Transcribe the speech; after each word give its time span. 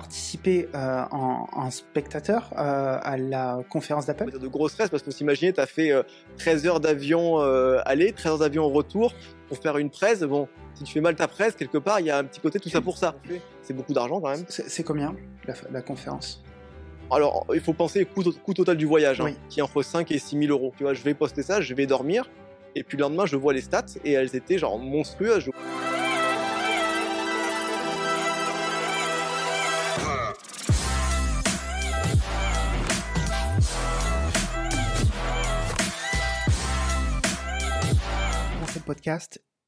participer 0.00 0.68
euh, 0.74 1.04
en, 1.10 1.70
spectateur 1.70 2.50
euh, 2.56 2.98
à 3.02 3.16
la 3.16 3.60
conférence 3.68 4.06
d'Apple 4.06 4.38
De 4.38 4.48
gros 4.48 4.68
stress 4.68 4.88
parce 4.88 5.02
que 5.02 5.10
s'imaginer, 5.10 5.52
tu 5.52 5.60
as 5.60 5.66
fait 5.66 5.92
13 6.38 6.66
heures 6.66 6.80
d'avion 6.80 7.38
aller, 7.84 8.12
13 8.12 8.32
heures 8.32 8.38
d'avion 8.38 8.68
retour 8.68 9.12
pour 9.48 9.58
faire 9.58 9.76
une 9.78 9.90
presse. 9.90 10.20
Bon, 10.20 10.48
si 10.74 10.84
tu 10.84 10.92
fais 10.94 11.00
mal 11.00 11.16
ta 11.16 11.28
presse, 11.28 11.54
quelque 11.54 11.76
part, 11.76 12.00
il 12.00 12.06
y 12.06 12.10
a 12.10 12.16
un 12.16 12.24
petit 12.24 12.40
côté 12.40 12.58
tout 12.58 12.70
ça 12.70 12.80
pour 12.80 12.96
ça. 12.96 13.14
C'est 13.62 13.74
beaucoup 13.74 13.92
d'argent 13.92 14.20
quand 14.20 14.30
même. 14.30 14.44
C'est 14.48 14.82
combien 14.82 15.14
la, 15.70 15.82
conférence? 15.82 16.42
Alors, 17.10 17.46
il 17.52 17.60
faut 17.60 17.72
penser 17.72 18.06
au 18.16 18.32
coût, 18.32 18.54
total 18.54 18.76
du 18.76 18.86
voyage, 18.86 19.20
hein, 19.20 19.34
qui 19.48 19.60
est 19.60 19.62
entre 19.62 19.82
5 19.82 20.10
et 20.12 20.18
6 20.18 20.38
000 20.38 20.50
euros. 20.50 20.72
Tu 20.76 20.84
vois, 20.84 20.94
je 20.94 21.02
vais 21.02 21.14
poster 21.14 21.42
ça, 21.42 21.60
je 21.60 21.74
vais 21.74 21.86
dormir, 21.86 22.30
et 22.74 22.84
puis 22.84 22.96
le 22.96 23.02
lendemain, 23.02 23.26
je 23.26 23.36
vois 23.36 23.52
les 23.52 23.60
stats, 23.60 23.84
et 24.04 24.12
elles 24.12 24.34
étaient 24.36 24.58
genre 24.58 24.78
monstrueuses. 24.78 25.50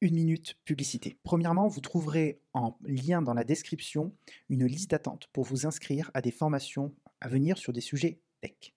Une 0.01 0.15
minute 0.15 0.57
publicité. 0.65 1.17
Premièrement, 1.23 1.67
vous 1.67 1.79
trouverez 1.79 2.41
en 2.53 2.77
lien 2.83 3.21
dans 3.21 3.33
la 3.33 3.45
description 3.45 4.13
une 4.49 4.65
liste 4.65 4.91
d'attente 4.91 5.29
pour 5.31 5.45
vous 5.45 5.65
inscrire 5.65 6.11
à 6.13 6.21
des 6.21 6.31
formations 6.31 6.93
à 7.21 7.29
venir 7.29 7.57
sur 7.57 7.71
des 7.71 7.81
sujets 7.81 8.19
tech. 8.41 8.73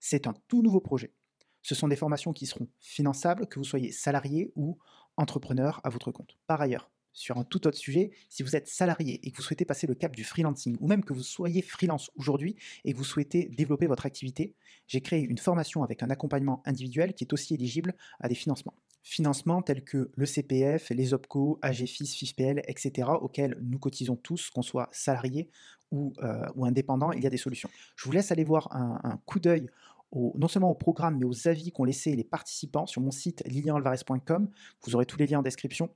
C'est 0.00 0.26
un 0.26 0.34
tout 0.48 0.62
nouveau 0.62 0.80
projet. 0.80 1.12
Ce 1.60 1.74
sont 1.74 1.88
des 1.88 1.96
formations 1.96 2.32
qui 2.32 2.46
seront 2.46 2.68
finançables, 2.80 3.46
que 3.46 3.58
vous 3.58 3.64
soyez 3.64 3.92
salarié 3.92 4.52
ou 4.56 4.78
entrepreneur 5.18 5.80
à 5.84 5.90
votre 5.90 6.12
compte. 6.12 6.38
Par 6.46 6.62
ailleurs, 6.62 6.90
sur 7.12 7.36
un 7.38 7.44
tout 7.44 7.66
autre 7.66 7.78
sujet, 7.78 8.10
si 8.28 8.42
vous 8.42 8.56
êtes 8.56 8.66
salarié 8.66 9.20
et 9.22 9.30
que 9.30 9.36
vous 9.36 9.42
souhaitez 9.42 9.64
passer 9.64 9.86
le 9.86 9.94
cap 9.94 10.16
du 10.16 10.24
freelancing, 10.24 10.76
ou 10.80 10.88
même 10.88 11.04
que 11.04 11.12
vous 11.12 11.22
soyez 11.22 11.62
freelance 11.62 12.10
aujourd'hui 12.16 12.56
et 12.84 12.92
que 12.92 12.98
vous 12.98 13.04
souhaitez 13.04 13.50
développer 13.50 13.86
votre 13.86 14.06
activité, 14.06 14.54
j'ai 14.86 15.00
créé 15.00 15.20
une 15.20 15.38
formation 15.38 15.82
avec 15.82 16.02
un 16.02 16.10
accompagnement 16.10 16.62
individuel 16.64 17.14
qui 17.14 17.24
est 17.24 17.32
aussi 17.32 17.54
éligible 17.54 17.94
à 18.20 18.28
des 18.28 18.34
financements 18.34 18.74
financements 19.04 19.62
tels 19.62 19.84
que 19.84 20.10
le 20.16 20.26
CPF, 20.26 20.90
les 20.90 21.14
OPCO, 21.14 21.58
AGFIS, 21.62 22.06
FIFPL, 22.06 22.62
etc., 22.66 23.08
auxquels 23.20 23.56
nous 23.62 23.78
cotisons 23.78 24.16
tous, 24.16 24.50
qu'on 24.50 24.62
soit 24.62 24.88
salarié 24.90 25.50
ou, 25.92 26.14
euh, 26.22 26.46
ou 26.56 26.64
indépendant, 26.64 27.12
il 27.12 27.22
y 27.22 27.26
a 27.26 27.30
des 27.30 27.36
solutions. 27.36 27.68
Je 27.96 28.06
vous 28.06 28.12
laisse 28.12 28.32
aller 28.32 28.44
voir 28.44 28.68
un, 28.74 29.20
coup 29.26 29.38
d'œil 29.38 29.68
non 30.14 30.48
seulement 30.48 30.70
au 30.70 30.74
programme, 30.74 31.18
mais 31.18 31.24
aux 31.24 31.48
avis 31.48 31.72
qu'ont 31.72 31.84
laissés 31.84 32.14
les 32.14 32.24
participants 32.24 32.86
sur 32.86 33.00
mon 33.00 33.10
site 33.10 33.42
lilianalvarez.com. 33.46 34.48
Vous 34.84 34.94
aurez 34.94 35.06
tous 35.06 35.18
les 35.18 35.26
liens 35.26 35.40
en 35.40 35.42
description. 35.42 35.90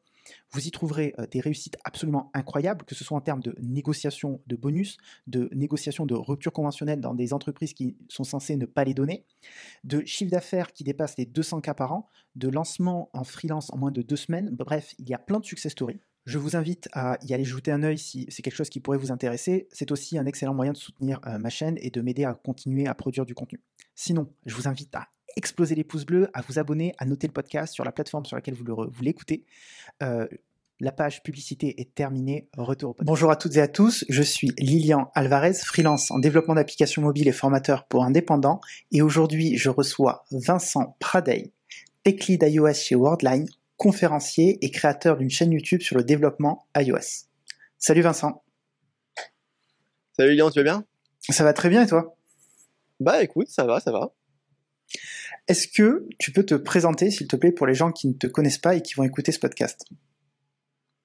Vous 0.52 0.66
y 0.66 0.70
trouverez 0.70 1.14
euh, 1.18 1.26
des 1.26 1.40
réussites 1.40 1.76
absolument 1.84 2.30
incroyables, 2.34 2.84
que 2.84 2.94
ce 2.94 3.04
soit 3.04 3.16
en 3.16 3.20
termes 3.20 3.42
de 3.42 3.54
négociation 3.60 4.40
de 4.46 4.56
bonus, 4.56 4.96
de 5.26 5.48
négociation 5.52 6.06
de 6.06 6.14
rupture 6.14 6.52
conventionnelle 6.52 7.00
dans 7.00 7.14
des 7.14 7.32
entreprises 7.32 7.74
qui 7.74 7.96
sont 8.08 8.24
censées 8.24 8.56
ne 8.56 8.66
pas 8.66 8.84
les 8.84 8.94
donner, 8.94 9.24
de 9.84 10.04
chiffre 10.04 10.30
d'affaires 10.30 10.72
qui 10.72 10.84
dépasse 10.84 11.16
les 11.16 11.26
200 11.26 11.60
cas 11.60 11.74
par 11.74 11.92
an, 11.92 12.08
de 12.36 12.48
lancement 12.48 13.10
en 13.12 13.24
freelance 13.24 13.72
en 13.72 13.78
moins 13.78 13.90
de 13.90 14.02
deux 14.02 14.16
semaines. 14.16 14.50
Bref, 14.50 14.94
il 14.98 15.08
y 15.08 15.14
a 15.14 15.18
plein 15.18 15.40
de 15.40 15.44
success 15.44 15.72
stories. 15.72 16.00
Je 16.28 16.36
vous 16.36 16.56
invite 16.56 16.90
à 16.92 17.16
y 17.22 17.32
aller 17.32 17.44
jeter 17.44 17.70
un 17.70 17.82
œil 17.82 17.96
si 17.96 18.26
c'est 18.28 18.42
quelque 18.42 18.54
chose 18.54 18.68
qui 18.68 18.80
pourrait 18.80 18.98
vous 18.98 19.12
intéresser. 19.12 19.66
C'est 19.72 19.90
aussi 19.92 20.18
un 20.18 20.26
excellent 20.26 20.52
moyen 20.52 20.72
de 20.72 20.76
soutenir 20.76 21.20
euh, 21.26 21.38
ma 21.38 21.48
chaîne 21.48 21.78
et 21.80 21.90
de 21.90 22.02
m'aider 22.02 22.24
à 22.24 22.34
continuer 22.34 22.86
à 22.86 22.94
produire 22.94 23.24
du 23.24 23.34
contenu. 23.34 23.62
Sinon, 23.94 24.30
je 24.44 24.54
vous 24.54 24.68
invite 24.68 24.94
à 24.94 25.08
exploser 25.38 25.74
les 25.76 25.84
pouces 25.84 26.04
bleus, 26.04 26.28
à 26.34 26.42
vous 26.42 26.58
abonner, 26.58 26.94
à 26.98 27.06
noter 27.06 27.28
le 27.28 27.32
podcast 27.32 27.72
sur 27.72 27.84
la 27.84 27.92
plateforme 27.92 28.26
sur 28.26 28.36
laquelle 28.36 28.54
vous 28.54 29.02
l'écoutez. 29.02 29.46
Euh, 30.02 30.26
la 30.80 30.92
page 30.92 31.22
publicité 31.22 31.80
est 31.80 31.94
terminée. 31.94 32.48
Retour 32.56 32.90
au 32.90 32.92
podcast. 32.94 33.06
Bonjour 33.06 33.30
à 33.30 33.36
toutes 33.36 33.56
et 33.56 33.60
à 33.60 33.68
tous. 33.68 34.04
Je 34.08 34.22
suis 34.22 34.52
Lilian 34.58 35.10
Alvarez, 35.14 35.54
freelance 35.54 36.10
en 36.10 36.18
développement 36.18 36.54
d'applications 36.54 37.02
mobiles 37.02 37.28
et 37.28 37.32
formateur 37.32 37.86
pour 37.86 38.04
indépendants. 38.04 38.60
Et 38.90 39.00
aujourd'hui, 39.00 39.56
je 39.56 39.70
reçois 39.70 40.24
Vincent 40.32 40.96
Pradey, 40.98 41.52
tech 42.02 42.26
lead 42.26 42.42
iOS 42.42 42.74
chez 42.74 42.96
Worldline, 42.96 43.48
conférencier 43.76 44.58
et 44.64 44.70
créateur 44.70 45.16
d'une 45.16 45.30
chaîne 45.30 45.52
YouTube 45.52 45.82
sur 45.82 45.96
le 45.96 46.04
développement 46.04 46.66
iOS. 46.76 47.26
Salut 47.78 48.02
Vincent. 48.02 48.42
Salut 50.16 50.32
Lilian, 50.32 50.50
tu 50.50 50.58
vas 50.58 50.64
bien? 50.64 50.84
Ça 51.30 51.44
va 51.44 51.52
très 51.52 51.68
bien 51.68 51.82
et 51.84 51.86
toi? 51.86 52.16
Bah 52.98 53.22
écoute, 53.22 53.48
ça 53.48 53.64
va, 53.64 53.78
ça 53.78 53.92
va. 53.92 54.12
Est-ce 55.48 55.66
que 55.66 56.06
tu 56.18 56.30
peux 56.30 56.44
te 56.44 56.54
présenter, 56.54 57.10
s'il 57.10 57.26
te 57.26 57.34
plaît, 57.34 57.52
pour 57.52 57.66
les 57.66 57.74
gens 57.74 57.90
qui 57.90 58.06
ne 58.06 58.12
te 58.12 58.26
connaissent 58.26 58.58
pas 58.58 58.76
et 58.76 58.82
qui 58.82 58.92
vont 58.92 59.04
écouter 59.04 59.32
ce 59.32 59.38
podcast? 59.38 59.86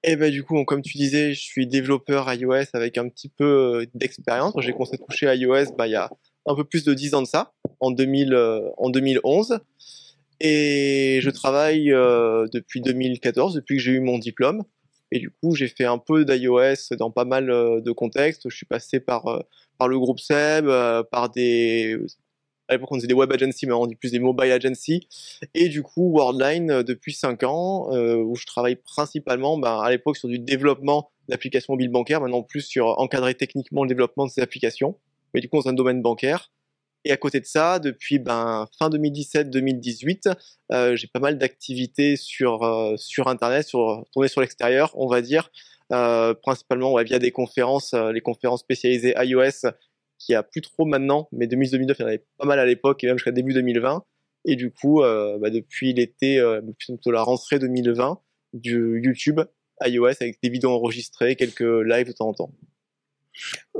Eh 0.02 0.16
ben 0.16 0.30
du 0.30 0.44
coup, 0.44 0.62
comme 0.66 0.82
tu 0.82 0.98
disais, 0.98 1.32
je 1.32 1.40
suis 1.40 1.66
développeur 1.66 2.30
iOS 2.30 2.66
avec 2.74 2.98
un 2.98 3.08
petit 3.08 3.30
peu 3.30 3.44
euh, 3.44 3.86
d'expérience. 3.94 4.52
J'ai 4.58 4.72
commencé 4.72 4.96
à 4.96 4.98
toucher 4.98 5.34
iOS 5.34 5.72
bah, 5.78 5.86
il 5.86 5.92
y 5.92 5.96
a 5.96 6.10
un 6.44 6.54
peu 6.54 6.64
plus 6.64 6.84
de 6.84 6.92
10 6.92 7.14
ans 7.14 7.22
de 7.22 7.26
ça, 7.26 7.54
en, 7.80 7.90
2000, 7.90 8.34
euh, 8.34 8.68
2011. 8.86 9.60
Et 10.40 11.20
je 11.22 11.30
travaille 11.30 11.90
euh, 11.90 12.46
depuis 12.52 12.82
2014, 12.82 13.54
depuis 13.54 13.78
que 13.78 13.82
j'ai 13.82 13.92
eu 13.92 14.00
mon 14.00 14.18
diplôme. 14.18 14.62
Et 15.10 15.20
du 15.20 15.30
coup, 15.30 15.54
j'ai 15.54 15.68
fait 15.68 15.86
un 15.86 15.96
peu 15.96 16.26
d'iOS 16.26 16.96
dans 16.98 17.10
pas 17.10 17.24
mal 17.24 17.46
de 17.46 17.92
contextes. 17.92 18.50
Je 18.50 18.54
suis 18.54 18.66
passé 18.66 19.00
par, 19.00 19.44
par 19.78 19.88
le 19.88 19.98
groupe 19.98 20.20
SEB, 20.20 20.66
par 21.10 21.30
des 21.30 21.96
à 22.68 22.74
l'époque 22.74 22.92
on 22.92 22.96
disait 22.96 23.08
des 23.08 23.14
web 23.14 23.32
agencies, 23.32 23.66
mais 23.66 23.72
on 23.72 23.86
dit 23.86 23.96
plus 23.96 24.12
des 24.12 24.18
mobile 24.18 24.50
agencies. 24.50 25.06
Et 25.54 25.68
du 25.68 25.82
coup, 25.82 26.12
Worldline 26.12 26.70
euh, 26.70 26.82
depuis 26.82 27.12
5 27.12 27.42
ans, 27.44 27.92
euh, 27.92 28.16
où 28.16 28.36
je 28.36 28.46
travaille 28.46 28.76
principalement 28.76 29.58
ben, 29.58 29.80
à 29.80 29.90
l'époque 29.90 30.16
sur 30.16 30.28
du 30.28 30.38
développement 30.38 31.10
d'applications 31.28 31.74
mobiles 31.74 31.90
bancaires, 31.90 32.20
maintenant 32.20 32.42
plus 32.42 32.62
sur 32.62 32.98
encadrer 32.98 33.34
techniquement 33.34 33.82
le 33.82 33.88
développement 33.88 34.26
de 34.26 34.30
ces 34.30 34.40
applications, 34.40 34.96
mais 35.32 35.40
du 35.40 35.48
coup 35.48 35.60
dans 35.62 35.68
un 35.68 35.72
domaine 35.72 36.02
bancaire. 36.02 36.50
Et 37.06 37.12
à 37.12 37.18
côté 37.18 37.38
de 37.38 37.44
ça, 37.44 37.78
depuis 37.80 38.18
ben, 38.18 38.66
fin 38.78 38.88
2017-2018, 38.88 40.34
euh, 40.72 40.96
j'ai 40.96 41.06
pas 41.06 41.20
mal 41.20 41.36
d'activités 41.36 42.16
sur, 42.16 42.94
sur 42.96 43.28
Internet, 43.28 43.68
sur, 43.68 44.06
tournées 44.10 44.28
sur 44.28 44.40
l'extérieur, 44.40 44.90
on 44.94 45.06
va 45.06 45.20
dire, 45.20 45.50
principalement 46.42 46.96
via 47.02 47.18
des 47.18 47.30
conférences, 47.30 47.92
les 47.92 48.22
conférences 48.22 48.60
spécialisées 48.60 49.14
iOS 49.18 49.68
qui 50.24 50.34
a 50.34 50.42
plus 50.42 50.60
trop 50.60 50.86
maintenant, 50.86 51.28
mais 51.32 51.46
2019, 51.46 51.98
il 51.98 52.02
y 52.02 52.04
en 52.04 52.08
avait 52.08 52.24
pas 52.38 52.46
mal 52.46 52.58
à 52.58 52.64
l'époque 52.64 53.04
et 53.04 53.06
même 53.06 53.18
jusqu'à 53.18 53.32
début 53.32 53.52
2020. 53.52 54.04
Et 54.46 54.56
du 54.56 54.70
coup, 54.70 55.02
euh, 55.02 55.38
bah, 55.38 55.50
depuis 55.50 55.92
l'été, 55.92 56.38
euh, 56.38 56.60
plutôt 56.78 57.10
la 57.10 57.22
rentrée 57.22 57.58
2020, 57.58 58.20
du 58.52 59.00
YouTube 59.02 59.40
iOS 59.84 60.06
avec 60.20 60.38
des 60.42 60.48
vidéos 60.48 60.70
enregistrées, 60.70 61.36
quelques 61.36 61.60
lives 61.60 62.06
de 62.06 62.12
temps 62.12 62.28
en 62.28 62.34
temps. 62.34 62.52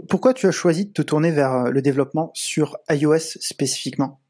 Pourquoi 0.09 0.34
tu 0.34 0.47
as 0.47 0.50
choisi 0.50 0.87
de 0.87 0.93
te 0.93 1.03
tourner 1.03 1.31
vers 1.31 1.53
euh, 1.53 1.71
le 1.71 1.81
développement 1.81 2.31
sur 2.34 2.77
iOS 2.91 3.19
spécifiquement? 3.19 4.21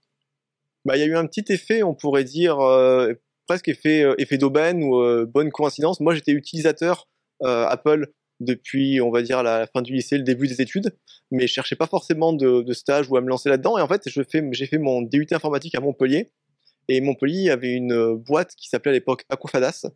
Bah, 0.84 0.96
Il 0.96 1.00
y 1.00 1.02
a 1.02 1.06
eu 1.06 1.16
un 1.16 1.26
petit 1.26 1.52
effet, 1.52 1.82
on 1.82 1.94
pourrait 1.94 2.24
dire, 2.24 2.60
euh, 2.60 3.14
presque 3.46 3.68
effet, 3.68 4.04
effet 4.18 4.38
d'aubaine 4.38 4.82
ou 4.82 5.26
bonne 5.26 5.50
coïncidence. 5.50 6.00
Moi, 6.00 6.14
j'étais 6.14 6.32
utilisateur 6.32 7.08
Apple 7.42 8.12
depuis, 8.44 9.00
on 9.00 9.10
va 9.10 9.22
dire, 9.22 9.42
la 9.42 9.66
fin 9.66 9.82
du 9.82 9.92
lycée, 9.92 10.18
le 10.18 10.24
début 10.24 10.46
des 10.46 10.60
études, 10.60 10.96
mais 11.30 11.46
je 11.46 11.52
cherchais 11.52 11.76
pas 11.76 11.86
forcément 11.86 12.32
de, 12.32 12.72
stage 12.72 13.10
ou 13.10 13.16
à 13.16 13.20
me 13.20 13.28
lancer 13.28 13.48
là-dedans. 13.48 13.78
Et 13.78 13.82
en 13.82 13.88
fait, 13.88 14.02
j'ai 14.06 14.66
fait 14.66 14.78
mon 14.78 15.02
DUT 15.02 15.26
informatique 15.32 15.74
à 15.74 15.80
Montpellier. 15.80 16.32
Et 16.88 17.00
Montpellier 17.00 17.50
avait 17.50 17.72
une 17.72 18.14
boîte 18.14 18.54
qui 18.56 18.68
s'appelait 18.68 18.90
à 18.90 18.94
l'époque 18.94 19.24
Aquafadas, 19.30 19.86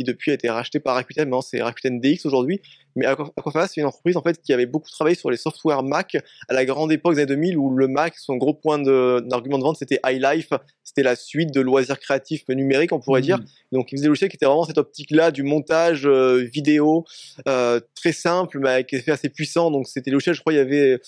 qui 0.00 0.04
depuis 0.04 0.30
a 0.30 0.34
été 0.34 0.48
racheté 0.48 0.80
par 0.80 0.94
Rakuten, 0.94 1.24
maintenant 1.24 1.42
c'est 1.42 1.60
Rakuten 1.60 2.00
DX 2.00 2.24
aujourd'hui. 2.24 2.62
Mais 2.96 3.04
Aquafast, 3.04 3.74
c'est 3.74 3.82
une 3.82 3.86
entreprise 3.86 4.16
en 4.16 4.22
fait 4.22 4.40
qui 4.40 4.52
avait 4.52 4.66
beaucoup 4.66 4.90
travaillé 4.90 5.14
sur 5.14 5.30
les 5.30 5.36
softwares 5.36 5.82
Mac 5.82 6.16
à 6.48 6.54
la 6.54 6.64
grande 6.64 6.90
époque 6.90 7.14
des 7.14 7.20
années 7.20 7.34
2000 7.34 7.58
où 7.58 7.70
le 7.70 7.86
Mac, 7.86 8.16
son 8.16 8.36
gros 8.36 8.54
point 8.54 8.78
d'argument 8.78 9.58
de, 9.58 9.62
vente, 9.62 9.76
c'était 9.76 10.00
iLife, 10.06 10.52
c'était 10.82 11.02
la 11.02 11.16
suite 11.16 11.52
de 11.52 11.60
loisirs 11.60 11.98
créatifs 12.00 12.48
numériques, 12.48 12.92
on 12.92 13.00
pourrait 13.00 13.20
mmh. 13.20 13.24
dire. 13.24 13.38
Donc 13.72 13.92
ils 13.92 13.96
faisaient 13.96 14.04
des 14.04 14.08
logiciels 14.08 14.30
qui 14.30 14.36
étaient 14.36 14.46
vraiment 14.46 14.64
cette 14.64 14.78
optique-là 14.78 15.30
du 15.30 15.42
montage 15.42 16.06
euh, 16.06 16.48
vidéo 16.52 17.04
euh, 17.46 17.78
très 17.94 18.12
simple, 18.12 18.58
mais 18.58 18.70
avec 18.70 18.90
des 18.90 18.98
effets 18.98 19.12
assez 19.12 19.28
puissants. 19.28 19.70
Donc 19.70 19.86
c'était 19.86 20.06
des 20.06 20.10
logiciels, 20.12 20.34
je 20.34 20.40
crois, 20.40 20.54
il 20.54 20.56
y 20.56 20.60
avait 20.60 20.98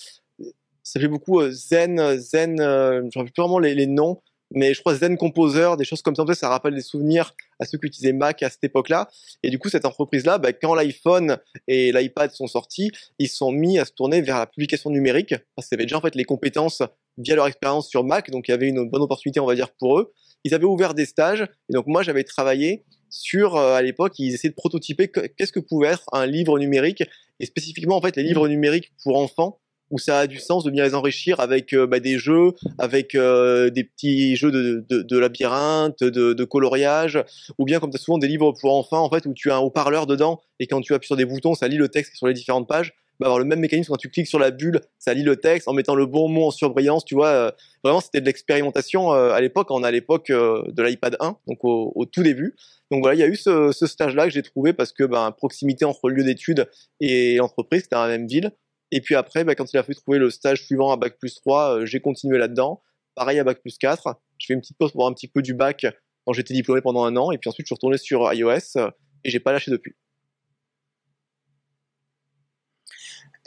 ça 0.83 0.99
fait 0.99 1.07
beaucoup 1.07 1.39
euh, 1.39 1.49
Zen, 1.51 2.17
Zen, 2.17 2.59
euh, 2.59 3.01
je 3.13 3.19
ne 3.19 3.23
plus 3.23 3.33
vraiment 3.37 3.59
les, 3.59 3.73
les 3.73 3.87
noms, 3.87 4.21
mais 4.53 4.73
je 4.73 4.79
crois 4.79 4.95
Zen 4.95 5.17
Composer, 5.17 5.71
des 5.77 5.83
choses 5.83 6.01
comme 6.01 6.15
ça, 6.15 6.23
ça 6.33 6.49
rappelle 6.49 6.75
des 6.75 6.81
souvenirs 6.81 7.35
à 7.59 7.65
ceux 7.65 7.77
qui 7.77 7.87
utilisaient 7.87 8.13
Mac 8.13 8.41
à 8.43 8.49
cette 8.49 8.63
époque-là. 8.63 9.09
Et 9.41 9.49
du 9.49 9.59
coup, 9.59 9.69
cette 9.69 9.85
entreprise-là, 9.85 10.37
bah, 10.37 10.53
quand 10.53 10.75
l'iPhone 10.75 11.37
et 11.67 11.91
l'iPad 11.91 12.31
sont 12.31 12.47
sortis, 12.47 12.91
ils 13.19 13.27
sont 13.27 13.51
mis 13.51 13.79
à 13.79 13.85
se 13.85 13.91
tourner 13.91 14.21
vers 14.21 14.37
la 14.37 14.47
publication 14.47 14.89
numérique, 14.89 15.35
parce 15.55 15.67
qu'ils 15.67 15.75
avaient 15.75 15.85
déjà 15.85 15.97
en 15.97 16.01
fait 16.01 16.15
les 16.15 16.25
compétences 16.25 16.81
via 17.17 17.35
leur 17.35 17.47
expérience 17.47 17.89
sur 17.89 18.03
Mac, 18.03 18.31
donc 18.31 18.47
il 18.47 18.51
y 18.51 18.53
avait 18.53 18.69
une 18.69 18.89
bonne 18.89 19.01
opportunité, 19.01 19.39
on 19.39 19.45
va 19.45 19.55
dire, 19.55 19.71
pour 19.71 19.99
eux. 19.99 20.13
Ils 20.43 20.53
avaient 20.53 20.65
ouvert 20.65 20.93
des 20.93 21.05
stages, 21.05 21.41
et 21.41 21.73
donc 21.73 21.87
moi, 21.87 22.03
j'avais 22.03 22.23
travaillé 22.23 22.83
sur, 23.09 23.55
euh, 23.55 23.75
à 23.75 23.81
l'époque, 23.81 24.17
ils 24.17 24.33
essayaient 24.33 24.49
de 24.49 24.55
prototyper 24.55 25.07
qu'est-ce 25.09 25.51
que 25.51 25.59
pouvait 25.59 25.89
être 25.89 26.05
un 26.11 26.25
livre 26.25 26.57
numérique, 26.57 27.03
et 27.39 27.45
spécifiquement, 27.45 27.97
en 27.97 28.01
fait, 28.01 28.15
les 28.15 28.23
livres 28.23 28.47
numériques 28.47 28.91
pour 29.03 29.17
enfants, 29.17 29.59
où 29.93 29.99
ça 29.99 30.21
a 30.21 30.27
du 30.27 30.39
sens 30.39 30.63
de 30.63 30.71
bien 30.71 30.83
les 30.83 30.95
enrichir 30.95 31.39
avec 31.39 31.71
euh, 31.71 31.85
bah, 31.85 31.99
des 31.99 32.17
jeux, 32.17 32.53
avec 32.79 33.13
euh, 33.13 33.69
des 33.69 33.83
petits 33.83 34.35
jeux 34.35 34.51
de, 34.51 34.83
de, 34.89 35.19
labyrinthe, 35.19 36.03
de, 36.03 36.43
coloriage, 36.43 37.23
ou 37.59 37.65
bien 37.65 37.79
comme 37.79 37.91
tu 37.91 37.97
as 37.97 37.99
souvent 37.99 38.17
des 38.17 38.27
livres 38.27 38.53
pour 38.59 38.75
enfants 38.75 39.03
en 39.03 39.09
fait 39.09 39.27
où 39.27 39.33
tu 39.33 39.51
as 39.51 39.55
un 39.55 39.59
haut-parleur 39.59 40.07
dedans 40.07 40.41
et 40.59 40.65
quand 40.65 40.81
tu 40.81 40.95
appuies 40.95 41.05
sur 41.05 41.15
des 41.15 41.25
boutons, 41.25 41.53
ça 41.53 41.67
lit 41.67 41.77
le 41.77 41.89
texte 41.89 42.15
sur 42.15 42.25
les 42.27 42.33
différentes 42.33 42.67
pages. 42.67 42.95
bah, 43.19 43.27
avoir 43.27 43.37
le 43.37 43.45
même 43.45 43.59
mécanisme 43.59 43.91
quand 43.91 43.97
tu 43.97 44.09
cliques 44.09 44.27
sur 44.27 44.39
la 44.39 44.49
bulle, 44.49 44.81
ça 44.97 45.13
lit 45.13 45.21
le 45.21 45.35
texte 45.35 45.67
en 45.67 45.73
mettant 45.73 45.93
le 45.93 46.07
bon 46.07 46.27
mot 46.27 46.47
en 46.47 46.51
surbrillance, 46.51 47.05
tu 47.05 47.13
vois. 47.13 47.27
Euh, 47.27 47.51
vraiment, 47.83 48.01
c'était 48.01 48.19
de 48.21 48.25
l'expérimentation 48.25 49.11
à 49.11 49.39
l'époque. 49.41 49.69
On 49.69 49.83
a 49.83 49.89
à 49.89 49.91
l'époque 49.91 50.29
de 50.31 50.83
l'iPad 50.83 51.17
1, 51.19 51.37
donc 51.47 51.59
au, 51.61 52.05
tout 52.11 52.23
début. 52.23 52.55
Donc 52.89 53.01
voilà, 53.01 53.15
il 53.15 53.19
y 53.19 53.23
a 53.23 53.27
eu 53.27 53.35
ce, 53.35 53.71
stage-là 53.71 54.25
que 54.25 54.31
j'ai 54.31 54.41
trouvé 54.41 54.73
parce 54.73 54.91
que 54.91 55.03
ben, 55.03 55.31
proximité 55.31 55.85
entre 55.85 56.09
le 56.09 56.15
lieu 56.15 56.23
d'études 56.23 56.67
et 56.99 57.35
l'entreprise, 57.35 57.83
c'était 57.83 57.95
dans 57.95 58.03
la 58.03 58.09
même 58.09 58.27
ville. 58.27 58.51
Et 58.95 59.01
puis 59.01 59.15
après, 59.15 59.43
bah, 59.43 59.55
quand 59.55 59.73
il 59.73 59.77
a 59.77 59.81
fallu 59.81 59.95
trouver 59.95 60.19
le 60.19 60.29
stage 60.29 60.65
suivant 60.65 60.91
à 60.91 60.97
Bac 60.97 61.17
plus 61.17 61.33
3, 61.33 61.79
euh, 61.79 61.85
j'ai 61.85 61.99
continué 61.99 62.37
là-dedans. 62.37 62.83
Pareil 63.15 63.39
à 63.39 63.43
Bac 63.43 63.59
plus 63.59 63.79
4. 63.79 64.21
Je 64.37 64.45
fais 64.45 64.53
une 64.53 64.61
petite 64.61 64.77
pause 64.77 64.91
pour 64.91 65.01
voir 65.01 65.09
un 65.09 65.15
petit 65.15 65.27
peu 65.27 65.41
du 65.41 65.55
bac 65.55 65.87
quand 66.25 66.33
j'étais 66.33 66.53
diplômé 66.53 66.79
pendant 66.79 67.03
un 67.03 67.17
an. 67.17 67.31
Et 67.31 67.39
puis 67.39 67.49
ensuite, 67.49 67.65
je 67.65 67.69
suis 67.69 67.73
retourné 67.73 67.97
sur 67.97 68.31
iOS 68.31 68.77
euh, 68.77 68.91
et 69.23 69.31
j'ai 69.31 69.39
pas 69.39 69.51
lâché 69.51 69.71
depuis. 69.71 69.95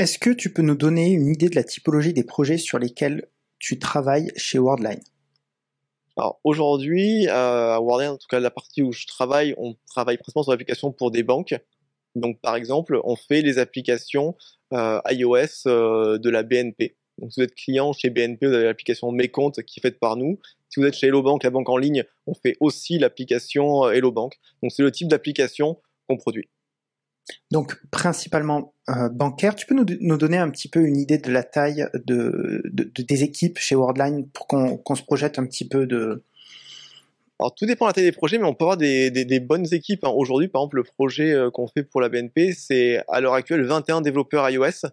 Est-ce 0.01 0.19
que 0.19 0.31
tu 0.31 0.53
peux 0.53 0.63
nous 0.63 0.75
donner 0.75 1.13
une 1.13 1.29
idée 1.29 1.49
de 1.49 1.55
la 1.55 1.63
typologie 1.63 2.13
des 2.13 2.25
projets 2.25 2.59
sur 2.59 2.81
lesquels 2.81 3.29
tu 3.61 3.79
travailles 3.79 4.33
chez 4.35 4.59
Worldline? 4.59 5.05
Alors 6.17 6.41
aujourd'hui, 6.43 7.29
euh, 7.29 7.77
à 7.77 7.81
Worldline, 7.81 8.11
en 8.11 8.17
tout 8.17 8.27
cas 8.29 8.41
la 8.41 8.51
partie 8.51 8.83
où 8.83 8.91
je 8.91 9.07
travaille, 9.07 9.55
on 9.59 9.77
travaille 9.87 10.17
principalement 10.17 10.43
sur 10.43 10.51
l'application 10.51 10.91
pour 10.91 11.13
des 11.13 11.23
banques. 11.23 11.55
Donc 12.17 12.41
par 12.41 12.57
exemple, 12.57 13.01
on 13.05 13.15
fait 13.15 13.43
les 13.43 13.59
applications 13.59 14.35
iOS 14.73 15.67
euh, 15.67 16.19
de 16.19 16.31
la 16.31 16.43
BNP. 16.43 16.97
Donc 17.19 17.33
si 17.33 17.41
vous 17.41 17.45
êtes 17.45 17.55
client 17.55 17.93
chez 17.93 18.11
BNP, 18.11 18.47
vous 18.47 18.53
avez 18.53 18.65
l'application 18.65 19.11
Mes 19.11 19.29
comptes 19.29 19.63
qui 19.63 19.81
est 19.81 19.83
faite 19.83 19.99
par 19.99 20.17
nous. 20.17 20.39
Si 20.69 20.81
vous 20.81 20.87
êtes 20.87 20.95
chez 20.95 21.07
Hello 21.07 21.23
Bank, 21.23 21.43
la 21.43 21.51
banque 21.51 21.69
en 21.69 21.79
ligne, 21.79 22.05
on 22.27 22.35
fait 22.35 22.57
aussi 22.61 22.99
l'application 22.99 23.87
euh, 23.87 23.93
Hello 23.93 24.13
Bank. 24.13 24.35
Donc 24.63 24.73
c'est 24.73 24.83
le 24.83 24.91
type 24.91 25.09
d'application 25.09 25.81
qu'on 26.09 26.17
produit. 26.17 26.49
Donc 27.51 27.81
principalement 27.91 28.73
bancaire, 29.11 29.57
tu 29.57 29.67
peux 29.67 29.75
nous, 29.75 30.17
donner 30.17 30.37
un 30.37 30.49
petit 30.49 30.69
peu 30.69 30.87
une 30.87 30.97
idée 30.97 31.19
de 31.19 31.33
la 31.33 31.43
taille 31.43 31.89
de, 31.93 32.63
des 32.73 33.25
équipes 33.25 33.59
chez 33.59 33.75
Worldline 33.75 34.29
pour 34.29 34.47
qu'on 34.47 34.95
se 34.95 35.03
projette 35.03 35.41
un 35.41 35.45
petit 35.45 35.67
peu 35.67 35.89
de, 35.89 36.23
alors 37.39 37.55
tout 37.55 37.67
dépend 37.67 37.85
de 37.85 37.91
la 37.91 37.93
taille 37.93 38.05
des 38.05 38.13
projets, 38.13 38.39
mais 38.39 38.47
on 38.47 38.55
peut 38.55 38.65
avoir 38.65 38.77
des, 38.79 39.41
bonnes 39.41 39.67
équipes. 39.73 40.05
Hein. 40.05 40.13
Aujourd'hui, 40.15 40.49
par 40.49 40.63
exemple, 40.63 40.77
le 40.77 40.85
projet 40.85 41.33
euh, 41.33 41.51
qu'on 41.51 41.67
fait 41.67 41.83
pour 41.83 42.01
la 42.01 42.09
BNP, 42.09 42.53
c'est 42.53 43.03
à 43.09 43.21
l'heure 43.21 43.35
actuelle 43.35 43.63
21 43.63 44.01
développeurs 44.01 44.49
iOS 44.49 44.89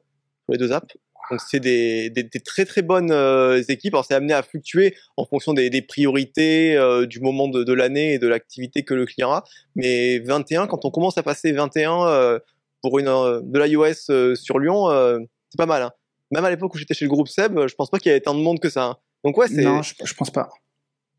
pour 0.45 0.51
les 0.51 0.57
deux 0.57 0.73
apps. 0.73 0.93
Donc 1.31 1.39
c'est 1.49 1.61
des, 1.61 2.11
très 2.43 2.65
très 2.65 2.81
bonnes 2.81 3.11
euh, 3.11 3.63
équipes. 3.69 3.93
Alors 3.93 4.03
c'est 4.03 4.13
amené 4.13 4.33
à 4.33 4.43
fluctuer 4.43 4.93
en 5.15 5.25
fonction 5.25 5.53
des, 5.53 5.81
priorités, 5.81 6.75
euh, 6.75 7.05
du 7.05 7.21
moment 7.21 7.47
de, 7.47 7.73
l'année 7.73 8.15
et 8.15 8.19
de 8.19 8.27
l'activité 8.27 8.83
que 8.83 8.93
le 8.93 9.05
client 9.05 9.31
a. 9.31 9.45
Mais 9.77 10.19
21, 10.19 10.67
quand 10.67 10.83
on 10.83 10.91
commence 10.91 11.17
à 11.17 11.23
passer 11.23 11.53
21 11.53 12.39
pour 12.81 12.99
une 12.99 13.05
de 13.05 13.59
l'iOS 13.59 14.35
sur 14.35 14.59
Lyon, 14.59 14.89
c'est 15.49 15.57
pas 15.57 15.65
mal. 15.65 15.83
Hein. 15.83 15.91
Même 16.31 16.43
à 16.43 16.49
l'époque 16.49 16.75
où 16.75 16.77
j'étais 16.77 16.93
chez 16.93 17.05
le 17.05 17.09
groupe 17.09 17.29
Seb, 17.29 17.57
je 17.67 17.75
pense 17.75 17.89
pas 17.89 17.99
qu'il 17.99 18.09
y 18.09 18.11
avait 18.11 18.19
tant 18.19 18.35
de 18.35 18.41
monde 18.41 18.59
que 18.59 18.69
ça. 18.69 18.83
Hein. 18.83 18.97
Donc 19.23 19.37
ouais, 19.37 19.47
c'est. 19.47 19.61
Non, 19.61 19.81
je, 19.81 19.93
je 20.03 20.13
pense 20.13 20.29
pas. 20.29 20.49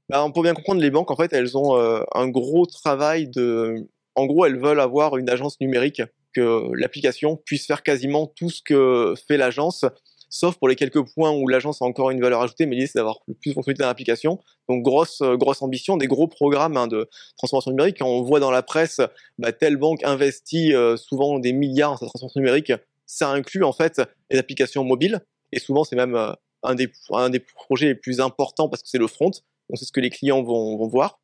Bah, 0.08 0.26
pour 0.32 0.42
bien 0.42 0.54
comprendre, 0.54 0.80
les 0.80 0.90
banques, 0.90 1.10
en 1.10 1.16
fait, 1.16 1.32
elles 1.32 1.56
ont 1.56 1.78
euh, 1.78 2.02
un 2.14 2.28
gros 2.28 2.66
travail 2.66 3.28
de. 3.28 3.88
En 4.14 4.26
gros, 4.26 4.44
elles 4.44 4.58
veulent 4.58 4.80
avoir 4.80 5.16
une 5.16 5.28
agence 5.30 5.58
numérique, 5.60 6.02
que 6.34 6.70
l'application 6.74 7.36
puisse 7.36 7.66
faire 7.66 7.82
quasiment 7.82 8.26
tout 8.26 8.50
ce 8.50 8.60
que 8.62 9.14
fait 9.26 9.36
l'agence, 9.36 9.84
sauf 10.28 10.56
pour 10.56 10.68
les 10.68 10.76
quelques 10.76 11.02
points 11.14 11.30
où 11.30 11.48
l'agence 11.48 11.80
a 11.80 11.84
encore 11.84 12.10
une 12.10 12.20
valeur 12.20 12.42
ajoutée, 12.42 12.66
mais 12.66 12.74
l'idée 12.74 12.88
c'est 12.88 12.98
d'avoir 12.98 13.20
le 13.26 13.34
plus 13.34 13.50
de 13.50 13.54
fonctionnalités 13.54 13.82
dans 13.82 13.88
l'application. 13.88 14.40
Donc 14.68 14.82
grosse 14.82 15.20
euh, 15.22 15.36
grosse 15.36 15.62
ambition, 15.62 15.96
des 15.96 16.08
gros 16.08 16.26
programmes 16.26 16.76
hein, 16.76 16.86
de 16.88 17.08
transformation 17.38 17.70
numérique. 17.70 17.98
Quand 17.98 18.08
on 18.08 18.22
voit 18.22 18.40
dans 18.40 18.50
la 18.50 18.62
presse, 18.62 19.00
bah, 19.38 19.52
telle 19.52 19.76
banque 19.76 20.04
investit 20.04 20.74
euh, 20.74 20.96
souvent 20.96 21.38
des 21.38 21.52
milliards 21.52 21.92
dans 21.92 21.98
sa 21.98 22.06
transformation 22.06 22.40
numérique, 22.40 22.72
ça 23.06 23.30
inclut 23.30 23.64
en 23.64 23.72
fait 23.72 24.02
les 24.30 24.38
applications 24.38 24.84
mobiles, 24.84 25.20
et 25.52 25.60
souvent 25.60 25.84
c'est 25.84 25.96
même 25.96 26.16
un 26.64 26.74
des, 26.74 26.90
un 27.12 27.30
des 27.30 27.40
projets 27.40 27.86
les 27.86 27.94
plus 27.94 28.20
importants 28.20 28.68
parce 28.68 28.82
que 28.82 28.88
c'est 28.88 28.98
le 28.98 29.06
front. 29.06 29.30
Donc 29.68 29.78
c'est 29.78 29.84
ce 29.84 29.92
que 29.92 30.00
les 30.00 30.10
clients 30.10 30.42
vont, 30.42 30.86
voir. 30.88 31.20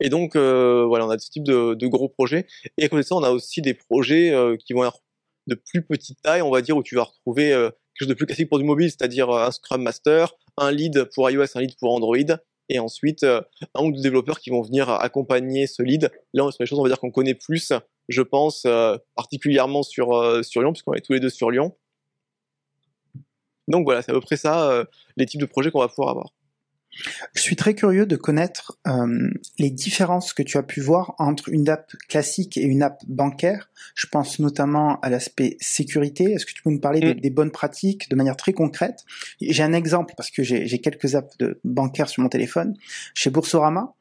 Et 0.00 0.08
donc 0.08 0.36
euh, 0.36 0.84
voilà, 0.86 1.06
on 1.06 1.10
a 1.10 1.18
ce 1.18 1.30
type 1.30 1.44
de, 1.44 1.86
gros 1.86 2.08
projets. 2.08 2.46
Et 2.78 2.84
à 2.84 2.88
côté 2.88 3.02
de 3.02 3.06
ça, 3.06 3.14
on 3.14 3.22
a 3.22 3.30
aussi 3.30 3.62
des 3.62 3.74
projets 3.74 4.30
euh, 4.30 4.56
qui 4.56 4.72
vont 4.72 4.84
être 4.84 5.00
de 5.46 5.54
plus 5.54 5.82
petite 5.84 6.20
taille, 6.22 6.42
on 6.42 6.50
va 6.50 6.62
dire, 6.62 6.76
où 6.76 6.82
tu 6.82 6.94
vas 6.94 7.04
retrouver 7.04 7.52
euh, 7.52 7.70
quelque 7.70 8.00
chose 8.00 8.08
de 8.08 8.14
plus 8.14 8.26
classique 8.26 8.48
pour 8.48 8.58
du 8.58 8.64
mobile, 8.64 8.90
c'est-à-dire 8.90 9.30
un 9.30 9.50
Scrum 9.50 9.82
Master, 9.82 10.34
un 10.56 10.70
lead 10.70 11.04
pour 11.14 11.28
iOS, 11.30 11.46
un 11.56 11.60
lead 11.60 11.76
pour 11.78 11.92
Android, 11.94 12.16
et 12.68 12.78
ensuite 12.78 13.24
un 13.24 13.84
ou 13.84 13.92
deux 13.92 14.02
développeurs 14.02 14.38
qui 14.38 14.50
vont 14.50 14.62
venir 14.62 14.88
accompagner 14.88 15.66
ce 15.66 15.82
lead. 15.82 16.10
Là, 16.32 16.44
on 16.44 16.48
est 16.48 16.52
sur 16.52 16.62
les 16.62 16.66
choses, 16.66 16.78
on 16.78 16.82
va 16.82 16.88
dire 16.88 17.00
qu'on 17.00 17.10
connaît 17.10 17.34
plus, 17.34 17.72
je 18.08 18.22
pense, 18.22 18.66
particulièrement 19.16 19.82
sur 19.82 20.12
Lyon, 20.12 20.72
puisqu'on 20.72 20.94
est 20.94 21.00
tous 21.00 21.12
les 21.12 21.20
deux 21.20 21.28
sur 21.28 21.50
Lyon. 21.50 21.76
Donc 23.68 23.84
voilà, 23.84 24.02
c'est 24.02 24.12
à 24.12 24.14
peu 24.14 24.20
près 24.20 24.36
ça, 24.36 24.84
les 25.16 25.26
types 25.26 25.40
de 25.40 25.46
projets 25.46 25.70
qu'on 25.70 25.80
va 25.80 25.88
pouvoir 25.88 26.10
avoir. 26.10 26.32
Je 27.34 27.40
suis 27.40 27.56
très 27.56 27.74
curieux 27.74 28.06
de 28.06 28.16
connaître 28.16 28.78
euh, 28.86 29.30
les 29.58 29.70
différences 29.70 30.32
que 30.32 30.42
tu 30.42 30.58
as 30.58 30.62
pu 30.62 30.80
voir 30.80 31.14
entre 31.18 31.48
une 31.48 31.68
app 31.68 31.92
classique 32.08 32.56
et 32.56 32.62
une 32.62 32.82
app 32.82 33.02
bancaire. 33.06 33.70
Je 33.94 34.06
pense 34.06 34.38
notamment 34.38 35.00
à 35.00 35.08
l'aspect 35.08 35.56
sécurité. 35.60 36.32
Est-ce 36.32 36.46
que 36.46 36.52
tu 36.52 36.62
peux 36.62 36.70
nous 36.70 36.80
parler 36.80 37.00
des, 37.00 37.14
mm. 37.14 37.20
des, 37.20 37.30
bonnes 37.30 37.50
pratiques 37.50 38.08
de 38.10 38.16
manière 38.16 38.36
très 38.36 38.52
concrète? 38.52 39.04
J'ai 39.40 39.62
un 39.62 39.72
exemple 39.72 40.14
parce 40.16 40.30
que 40.30 40.42
j'ai 40.42 40.78
quelques 40.80 41.14
apps 41.14 41.36
de 41.38 41.60
bancaires 41.64 42.08
sur 42.08 42.22
mon 42.22 42.28
téléphone. 42.28 42.76
Chez 43.14 43.30
Boursorama, 43.30 43.94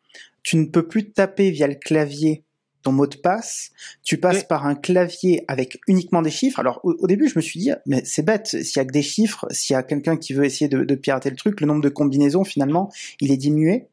tu 0.44 0.58
ne 0.58 0.66
peux 0.66 0.88
plus 0.88 1.12
taper 1.12 1.52
via 1.52 1.68
le 1.68 1.76
clavier 1.76 2.44
ton 2.84 2.92
mot 2.92 3.08
de 3.08 3.16
passe, 3.16 3.72
tu 4.04 4.18
passes 4.18 4.44
par 4.44 4.66
un 4.66 4.76
clavier 4.76 5.44
avec 5.48 5.80
uniquement 5.88 6.22
des 6.22 6.32
chiffres. 6.32 6.60
Alors 6.60 6.80
au, 6.84 7.08
début, 7.08 7.28
je 7.28 7.38
me 7.38 7.42
suis 7.42 7.60
dit, 7.60 7.72
mais 7.86 8.04
c'est 8.06 8.24
bête, 8.24 8.48
s'il 8.48 8.78
y 8.78 8.80
a 8.80 8.86
que 8.86 8.92
des 8.92 9.02
chiffres, 9.02 9.46
s'il 9.52 9.74
y 9.74 9.78
a 9.78 9.84
quelqu'un 9.84 10.18
qui 10.18 10.34
veut 10.34 10.46
essayer 10.46 10.68
de, 10.68 10.96
pirater 10.96 11.30
le 11.30 11.36
truc, 11.36 11.62
le 11.62 11.68
nombre 11.68 11.82
de 11.82 11.90
combinaisons 11.90 12.44
finalement, 12.44 12.92
il 13.20 13.32
est 13.32 13.38
diminué. 13.38 13.88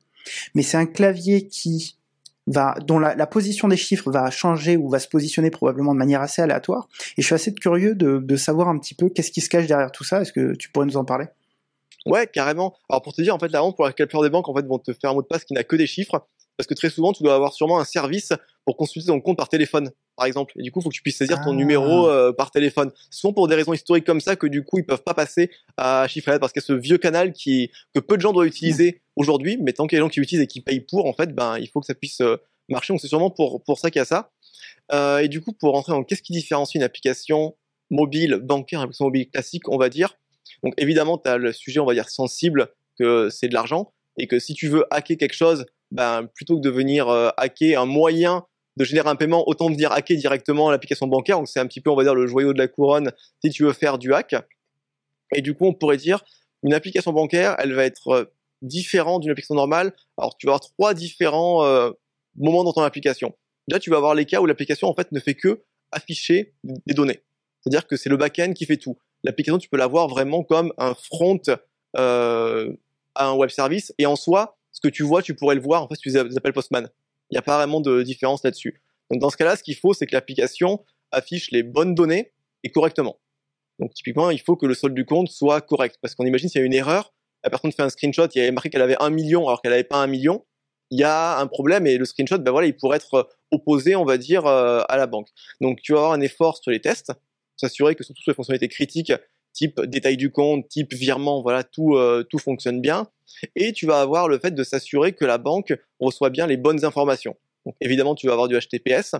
Mais 0.54 0.62
c'est 0.62 0.76
un 0.76 0.86
clavier 0.86 1.46
qui 1.46 1.96
va, 2.46 2.74
dont 2.86 2.98
la, 2.98 3.26
position 3.26 3.68
des 3.68 3.76
chiffres 3.76 4.10
va 4.10 4.30
changer 4.30 4.76
ou 4.76 4.88
va 4.88 4.98
se 4.98 5.08
positionner 5.08 5.50
probablement 5.50 5.92
de 5.92 5.98
manière 5.98 6.20
assez 6.20 6.42
aléatoire. 6.42 6.88
Et 7.16 7.22
je 7.22 7.26
suis 7.26 7.34
assez 7.34 7.54
curieux 7.54 7.94
de, 7.94 8.36
savoir 8.36 8.68
un 8.68 8.78
petit 8.78 8.94
peu 8.94 9.08
qu'est-ce 9.08 9.30
qui 9.30 9.40
se 9.40 9.48
cache 9.48 9.66
derrière 9.66 9.92
tout 9.92 10.04
ça. 10.04 10.22
Est-ce 10.22 10.32
que 10.32 10.54
tu 10.54 10.70
pourrais 10.70 10.86
nous 10.86 10.96
en 10.96 11.04
parler? 11.04 11.26
Ouais, 12.06 12.26
carrément. 12.26 12.74
Alors 12.88 13.02
pour 13.02 13.12
te 13.12 13.20
dire, 13.20 13.34
en 13.34 13.38
fait, 13.38 13.48
la 13.48 13.62
honte 13.62 13.76
pour 13.76 13.84
la 13.84 13.92
plupart 13.92 14.22
des 14.22 14.30
banques, 14.30 14.48
en 14.48 14.54
fait, 14.54 14.66
vont 14.66 14.78
te 14.78 14.92
faire 14.92 15.10
un 15.10 15.14
mot 15.14 15.22
de 15.22 15.26
passe 15.26 15.44
qui 15.44 15.52
n'a 15.52 15.64
que 15.64 15.76
des 15.76 15.86
chiffres 15.86 16.26
parce 16.58 16.66
que 16.66 16.74
très 16.74 16.90
souvent, 16.90 17.12
tu 17.12 17.22
dois 17.22 17.36
avoir 17.36 17.54
sûrement 17.54 17.78
un 17.78 17.84
service 17.84 18.32
pour 18.64 18.76
consulter 18.76 19.06
ton 19.06 19.20
compte 19.20 19.38
par 19.38 19.48
téléphone, 19.48 19.92
par 20.16 20.26
exemple. 20.26 20.52
Et 20.58 20.62
du 20.62 20.72
coup, 20.72 20.80
il 20.80 20.82
faut 20.82 20.88
que 20.88 20.94
tu 20.94 21.02
puisses 21.02 21.16
saisir 21.16 21.40
ton 21.40 21.52
ah. 21.52 21.54
numéro 21.54 22.08
euh, 22.08 22.32
par 22.32 22.50
téléphone. 22.50 22.90
Ce 23.10 23.20
sont 23.20 23.32
pour 23.32 23.46
des 23.46 23.54
raisons 23.54 23.72
historiques 23.72 24.04
comme 24.04 24.20
ça 24.20 24.34
que 24.34 24.48
du 24.48 24.64
coup, 24.64 24.78
ils 24.78 24.84
peuvent 24.84 25.04
pas 25.04 25.14
passer 25.14 25.50
à 25.76 26.06
chiffre 26.08 26.36
parce 26.38 26.52
qu'il 26.52 26.60
y 26.60 26.64
a 26.64 26.66
ce 26.66 26.72
vieux 26.72 26.98
canal 26.98 27.32
qui 27.32 27.70
que 27.94 28.00
peu 28.00 28.16
de 28.16 28.22
gens 28.22 28.32
doivent 28.32 28.48
utiliser 28.48 29.00
aujourd'hui, 29.14 29.56
mais 29.62 29.72
tant 29.72 29.86
qu'il 29.86 29.96
y 29.96 29.98
a 29.98 30.00
des 30.00 30.06
gens 30.06 30.10
qui 30.10 30.18
l'utilisent 30.18 30.42
et 30.42 30.48
qui 30.48 30.60
payent 30.60 30.80
pour, 30.80 31.06
en 31.06 31.12
fait, 31.12 31.32
ben 31.32 31.58
il 31.58 31.68
faut 31.68 31.78
que 31.78 31.86
ça 31.86 31.94
puisse 31.94 32.20
euh, 32.22 32.36
marcher. 32.68 32.92
Donc 32.92 33.00
c'est 33.00 33.08
sûrement 33.08 33.30
pour 33.30 33.62
pour 33.62 33.78
ça 33.78 33.92
qu'il 33.92 34.00
y 34.00 34.02
a 34.02 34.04
ça. 34.04 34.32
Euh, 34.92 35.18
et 35.18 35.28
du 35.28 35.40
coup, 35.40 35.52
pour 35.52 35.74
rentrer 35.74 35.92
dans 35.92 36.02
qu'est-ce 36.02 36.22
qui 36.22 36.32
différencie 36.32 36.74
une 36.74 36.82
application 36.82 37.56
mobile 37.90 38.40
bancaire, 38.42 38.80
une 38.80 38.84
application 38.84 39.04
mobile 39.04 39.30
classique, 39.30 39.68
on 39.68 39.78
va 39.78 39.90
dire. 39.90 40.16
Donc 40.64 40.74
évidemment, 40.76 41.18
tu 41.18 41.30
as 41.30 41.38
le 41.38 41.52
sujet, 41.52 41.78
on 41.78 41.86
va 41.86 41.94
dire 41.94 42.10
sensible, 42.10 42.68
que 42.98 43.30
c'est 43.30 43.46
de 43.46 43.54
l'argent 43.54 43.92
et 44.18 44.26
que 44.26 44.38
si 44.40 44.54
tu 44.54 44.68
veux 44.68 44.84
hacker 44.90 45.16
quelque 45.16 45.34
chose, 45.34 45.64
ben, 45.90 46.28
plutôt 46.34 46.56
que 46.56 46.62
de 46.62 46.70
venir 46.70 47.08
euh, 47.08 47.30
hacker 47.36 47.80
un 47.80 47.86
moyen 47.86 48.44
de 48.78 48.84
générer 48.84 49.08
un 49.08 49.16
paiement, 49.16 49.42
autant 49.48 49.68
venir 49.68 49.90
hacker 49.90 50.16
directement 50.16 50.70
l'application 50.70 51.08
bancaire. 51.08 51.36
Donc 51.38 51.48
c'est 51.48 51.58
un 51.58 51.66
petit 51.66 51.80
peu, 51.80 51.90
on 51.90 51.96
va 51.96 52.04
dire, 52.04 52.14
le 52.14 52.26
joyau 52.26 52.52
de 52.52 52.58
la 52.58 52.68
couronne 52.68 53.10
si 53.44 53.50
tu 53.50 53.64
veux 53.64 53.72
faire 53.72 53.98
du 53.98 54.14
hack. 54.14 54.36
Et 55.34 55.42
du 55.42 55.54
coup, 55.54 55.66
on 55.66 55.74
pourrait 55.74 55.96
dire, 55.96 56.24
une 56.62 56.72
application 56.72 57.12
bancaire, 57.12 57.56
elle 57.58 57.74
va 57.74 57.84
être 57.84 58.08
euh, 58.08 58.24
différente 58.62 59.22
d'une 59.22 59.32
application 59.32 59.56
normale. 59.56 59.92
Alors 60.16 60.36
tu 60.36 60.46
vas 60.46 60.52
avoir 60.52 60.60
trois 60.60 60.94
différents 60.94 61.64
euh, 61.64 61.90
moments 62.36 62.64
dans 62.64 62.72
ton 62.72 62.82
application. 62.82 63.34
Déjà, 63.66 63.80
tu 63.80 63.90
vas 63.90 63.96
avoir 63.96 64.14
les 64.14 64.24
cas 64.24 64.40
où 64.40 64.46
l'application 64.46 64.88
en 64.88 64.94
fait 64.94 65.10
ne 65.12 65.20
fait 65.20 65.34
que 65.34 65.64
afficher 65.90 66.54
des 66.64 66.94
données. 66.94 67.20
C'est-à-dire 67.60 67.86
que 67.86 67.96
c'est 67.96 68.08
le 68.08 68.16
back-end 68.16 68.52
qui 68.52 68.64
fait 68.64 68.76
tout. 68.76 68.96
L'application, 69.24 69.58
tu 69.58 69.68
peux 69.68 69.76
la 69.76 69.86
voir 69.86 70.08
vraiment 70.08 70.44
comme 70.44 70.72
un 70.78 70.94
front 70.94 71.40
euh, 71.96 72.72
à 73.14 73.26
un 73.26 73.34
web 73.34 73.50
service. 73.50 73.92
Et 73.98 74.06
en 74.06 74.16
soi, 74.16 74.57
ce 74.78 74.88
que 74.88 74.92
tu 74.92 75.02
vois, 75.02 75.22
tu 75.22 75.34
pourrais 75.34 75.56
le 75.56 75.60
voir 75.60 75.82
en 75.82 75.88
fait 75.88 75.96
tu 75.96 76.08
les 76.08 76.36
appels 76.36 76.52
Postman. 76.52 76.88
Il 77.30 77.34
n'y 77.34 77.38
a 77.38 77.42
pas 77.42 77.56
vraiment 77.56 77.80
de 77.80 78.02
différence 78.02 78.44
là-dessus. 78.44 78.80
Donc 79.10 79.20
dans 79.20 79.28
ce 79.28 79.36
cas-là, 79.36 79.56
ce 79.56 79.64
qu'il 79.64 79.74
faut, 79.74 79.92
c'est 79.92 80.06
que 80.06 80.14
l'application 80.14 80.84
affiche 81.10 81.50
les 81.50 81.64
bonnes 81.64 81.96
données 81.96 82.32
et 82.62 82.70
correctement. 82.70 83.18
Donc 83.80 83.92
typiquement, 83.92 84.30
il 84.30 84.40
faut 84.40 84.54
que 84.54 84.66
le 84.66 84.74
solde 84.74 84.94
du 84.94 85.04
compte 85.04 85.30
soit 85.30 85.60
correct. 85.62 85.98
Parce 86.00 86.14
qu'on 86.14 86.26
imagine 86.26 86.48
s'il 86.48 86.60
y 86.60 86.62
a 86.62 86.66
une 86.66 86.74
erreur, 86.74 87.12
la 87.42 87.50
personne 87.50 87.72
fait 87.72 87.82
un 87.82 87.88
screenshot, 87.88 88.28
il 88.32 88.38
y 88.38 88.40
avait 88.40 88.52
marqué 88.52 88.70
qu'elle 88.70 88.82
avait 88.82 89.00
un 89.00 89.10
million 89.10 89.48
alors 89.48 89.62
qu'elle 89.62 89.72
n'avait 89.72 89.82
pas 89.82 90.00
un 90.00 90.06
million, 90.06 90.44
il 90.92 91.00
y 91.00 91.04
a 91.04 91.40
un 91.40 91.46
problème 91.48 91.88
et 91.88 91.98
le 91.98 92.04
screenshot, 92.04 92.38
ben 92.38 92.52
voilà, 92.52 92.68
il 92.68 92.76
pourrait 92.76 92.98
être 92.98 93.28
opposé, 93.50 93.96
on 93.96 94.04
va 94.04 94.16
dire, 94.16 94.46
euh, 94.46 94.82
à 94.88 94.96
la 94.96 95.08
banque. 95.08 95.28
Donc 95.60 95.80
tu 95.82 95.92
vas 95.92 95.98
avoir 95.98 96.12
un 96.12 96.20
effort 96.20 96.56
sur 96.56 96.70
les 96.70 96.80
tests, 96.80 97.12
s'assurer 97.56 97.96
que 97.96 98.04
surtout 98.04 98.22
sur 98.22 98.30
les 98.30 98.36
fonctionnalités 98.36 98.68
critiques, 98.68 99.12
type 99.52 99.80
détail 99.80 100.16
du 100.16 100.30
compte, 100.30 100.68
type 100.68 100.94
virement, 100.94 101.42
voilà, 101.42 101.64
tout, 101.64 101.96
euh, 101.96 102.22
tout 102.22 102.38
fonctionne 102.38 102.80
bien. 102.80 103.08
Et 103.56 103.72
tu 103.72 103.86
vas 103.86 104.00
avoir 104.00 104.28
le 104.28 104.38
fait 104.38 104.52
de 104.52 104.62
s'assurer 104.62 105.12
que 105.12 105.24
la 105.24 105.38
banque 105.38 105.74
reçoit 106.00 106.30
bien 106.30 106.46
les 106.46 106.56
bonnes 106.56 106.84
informations. 106.84 107.36
Donc 107.66 107.76
évidemment, 107.80 108.14
tu 108.14 108.26
vas 108.26 108.32
avoir 108.32 108.48
du 108.48 108.58
HTTPS. 108.58 109.16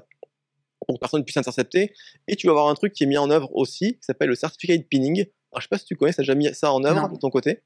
pour 0.87 0.97
que 0.97 1.01
personne 1.01 1.25
puisse 1.25 1.37
intercepter. 1.37 1.93
Et 2.29 2.37
tu 2.37 2.47
vas 2.47 2.53
avoir 2.53 2.69
un 2.69 2.75
truc 2.75 2.93
qui 2.93 3.05
est 3.05 3.07
mis 3.07 3.19
en 3.19 3.31
œuvre 3.31 3.55
aussi, 3.55 3.95
qui 3.95 4.03
s'appelle 4.03 4.29
le 4.29 4.35
certificate 4.35 4.89
pinning. 4.89 5.27
Alors, 5.53 5.61
je 5.61 5.63
sais 5.63 5.69
pas 5.69 5.79
si 5.79 5.85
tu 5.85 5.97
connais, 5.97 6.13
ça 6.13 6.23
déjà 6.23 6.35
mis 6.35 6.53
ça 6.55 6.73
en 6.73 6.83
œuvre 6.85 7.09
de 7.09 7.19
ton 7.19 7.31
côté. 7.31 7.63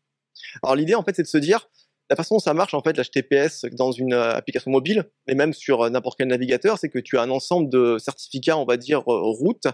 Alors, 0.63 0.77
l'idée, 0.77 0.95
en 0.95 1.03
fait, 1.05 1.15
c'est 1.15 1.23
de 1.23 1.29
se 1.29 1.39
dire, 1.39 1.69
la 2.11 2.17
façon 2.17 2.37
dont 2.37 2.41
ça 2.41 2.55
marche, 2.55 2.75
en 2.75 2.83
fait, 2.83 2.97
l'HTTPS 2.97 3.67
dans 3.73 3.93
une 3.93 4.13
euh, 4.13 4.35
application 4.35 4.71
mobile, 4.71 5.11
et 5.29 5.35
même 5.35 5.53
sur 5.53 5.83
euh, 5.83 5.91
n'importe 5.91 6.19
quel 6.19 6.29
navigateur, 6.29 6.79
c'est 6.79 6.89
que 6.89 6.99
tu 6.99 7.19
as 7.19 7.23
un 7.23 7.31
ensemble 7.31 7.71
de 7.71 7.99
certificats, 7.99 8.57
on 8.57 8.65
va 8.65 8.77
dire, 8.77 9.01
euh, 9.11 9.21
route, 9.23 9.67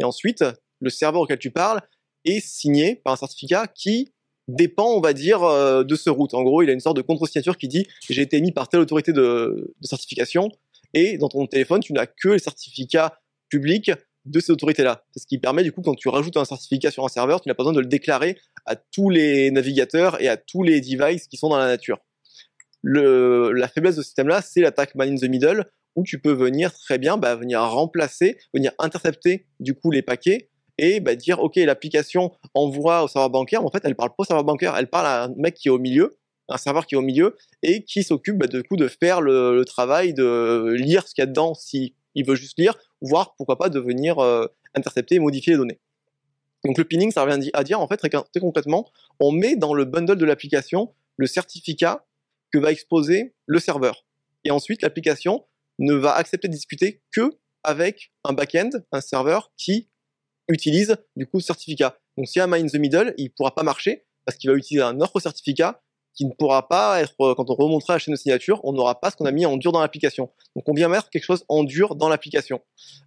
et 0.00 0.04
ensuite, 0.04 0.44
le 0.80 0.90
serveur 0.90 1.22
auquel 1.22 1.38
tu 1.38 1.50
parles 1.50 1.80
est 2.24 2.40
signé 2.40 2.96
par 2.96 3.12
un 3.12 3.16
certificat 3.16 3.66
qui 3.66 4.13
dépend, 4.48 4.92
on 4.94 5.00
va 5.00 5.12
dire, 5.12 5.40
de 5.84 5.96
ce 5.96 6.10
route. 6.10 6.34
En 6.34 6.42
gros, 6.42 6.62
il 6.62 6.70
a 6.70 6.72
une 6.72 6.80
sorte 6.80 6.96
de 6.96 7.02
contre-signature 7.02 7.56
qui 7.56 7.68
dit 7.68 7.86
j'ai 8.08 8.22
été 8.22 8.36
émis 8.36 8.52
par 8.52 8.68
telle 8.68 8.80
autorité 8.80 9.12
de, 9.12 9.74
certification, 9.82 10.50
et 10.94 11.18
dans 11.18 11.28
ton 11.28 11.46
téléphone, 11.46 11.80
tu 11.80 11.92
n'as 11.92 12.06
que 12.06 12.28
les 12.30 12.38
certificats 12.38 13.18
publics 13.48 13.90
de 14.24 14.40
ces 14.40 14.52
autorités-là. 14.52 15.04
C'est 15.12 15.20
ce 15.22 15.26
qui 15.26 15.38
permet, 15.38 15.62
du 15.62 15.72
coup, 15.72 15.82
quand 15.82 15.94
tu 15.94 16.08
rajoutes 16.08 16.36
un 16.36 16.44
certificat 16.44 16.90
sur 16.90 17.04
un 17.04 17.08
serveur, 17.08 17.40
tu 17.40 17.48
n'as 17.48 17.54
pas 17.54 17.62
besoin 17.62 17.74
de 17.74 17.80
le 17.80 17.86
déclarer 17.86 18.38
à 18.64 18.76
tous 18.76 19.10
les 19.10 19.50
navigateurs 19.50 20.20
et 20.22 20.28
à 20.28 20.36
tous 20.36 20.62
les 20.62 20.80
devices 20.80 21.26
qui 21.26 21.36
sont 21.36 21.48
dans 21.48 21.58
la 21.58 21.66
nature. 21.66 21.98
La 22.82 23.68
faiblesse 23.68 23.96
de 23.96 24.02
ce 24.02 24.06
système-là, 24.06 24.40
c'est 24.40 24.60
l'attaque 24.60 24.94
man 24.94 25.12
in 25.12 25.16
the 25.16 25.28
middle, 25.28 25.66
où 25.96 26.04
tu 26.04 26.20
peux 26.20 26.32
venir 26.32 26.72
très 26.72 26.98
bien 26.98 27.16
bah, 27.16 27.36
venir 27.36 27.60
remplacer, 27.62 28.38
venir 28.52 28.72
intercepter 28.78 29.46
du 29.60 29.74
coup 29.74 29.90
les 29.90 30.02
paquets 30.02 30.48
et 30.78 31.00
bah, 31.00 31.14
dire 31.14 31.40
ok 31.40 31.56
l'application 31.56 32.32
envoie 32.54 33.04
au 33.04 33.08
serveur 33.08 33.30
bancaire, 33.30 33.60
mais 33.60 33.68
en 33.68 33.70
fait 33.70 33.82
elle 33.84 33.94
parle 33.94 34.10
pas 34.10 34.16
au 34.18 34.24
serveur 34.24 34.44
bancaire, 34.44 34.76
elle 34.76 34.88
parle 34.88 35.06
à 35.06 35.24
un 35.24 35.34
mec 35.36 35.54
qui 35.54 35.68
est 35.68 35.70
au 35.70 35.78
milieu, 35.78 36.16
un 36.48 36.58
serveur 36.58 36.86
qui 36.86 36.94
est 36.94 36.98
au 36.98 37.02
milieu 37.02 37.36
et 37.62 37.84
qui 37.84 38.02
s'occupe 38.02 38.38
bah, 38.38 38.46
de 38.46 38.60
coup 38.62 38.76
de 38.76 38.88
faire 38.88 39.20
le, 39.20 39.62
travail 39.64 40.14
de 40.14 40.74
lire 40.76 41.06
ce 41.08 41.14
qu'il 41.14 41.22
y 41.22 41.24
a 41.24 41.26
dedans 41.26 41.54
si 41.54 41.94
il 42.14 42.26
veut 42.26 42.36
juste 42.36 42.58
lire, 42.58 42.76
voire 43.00 43.34
pourquoi 43.36 43.58
pas 43.58 43.68
de 43.68 43.80
venir 43.80 44.18
euh, 44.18 44.46
intercepter 44.74 45.16
et 45.16 45.18
modifier 45.18 45.52
les 45.52 45.58
données. 45.58 45.80
Donc 46.64 46.78
le 46.78 46.84
pinning, 46.84 47.10
ça 47.10 47.22
revient 47.24 47.50
à 47.52 47.64
dire 47.64 47.80
en 47.80 47.88
fait 47.88 47.96
très, 47.96 48.10
concrètement, 48.40 48.90
on 49.20 49.32
met 49.32 49.56
dans 49.56 49.74
le 49.74 49.84
bundle 49.84 50.16
de 50.16 50.24
l'application 50.24 50.94
le 51.16 51.26
certificat 51.26 52.06
que 52.52 52.58
va 52.58 52.72
exposer 52.72 53.34
le 53.46 53.58
serveur. 53.58 54.06
Et 54.44 54.50
ensuite, 54.50 54.82
l'application 54.82 55.44
ne 55.78 55.94
va 55.94 56.14
accepter 56.14 56.48
de 56.48 56.52
discuter 56.52 57.02
que 57.12 57.38
avec 57.62 58.12
un 58.24 58.32
back-end, 58.32 58.70
un 58.92 59.00
serveur 59.00 59.52
qui 59.56 59.88
utilise 60.48 60.96
du 61.16 61.26
coup 61.26 61.40
ce 61.40 61.46
certificat. 61.46 61.98
Donc 62.16 62.28
s'il 62.28 62.40
y 62.40 62.42
un 62.42 62.52
in 62.52 62.66
the 62.66 62.74
middle, 62.74 63.14
il 63.18 63.24
ne 63.24 63.28
pourra 63.30 63.54
pas 63.54 63.62
marcher 63.62 64.06
parce 64.24 64.38
qu'il 64.38 64.50
va 64.50 64.56
utiliser 64.56 64.82
un 64.82 65.00
autre 65.00 65.20
certificat 65.20 65.82
qui 66.14 66.24
ne 66.24 66.30
pourra 66.30 66.68
pas 66.68 67.00
être, 67.00 67.14
euh, 67.20 67.34
quand 67.34 67.50
on 67.50 67.54
remontera 67.54 67.94
la 67.94 67.98
chaîne 67.98 68.14
de 68.14 68.18
signature, 68.18 68.60
on 68.62 68.72
n'aura 68.72 69.00
pas 69.00 69.10
ce 69.10 69.16
qu'on 69.16 69.24
a 69.24 69.32
mis 69.32 69.46
en 69.46 69.56
dur 69.56 69.72
dans 69.72 69.80
l'application. 69.80 70.30
Donc 70.54 70.68
on 70.68 70.72
vient 70.72 70.88
mettre 70.88 71.10
quelque 71.10 71.24
chose 71.24 71.44
en 71.48 71.64
dur 71.64 71.96
dans 71.96 72.08
l'application. 72.08 72.60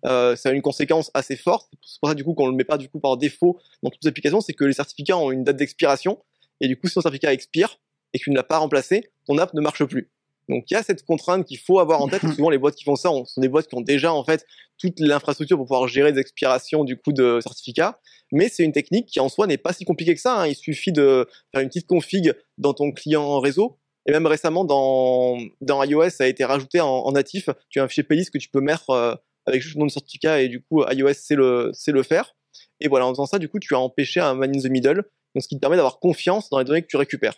Euh, 0.06 0.36
ça 0.36 0.50
a 0.50 0.52
une 0.52 0.62
conséquence 0.62 1.10
assez 1.14 1.38
forte. 1.38 1.70
C'est 1.82 2.00
pour 2.02 2.10
ça 2.10 2.16
du 2.16 2.26
coup 2.26 2.34
qu'on 2.34 2.48
le 2.48 2.56
met 2.56 2.66
pas 2.66 2.78
du 2.78 2.90
coup 2.90 3.00
par 3.00 3.16
défaut 3.16 3.60
dans 3.82 3.90
toutes 3.90 4.04
les 4.04 4.10
applications, 4.10 4.42
c'est 4.42 4.54
que 4.54 4.66
les 4.66 4.74
certificats 4.74 5.18
ont 5.18 5.32
une 5.32 5.44
date 5.44 5.56
d'expiration 5.56 6.22
et 6.60 6.68
du 6.68 6.78
coup 6.78 6.88
si 6.88 6.96
ton 6.96 7.02
certificat 7.02 7.32
expire 7.32 7.80
et 8.14 8.20
que 8.20 8.24
tu 8.26 8.32
ne 8.32 8.36
l'as 8.36 8.44
pas 8.44 8.58
remplacé, 8.58 9.10
ton 9.26 9.38
app 9.38 9.54
ne 9.54 9.62
marche 9.62 9.84
plus. 9.86 10.12
Donc 10.50 10.66
il 10.70 10.74
y 10.74 10.78
a 10.78 10.84
cette 10.84 11.06
contrainte 11.06 11.46
qu'il 11.46 11.60
faut 11.60 11.80
avoir 11.80 12.02
en 12.02 12.08
tête. 12.08 12.22
Souvent 12.36 12.50
les 12.50 12.58
boîtes 12.58 12.76
qui 12.76 12.84
font 12.84 12.96
ça 12.96 13.10
sont 13.26 13.42
des 13.42 13.50
boîtes 13.50 13.68
qui 13.68 13.76
ont 13.76 13.82
déjà 13.82 14.14
en 14.14 14.24
fait 14.24 14.46
toute 14.78 15.00
l'infrastructure 15.00 15.58
pour 15.58 15.66
pouvoir 15.66 15.88
gérer 15.88 16.12
des 16.12 16.20
expirations 16.20 16.84
du 16.84 16.98
coup 16.98 17.14
de 17.14 17.40
certificats. 17.42 18.00
Mais 18.32 18.50
c'est 18.50 18.64
une 18.64 18.72
technique 18.72 19.08
qui 19.08 19.20
en 19.20 19.30
soi 19.30 19.48
n'est 19.48 19.58
pas 19.58 19.74
si 19.74 19.86
compliquée 19.86 20.14
que 20.14 20.22
ça. 20.22 20.42
Hein. 20.42 20.48
Il 20.48 20.56
suffit 20.56 20.92
de 20.92 21.28
faire 21.54 21.62
une 21.62 21.70
petite 21.70 21.88
config 21.88 22.34
dans 22.58 22.74
ton 22.74 22.92
client 22.92 23.40
réseau. 23.40 23.78
Et 24.06 24.12
même 24.12 24.26
récemment 24.26 24.64
dans, 24.64 25.38
dans 25.60 25.84
iOS, 25.84 26.12
ça 26.12 26.24
a 26.24 26.28
été 26.28 26.46
rajouté 26.46 26.80
en, 26.80 27.12
natif. 27.12 27.50
Tu 27.70 27.80
as 27.80 27.84
un 27.84 27.88
fichier 27.90 28.04
playlist 28.04 28.32
que 28.32 28.38
tu 28.38 28.48
peux 28.48 28.62
mettre 28.62 28.90
euh, 28.92 29.16
avec 29.46 29.62
juste 29.62 29.76
le 29.76 29.80
nom 29.80 29.86
de 29.86 29.92
certificat 29.92 30.42
et 30.42 30.48
du 30.48 30.62
coup 30.62 30.86
iOS 30.90 31.14
sait 31.14 31.36
le, 31.36 31.72
sait 31.74 31.92
le 31.92 32.04
faire. 32.04 32.34
Et 32.80 32.88
voilà, 32.88 33.08
en 33.08 33.12
faisant 33.12 33.26
ça, 33.26 33.40
du 33.40 33.50
coup, 33.50 33.60
tu 33.60 33.74
as 33.76 33.80
empêché 33.80 34.20
un 34.20 34.34
man 34.34 34.56
in 34.56 34.60
the 34.60 34.70
middle, 34.70 35.04
donc 35.36 35.44
ce 35.44 35.48
qui 35.48 35.56
te 35.56 35.60
permet 35.60 35.78
d'avoir 35.78 36.00
confiance 36.00 36.50
dans 36.50 36.60
les 36.60 36.66
données 36.66 36.82
que 36.82 36.88
tu 36.88 36.98
récupères. 36.98 37.34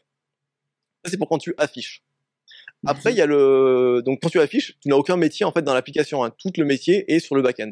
Ça, 1.04 1.12
c'est 1.12 1.18
pour 1.18 1.30
quand 1.30 1.38
tu 1.38 1.54
affiches. 1.58 2.04
Après, 2.86 3.12
il 3.12 3.18
y 3.18 3.22
a 3.22 3.26
le 3.26 4.02
donc 4.06 4.20
quand 4.22 4.30
tu 4.30 4.40
affiches, 4.40 4.78
tu 4.82 4.88
n'as 4.88 4.96
aucun 4.96 5.18
métier 5.18 5.46
en 5.46 5.52
fait 5.52 5.62
dans 5.62 5.74
l'application. 5.74 6.24
Hein. 6.24 6.34
Tout 6.38 6.52
le 6.58 6.66
métier 6.66 7.12
est 7.14 7.20
sur 7.20 7.36
le 7.36 7.42
back-end. 7.42 7.72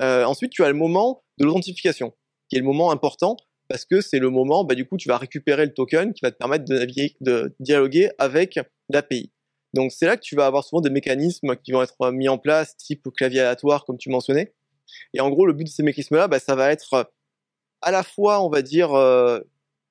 Euh, 0.00 0.24
ensuite, 0.24 0.52
tu 0.52 0.64
as 0.64 0.68
le 0.68 0.74
moment 0.74 1.24
de 1.38 1.44
l'authentification, 1.44 2.12
qui 2.48 2.56
est 2.56 2.60
le 2.60 2.64
moment 2.64 2.90
important 2.90 3.36
parce 3.68 3.84
que 3.84 4.00
c'est 4.00 4.18
le 4.18 4.30
moment, 4.30 4.64
bah, 4.64 4.74
du 4.74 4.86
coup, 4.86 4.96
tu 4.96 5.08
vas 5.08 5.18
récupérer 5.18 5.66
le 5.66 5.74
token 5.74 6.14
qui 6.14 6.20
va 6.22 6.30
te 6.30 6.36
permettre 6.36 6.64
de, 6.64 6.78
naviguer, 6.78 7.16
de 7.20 7.54
dialoguer 7.60 8.10
avec 8.18 8.58
l'API. 8.88 9.30
Donc 9.74 9.92
c'est 9.92 10.06
là 10.06 10.16
que 10.16 10.22
tu 10.22 10.34
vas 10.34 10.46
avoir 10.46 10.64
souvent 10.64 10.80
des 10.80 10.90
mécanismes 10.90 11.54
qui 11.56 11.72
vont 11.72 11.82
être 11.82 12.10
mis 12.10 12.28
en 12.28 12.38
place, 12.38 12.76
type 12.76 13.06
clavier 13.14 13.40
aléatoire, 13.40 13.84
comme 13.84 13.98
tu 13.98 14.08
mentionnais. 14.08 14.54
Et 15.12 15.20
en 15.20 15.28
gros, 15.28 15.44
le 15.44 15.52
but 15.52 15.64
de 15.64 15.68
ces 15.68 15.82
mécanismes-là, 15.82 16.28
bah, 16.28 16.38
ça 16.38 16.54
va 16.54 16.72
être 16.72 17.12
à 17.82 17.90
la 17.90 18.02
fois, 18.02 18.42
on 18.42 18.48
va 18.48 18.62
dire, 18.62 18.94
euh, 18.94 19.40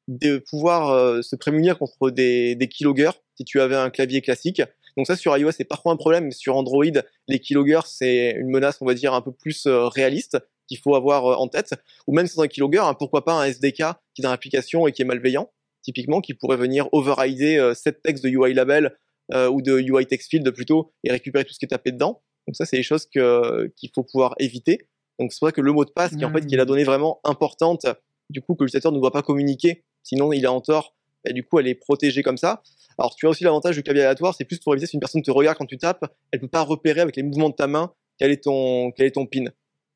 de 0.07 0.37
pouvoir 0.37 0.89
euh, 0.89 1.21
se 1.21 1.35
prémunir 1.35 1.77
contre 1.77 2.09
des, 2.09 2.55
des 2.55 2.67
keyloggers 2.67 3.11
si 3.35 3.45
tu 3.45 3.59
avais 3.59 3.75
un 3.75 3.89
clavier 3.89 4.21
classique. 4.21 4.61
Donc 4.95 5.05
ça 5.05 5.15
sur 5.15 5.37
iOS 5.37 5.51
c'est 5.51 5.65
pas 5.65 5.75
trop 5.75 5.91
un 5.91 5.97
problème, 5.97 6.25
mais 6.25 6.31
sur 6.31 6.55
Android 6.55 6.85
les 7.27 7.39
keyloggers 7.39 7.85
c'est 7.85 8.31
une 8.37 8.49
menace 8.49 8.77
on 8.81 8.85
va 8.85 8.93
dire 8.93 9.13
un 9.13 9.21
peu 9.21 9.31
plus 9.31 9.65
euh, 9.65 9.87
réaliste 9.87 10.37
qu'il 10.67 10.79
faut 10.79 10.95
avoir 10.95 11.25
euh, 11.25 11.35
en 11.35 11.47
tête. 11.47 11.73
Ou 12.07 12.13
même 12.13 12.27
sans 12.27 12.41
un 12.41 12.47
keylogger, 12.47 12.79
hein, 12.79 12.93
pourquoi 12.93 13.23
pas 13.25 13.33
un 13.33 13.45
SDK 13.45 13.83
qui 14.13 14.21
est 14.21 14.23
dans 14.23 14.31
l'application 14.31 14.87
et 14.87 14.91
qui 14.91 15.01
est 15.01 15.05
malveillant, 15.05 15.51
typiquement 15.81 16.21
qui 16.21 16.33
pourrait 16.33 16.57
venir 16.57 16.87
overrider 16.93 17.73
cette 17.75 18.01
texte 18.01 18.23
de 18.23 18.29
UI 18.29 18.53
label 18.53 18.97
ou 19.33 19.61
de 19.61 19.79
UI 19.79 20.05
text 20.05 20.29
field 20.29 20.49
plutôt 20.51 20.93
et 21.03 21.11
récupérer 21.11 21.43
tout 21.43 21.53
ce 21.53 21.59
qui 21.59 21.65
est 21.65 21.69
tapé 21.69 21.91
dedans. 21.91 22.21
Donc 22.47 22.55
ça 22.55 22.65
c'est 22.65 22.77
des 22.77 22.83
choses 22.83 23.05
que 23.05 23.67
qu'il 23.75 23.91
faut 23.93 24.03
pouvoir 24.03 24.35
éviter. 24.39 24.87
Donc 25.19 25.33
c'est 25.33 25.41
vrai 25.41 25.51
que 25.51 25.61
le 25.61 25.71
mot 25.71 25.85
de 25.85 25.91
passe 25.91 26.15
qui 26.15 26.25
en 26.25 26.31
fait 26.31 26.45
qui 26.45 26.55
est 26.55 26.57
la 26.57 26.63
mmh. 26.63 26.67
donnée 26.67 26.83
vraiment 26.85 27.19
importante 27.23 27.85
du 28.29 28.41
coup 28.41 28.55
que 28.55 28.63
l'utilisateur 28.63 28.91
ne 28.91 28.99
doit 28.99 29.11
pas 29.11 29.21
communiquer 29.21 29.85
sinon 30.07 30.33
il 30.33 30.43
est 30.43 30.47
en 30.47 30.61
tort, 30.61 30.95
et 31.25 31.33
du 31.33 31.43
coup 31.43 31.59
elle 31.59 31.67
est 31.67 31.75
protégée 31.75 32.23
comme 32.23 32.37
ça. 32.37 32.61
Alors 32.97 33.15
tu 33.15 33.27
as 33.27 33.29
aussi 33.29 33.43
l'avantage 33.43 33.75
du 33.75 33.83
clavier 33.83 34.03
aléatoire, 34.03 34.33
c'est 34.35 34.45
plus 34.45 34.59
pour 34.59 34.73
éviter 34.73 34.87
si 34.87 34.95
une 34.95 34.99
personne 34.99 35.21
te 35.21 35.31
regarde 35.31 35.57
quand 35.57 35.65
tu 35.65 35.77
tapes, 35.77 36.05
elle 36.31 36.39
peut 36.39 36.47
pas 36.47 36.63
repérer 36.63 37.01
avec 37.01 37.15
les 37.15 37.23
mouvements 37.23 37.49
de 37.49 37.55
ta 37.55 37.67
main 37.67 37.93
quel 38.17 38.31
est 38.31 38.43
ton, 38.43 38.91
quel 38.91 39.07
est 39.07 39.11
ton 39.11 39.25
pin. 39.25 39.45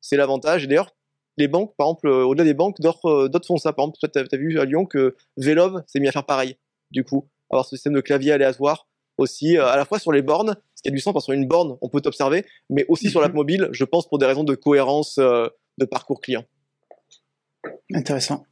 C'est 0.00 0.16
l'avantage. 0.16 0.64
Et 0.64 0.66
d'ailleurs, 0.66 0.94
les 1.36 1.48
banques, 1.48 1.74
par 1.76 1.86
exemple, 1.86 2.08
euh, 2.08 2.24
au-delà 2.24 2.44
des 2.44 2.54
banques, 2.54 2.76
euh, 2.80 3.28
d'autres 3.28 3.46
font 3.46 3.56
ça. 3.56 3.72
Par 3.72 3.84
exemple, 3.84 3.98
toi, 3.98 4.08
tu 4.08 4.18
as, 4.18 4.38
vu 4.38 4.58
à 4.58 4.64
Lyon 4.64 4.86
que 4.86 5.16
Velov 5.36 5.82
s'est 5.86 6.00
mis 6.00 6.08
à 6.08 6.12
faire 6.12 6.26
pareil. 6.26 6.56
Du 6.90 7.04
coup, 7.04 7.28
avoir 7.50 7.64
ce 7.64 7.76
système 7.76 7.94
de 7.94 8.00
clavier 8.00 8.32
aléatoire 8.32 8.88
aussi, 9.18 9.56
euh, 9.56 9.66
à 9.66 9.76
la 9.76 9.84
fois 9.84 9.98
sur 9.98 10.12
les 10.12 10.22
bornes, 10.22 10.56
ce 10.74 10.82
qui 10.82 10.88
a 10.88 10.92
du 10.92 11.00
sens 11.00 11.12
parce 11.12 11.24
sur 11.24 11.32
une 11.32 11.46
borne, 11.46 11.76
on 11.80 11.88
peut 11.88 12.00
t'observer, 12.00 12.44
mais 12.70 12.84
aussi 12.88 13.10
sur 13.10 13.20
l'app 13.20 13.32
mhm. 13.32 13.36
mobile, 13.36 13.68
je 13.72 13.84
pense 13.84 14.08
pour 14.08 14.18
des 14.18 14.26
raisons 14.26 14.44
de 14.44 14.54
cohérence 14.54 15.16
de 15.16 15.84
parcours 15.84 16.20
client. 16.20 16.44
Intéressant. 17.94 18.44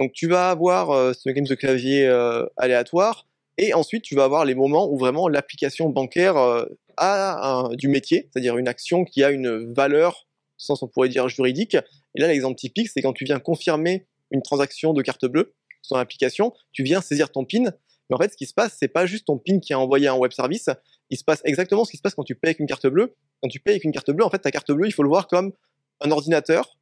Donc 0.00 0.12
tu 0.14 0.28
vas 0.28 0.50
avoir 0.50 0.90
euh, 0.90 1.12
ce 1.12 1.28
mécanisme 1.28 1.54
de 1.54 1.60
clavier 1.60 2.06
euh, 2.06 2.46
aléatoire, 2.56 3.26
et 3.58 3.74
ensuite 3.74 4.02
tu 4.02 4.14
vas 4.14 4.24
avoir 4.24 4.46
les 4.46 4.54
moments 4.54 4.90
où 4.90 4.96
vraiment 4.96 5.28
l'application 5.28 5.90
bancaire 5.90 6.38
euh, 6.38 6.64
a 6.96 7.68
du 7.74 7.88
métier, 7.88 8.30
c'est-à-dire 8.32 8.56
une 8.56 8.66
action 8.66 9.04
qui 9.04 9.22
a 9.22 9.30
une 9.30 9.72
valeur, 9.74 10.26
sens 10.56 10.82
on 10.82 10.88
pourrait 10.88 11.10
dire 11.10 11.28
juridique. 11.28 11.76
Et 12.14 12.20
là 12.20 12.28
l'exemple 12.28 12.56
typique, 12.56 12.88
c'est 12.88 13.02
quand 13.02 13.12
tu 13.12 13.26
viens 13.26 13.38
confirmer 13.38 14.06
une 14.30 14.40
transaction 14.40 14.94
de 14.94 15.02
carte 15.02 15.26
bleue 15.26 15.54
sur 15.82 15.98
l'application, 15.98 16.54
tu 16.72 16.82
viens 16.82 17.02
saisir 17.02 17.30
ton 17.30 17.44
PIN, 17.44 17.64
mais 17.64 18.16
en 18.16 18.18
fait 18.18 18.32
ce 18.32 18.38
qui 18.38 18.46
se 18.46 18.54
passe, 18.54 18.76
c'est 18.78 18.88
pas 18.88 19.04
juste 19.04 19.26
ton 19.26 19.36
PIN 19.36 19.60
qui 19.60 19.74
est 19.74 19.76
envoyé 19.76 20.08
à 20.08 20.14
un 20.14 20.16
web 20.16 20.32
service, 20.32 20.70
il 21.10 21.18
se 21.18 21.24
passe 21.24 21.42
exactement 21.44 21.84
ce 21.84 21.90
qui 21.90 21.98
se 21.98 22.02
passe 22.02 22.14
quand 22.14 22.24
tu 22.24 22.34
payes 22.34 22.50
avec 22.50 22.60
une 22.60 22.66
carte 22.66 22.86
bleue. 22.86 23.14
Quand 23.42 23.48
tu 23.48 23.60
payes 23.60 23.74
avec 23.74 23.84
une 23.84 23.92
carte 23.92 24.10
bleue, 24.10 24.24
en 24.24 24.30
fait 24.30 24.38
ta 24.38 24.50
carte 24.50 24.72
bleue, 24.72 24.86
il 24.86 24.92
faut 24.92 25.02
le 25.02 25.10
voir 25.10 25.28
comme 25.28 25.52
un 26.00 26.10
ordinateur 26.10 26.78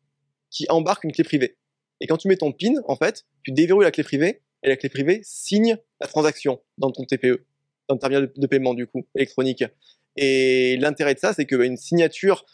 qui 0.51 0.67
embarque 0.69 1.03
une 1.03 1.13
clé 1.13 1.25
privée. 1.25 1.57
Et 2.01 2.07
quand 2.07 2.17
tu 2.17 2.29
mets 2.29 2.37
ton 2.37 2.53
PIN, 2.53 2.75
en 2.87 2.97
fait, 2.97 3.27
tu 3.43 3.53
déverrouilles 3.53 3.85
la 3.85 3.91
clé 3.91 4.05
privée 4.05 4.43
et 4.63 4.69
la 4.69 4.77
clé 4.77 4.89
privée 4.89 5.21
signe 5.23 5.77
la 6.01 6.07
transaction 6.07 6.61
dans 6.79 6.91
ton 6.91 7.05
TPE, 7.05 7.45
dans 7.89 7.97
ton 7.97 7.99
terminal 7.99 8.33
de 8.35 8.47
paiement 8.47 8.75
du 8.75 8.87
coup 8.87 9.07
électronique. 9.15 9.65
Et 10.17 10.77
l'intérêt 10.79 11.15
de 11.15 11.19
ça, 11.19 11.33
c'est 11.33 11.45
que 11.45 11.57
bah, 11.57 11.65
une 11.65 11.77
signature, 11.77 12.45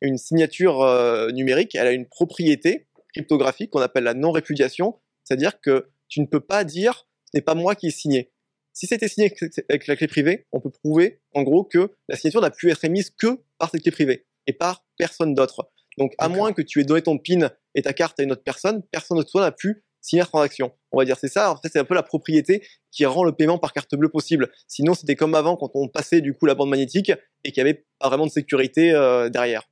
une 0.00 0.18
signature 0.18 0.82
euh, 0.82 1.30
numérique, 1.30 1.74
elle 1.74 1.86
a 1.86 1.92
une 1.92 2.06
propriété 2.06 2.86
cryptographique 3.14 3.70
qu'on 3.70 3.80
appelle 3.80 4.04
la 4.04 4.14
non-répudiation, 4.14 4.98
c'est-à-dire 5.24 5.60
que 5.60 5.88
tu 6.08 6.20
ne 6.20 6.26
peux 6.26 6.40
pas 6.40 6.64
dire 6.64 7.06
ce 7.32 7.38
n'est 7.38 7.42
pas 7.42 7.54
moi 7.54 7.74
qui 7.74 7.88
ai 7.88 7.90
signé. 7.90 8.30
Si 8.72 8.86
c'était 8.86 9.08
signé 9.08 9.34
avec 9.70 9.86
la 9.86 9.96
clé 9.96 10.06
privée, 10.06 10.46
on 10.52 10.60
peut 10.60 10.70
prouver 10.70 11.20
en 11.32 11.42
gros 11.42 11.64
que 11.64 11.92
la 12.08 12.16
signature 12.16 12.42
n'a 12.42 12.50
pu 12.50 12.70
être 12.70 12.84
émise 12.84 13.10
que 13.10 13.40
par 13.58 13.70
cette 13.70 13.82
clé 13.82 13.90
privée 13.90 14.26
et 14.46 14.52
par 14.52 14.84
personne 14.98 15.34
d'autre. 15.34 15.70
Donc, 15.98 16.12
à 16.18 16.28
moins 16.28 16.52
que 16.52 16.62
tu 16.62 16.80
aies 16.80 16.84
donné 16.84 17.02
ton 17.02 17.18
PIN 17.18 17.50
et 17.74 17.82
ta 17.82 17.92
carte 17.92 18.20
à 18.20 18.22
une 18.22 18.32
autre 18.32 18.44
personne, 18.44 18.82
personne 18.90 19.18
d'autre 19.18 19.40
n'a 19.40 19.52
pu 19.52 19.84
signer 20.00 20.20
la 20.20 20.26
transaction. 20.26 20.72
On 20.92 20.98
va 20.98 21.04
dire 21.04 21.16
c'est 21.20 21.28
ça. 21.28 21.50
En 21.50 21.56
fait, 21.56 21.68
c'est 21.72 21.78
un 21.78 21.84
peu 21.84 21.94
la 21.94 22.02
propriété 22.02 22.62
qui 22.92 23.04
rend 23.06 23.24
le 23.24 23.32
paiement 23.32 23.58
par 23.58 23.72
carte 23.72 23.94
bleue 23.94 24.08
possible. 24.08 24.50
Sinon, 24.68 24.94
c'était 24.94 25.16
comme 25.16 25.34
avant 25.34 25.56
quand 25.56 25.70
on 25.74 25.88
passait 25.88 26.20
du 26.20 26.32
coup 26.34 26.46
la 26.46 26.54
bande 26.54 26.70
magnétique 26.70 27.12
et 27.44 27.52
qu'il 27.52 27.62
n'y 27.62 27.70
avait 27.70 27.84
pas 27.98 28.08
vraiment 28.08 28.26
de 28.26 28.30
sécurité 28.30 28.92
euh, 28.92 29.28
derrière. 29.28 29.68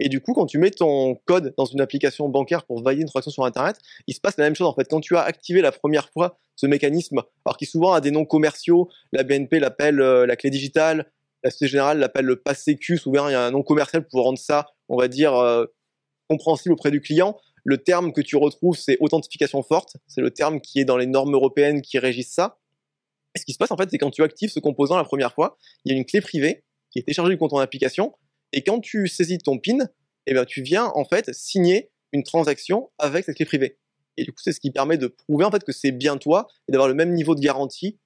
Et 0.00 0.08
du 0.08 0.20
coup, 0.20 0.32
quand 0.32 0.46
tu 0.46 0.58
mets 0.58 0.70
ton 0.70 1.14
code 1.24 1.54
dans 1.56 1.66
une 1.66 1.80
application 1.80 2.28
bancaire 2.28 2.64
pour 2.64 2.82
valider 2.82 3.02
une 3.02 3.08
transaction 3.08 3.30
sur 3.30 3.44
Internet, 3.44 3.76
il 4.06 4.14
se 4.14 4.20
passe 4.20 4.36
la 4.38 4.44
même 4.44 4.56
chose 4.56 4.66
en 4.66 4.74
fait. 4.74 4.88
Quand 4.88 5.00
tu 5.00 5.16
as 5.16 5.22
activé 5.22 5.60
la 5.60 5.70
première 5.70 6.08
fois 6.10 6.38
ce 6.56 6.66
mécanisme, 6.66 7.22
alors 7.44 7.56
qui 7.56 7.66
souvent 7.66 7.92
a 7.92 8.00
des 8.00 8.10
noms 8.10 8.24
commerciaux, 8.24 8.88
la 9.12 9.22
BNP 9.22 9.60
l'appelle 9.60 10.00
euh, 10.00 10.26
la 10.26 10.36
clé 10.36 10.50
digitale, 10.50 11.12
La 11.44 11.50
Société 11.50 11.70
Générale 11.70 11.98
l'appelle 11.98 12.24
le 12.24 12.36
pass 12.36 12.64
sécu. 12.64 12.96
Souvent, 12.98 13.28
il 13.28 13.32
y 13.32 13.34
a 13.36 13.46
un 13.46 13.50
nom 13.52 13.62
commercial 13.62 14.06
pour 14.08 14.24
rendre 14.24 14.38
ça, 14.38 14.66
on 14.88 14.96
va 14.96 15.08
dire, 15.08 15.34
euh, 15.34 15.66
compréhensible 16.28 16.72
auprès 16.72 16.90
du 16.90 17.00
client. 17.00 17.36
Le 17.64 17.78
terme 17.78 18.12
que 18.12 18.20
tu 18.20 18.36
retrouves, 18.36 18.76
c'est 18.76 18.96
authentification 19.00 19.62
forte. 19.62 19.96
C'est 20.06 20.20
le 20.20 20.30
terme 20.30 20.60
qui 20.60 20.80
est 20.80 20.84
dans 20.84 20.96
les 20.96 21.06
normes 21.06 21.34
européennes 21.34 21.82
qui 21.82 21.98
régissent 21.98 22.34
ça. 22.34 22.58
Et 23.34 23.38
ce 23.38 23.44
qui 23.44 23.52
se 23.52 23.58
passe, 23.58 23.70
en 23.70 23.76
fait, 23.76 23.88
c'est 23.90 23.98
quand 23.98 24.10
tu 24.10 24.22
actives 24.22 24.50
ce 24.50 24.60
composant 24.60 24.96
la 24.96 25.04
première 25.04 25.32
fois, 25.32 25.56
il 25.84 25.92
y 25.92 25.94
a 25.94 25.98
une 25.98 26.04
clé 26.04 26.20
privée 26.20 26.64
qui 26.90 26.98
est 26.98 27.02
téléchargée 27.02 27.36
compte 27.36 27.52
en 27.52 27.58
application. 27.58 28.14
Et 28.52 28.62
quand 28.62 28.80
tu 28.80 29.08
saisis 29.08 29.38
ton 29.38 29.58
PIN, 29.58 29.78
eh 30.26 30.32
bien, 30.32 30.44
tu 30.44 30.62
viens, 30.62 30.86
en 30.94 31.04
fait, 31.04 31.32
signer 31.34 31.90
une 32.12 32.22
transaction 32.22 32.90
avec 32.98 33.24
cette 33.24 33.36
clé 33.36 33.44
privée. 33.44 33.78
Et 34.16 34.24
du 34.24 34.30
coup, 34.30 34.40
c'est 34.42 34.52
ce 34.52 34.60
qui 34.60 34.70
permet 34.70 34.98
de 34.98 35.08
prouver, 35.08 35.44
en 35.44 35.50
fait, 35.50 35.64
que 35.64 35.72
c'est 35.72 35.90
bien 35.90 36.16
toi 36.16 36.46
et 36.68 36.72
d'avoir 36.72 36.88
le 36.88 36.94
même 36.94 37.12
niveau 37.12 37.34
de 37.34 37.40
garantie 37.40 37.98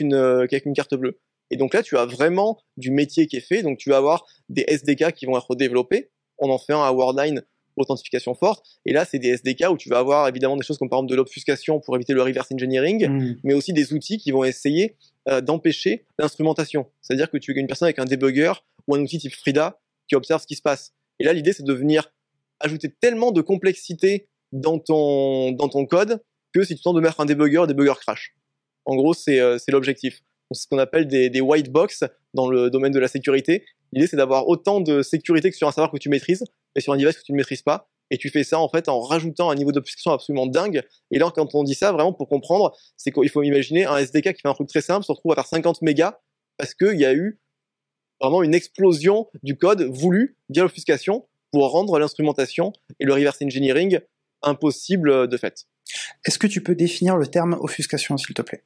une, 0.00 0.14
euh, 0.14 0.46
qu'avec 0.46 0.66
une 0.66 0.74
carte 0.74 0.94
bleue. 0.94 1.20
Et 1.50 1.56
donc 1.56 1.74
là, 1.74 1.82
tu 1.82 1.96
as 1.96 2.06
vraiment 2.06 2.58
du 2.76 2.90
métier 2.90 3.26
qui 3.26 3.36
est 3.36 3.46
fait. 3.46 3.62
Donc 3.62 3.78
tu 3.78 3.90
vas 3.90 3.98
avoir 3.98 4.26
des 4.48 4.64
SDK 4.66 5.12
qui 5.12 5.26
vont 5.26 5.36
être 5.36 5.54
développés. 5.54 6.10
On 6.38 6.50
en 6.50 6.58
fait 6.58 6.72
un 6.72 6.82
à 6.82 6.92
Wordline 6.92 7.42
authentification 7.76 8.34
forte. 8.34 8.64
Et 8.86 8.92
là, 8.92 9.04
c'est 9.04 9.18
des 9.18 9.28
SDK 9.30 9.68
où 9.70 9.76
tu 9.76 9.88
vas 9.88 9.98
avoir 9.98 10.28
évidemment 10.28 10.56
des 10.56 10.64
choses 10.64 10.78
comme 10.78 10.88
par 10.88 10.98
exemple 10.98 11.10
de 11.10 11.16
l'obfuscation 11.16 11.80
pour 11.80 11.96
éviter 11.96 12.12
le 12.12 12.22
reverse 12.22 12.50
engineering, 12.52 13.08
Hmm. 13.08 13.34
mais 13.42 13.54
aussi 13.54 13.72
des 13.72 13.92
outils 13.92 14.18
qui 14.18 14.30
vont 14.30 14.44
essayer 14.44 14.96
euh, 15.28 15.40
d'empêcher 15.40 16.04
l'instrumentation. 16.18 16.86
C'est-à-dire 17.02 17.30
que 17.30 17.36
tu 17.38 17.52
as 17.52 17.60
une 17.60 17.66
personne 17.66 17.86
avec 17.86 17.98
un 17.98 18.04
debugger 18.04 18.52
ou 18.86 18.94
un 18.94 19.00
outil 19.00 19.18
type 19.18 19.34
Frida 19.34 19.80
qui 20.08 20.16
observe 20.16 20.40
ce 20.40 20.46
qui 20.46 20.54
se 20.54 20.62
passe. 20.62 20.92
Et 21.18 21.24
là, 21.24 21.32
l'idée, 21.32 21.52
c'est 21.52 21.64
de 21.64 21.72
venir 21.72 22.12
ajouter 22.60 22.90
tellement 22.90 23.32
de 23.32 23.40
complexité 23.40 24.28
dans 24.52 24.78
ton, 24.78 25.52
dans 25.52 25.68
ton 25.68 25.86
code 25.86 26.22
que 26.52 26.62
si 26.64 26.76
tu 26.76 26.82
tentes 26.82 26.96
de 26.96 27.00
mettre 27.00 27.20
un 27.20 27.24
debugger, 27.24 27.62
le 27.62 27.66
debugger 27.66 27.94
crash. 28.00 28.34
En 28.84 28.96
gros, 28.96 29.14
c'est 29.14 29.40
euh, 29.40 29.58
l'objectif. 29.68 30.22
C'est 30.52 30.62
ce 30.62 30.68
qu'on 30.68 30.78
appelle 30.78 31.08
des, 31.08 31.30
des 31.30 31.40
white 31.40 31.70
box 31.70 32.04
dans 32.34 32.48
le 32.48 32.70
domaine 32.70 32.92
de 32.92 32.98
la 32.98 33.08
sécurité. 33.08 33.64
L'idée, 33.94 34.08
c'est 34.08 34.16
d'avoir 34.16 34.48
autant 34.48 34.80
de 34.80 35.02
sécurité 35.02 35.50
que 35.50 35.56
sur 35.56 35.68
un 35.68 35.72
serveur 35.72 35.92
que 35.92 35.98
tu 35.98 36.08
maîtrises, 36.08 36.44
mais 36.74 36.82
sur 36.82 36.92
un 36.92 36.96
device 36.96 37.16
que 37.16 37.22
tu 37.22 37.32
ne 37.32 37.36
maîtrises 37.36 37.62
pas. 37.62 37.88
Et 38.10 38.18
tu 38.18 38.28
fais 38.28 38.44
ça, 38.44 38.58
en 38.58 38.68
fait, 38.68 38.88
en 38.88 39.00
rajoutant 39.00 39.50
un 39.50 39.54
niveau 39.54 39.72
d'obfuscation 39.72 40.10
absolument 40.10 40.46
dingue. 40.46 40.82
Et 41.10 41.18
là, 41.18 41.30
quand 41.34 41.54
on 41.54 41.62
dit 41.62 41.74
ça, 41.74 41.92
vraiment, 41.92 42.12
pour 42.12 42.28
comprendre, 42.28 42.76
c'est 42.96 43.12
qu'il 43.12 43.30
faut 43.30 43.42
imaginer 43.42 43.86
un 43.86 43.96
SDK 43.96 44.34
qui 44.34 44.42
fait 44.42 44.48
un 44.48 44.54
truc 44.54 44.68
très 44.68 44.82
simple, 44.82 45.06
se 45.06 45.12
retrouve 45.12 45.32
à 45.32 45.36
faire 45.36 45.46
50 45.46 45.80
mégas 45.82 46.18
parce 46.58 46.74
qu'il 46.74 46.98
y 46.98 47.04
a 47.04 47.14
eu 47.14 47.40
vraiment 48.20 48.42
une 48.42 48.54
explosion 48.54 49.28
du 49.42 49.56
code 49.56 49.82
voulu 49.82 50.36
via 50.48 50.62
l'obfuscation 50.62 51.26
pour 51.52 51.70
rendre 51.70 51.98
l'instrumentation 51.98 52.72
et 52.98 53.04
le 53.04 53.12
reverse 53.12 53.40
engineering 53.42 54.00
impossible 54.42 55.28
de 55.28 55.36
fait. 55.36 55.66
Est-ce 56.26 56.38
que 56.38 56.46
tu 56.46 56.62
peux 56.62 56.74
définir 56.74 57.16
le 57.16 57.26
terme 57.26 57.56
offuscation, 57.60 58.16
s'il 58.16 58.34
te 58.34 58.42
plaît? 58.42 58.64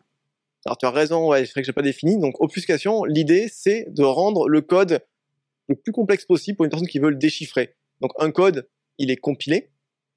Alors 0.66 0.76
tu 0.76 0.86
as 0.86 0.90
raison, 0.90 1.28
ouais, 1.28 1.46
c'est 1.46 1.52
vrai 1.52 1.62
que 1.62 1.66
j'ai 1.66 1.72
pas 1.72 1.82
défini. 1.82 2.18
Donc 2.18 2.40
obfuscation, 2.40 3.04
l'idée 3.04 3.48
c'est 3.52 3.86
de 3.88 4.02
rendre 4.02 4.48
le 4.48 4.60
code 4.60 5.00
le 5.68 5.76
plus 5.76 5.92
complexe 5.92 6.24
possible 6.24 6.56
pour 6.56 6.64
une 6.64 6.70
personne 6.70 6.88
qui 6.88 6.98
veut 6.98 7.10
le 7.10 7.16
déchiffrer. 7.16 7.74
Donc 8.00 8.12
un 8.18 8.30
code, 8.30 8.68
il 8.98 9.10
est 9.10 9.16
compilé, 9.16 9.70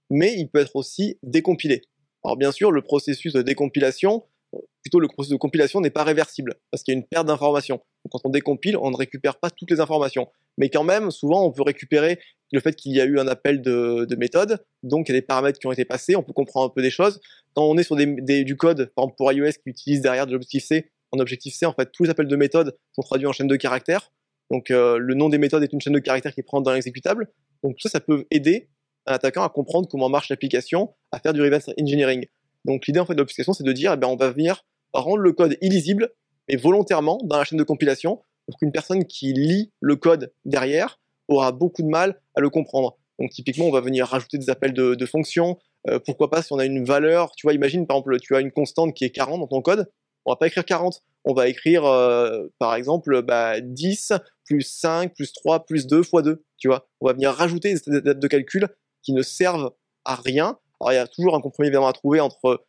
mais 0.10 0.34
il 0.38 0.50
peut 0.50 0.60
être 0.60 0.75
aussi 0.75 1.17
décompilé. 1.24 1.81
Alors 2.24 2.38
bien 2.38 2.51
sûr, 2.51 2.72
le 2.72 2.81
processus 2.81 3.34
de 3.34 3.41
décompilation, 3.41 4.24
euh, 4.53 4.60
plutôt 4.81 5.00
le 5.00 5.08
processus 5.08 5.34
de 5.34 5.38
compilation 5.38 5.81
n'est 5.81 5.89
pas 5.89 6.03
réversible 6.03 6.55
parce 6.70 6.84
qu'il 6.84 6.93
y 6.93 6.98
a 6.98 7.00
une 7.00 7.08
perte 7.08 7.27
d'informations. 7.27 7.81
Quand 8.10 8.20
on 8.24 8.29
décompile, 8.29 8.77
on 8.77 8.91
ne 8.91 8.98
récupère 8.98 9.39
pas 9.39 9.50
toutes 9.50 9.72
les 9.72 9.79
informations, 9.79 10.27
mais 10.58 10.70
quand 10.70 10.84
même, 10.84 11.12
souvent, 11.12 11.46
on 11.46 11.51
peut 11.51 11.63
récupérer 11.63 12.20
le 12.51 12.60
fait 12.60 12.75
qu'il 12.75 12.91
y 12.91 13.01
a 13.01 13.05
eu 13.05 13.20
un 13.20 13.27
appel 13.27 13.62
de, 13.62 14.05
de 14.05 14.15
méthode, 14.15 14.63
donc 14.84 15.08
il 15.08 15.13
y 15.13 15.17
a 15.17 15.20
des 15.20 15.25
paramètres 15.25 15.58
qui 15.58 15.67
ont 15.67 15.72
été 15.72 15.86
passés, 15.86 16.15
on 16.15 16.24
peut 16.24 16.34
comprendre 16.34 16.67
un 16.67 16.74
peu 16.74 16.81
des 16.81 16.89
choses. 16.89 17.22
Quand 17.53 17.63
on 17.63 17.77
est 17.77 17.84
sur 17.84 17.96
du 17.96 18.58
code, 18.58 18.91
par 18.96 19.05
exemple 19.05 19.15
pour 19.17 19.31
iOS 19.31 19.51
qui 19.51 19.70
utilise 19.70 20.01
derrière 20.01 20.27
de 20.27 20.34
l'objectif 20.34 20.65
C, 20.65 20.91
en 21.12 21.20
objectif 21.20 21.53
C, 21.53 21.65
en 21.65 21.74
fait, 21.74 21.91
tous 21.91 22.03
les 22.03 22.10
appels 22.10 22.27
de 22.27 22.36
méthode 22.36 22.77
sont 22.93 23.01
traduits 23.01 23.27
en 23.27 23.34
chaîne 23.34 23.48
de 23.48 23.55
caractères. 23.55 24.12
Donc 24.51 24.70
euh, 24.70 24.98
le 24.98 25.15
nom 25.15 25.29
des 25.29 25.38
méthodes 25.38 25.63
est 25.63 25.72
une 25.72 25.79
chaîne 25.79 25.93
de 25.93 26.00
caractères 26.00 26.34
qui 26.34 26.41
est 26.41 26.46
dans 26.51 26.74
l'exécutable. 26.74 27.29
Donc 27.63 27.77
ça, 27.79 27.89
ça 27.89 28.01
peut 28.01 28.25
aider 28.31 28.70
un 29.08 29.13
attaquant 29.13 29.43
à 29.43 29.50
comprendre 29.50 29.88
comment 29.89 30.10
marche 30.10 30.29
l'application, 30.29 30.93
à 31.12 31.20
faire 31.20 31.34
du 31.34 31.41
reverse 31.41 31.70
engineering. 31.79 32.25
Donc 32.65 32.86
l'idée 32.86 33.00
en 33.00 33.05
fait 33.05 33.13
de 33.13 33.20
l'obfuscation, 33.20 33.53
c'est 33.53 33.63
de 33.63 33.72
dire, 33.72 33.93
eh 33.93 33.98
ben, 33.98 34.08
on 34.08 34.17
va 34.17 34.29
venir 34.29 34.65
rendre 34.93 35.17
le 35.20 35.31
code 35.31 35.57
illisible, 35.61 36.09
mais 36.50 36.57
volontairement 36.57 37.20
dans 37.24 37.37
la 37.37 37.46
chaîne 37.46 37.57
de 37.57 37.64
compilation, 37.64 38.22
pour 38.46 38.59
qu'une 38.59 38.74
personne 38.74 39.05
qui 39.05 39.31
lit 39.33 39.72
le 39.79 39.96
code 39.96 40.33
derrière 40.44 41.00
aura 41.29 41.53
beaucoup 41.53 41.81
de 41.81 41.87
mal 41.87 42.22
à 42.35 42.42
le 42.42 42.50
comprendre. 42.50 42.98
Donc 43.20 43.31
typiquement, 43.31 43.66
on 43.66 43.72
va 43.72 43.79
venir 43.79 44.05
rajouter 44.05 44.37
des 44.37 44.50
appels 44.50 44.74
de, 44.74 44.96
de 44.96 45.05
fonctions. 45.05 45.57
Euh, 45.87 46.00
pourquoi 46.00 46.29
pas 46.29 46.42
si 46.42 46.51
on 46.51 46.59
a 46.59 46.66
une 46.66 46.83
valeur, 46.83 47.31
tu 47.31 47.46
vois, 47.48 47.53
imagine 47.53 47.87
par 47.87 47.98
exemple, 47.98 48.20
tu 48.20 48.35
as 48.35 48.42
une 48.42 48.51
constante 48.51 48.94
qui 48.94 49.05
est 49.05 49.11
40 49.11 49.40
dans 49.40 49.48
ton 49.48 49.61
code, 49.61 49.90
on 50.25 50.31
va 50.31 50.35
pas 50.35 50.48
écrire 50.48 50.66
40, 50.66 51.01
on 51.25 51.34
va 51.34 51.48
écrire 51.48 51.86
euh, 51.86 52.48
par 52.60 52.75
exemple 52.75 53.22
bah, 53.22 53.62
10 53.62 54.14
plus 54.46 54.62
5 54.62 55.14
plus 55.14 55.34
3 55.34 55.66
plus 55.66 55.88
2 55.88 56.03
fois 56.03 56.22
2, 56.22 56.44
tu 56.57 56.68
vois. 56.68 56.88
On 57.00 57.07
va 57.07 57.14
venir 57.14 57.31
rajouter 57.31 57.74
des 57.74 57.98
étapes 57.98 58.20
de 58.20 58.27
calcul 58.27 58.68
qui 59.03 59.14
ne 59.14 59.22
servent 59.22 59.72
à 60.05 60.16
rien. 60.16 60.57
Alors 60.79 60.92
il 60.92 60.96
y 60.96 61.00
a 61.00 61.07
toujours 61.07 61.36
un 61.36 61.42
compromis 61.42 61.68
évidemment 61.68 61.88
à 61.88 61.94
trouver 61.94 62.20
entre 62.20 62.66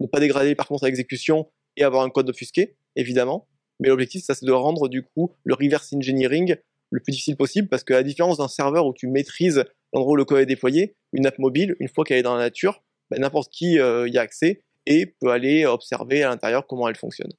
ne 0.00 0.06
pas 0.06 0.20
dégrader 0.20 0.54
performances 0.54 0.84
à 0.84 0.86
l'exécution 0.86 1.50
et 1.76 1.84
avoir 1.84 2.04
un 2.04 2.10
code 2.10 2.28
offusqué, 2.30 2.76
évidemment. 2.96 3.48
Mais 3.80 3.88
l'objectif, 3.88 4.24
ça, 4.24 4.34
c'est 4.34 4.46
de 4.46 4.52
rendre 4.52 4.88
du 4.88 5.02
coup 5.02 5.32
le 5.44 5.54
reverse 5.54 5.92
engineering 5.92 6.56
le 6.90 7.00
plus 7.00 7.12
difficile 7.12 7.36
possible 7.36 7.68
parce 7.68 7.84
qu'à 7.84 7.94
la 7.94 8.02
différence 8.02 8.38
d'un 8.38 8.48
serveur 8.48 8.86
où 8.86 8.94
tu 8.94 9.08
maîtrises 9.08 9.64
l'endroit 9.92 10.12
où 10.12 10.16
le 10.16 10.24
code 10.24 10.40
est 10.40 10.46
déployé, 10.46 10.96
une 11.12 11.26
app 11.26 11.38
mobile, 11.38 11.76
une 11.80 11.88
fois 11.88 12.04
qu'elle 12.04 12.18
est 12.18 12.22
dans 12.22 12.34
la 12.34 12.44
nature, 12.44 12.82
bah, 13.10 13.18
n'importe 13.18 13.52
qui 13.52 13.78
euh, 13.78 14.08
y 14.08 14.18
a 14.18 14.22
accès 14.22 14.62
et 14.86 15.06
peut 15.06 15.30
aller 15.30 15.66
observer 15.66 16.22
à 16.22 16.28
l'intérieur 16.28 16.66
comment 16.66 16.88
elle 16.88 16.96
fonctionne. 16.96 17.32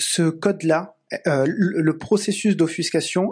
Ce 0.00 0.28
code-là, 0.28 0.96
euh, 1.28 1.44
le, 1.46 1.80
le 1.80 1.98
processus 1.98 2.56
d'offuscation, 2.56 3.30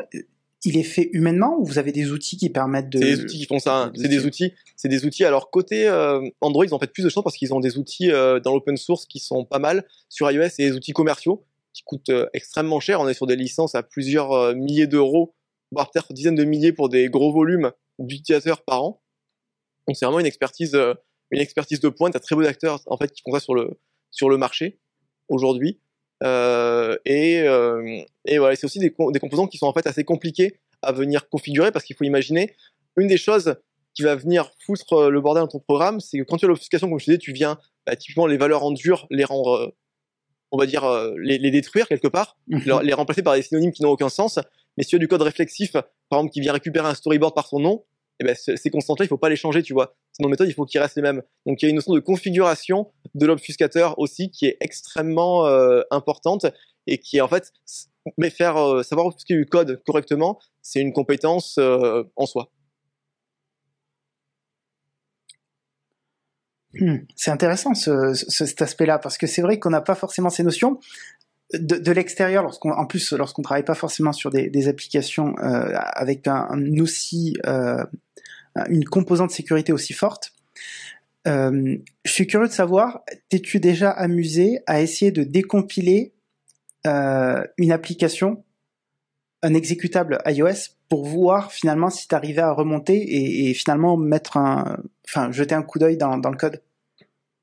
il 0.64 0.76
est 0.76 0.82
fait 0.82 1.08
humainement 1.12 1.56
ou 1.58 1.64
vous 1.64 1.78
avez 1.78 1.92
des 1.92 2.10
outils 2.10 2.36
qui 2.36 2.50
permettent 2.50 2.90
de... 2.90 2.98
C'est 2.98 3.04
des 3.16 3.20
outils 3.22 3.38
qui 3.38 3.46
font 3.46 3.58
ça. 3.58 3.84
hein. 3.84 3.92
C'est 3.94 4.08
des 4.08 4.26
outils. 4.26 4.52
C'est 4.76 4.88
des 4.88 5.04
outils. 5.04 5.24
Alors 5.24 5.50
côté 5.50 5.88
euh, 5.88 6.20
Android, 6.40 6.64
ils 6.66 6.74
ont 6.74 6.78
fait 6.78 6.92
plus 6.92 7.04
de 7.04 7.08
choses 7.08 7.22
parce 7.22 7.36
qu'ils 7.36 7.54
ont 7.54 7.60
des 7.60 7.78
outils 7.78 8.10
euh, 8.10 8.38
dans 8.40 8.52
l'open 8.54 8.76
source 8.76 9.06
qui 9.06 9.18
sont 9.18 9.44
pas 9.44 9.58
mal. 9.58 9.86
Sur 10.08 10.30
iOS, 10.30 10.48
c'est 10.50 10.68
des 10.68 10.72
outils 10.72 10.92
commerciaux 10.92 11.44
qui 11.72 11.82
coûtent 11.84 12.10
euh, 12.10 12.26
extrêmement 12.34 12.80
cher. 12.80 13.00
On 13.00 13.08
est 13.08 13.14
sur 13.14 13.26
des 13.26 13.36
licences 13.36 13.74
à 13.74 13.82
plusieurs 13.82 14.54
milliers 14.56 14.86
d'euros, 14.88 15.34
voire 15.70 15.90
peut-être 15.90 16.12
dizaines 16.12 16.34
de 16.34 16.44
milliers 16.44 16.72
pour 16.72 16.88
des 16.88 17.08
gros 17.08 17.32
volumes 17.32 17.70
d'utilisateurs 18.00 18.62
par 18.64 18.82
an. 18.82 19.00
Donc 19.86 19.96
c'est 19.96 20.04
vraiment 20.06 20.20
une 20.20 20.26
expertise, 20.26 20.74
une 21.30 21.40
expertise 21.40 21.80
de 21.80 21.88
pointe. 21.88 22.12
T'as 22.12 22.20
très 22.20 22.34
peu 22.36 22.42
d'acteurs 22.42 22.80
en 22.86 22.96
fait 22.96 23.10
qui 23.12 23.22
font 23.24 23.32
ça 23.32 23.40
sur 23.40 23.54
le 23.54 23.78
sur 24.10 24.28
le 24.28 24.36
marché 24.36 24.80
aujourd'hui. 25.28 25.78
Euh, 26.24 26.96
et, 27.04 27.42
euh, 27.42 28.02
et 28.26 28.38
voilà, 28.38 28.56
c'est 28.56 28.64
aussi 28.64 28.78
des, 28.80 28.90
com- 28.92 29.12
des 29.12 29.20
composants 29.20 29.46
qui 29.46 29.58
sont 29.58 29.66
en 29.66 29.72
fait 29.72 29.86
assez 29.86 30.04
compliqués 30.04 30.58
à 30.82 30.92
venir 30.92 31.28
configurer 31.28 31.70
parce 31.72 31.84
qu'il 31.84 31.94
faut 31.96 32.04
imaginer 32.04 32.54
une 32.96 33.06
des 33.08 33.16
choses 33.16 33.54
qui 33.94 34.02
va 34.02 34.14
venir 34.16 34.50
foutre 34.64 34.92
euh, 34.94 35.10
le 35.10 35.20
bordel 35.20 35.42
dans 35.42 35.48
ton 35.48 35.60
programme, 35.60 36.00
c'est 36.00 36.18
que 36.18 36.24
quand 36.24 36.36
tu 36.36 36.44
as 36.44 36.48
l'obfuscation, 36.48 36.88
comme 36.88 36.98
je 36.98 37.04
te 37.06 37.10
disais, 37.12 37.18
tu 37.18 37.32
viens 37.32 37.58
bah, 37.86 37.96
typiquement 37.96 38.26
les 38.26 38.36
valeurs 38.36 38.64
en 38.64 38.70
dur, 38.72 39.06
les 39.10 39.24
rendre, 39.24 39.74
on 40.50 40.58
va 40.58 40.66
dire, 40.66 40.84
euh, 40.84 41.14
les, 41.18 41.38
les 41.38 41.50
détruire 41.50 41.86
quelque 41.88 42.08
part, 42.08 42.36
Mhm. 42.48 42.62
leur- 42.66 42.82
les 42.82 42.92
remplacer 42.94 43.22
par 43.22 43.34
des 43.34 43.42
synonymes 43.42 43.72
qui 43.72 43.82
n'ont 43.82 43.90
aucun 43.90 44.08
sens. 44.08 44.38
Mais 44.76 44.84
si 44.84 44.90
tu 44.90 44.96
as 44.96 44.98
du 45.00 45.08
code 45.08 45.22
réflexif, 45.22 45.72
par 45.72 46.18
exemple, 46.20 46.32
qui 46.32 46.40
vient 46.40 46.52
récupérer 46.52 46.86
un 46.88 46.94
storyboard 46.94 47.34
par 47.34 47.46
son 47.48 47.58
nom, 47.60 47.84
eh 48.20 48.24
ben, 48.24 48.34
ces 48.34 48.70
constantes-là, 48.70 49.04
il 49.04 49.08
faut 49.08 49.18
pas 49.18 49.28
les 49.28 49.36
changer, 49.36 49.62
tu 49.62 49.72
vois. 49.72 49.96
C'est 50.12 50.22
dans 50.22 50.28
méthode, 50.28 50.48
il 50.48 50.54
faut 50.54 50.64
qu'ils 50.64 50.80
restent 50.80 50.96
les 50.96 51.02
mêmes. 51.02 51.22
Donc 51.46 51.62
il 51.62 51.66
y 51.66 51.68
a 51.68 51.70
une 51.70 51.76
notion 51.76 51.94
de 51.94 52.00
configuration 52.00 52.90
de 53.14 53.26
l'obfuscateur 53.26 53.98
aussi 53.98 54.30
qui 54.30 54.46
est 54.46 54.56
extrêmement 54.60 55.46
euh, 55.46 55.82
importante 55.90 56.46
et 56.86 56.98
qui 56.98 57.20
en 57.20 57.28
fait, 57.28 57.52
mais 58.16 58.30
faire 58.30 58.56
euh, 58.56 58.82
savoir 58.82 59.06
obfusquer 59.06 59.36
du 59.36 59.46
code 59.46 59.82
correctement, 59.86 60.38
c'est 60.62 60.80
une 60.80 60.92
compétence 60.92 61.56
euh, 61.58 62.02
en 62.16 62.26
soi. 62.26 62.50
Hmm, 66.74 66.98
C'est 67.16 67.30
intéressant 67.30 67.74
ce, 67.74 68.12
ce- 68.14 68.46
cet 68.46 68.60
aspect-là 68.62 68.98
parce 68.98 69.16
que 69.16 69.26
c'est 69.26 69.42
vrai 69.42 69.58
qu'on 69.58 69.70
n'a 69.70 69.80
pas 69.80 69.94
forcément 69.94 70.28
ces 70.28 70.42
notions 70.42 70.80
de, 71.54 71.92
l'extérieur. 71.92 72.42
Lorsqu'on, 72.42 72.72
en 72.72 72.84
plus, 72.86 73.12
lorsqu'on 73.12 73.40
travaille 73.42 73.64
pas 73.64 73.74
forcément 73.74 74.12
sur 74.12 74.30
des, 74.30 74.68
applications 74.68 75.34
avec 75.38 76.26
un, 76.26 76.46
un 76.50 76.78
aussi 76.80 77.36
une 78.68 78.84
composante 78.84 79.30
sécurité 79.30 79.72
aussi 79.72 79.92
forte. 79.92 80.32
Euh, 81.26 81.76
je 82.04 82.12
suis 82.12 82.26
curieux 82.26 82.48
de 82.48 82.52
savoir, 82.52 83.02
t'es-tu 83.28 83.60
déjà 83.60 83.90
amusé 83.90 84.60
à 84.66 84.80
essayer 84.80 85.10
de 85.10 85.24
décompiler 85.24 86.14
euh, 86.86 87.44
une 87.58 87.72
application, 87.72 88.44
un 89.42 89.54
exécutable 89.54 90.18
iOS, 90.26 90.74
pour 90.88 91.04
voir 91.04 91.52
finalement 91.52 91.90
si 91.90 92.08
t'arrivais 92.08 92.42
à 92.42 92.52
remonter 92.52 93.48
et, 93.48 93.52
finalement 93.52 93.96
mettre 93.96 94.36
un, 94.36 94.78
enfin 95.06 95.30
jeter 95.30 95.54
un 95.54 95.62
coup 95.62 95.78
d'œil 95.78 95.96
dans, 95.96 96.16
le 96.16 96.36
code? 96.36 96.62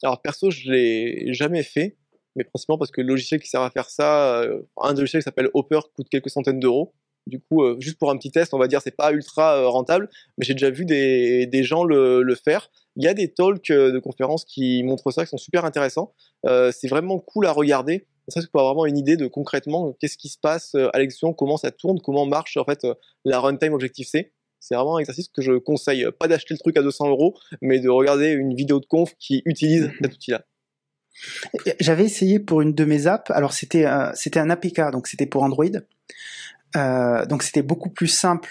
Alors 0.01 0.21
perso, 0.21 0.49
je 0.49 0.71
l'ai 0.71 1.33
jamais 1.33 1.63
fait, 1.63 1.95
mais 2.35 2.43
principalement 2.43 2.79
parce 2.79 2.91
que 2.91 3.01
le 3.01 3.07
logiciel 3.07 3.39
qui 3.39 3.49
sert 3.49 3.61
à 3.61 3.69
faire 3.69 3.89
ça, 3.89 4.41
euh, 4.41 4.61
un 4.81 4.93
des 4.93 5.01
logiciels 5.01 5.21
qui 5.21 5.25
s'appelle 5.25 5.49
Hopper 5.53 5.79
coûte 5.95 6.09
quelques 6.09 6.29
centaines 6.29 6.59
d'euros. 6.59 6.93
Du 7.27 7.39
coup, 7.39 7.63
euh, 7.63 7.75
juste 7.79 7.97
pour 7.97 8.11
un 8.11 8.17
petit 8.17 8.31
test, 8.31 8.53
on 8.53 8.59
va 8.59 8.67
dire 8.67 8.81
c'est 8.81 8.95
pas 8.95 9.11
ultra 9.11 9.57
euh, 9.57 9.67
rentable, 9.67 10.09
mais 10.37 10.45
j'ai 10.45 10.53
déjà 10.53 10.69
vu 10.69 10.85
des, 10.85 11.47
des 11.47 11.63
gens 11.63 11.83
le, 11.83 12.21
le 12.21 12.35
faire. 12.35 12.69
Il 12.95 13.03
y 13.03 13.07
a 13.07 13.13
des 13.15 13.33
talks 13.33 13.71
euh, 13.71 13.91
de 13.91 13.99
conférences 13.99 14.45
qui 14.45 14.83
montrent 14.83 15.09
ça, 15.11 15.23
qui 15.23 15.29
sont 15.29 15.37
super 15.37 15.65
intéressants. 15.65 16.13
C'est 16.43 16.87
vraiment 16.87 17.17
cool 17.17 17.47
à 17.47 17.51
regarder 17.51 18.05
Ça, 18.27 18.39
c'est 18.39 18.51
pour 18.51 18.59
avoir 18.59 18.75
vraiment 18.75 18.85
une 18.85 18.97
idée 18.97 19.17
de 19.17 19.25
concrètement 19.25 19.93
qu'est-ce 19.99 20.17
qui 20.17 20.29
se 20.29 20.37
passe 20.37 20.75
à 20.75 20.99
l'exécution, 20.99 21.33
comment 21.33 21.57
ça 21.57 21.71
tourne, 21.71 21.99
comment 21.99 22.27
marche 22.27 22.57
en 22.57 22.65
fait 22.65 22.85
la 23.23 23.39
runtime 23.39 23.73
Objective-C. 23.73 24.31
C'est 24.59 24.75
vraiment 24.75 24.97
un 24.97 24.99
exercice 24.99 25.27
que 25.27 25.41
je 25.41 25.53
conseille. 25.53 26.07
Pas 26.19 26.27
d'acheter 26.27 26.53
le 26.53 26.59
truc 26.59 26.77
à 26.77 26.83
200 26.83 27.09
euros, 27.09 27.35
mais 27.61 27.79
de 27.79 27.89
regarder 27.89 28.31
une 28.31 28.53
vidéo 28.53 28.79
de 28.79 28.85
conf 28.85 29.15
qui 29.17 29.41
utilise 29.45 29.89
cet 30.01 30.13
outil-là. 30.13 30.45
J'avais 31.79 32.03
essayé 32.03 32.39
pour 32.39 32.61
une 32.61 32.73
de 32.73 32.85
mes 32.85 33.07
apps. 33.07 33.31
Alors 33.31 33.53
c'était 33.53 33.85
c'était 34.13 34.39
un 34.39 34.51
APK, 34.51 34.91
donc 34.91 35.07
c'était 35.07 35.25
pour 35.25 35.41
Android. 35.41 35.65
Euh, 36.75 37.25
donc 37.25 37.43
c'était 37.43 37.61
beaucoup 37.61 37.89
plus 37.89 38.07
simple. 38.07 38.49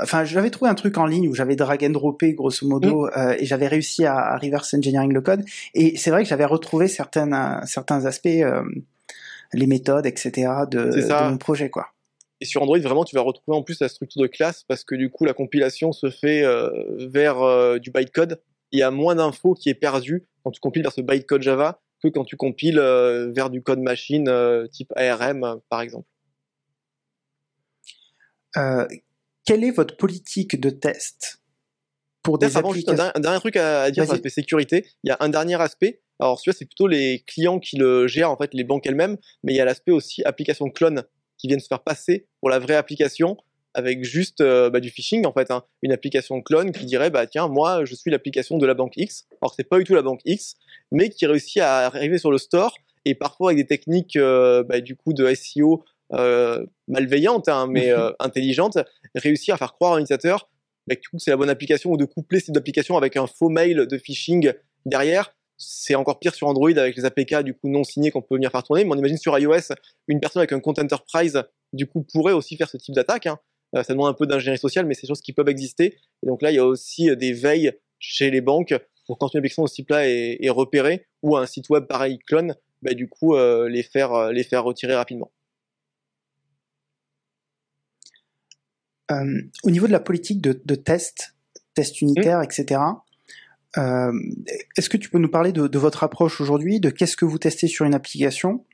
Enfin, 0.00 0.24
j'avais 0.24 0.50
trouvé 0.50 0.70
un 0.70 0.76
truc 0.76 0.96
en 0.96 1.06
ligne 1.06 1.28
où 1.28 1.34
j'avais 1.34 1.56
drag 1.56 1.84
and 1.84 1.90
droppé 1.90 2.32
grosso 2.32 2.66
modo 2.66 3.06
mm. 3.06 3.10
euh, 3.16 3.36
et 3.38 3.46
j'avais 3.46 3.66
réussi 3.66 4.04
à, 4.04 4.36
reverse 4.36 4.72
engineering 4.74 5.12
le 5.12 5.20
code. 5.20 5.44
Et 5.74 5.96
c'est 5.96 6.10
vrai 6.10 6.22
que 6.22 6.28
j'avais 6.28 6.44
retrouvé 6.44 6.86
certaines, 6.88 7.36
certains 7.66 8.04
aspects, 8.04 8.26
euh, 8.26 8.62
les 9.52 9.66
méthodes, 9.66 10.06
etc. 10.06 10.52
De, 10.70 10.90
de, 10.90 11.30
mon 11.30 11.38
projet, 11.38 11.70
quoi. 11.70 11.88
Et 12.40 12.44
sur 12.44 12.62
Android, 12.62 12.78
vraiment, 12.78 13.04
tu 13.04 13.16
vas 13.16 13.22
retrouver 13.22 13.56
en 13.56 13.62
plus 13.62 13.80
la 13.80 13.88
structure 13.88 14.22
de 14.22 14.28
classe 14.28 14.62
parce 14.62 14.84
que 14.84 14.94
du 14.94 15.10
coup, 15.10 15.24
la 15.24 15.34
compilation 15.34 15.90
se 15.90 16.08
fait 16.08 16.44
vers 16.98 17.80
du 17.80 17.90
bytecode. 17.90 18.40
Il 18.70 18.78
y 18.78 18.82
a 18.82 18.92
moins 18.92 19.16
d'infos 19.16 19.54
qui 19.54 19.70
est 19.70 19.74
perdu 19.74 20.28
quand 20.44 20.52
tu 20.52 20.60
compiles 20.60 20.82
vers 20.82 20.92
ce 20.92 21.00
bytecode 21.00 21.42
Java 21.42 21.80
que 22.00 22.06
quand 22.06 22.24
tu 22.24 22.36
compiles 22.36 22.78
vers 23.34 23.50
du 23.50 23.60
code 23.60 23.80
machine 23.80 24.32
type 24.70 24.92
ARM, 24.94 25.58
par 25.68 25.80
exemple. 25.80 26.06
Euh, 28.58 28.86
quelle 29.44 29.64
est 29.64 29.70
votre 29.70 29.96
politique 29.96 30.60
de 30.60 30.70
test 30.70 31.40
pour 32.22 32.38
des 32.38 32.56
applications 32.56 33.10
un, 33.14 33.20
dernier 33.20 33.38
truc 33.38 33.56
à, 33.56 33.90
dire 33.90 34.04
sur 34.04 34.12
l'aspect 34.12 34.28
sécurité. 34.28 34.84
Il 35.04 35.08
y 35.08 35.10
a 35.10 35.16
un 35.20 35.28
dernier 35.28 35.60
aspect. 35.60 36.02
Alors 36.20 36.38
celui-là, 36.38 36.56
c'est 36.58 36.66
plutôt 36.66 36.86
les 36.86 37.24
clients 37.26 37.58
qui 37.58 37.76
le 37.76 38.06
gèrent, 38.06 38.30
en 38.30 38.36
fait, 38.36 38.52
les 38.52 38.64
banques 38.64 38.86
elles-mêmes. 38.86 39.16
Mais 39.44 39.54
il 39.54 39.56
y 39.56 39.60
a 39.60 39.64
l'aspect 39.64 39.92
aussi 39.92 40.22
application 40.24 40.68
clone 40.68 41.04
qui 41.38 41.46
viennent 41.46 41.60
se 41.60 41.68
faire 41.68 41.82
passer 41.82 42.26
pour 42.40 42.50
la 42.50 42.58
vraie 42.58 42.74
application 42.74 43.38
avec 43.74 44.04
juste 44.04 44.40
euh, 44.40 44.70
bah, 44.70 44.80
du 44.80 44.90
phishing 44.90 45.24
en 45.26 45.32
fait, 45.32 45.50
hein. 45.50 45.62
une 45.82 45.92
application 45.92 46.40
clone 46.42 46.72
qui 46.72 46.84
dirait 46.84 47.10
bah 47.10 47.26
tiens 47.26 47.48
moi 47.48 47.84
je 47.84 47.94
suis 47.94 48.10
l'application 48.10 48.58
de 48.58 48.66
la 48.66 48.74
banque 48.74 48.94
X, 48.96 49.26
alors 49.40 49.54
c'est 49.54 49.68
pas 49.68 49.78
du 49.78 49.84
tout 49.84 49.94
la 49.94 50.02
banque 50.02 50.20
X, 50.24 50.56
mais 50.90 51.10
qui 51.10 51.26
réussit 51.26 51.62
à 51.62 51.86
arriver 51.86 52.18
sur 52.18 52.32
le 52.32 52.38
store 52.38 52.76
et 53.04 53.14
parfois 53.14 53.50
avec 53.50 53.58
des 53.58 53.66
techniques 53.66 54.16
euh, 54.16 54.64
bah, 54.64 54.80
du 54.80 54.96
coup 54.96 55.12
de 55.12 55.32
SEO 55.34 55.84
euh, 56.14 56.64
malveillante, 56.86 57.48
hein, 57.48 57.66
mais 57.68 57.90
euh, 57.92 58.12
intelligente, 58.18 58.78
réussir 59.14 59.54
à 59.54 59.58
faire 59.58 59.74
croire 59.74 59.94
à 59.94 59.98
l'utilisateur 59.98 60.48
bah, 60.86 60.96
que 60.96 61.02
c'est 61.18 61.30
la 61.30 61.36
bonne 61.36 61.50
application 61.50 61.90
ou 61.90 61.96
de 61.96 62.04
coupler 62.04 62.40
cette 62.40 62.56
application 62.56 62.96
avec 62.96 63.16
un 63.16 63.26
faux 63.26 63.50
mail 63.50 63.86
de 63.86 63.98
phishing 63.98 64.52
derrière. 64.86 65.34
C'est 65.58 65.96
encore 65.96 66.20
pire 66.20 66.34
sur 66.34 66.46
Android 66.46 66.70
avec 66.70 66.96
les 66.96 67.04
APK 67.04 67.42
du 67.42 67.52
coup 67.52 67.68
non 67.68 67.82
signés 67.84 68.10
qu'on 68.10 68.22
peut 68.22 68.36
venir 68.36 68.50
faire 68.50 68.62
tourner. 68.62 68.84
Mais 68.84 68.92
on 68.92 68.96
imagine 68.96 69.18
sur 69.18 69.36
iOS, 69.38 69.74
une 70.06 70.20
personne 70.20 70.40
avec 70.40 70.52
un 70.52 70.60
compte 70.60 70.78
enterprise 70.78 71.42
du 71.72 71.86
coup 71.86 72.06
pourrait 72.10 72.32
aussi 72.32 72.56
faire 72.56 72.70
ce 72.70 72.76
type 72.76 72.94
d'attaque. 72.94 73.26
Hein. 73.26 73.38
Euh, 73.74 73.82
ça 73.82 73.92
demande 73.92 74.08
un 74.08 74.14
peu 74.14 74.26
d'ingénierie 74.26 74.58
sociale, 74.58 74.86
mais 74.86 74.94
c'est 74.94 75.02
des 75.02 75.08
choses 75.08 75.20
qui 75.20 75.32
peuvent 75.32 75.48
exister. 75.48 75.96
Et 76.22 76.26
donc 76.26 76.40
là, 76.40 76.50
il 76.50 76.54
y 76.54 76.58
a 76.58 76.64
aussi 76.64 77.14
des 77.16 77.32
veilles 77.32 77.72
chez 77.98 78.30
les 78.30 78.40
banques 78.40 78.74
pour 79.06 79.18
quand 79.18 79.34
une 79.34 79.38
application 79.38 79.64
de 79.64 79.68
ce 79.68 79.74
type-là 79.74 80.08
est, 80.08 80.38
est, 80.40 80.50
repérée 80.50 81.06
ou 81.22 81.36
un 81.36 81.46
site 81.46 81.68
web 81.70 81.84
pareil 81.84 82.18
clone, 82.18 82.54
bah, 82.82 82.94
du 82.94 83.08
coup 83.08 83.34
les 83.36 83.82
faire 83.82 84.30
les 84.30 84.44
faire 84.44 84.64
retirer 84.64 84.94
rapidement. 84.94 85.32
Euh, 89.10 89.42
au 89.64 89.70
niveau 89.70 89.86
de 89.86 89.92
la 89.92 90.00
politique 90.00 90.40
de, 90.40 90.60
de 90.64 90.74
test, 90.74 91.34
test 91.74 92.00
unitaire, 92.00 92.42
etc., 92.42 92.80
euh, 93.76 94.12
est-ce 94.76 94.88
que 94.88 94.96
tu 94.96 95.10
peux 95.10 95.18
nous 95.18 95.30
parler 95.30 95.52
de, 95.52 95.66
de 95.66 95.78
votre 95.78 96.02
approche 96.04 96.40
aujourd'hui, 96.40 96.80
de 96.80 96.90
qu'est-ce 96.90 97.16
que 97.16 97.24
vous 97.24 97.38
testez 97.38 97.68
sur 97.68 97.84
une 97.84 97.94
application? 97.94 98.64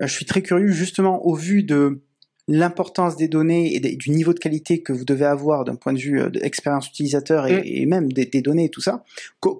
Euh, 0.00 0.06
Je 0.06 0.12
suis 0.12 0.24
très 0.24 0.42
curieux 0.42 0.68
justement 0.68 1.24
au 1.26 1.34
vu 1.34 1.62
de 1.62 2.02
l'importance 2.48 3.16
des 3.16 3.28
données 3.28 3.76
et 3.76 3.80
du 3.96 4.10
niveau 4.10 4.32
de 4.34 4.40
qualité 4.40 4.82
que 4.82 4.92
vous 4.92 5.04
devez 5.04 5.24
avoir 5.24 5.64
d'un 5.64 5.76
point 5.76 5.92
de 5.92 6.00
vue 6.00 6.30
d'expérience 6.30 6.88
utilisateur 6.88 7.46
et, 7.46 7.86
même 7.86 8.12
des, 8.12 8.26
des, 8.26 8.42
données 8.42 8.64
et 8.64 8.70
tout 8.70 8.80
ça. 8.80 9.04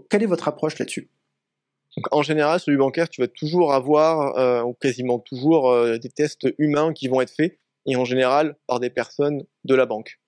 quelle 0.08 0.24
est 0.24 0.26
votre 0.26 0.48
approche 0.48 0.76
là-dessus? 0.78 1.08
En 2.10 2.22
général, 2.22 2.58
sur 2.58 2.72
du 2.72 2.78
bancaire, 2.78 3.08
tu 3.08 3.20
vas 3.20 3.28
toujours 3.28 3.74
avoir, 3.74 4.36
euh, 4.38 4.62
ou 4.62 4.72
quasiment 4.74 5.20
toujours, 5.20 5.72
des 6.00 6.08
tests 6.08 6.48
humains 6.58 6.92
qui 6.92 7.06
vont 7.06 7.20
être 7.20 7.32
faits 7.32 7.60
et 7.86 7.96
en 7.96 8.04
général 8.04 8.56
par 8.66 8.80
des 8.80 8.90
personnes 8.90 9.44
de 9.64 9.74
la 9.74 9.86
banque. 9.86 10.20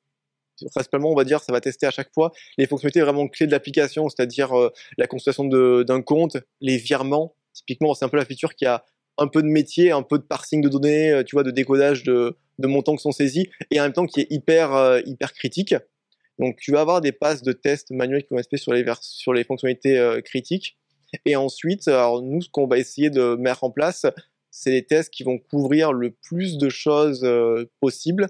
Principalement, 0.70 1.10
on 1.10 1.14
va 1.14 1.24
dire, 1.24 1.40
ça 1.40 1.52
va 1.52 1.60
tester 1.60 1.86
à 1.86 1.90
chaque 1.90 2.12
fois 2.12 2.32
les 2.58 2.66
fonctionnalités 2.66 3.00
vraiment 3.00 3.26
clés 3.28 3.46
de 3.46 3.52
l'application, 3.52 4.08
c'est-à-dire 4.08 4.56
euh, 4.56 4.70
la 4.98 5.06
consultation 5.06 5.44
d'un 5.44 6.02
compte, 6.02 6.36
les 6.60 6.76
virements. 6.76 7.34
Typiquement, 7.52 7.94
c'est 7.94 8.04
un 8.04 8.08
peu 8.08 8.16
la 8.16 8.24
feature 8.24 8.54
qui 8.54 8.66
a 8.66 8.84
un 9.18 9.28
peu 9.28 9.42
de 9.42 9.48
métier, 9.48 9.90
un 9.90 10.02
peu 10.02 10.18
de 10.18 10.24
parsing 10.24 10.62
de 10.62 10.68
données, 10.68 11.10
euh, 11.10 11.22
tu 11.24 11.36
vois, 11.36 11.42
de 11.42 11.50
décodage 11.50 12.02
de, 12.04 12.36
montants 12.58 12.94
qui 12.94 13.02
sont 13.02 13.12
saisis, 13.12 13.48
et 13.70 13.80
en 13.80 13.84
même 13.84 13.92
temps 13.92 14.06
qui 14.06 14.20
est 14.20 14.26
hyper, 14.30 14.72
euh, 14.74 15.00
hyper 15.04 15.32
critique. 15.32 15.74
Donc, 16.38 16.58
tu 16.60 16.72
vas 16.72 16.80
avoir 16.80 17.00
des 17.00 17.12
passes 17.12 17.42
de 17.42 17.52
tests 17.52 17.90
manuels 17.90 18.22
qui 18.22 18.28
vont 18.30 18.38
être 18.38 18.56
sur 18.56 18.72
les, 18.72 18.84
sur 19.00 19.32
les 19.32 19.44
fonctionnalités 19.44 20.20
critiques. 20.24 20.78
Et 21.26 21.36
ensuite, 21.36 21.86
alors 21.88 22.22
nous, 22.22 22.40
ce 22.40 22.48
qu'on 22.48 22.66
va 22.66 22.78
essayer 22.78 23.10
de 23.10 23.36
mettre 23.36 23.64
en 23.64 23.70
place, 23.70 24.06
c'est 24.52 24.70
des 24.70 24.84
tests 24.84 25.12
qui 25.12 25.24
vont 25.24 25.38
couvrir 25.38 25.92
le 25.92 26.10
plus 26.10 26.58
de 26.58 26.68
choses 26.68 27.24
euh, 27.24 27.64
possibles. 27.80 28.28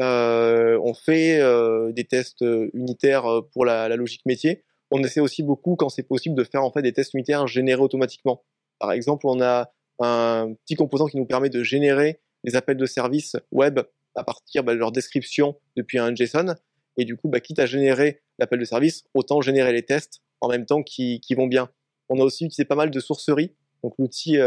Euh, 0.00 0.80
on 0.82 0.94
fait 0.94 1.40
euh, 1.40 1.92
des 1.92 2.04
tests 2.04 2.44
unitaires 2.72 3.42
pour 3.52 3.64
la, 3.64 3.88
logique 3.94 4.24
métier. 4.24 4.64
On 4.90 5.02
essaie 5.04 5.20
aussi 5.20 5.42
beaucoup, 5.42 5.76
quand 5.76 5.90
c'est 5.90 6.02
possible, 6.02 6.34
de 6.34 6.44
faire 6.44 6.64
en 6.64 6.72
fait 6.72 6.80
des 6.80 6.94
tests 6.94 7.12
unitaires 7.12 7.46
générés 7.46 7.82
automatiquement. 7.82 8.42
Par 8.78 8.92
exemple, 8.92 9.26
on 9.26 9.42
a 9.42 9.70
un 9.98 10.54
petit 10.64 10.74
composant 10.74 11.06
qui 11.06 11.18
nous 11.18 11.26
permet 11.26 11.50
de 11.50 11.62
générer 11.62 12.20
les 12.44 12.56
appels 12.56 12.76
de 12.78 12.86
service 12.86 13.36
web 13.52 13.80
à 14.14 14.24
partir 14.24 14.64
bah, 14.64 14.72
de 14.72 14.78
leur 14.78 14.90
description 14.90 15.56
depuis 15.76 15.98
un 15.98 16.14
JSON. 16.14 16.54
Et 16.96 17.04
du 17.04 17.16
coup, 17.16 17.28
bah, 17.28 17.40
quitte 17.40 17.58
à 17.58 17.66
générer 17.66 18.22
l'appel 18.38 18.58
de 18.58 18.64
service, 18.64 19.04
autant 19.12 19.42
générer 19.42 19.72
les 19.72 19.84
tests 19.84 20.22
en 20.40 20.48
même 20.48 20.64
temps 20.64 20.82
qui, 20.82 21.20
vont 21.36 21.46
bien. 21.46 21.68
On 22.08 22.18
a 22.20 22.24
aussi 22.24 22.46
utilisé 22.46 22.64
pas 22.64 22.76
mal 22.76 22.90
de 22.90 23.00
sourceries, 23.00 23.52
donc 23.82 23.92
l'outil 23.98 24.38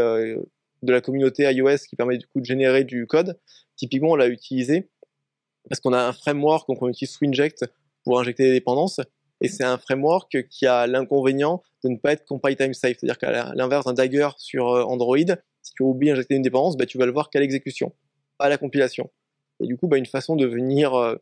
de 0.82 0.92
la 0.92 1.00
communauté 1.00 1.44
iOS 1.44 1.78
qui 1.88 1.96
permet 1.96 2.18
du 2.18 2.26
coup 2.26 2.40
de 2.40 2.44
générer 2.44 2.84
du 2.84 3.06
code. 3.06 3.38
Typiquement, 3.76 4.10
on 4.10 4.16
l'a 4.16 4.28
utilisé 4.28 4.90
parce 5.68 5.80
qu'on 5.80 5.92
a 5.92 6.02
un 6.02 6.12
framework, 6.12 6.68
donc 6.68 6.82
on 6.82 6.88
utilise 6.88 7.12
Swinject 7.12 7.64
pour 8.04 8.18
injecter 8.20 8.44
des 8.44 8.52
dépendances. 8.52 9.00
Et 9.40 9.48
c'est 9.48 9.64
un 9.64 9.78
framework 9.78 10.48
qui 10.48 10.66
a 10.66 10.86
l'inconvénient 10.86 11.62
de 11.82 11.88
ne 11.88 11.96
pas 11.96 12.12
être 12.12 12.24
compile 12.24 12.56
time 12.56 12.74
safe. 12.74 12.96
C'est-à-dire 12.98 13.18
qu'à 13.18 13.54
l'inverse 13.54 13.84
d'un 13.84 13.92
Dagger 13.92 14.28
sur 14.38 14.68
euh, 14.68 14.84
Android, 14.84 15.16
si 15.62 15.74
tu 15.74 15.82
oublies 15.82 16.08
d'injecter 16.08 16.34
une 16.34 16.42
dépendance, 16.42 16.76
bah, 16.76 16.86
tu 16.86 16.98
vas 16.98 17.06
le 17.06 17.12
voir 17.12 17.28
qu'à 17.30 17.40
l'exécution, 17.40 17.92
pas 18.38 18.46
à 18.46 18.48
la 18.48 18.58
compilation. 18.58 19.10
Et 19.60 19.66
du 19.66 19.76
coup, 19.76 19.88
bah, 19.88 19.98
une 19.98 20.06
façon 20.06 20.36
de 20.36 20.46
venir 20.46 20.94
euh, 20.94 21.16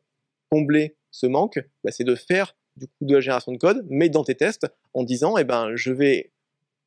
combler 0.51 0.97
ce 1.11 1.27
manque, 1.27 1.61
bah, 1.83 1.93
c'est 1.93 2.05
de 2.05 2.15
faire 2.15 2.57
du 2.77 2.87
coup 2.87 3.05
de 3.07 3.15
la 3.15 3.21
génération 3.21 3.53
de 3.53 3.59
code, 3.59 3.87
mais 3.89 4.09
dans 4.09 4.25
tes 4.25 4.35
tests, 4.35 4.67
en 4.95 5.03
disant, 5.03 5.37
eh 5.39 5.45
ben, 5.45 5.75
je 5.75 5.93
vais 5.93 6.33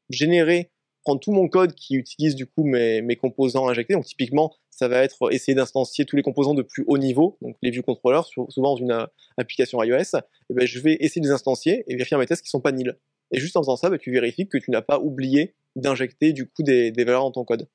générer 0.09 0.71
prendre 1.03 1.19
tout 1.19 1.31
mon 1.31 1.47
code 1.47 1.73
qui 1.73 1.95
utilise 1.95 2.35
du 2.35 2.45
coup 2.45 2.63
mes, 2.63 3.15
composants 3.15 3.67
injectés. 3.67 3.93
Donc 3.93 4.05
typiquement, 4.05 4.53
ça 4.69 4.87
va 4.87 5.03
être 5.03 5.31
essayer 5.31 5.55
d'instancier 5.55 6.05
tous 6.05 6.15
les 6.15 6.23
composants 6.23 6.53
de 6.53 6.63
plus 6.63 6.83
haut 6.87 6.97
niveau, 6.97 7.37
donc 7.41 7.55
les 7.61 7.69
view 7.71 7.83
controllers, 7.83 8.25
souvent 8.25 8.73
dans 8.73 8.77
une 8.77 8.91
euh, 8.91 9.05
application 9.37 9.81
iOS. 9.83 9.97
Et 9.97 10.19
eh 10.49 10.53
ben, 10.53 10.67
je 10.67 10.79
vais 10.79 10.97
essayer 10.99 11.21
de 11.21 11.27
les 11.27 11.33
instancier 11.33 11.83
et 11.87 11.95
vérifier 11.95 12.17
mes 12.17 12.25
tests 12.25 12.41
qui 12.41 12.49
sont 12.49 12.61
pas 12.61 12.71
nils. 12.71 12.97
Et 13.31 13.39
juste 13.39 13.57
en 13.57 13.61
faisant 13.61 13.75
ça, 13.75 13.89
ben, 13.89 13.97
tu 13.97 14.11
vérifies 14.11 14.47
que 14.47 14.57
tu 14.57 14.71
n'as 14.71 14.81
pas 14.81 14.99
oublié 14.99 15.55
d'injecter 15.75 16.33
du 16.33 16.47
coup 16.47 16.63
des 16.63 16.91
valeurs 16.97 17.23
dans 17.23 17.31
ton 17.31 17.45
code. 17.45 17.67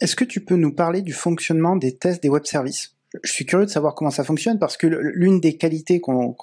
Est-ce 0.00 0.16
que 0.16 0.24
tu 0.24 0.44
peux 0.44 0.56
nous 0.56 0.74
parler 0.74 1.02
du 1.02 1.12
fonctionnement 1.12 1.76
des 1.76 1.96
tests 1.96 2.22
des 2.22 2.28
web 2.28 2.44
services? 2.44 2.97
Je 3.22 3.32
suis 3.32 3.46
curieux 3.46 3.64
de 3.64 3.70
savoir 3.70 3.94
comment 3.94 4.10
ça 4.10 4.22
fonctionne 4.22 4.58
parce 4.58 4.76
que 4.76 4.86
l'une 4.86 5.40
des 5.40 5.56
qualités 5.56 5.98
qu'on 5.98 6.34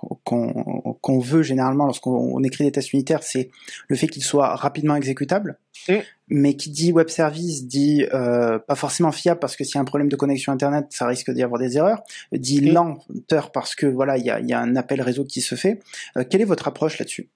veut 1.20 1.44
généralement 1.44 1.86
lorsqu'on 1.86 2.42
écrit 2.44 2.64
des 2.64 2.72
tests 2.72 2.94
unitaires, 2.94 3.22
c'est 3.22 3.52
le 3.88 3.96
fait 3.96 4.08
qu'ils 4.08 4.24
soient 4.24 4.56
rapidement 4.56 4.96
exécutables. 4.96 5.60
Mm. 5.88 5.94
Mais 6.30 6.56
qui 6.56 6.72
dit 6.72 6.92
web 6.92 7.10
service 7.10 7.68
dit 7.68 8.08
euh, 8.14 8.58
pas 8.58 8.74
forcément 8.74 9.12
fiable 9.12 9.40
parce 9.40 9.56
que 9.56 9.64
s'il 9.64 9.76
y 9.76 9.78
a 9.78 9.82
un 9.82 9.86
problème 9.86 10.10
de 10.10 10.16
connexion 10.16 10.52
internet, 10.52 10.88
ça 10.90 11.06
risque 11.06 11.30
d'y 11.30 11.44
avoir 11.44 11.62
des 11.62 11.78
erreurs. 11.78 12.02
Dit 12.32 12.62
mm. 12.62 12.74
lenteur 12.74 13.52
parce 13.52 13.76
que 13.76 13.86
voilà, 13.86 14.18
il 14.18 14.26
y 14.26 14.32
a, 14.32 14.60
un 14.60 14.76
appel 14.76 15.02
réseau 15.02 15.24
qui 15.24 15.42
se 15.42 15.54
fait. 15.54 15.82
Euh, 16.18 16.24
quelle 16.28 16.42
est 16.42 16.46
votre 16.46 16.68
approche 16.68 16.98
là-dessus? 16.98 17.30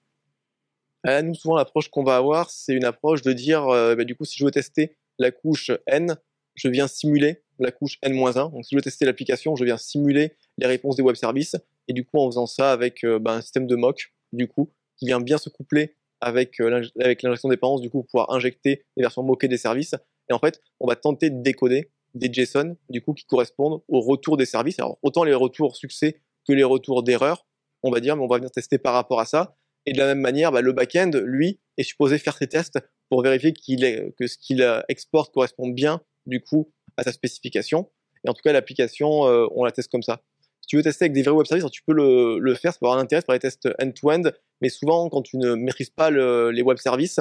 Euh, 1.06 1.22
Nous, 1.22 1.34
souvent, 1.34 1.56
l'approche 1.56 1.88
qu'on 1.88 2.02
va 2.02 2.16
avoir, 2.16 2.50
c'est 2.50 2.74
une 2.74 2.84
approche 2.84 3.22
de 3.22 3.32
dire, 3.32 3.64
bah, 3.66 4.04
du 4.04 4.16
coup, 4.16 4.24
si 4.24 4.38
je 4.38 4.44
veux 4.44 4.50
tester 4.50 4.96
la 5.18 5.30
couche 5.30 5.70
N, 5.86 6.16
je 6.56 6.68
viens 6.68 6.88
simuler 6.88 7.42
la 7.64 7.72
couche 7.72 7.98
N-1. 8.02 8.52
Donc 8.52 8.64
si 8.64 8.70
je 8.72 8.76
veux 8.76 8.82
tester 8.82 9.04
l'application, 9.04 9.56
je 9.56 9.64
viens 9.64 9.76
simuler 9.76 10.34
les 10.58 10.66
réponses 10.66 10.96
des 10.96 11.02
web 11.02 11.16
services. 11.16 11.56
Et 11.88 11.92
du 11.92 12.04
coup, 12.04 12.18
en 12.18 12.26
faisant 12.26 12.46
ça 12.46 12.72
avec 12.72 13.04
euh, 13.04 13.18
ben, 13.18 13.34
un 13.34 13.40
système 13.40 13.66
de 13.66 13.76
mock, 13.76 14.12
du 14.32 14.48
coup, 14.48 14.70
qui 14.96 15.06
vient 15.06 15.20
bien 15.20 15.38
se 15.38 15.48
coupler 15.48 15.96
avec, 16.20 16.60
euh, 16.60 16.82
avec 17.00 17.22
l'injection 17.22 17.48
dépendance, 17.48 17.80
du 17.80 17.90
coup, 17.90 18.02
pour 18.02 18.06
pouvoir 18.06 18.30
injecter 18.32 18.84
les 18.96 19.02
versions 19.02 19.22
moquées 19.22 19.48
des 19.48 19.56
services. 19.56 19.94
Et 20.28 20.32
en 20.32 20.38
fait, 20.38 20.60
on 20.78 20.86
va 20.86 20.96
tenter 20.96 21.30
de 21.30 21.42
décoder 21.42 21.90
des 22.14 22.32
JSON, 22.32 22.76
du 22.88 23.02
coup, 23.02 23.14
qui 23.14 23.24
correspondent 23.24 23.82
au 23.88 24.00
retour 24.00 24.36
des 24.36 24.46
services. 24.46 24.78
Alors, 24.78 24.98
autant 25.02 25.24
les 25.24 25.34
retours 25.34 25.76
succès 25.76 26.20
que 26.46 26.52
les 26.52 26.64
retours 26.64 27.02
d'erreur, 27.02 27.46
on 27.82 27.90
va 27.90 28.00
dire, 28.00 28.16
mais 28.16 28.22
on 28.22 28.28
va 28.28 28.36
venir 28.36 28.50
tester 28.50 28.78
par 28.78 28.94
rapport 28.94 29.20
à 29.20 29.24
ça. 29.24 29.56
Et 29.86 29.92
de 29.92 29.98
la 29.98 30.06
même 30.06 30.20
manière, 30.20 30.52
bah, 30.52 30.60
le 30.60 30.72
back-end, 30.72 31.10
lui, 31.24 31.60
est 31.76 31.82
supposé 31.82 32.18
faire 32.18 32.36
ses 32.36 32.46
tests 32.46 32.78
pour 33.08 33.22
vérifier 33.22 33.52
est, 33.68 34.16
que 34.16 34.26
ce 34.26 34.38
qu'il 34.38 34.64
exporte 34.88 35.34
correspond 35.34 35.68
bien 35.68 36.00
du 36.26 36.40
coup 36.40 36.72
à 37.00 37.04
sa 37.04 37.12
spécification. 37.12 37.88
Et 38.24 38.28
en 38.28 38.34
tout 38.34 38.42
cas, 38.42 38.52
l'application, 38.52 39.22
on 39.54 39.64
la 39.64 39.72
teste 39.72 39.90
comme 39.90 40.02
ça. 40.02 40.20
Si 40.60 40.68
tu 40.68 40.76
veux 40.76 40.82
tester 40.82 41.06
avec 41.06 41.14
des 41.14 41.22
vrais 41.22 41.32
web 41.32 41.46
services, 41.46 41.68
tu 41.70 41.82
peux 41.82 41.94
le, 41.94 42.38
le 42.38 42.54
faire, 42.54 42.72
ça 42.72 42.78
peut 42.78 42.86
avoir 42.86 42.98
un 42.98 43.02
intérêt 43.02 43.22
pour 43.22 43.32
les 43.32 43.38
tests 43.38 43.68
end-to-end, 43.80 44.30
mais 44.60 44.68
souvent 44.68 45.08
quand 45.08 45.22
tu 45.22 45.38
ne 45.38 45.54
maîtrises 45.54 45.90
pas 45.90 46.10
les 46.10 46.62
web 46.62 46.76
services, 46.76 47.18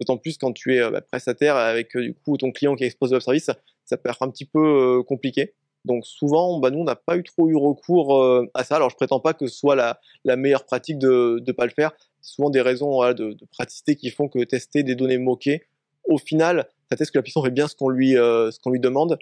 d'autant 0.00 0.18
plus 0.18 0.36
quand 0.36 0.52
tu 0.52 0.74
es 0.74 0.90
bah, 0.90 1.00
prestataire 1.00 1.56
avec 1.56 1.96
du 1.96 2.12
coup 2.12 2.36
ton 2.36 2.50
client 2.50 2.74
qui 2.74 2.84
expose 2.84 3.10
le 3.10 3.16
web 3.16 3.22
service, 3.22 3.50
ça 3.84 3.96
peut 3.96 4.10
être 4.10 4.22
un 4.22 4.30
petit 4.30 4.44
peu 4.44 5.02
compliqué. 5.04 5.54
Donc 5.84 6.06
souvent, 6.06 6.58
bah, 6.60 6.70
nous, 6.70 6.78
on 6.78 6.84
n'a 6.84 6.96
pas 6.96 7.16
eu 7.16 7.22
trop 7.22 7.48
eu 7.48 7.56
recours 7.56 8.22
euh, 8.22 8.48
à 8.54 8.64
ça. 8.64 8.76
Alors 8.76 8.90
je 8.90 8.96
prétends 8.96 9.20
pas 9.20 9.34
que 9.34 9.46
ce 9.46 9.56
soit 9.56 9.74
la, 9.74 10.00
la 10.24 10.36
meilleure 10.36 10.64
pratique 10.64 10.98
de 10.98 11.42
ne 11.44 11.52
pas 11.52 11.66
le 11.66 11.72
faire. 11.72 11.92
C'est 12.20 12.34
souvent 12.34 12.50
des 12.50 12.60
raisons 12.60 13.00
de, 13.12 13.32
de, 13.32 13.44
praticité 13.46 13.96
qui 13.96 14.10
font 14.10 14.28
que 14.28 14.44
tester 14.44 14.82
des 14.82 14.94
données 14.94 15.18
moquées, 15.18 15.64
au 16.04 16.18
final, 16.18 16.68
ça 16.92 16.96
teste 16.96 17.10
que 17.10 17.18
l'application 17.18 17.42
fait 17.42 17.50
bien 17.50 17.68
ce 17.68 17.74
qu'on 17.74 17.88
lui, 17.88 18.18
euh, 18.18 18.50
ce 18.50 18.58
qu'on 18.60 18.70
lui 18.70 18.80
demande. 18.80 19.18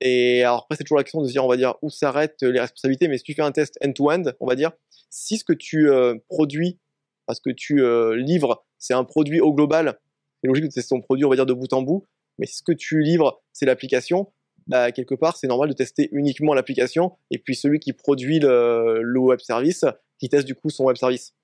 Et 0.00 0.42
alors 0.42 0.62
après, 0.62 0.76
c'est 0.76 0.84
toujours 0.84 0.96
la 0.96 1.04
question 1.04 1.20
de 1.20 1.28
dire, 1.28 1.44
on 1.44 1.48
va 1.48 1.56
dire, 1.58 1.74
où 1.82 1.90
s'arrêtent 1.90 2.42
les 2.42 2.60
responsabilités. 2.60 3.08
Mais 3.08 3.18
si 3.18 3.24
tu 3.24 3.34
fais 3.34 3.42
un 3.42 3.52
test 3.52 3.78
end-to-end, 3.84 4.24
on 4.40 4.46
va 4.46 4.54
dire, 4.54 4.72
si 5.10 5.36
ce 5.36 5.44
que 5.44 5.52
tu 5.52 5.90
euh, 5.90 6.14
produis, 6.28 6.78
parce 7.26 7.40
que 7.40 7.50
tu 7.50 7.82
livres, 8.16 8.66
c'est 8.78 8.94
un 8.94 9.04
produit 9.04 9.40
au 9.40 9.52
global, 9.54 9.98
c'est 10.40 10.48
logique 10.48 10.64
de 10.64 10.70
tester 10.70 10.94
ton 10.94 11.00
produit, 11.00 11.24
on 11.24 11.30
va 11.30 11.36
dire, 11.36 11.46
de 11.46 11.54
bout 11.54 11.72
en 11.72 11.82
bout. 11.82 12.06
Mais 12.38 12.46
si 12.46 12.56
ce 12.56 12.62
que 12.62 12.72
tu 12.72 13.00
livres, 13.00 13.42
c'est 13.52 13.64
l'application, 13.64 14.32
bah, 14.66 14.92
quelque 14.92 15.14
part, 15.14 15.36
c'est 15.36 15.46
normal 15.46 15.68
de 15.68 15.74
tester 15.74 16.08
uniquement 16.12 16.54
l'application 16.54 17.16
et 17.30 17.38
puis 17.38 17.54
celui 17.54 17.80
qui 17.80 17.92
produit 17.92 18.40
le, 18.40 19.00
le, 19.02 19.20
web 19.20 19.40
service, 19.40 19.84
qui 20.18 20.28
teste 20.28 20.46
du 20.46 20.54
coup 20.54 20.70
son 20.70 20.84
web 20.84 20.96
service. 20.96 21.34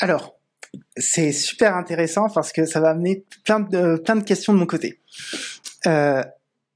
Alors, 0.00 0.38
c'est 0.96 1.32
super 1.32 1.76
intéressant 1.76 2.28
parce 2.28 2.52
que 2.52 2.64
ça 2.64 2.80
va 2.80 2.90
amener 2.90 3.24
plein 3.44 3.60
de, 3.60 3.96
plein 3.96 4.16
de 4.16 4.24
questions 4.24 4.52
de 4.52 4.58
mon 4.58 4.66
côté. 4.66 5.00
Euh, 5.86 6.22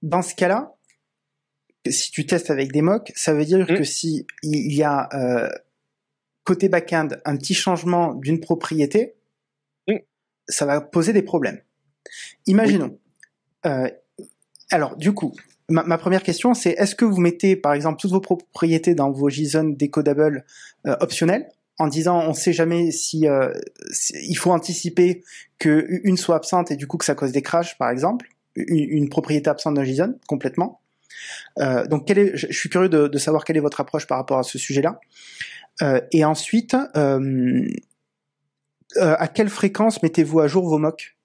dans 0.02 0.22
ce 0.22 0.34
cas-là, 0.34 0.74
si 1.88 2.10
tu 2.10 2.26
testes 2.26 2.50
avec 2.50 2.72
des 2.72 2.82
mocks, 2.82 3.12
ça 3.14 3.32
veut 3.32 3.44
dire 3.44 3.60
mmh. 3.60 3.78
que 3.78 3.84
si 3.84 4.26
il 4.42 4.74
y 4.74 4.82
a 4.82 5.08
euh, 5.14 5.50
côté 6.44 6.68
backend 6.68 7.20
un 7.24 7.36
petit 7.36 7.54
changement 7.54 8.14
d'une 8.14 8.40
propriété, 8.40 9.14
mmh. 9.88 9.96
ça 10.48 10.66
va 10.66 10.80
poser 10.80 11.12
des 11.12 11.22
problèmes. 11.22 11.60
Imaginons, 12.46 12.98
euh, 13.66 13.88
alors, 14.70 14.96
du 14.96 15.12
coup, 15.12 15.34
ma, 15.68 15.98
première 15.98 16.22
question, 16.22 16.54
c'est 16.54 16.70
est-ce 16.70 16.94
que 16.94 17.04
vous 17.04 17.20
mettez, 17.20 17.56
par 17.56 17.72
exemple, 17.72 18.00
toutes 18.00 18.10
vos 18.10 18.20
propriétés 18.20 18.94
dans 18.94 19.10
vos 19.10 19.28
JSON 19.28 19.64
décodables 19.70 20.44
euh, 20.86 20.96
optionnels 21.00 21.48
en 21.78 21.88
disant 21.88 22.20
on 22.26 22.34
sait 22.34 22.52
jamais 22.52 22.90
si, 22.90 23.28
euh, 23.28 23.52
il 24.22 24.36
faut 24.36 24.50
anticiper 24.50 25.22
que 25.58 25.86
une 26.04 26.16
soit 26.16 26.36
absente 26.36 26.70
et 26.70 26.76
du 26.76 26.86
coup 26.86 26.96
que 26.96 27.04
ça 27.04 27.14
cause 27.14 27.32
des 27.32 27.42
crashs, 27.42 27.76
par 27.78 27.90
exemple, 27.90 28.28
une, 28.54 29.08
propriété 29.08 29.50
absente 29.50 29.74
d'un 29.74 29.84
JSON 29.84 30.18
complètement. 30.26 30.80
Euh, 31.58 31.86
donc, 31.86 32.10
je, 32.10 32.46
suis 32.50 32.70
curieux 32.70 32.88
de, 32.88 33.18
savoir 33.18 33.44
quelle 33.44 33.56
est 33.58 33.60
votre 33.60 33.80
approche 33.80 34.06
par 34.06 34.18
rapport 34.18 34.38
à 34.38 34.42
ce 34.42 34.58
sujet-là. 34.58 34.98
Euh, 35.82 36.00
et 36.12 36.24
ensuite, 36.24 36.74
à 38.94 39.28
quelle 39.28 39.50
fréquence 39.50 40.02
mettez-vous 40.02 40.40
à 40.40 40.48
jour 40.48 40.66
vos 40.66 40.78
mocks? 40.78 41.16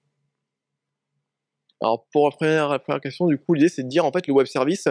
Alors 1.80 2.06
pour 2.12 2.28
la 2.28 2.36
première, 2.36 2.80
première 2.82 3.00
question, 3.00 3.26
du 3.26 3.38
coup, 3.38 3.54
l'idée 3.54 3.68
c'est 3.68 3.82
de 3.82 3.88
dire 3.88 4.04
en 4.04 4.12
fait 4.12 4.26
le 4.28 4.34
web 4.34 4.46
service, 4.46 4.88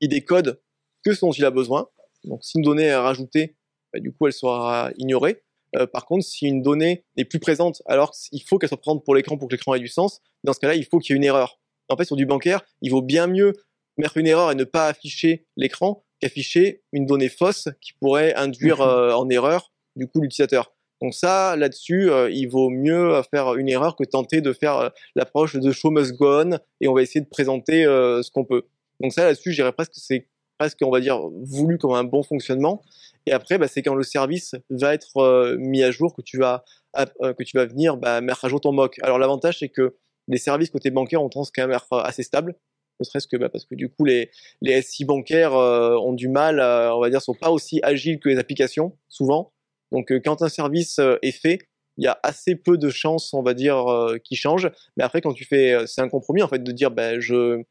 il 0.00 0.08
décode 0.08 0.60
que 1.04 1.12
ce 1.12 1.20
dont 1.20 1.32
il 1.32 1.44
a 1.44 1.50
besoin. 1.50 1.88
Donc 2.24 2.42
si 2.42 2.56
une 2.58 2.64
donnée 2.64 2.84
est 2.84 2.96
rajoutée, 2.96 3.54
bah, 3.92 4.00
du 4.00 4.12
coup 4.12 4.26
elle 4.26 4.32
sera 4.32 4.90
ignorée. 4.96 5.42
Euh, 5.76 5.86
par 5.86 6.06
contre, 6.06 6.24
si 6.24 6.46
une 6.46 6.62
donnée 6.62 7.04
n'est 7.16 7.24
plus 7.24 7.40
présente 7.40 7.82
alors 7.86 8.12
qu'il 8.12 8.42
faut 8.42 8.58
qu'elle 8.58 8.68
soit 8.68 8.80
présente 8.80 9.04
pour 9.04 9.14
l'écran 9.14 9.36
pour 9.36 9.48
que 9.48 9.54
l'écran 9.54 9.74
ait 9.74 9.80
du 9.80 9.88
sens, 9.88 10.20
dans 10.44 10.52
ce 10.52 10.60
cas-là, 10.60 10.74
il 10.74 10.84
faut 10.84 10.98
qu'il 10.98 11.14
y 11.14 11.14
ait 11.14 11.18
une 11.18 11.24
erreur. 11.24 11.60
En 11.88 11.96
fait, 11.96 12.04
sur 12.04 12.16
du 12.16 12.26
bancaire, 12.26 12.62
il 12.82 12.90
vaut 12.90 13.02
bien 13.02 13.26
mieux 13.26 13.52
mettre 13.96 14.16
une 14.16 14.26
erreur 14.26 14.50
et 14.50 14.54
ne 14.54 14.64
pas 14.64 14.86
afficher 14.86 15.46
l'écran 15.56 16.04
qu'afficher 16.20 16.82
une 16.92 17.06
donnée 17.06 17.28
fausse 17.28 17.68
qui 17.80 17.92
pourrait 17.92 18.34
induire 18.34 18.78
mmh 18.78 18.88
euh, 18.88 19.14
en 19.14 19.28
erreur 19.28 19.72
du 19.96 20.06
coup 20.06 20.20
l'utilisateur. 20.20 20.72
Donc 21.02 21.12
ça, 21.12 21.56
là-dessus, 21.56 22.10
euh, 22.10 22.30
il 22.30 22.46
vaut 22.46 22.70
mieux 22.70 23.20
faire 23.30 23.54
une 23.54 23.68
erreur 23.68 23.96
que 23.96 24.04
tenter 24.04 24.40
de 24.40 24.52
faire 24.54 24.92
l'approche 25.14 25.56
de 25.56 25.72
show 25.72 25.90
must 25.90 26.14
go 26.14 26.42
on 26.42 26.58
et 26.80 26.88
on 26.88 26.94
va 26.94 27.02
essayer 27.02 27.20
de 27.20 27.28
présenter 27.28 27.84
ce 27.84 28.30
qu'on 28.30 28.44
peut. 28.44 28.66
Donc 29.00 29.12
ça, 29.12 29.24
là-dessus, 29.24 29.52
je 29.52 29.56
dirais 29.56 29.72
presque 29.72 29.92
c'est 29.94 30.26
presque, 30.58 30.78
on 30.82 30.90
va 30.90 31.00
dire, 31.00 31.20
voulu 31.42 31.78
comme 31.78 31.92
un 31.92 32.04
bon 32.04 32.22
fonctionnement. 32.22 32.82
Et 33.26 33.32
après, 33.32 33.58
bah, 33.58 33.68
c'est 33.68 33.82
quand 33.82 33.94
le 33.94 34.02
service 34.02 34.54
va 34.70 34.94
être 34.94 35.56
mis 35.58 35.82
à 35.82 35.90
jour 35.90 36.14
que 36.14 36.22
tu 36.22 36.38
vas 36.38 36.64
que 36.94 37.42
tu 37.42 37.58
vas 37.58 37.66
venir 37.66 37.98
bah, 37.98 38.22
mettre 38.22 38.46
à 38.46 38.48
jour 38.48 38.60
ton 38.60 38.72
mock. 38.72 38.98
Alors 39.02 39.18
l'avantage, 39.18 39.58
c'est 39.58 39.68
que 39.68 39.96
les 40.28 40.38
services 40.38 40.70
côté 40.70 40.90
bancaire 40.90 41.22
ont 41.22 41.28
tendance 41.28 41.50
quand 41.54 41.62
même 41.62 41.72
à 41.72 41.76
être 41.76 41.98
assez 41.98 42.22
stables 42.22 42.54
ne 42.98 43.04
serait-ce 43.04 43.26
que 43.26 43.36
bah, 43.36 43.50
parce 43.50 43.66
que 43.66 43.74
du 43.74 43.90
coup 43.90 44.06
les, 44.06 44.30
les 44.62 44.80
SI 44.80 45.04
bancaires 45.04 45.52
ont 45.52 46.14
du 46.14 46.28
mal, 46.28 46.60
on 46.60 47.00
va 47.00 47.10
dire, 47.10 47.20
sont 47.20 47.34
pas 47.34 47.50
aussi 47.50 47.78
agiles 47.82 48.18
que 48.18 48.30
les 48.30 48.38
applications 48.38 48.96
souvent. 49.08 49.52
Donc 49.92 50.10
euh, 50.12 50.20
quand 50.22 50.42
un 50.42 50.48
service 50.48 50.98
euh, 50.98 51.16
est 51.22 51.32
fait, 51.32 51.58
il 51.96 52.04
y 52.04 52.08
a 52.08 52.18
assez 52.22 52.56
peu 52.56 52.76
de 52.76 52.90
chances, 52.90 53.32
on 53.32 53.42
va 53.42 53.54
dire, 53.54 53.86
euh, 53.90 54.18
qui 54.18 54.36
changent. 54.36 54.70
Mais 54.96 55.04
après, 55.04 55.20
quand 55.20 55.32
tu 55.32 55.44
fais, 55.44 55.86
c'est 55.86 56.02
un 56.02 56.08
compromis 56.08 56.42
en 56.42 56.48
fait 56.48 56.62
de 56.62 56.72
dire, 56.72 56.90
je 57.20 57.62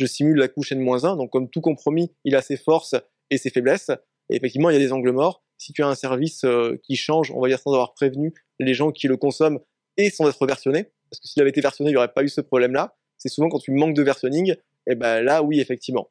je 0.00 0.06
simule 0.06 0.38
la 0.38 0.48
couche 0.48 0.72
n-1. 0.72 1.16
Donc 1.16 1.30
comme 1.30 1.48
tout 1.48 1.60
compromis, 1.60 2.12
il 2.24 2.34
a 2.34 2.42
ses 2.42 2.56
forces 2.56 2.94
et 3.30 3.38
ses 3.38 3.50
faiblesses. 3.50 3.90
Et 4.30 4.36
effectivement, 4.36 4.70
il 4.70 4.74
y 4.74 4.76
a 4.76 4.80
des 4.80 4.92
angles 4.92 5.12
morts. 5.12 5.44
Si 5.58 5.72
tu 5.72 5.82
as 5.82 5.88
un 5.88 5.94
service 5.94 6.44
qui 6.82 6.96
change, 6.96 7.30
on 7.32 7.40
va 7.40 7.48
dire 7.48 7.58
sans 7.58 7.72
avoir 7.72 7.92
prévenu 7.92 8.32
les 8.58 8.72
gens 8.72 8.92
qui 8.92 9.08
le 9.08 9.16
consomment 9.16 9.58
et 9.96 10.08
sans 10.08 10.28
être 10.28 10.46
versionné, 10.46 10.84
parce 11.10 11.20
que 11.20 11.28
s'il 11.28 11.42
avait 11.42 11.50
été 11.50 11.60
versionné, 11.60 11.90
il 11.90 11.92
n'y 11.92 11.98
aurait 11.98 12.12
pas 12.12 12.22
eu 12.22 12.28
ce 12.28 12.40
problème-là. 12.40 12.96
C'est 13.18 13.28
souvent 13.28 13.48
quand 13.48 13.58
tu 13.58 13.72
manques 13.72 13.94
de 13.94 14.02
versionning, 14.02 14.52
et 14.52 14.92
eh 14.92 14.94
ben 14.94 15.20
là, 15.20 15.42
oui, 15.42 15.60
effectivement. 15.60 16.10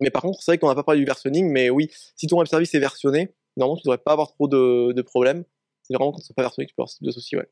Mais 0.00 0.10
par 0.10 0.22
contre, 0.22 0.42
c'est 0.42 0.52
vrai 0.52 0.58
qu'on 0.58 0.68
n'a 0.68 0.74
pas 0.74 0.82
parlé 0.82 1.00
du 1.00 1.06
versionning, 1.06 1.50
mais 1.50 1.68
oui, 1.68 1.90
si 2.16 2.26
ton 2.26 2.38
web 2.38 2.46
service 2.46 2.74
est 2.74 2.78
versionné, 2.78 3.34
normalement, 3.56 3.76
tu 3.76 3.86
devrais 3.86 3.98
pas 3.98 4.12
avoir 4.12 4.32
trop 4.32 4.48
de, 4.48 5.02
problèmes. 5.02 5.44
C'est 5.82 5.94
vraiment 5.94 6.12
quand 6.12 6.20
c'est 6.22 6.34
pas 6.34 6.42
versionné 6.42 6.66
que 6.66 6.70
tu 6.70 6.76
peux 6.76 6.82
avoir 6.82 6.94
de 7.00 7.10
soucis, 7.10 7.36
ouais. 7.36 7.48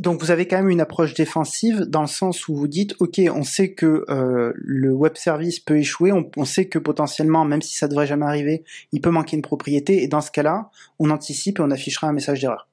Donc 0.00 0.20
vous 0.20 0.30
avez 0.30 0.46
quand 0.46 0.56
même 0.56 0.68
une 0.68 0.80
approche 0.80 1.14
défensive 1.14 1.80
dans 1.80 2.02
le 2.02 2.06
sens 2.06 2.48
où 2.48 2.54
vous 2.54 2.68
dites 2.68 2.94
ok 3.00 3.20
on 3.34 3.42
sait 3.42 3.74
que 3.74 4.04
euh, 4.08 4.52
le 4.54 4.92
web 4.92 5.16
service 5.16 5.58
peut 5.58 5.78
échouer, 5.78 6.12
on, 6.12 6.44
sait 6.44 6.68
que 6.68 6.78
potentiellement 6.78 7.44
même 7.44 7.62
si 7.62 7.76
ça 7.76 7.88
devrait 7.88 8.06
jamais 8.06 8.26
arriver, 8.26 8.64
il 8.92 9.00
peut 9.00 9.10
manquer 9.10 9.36
une 9.36 9.42
propriété 9.42 10.02
et 10.02 10.08
dans 10.08 10.20
ce 10.20 10.30
cas-là 10.30 10.70
on 10.98 11.10
anticipe 11.10 11.58
et 11.58 11.62
on 11.62 11.70
affichera 11.70 12.06
un 12.06 12.12
message 12.12 12.40
d'erreur. 12.40 12.68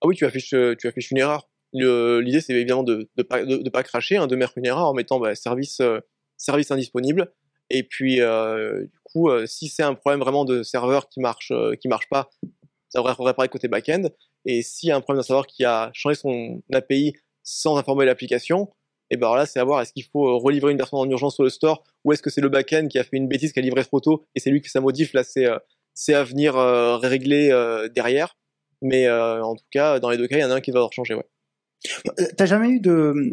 Ah 0.00 0.06
oui 0.06 0.16
tu 0.16 0.24
affiches 0.24 0.54
tu 0.78 0.88
affiches 0.88 1.10
une 1.10 1.18
erreur. 1.18 1.48
L'idée 1.72 2.40
c'est 2.40 2.54
évidemment 2.54 2.82
de 2.82 3.08
de 3.16 3.22
pas 3.22 3.44
de, 3.44 3.68
pas 3.68 3.82
cracher, 3.82 4.16
hein, 4.16 4.26
de 4.26 4.36
mettre 4.36 4.56
une 4.56 4.66
erreur 4.66 4.86
en 4.86 4.94
mettant 4.94 5.20
bah, 5.20 5.34
service 5.34 5.80
euh, 5.80 6.00
service 6.38 6.70
indisponible 6.70 7.30
et 7.70 7.82
puis 7.82 8.20
euh, 8.20 8.86
coup, 9.12 9.28
euh, 9.28 9.46
si 9.46 9.68
c'est 9.68 9.82
un 9.82 9.94
problème 9.94 10.20
vraiment 10.20 10.44
de 10.44 10.62
serveur 10.62 11.08
qui 11.08 11.20
marche, 11.20 11.50
euh, 11.50 11.74
qui 11.74 11.88
marche 11.88 12.08
pas, 12.08 12.30
ça 12.88 13.00
devrait 13.00 13.14
réparer 13.18 13.48
côté 13.48 13.68
back-end. 13.68 14.04
Et 14.44 14.62
s'il 14.62 14.88
y 14.88 14.92
a 14.92 14.96
un 14.96 15.00
problème 15.00 15.20
d'un 15.20 15.26
serveur 15.26 15.46
qui 15.46 15.64
a 15.64 15.90
changé 15.92 16.14
son 16.14 16.62
API 16.72 17.14
sans 17.42 17.76
informer 17.76 18.04
l'application, 18.06 18.68
et 19.10 19.16
ben 19.16 19.34
là, 19.34 19.46
c'est 19.46 19.58
à 19.58 19.64
voir 19.64 19.80
est-ce 19.80 19.92
qu'il 19.92 20.04
faut 20.04 20.28
euh, 20.28 20.36
relivrer 20.36 20.72
une 20.72 20.78
version 20.78 20.98
en 20.98 21.08
urgence 21.08 21.34
sur 21.34 21.44
le 21.44 21.50
store 21.50 21.82
ou 22.04 22.12
est-ce 22.12 22.22
que 22.22 22.30
c'est 22.30 22.40
le 22.40 22.48
back-end 22.48 22.88
qui 22.88 22.98
a 22.98 23.04
fait 23.04 23.16
une 23.16 23.28
bêtise, 23.28 23.52
qui 23.52 23.58
a 23.58 23.62
livré 23.62 23.84
trop 23.84 24.00
tôt 24.00 24.26
et 24.34 24.40
c'est 24.40 24.50
lui 24.50 24.60
qui 24.60 24.68
sa 24.68 24.80
modif. 24.80 25.14
Là, 25.14 25.24
c'est 25.24 25.46
c'est 25.94 26.14
à 26.14 26.22
venir 26.22 26.54
régler 26.54 27.48
derrière. 27.94 28.36
Mais 28.82 29.10
en 29.10 29.56
tout 29.56 29.64
cas, 29.70 29.98
dans 29.98 30.10
les 30.10 30.16
deux 30.16 30.28
cas, 30.28 30.36
il 30.36 30.40
y 30.40 30.44
en 30.44 30.50
a 30.50 30.54
un 30.54 30.60
qui 30.60 30.70
va 30.70 30.76
devoir 30.76 30.92
changer. 30.92 31.14
Ouais. 31.14 31.26
T'as 32.36 32.46
jamais 32.46 32.68
eu 32.68 32.80
de, 32.80 33.32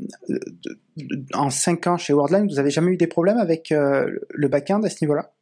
en 1.34 1.50
5 1.50 1.88
ans 1.88 1.98
chez 1.98 2.14
Worldline, 2.14 2.48
vous 2.48 2.60
avez 2.60 2.72
jamais 2.72 2.92
eu 2.92 2.98
des 2.98 3.08
problèmes 3.08 3.38
avec 3.38 3.70
le 3.70 4.48
back-end 4.48 4.82
à 4.84 4.90
ce 4.90 5.04
niveau-là? 5.04 5.35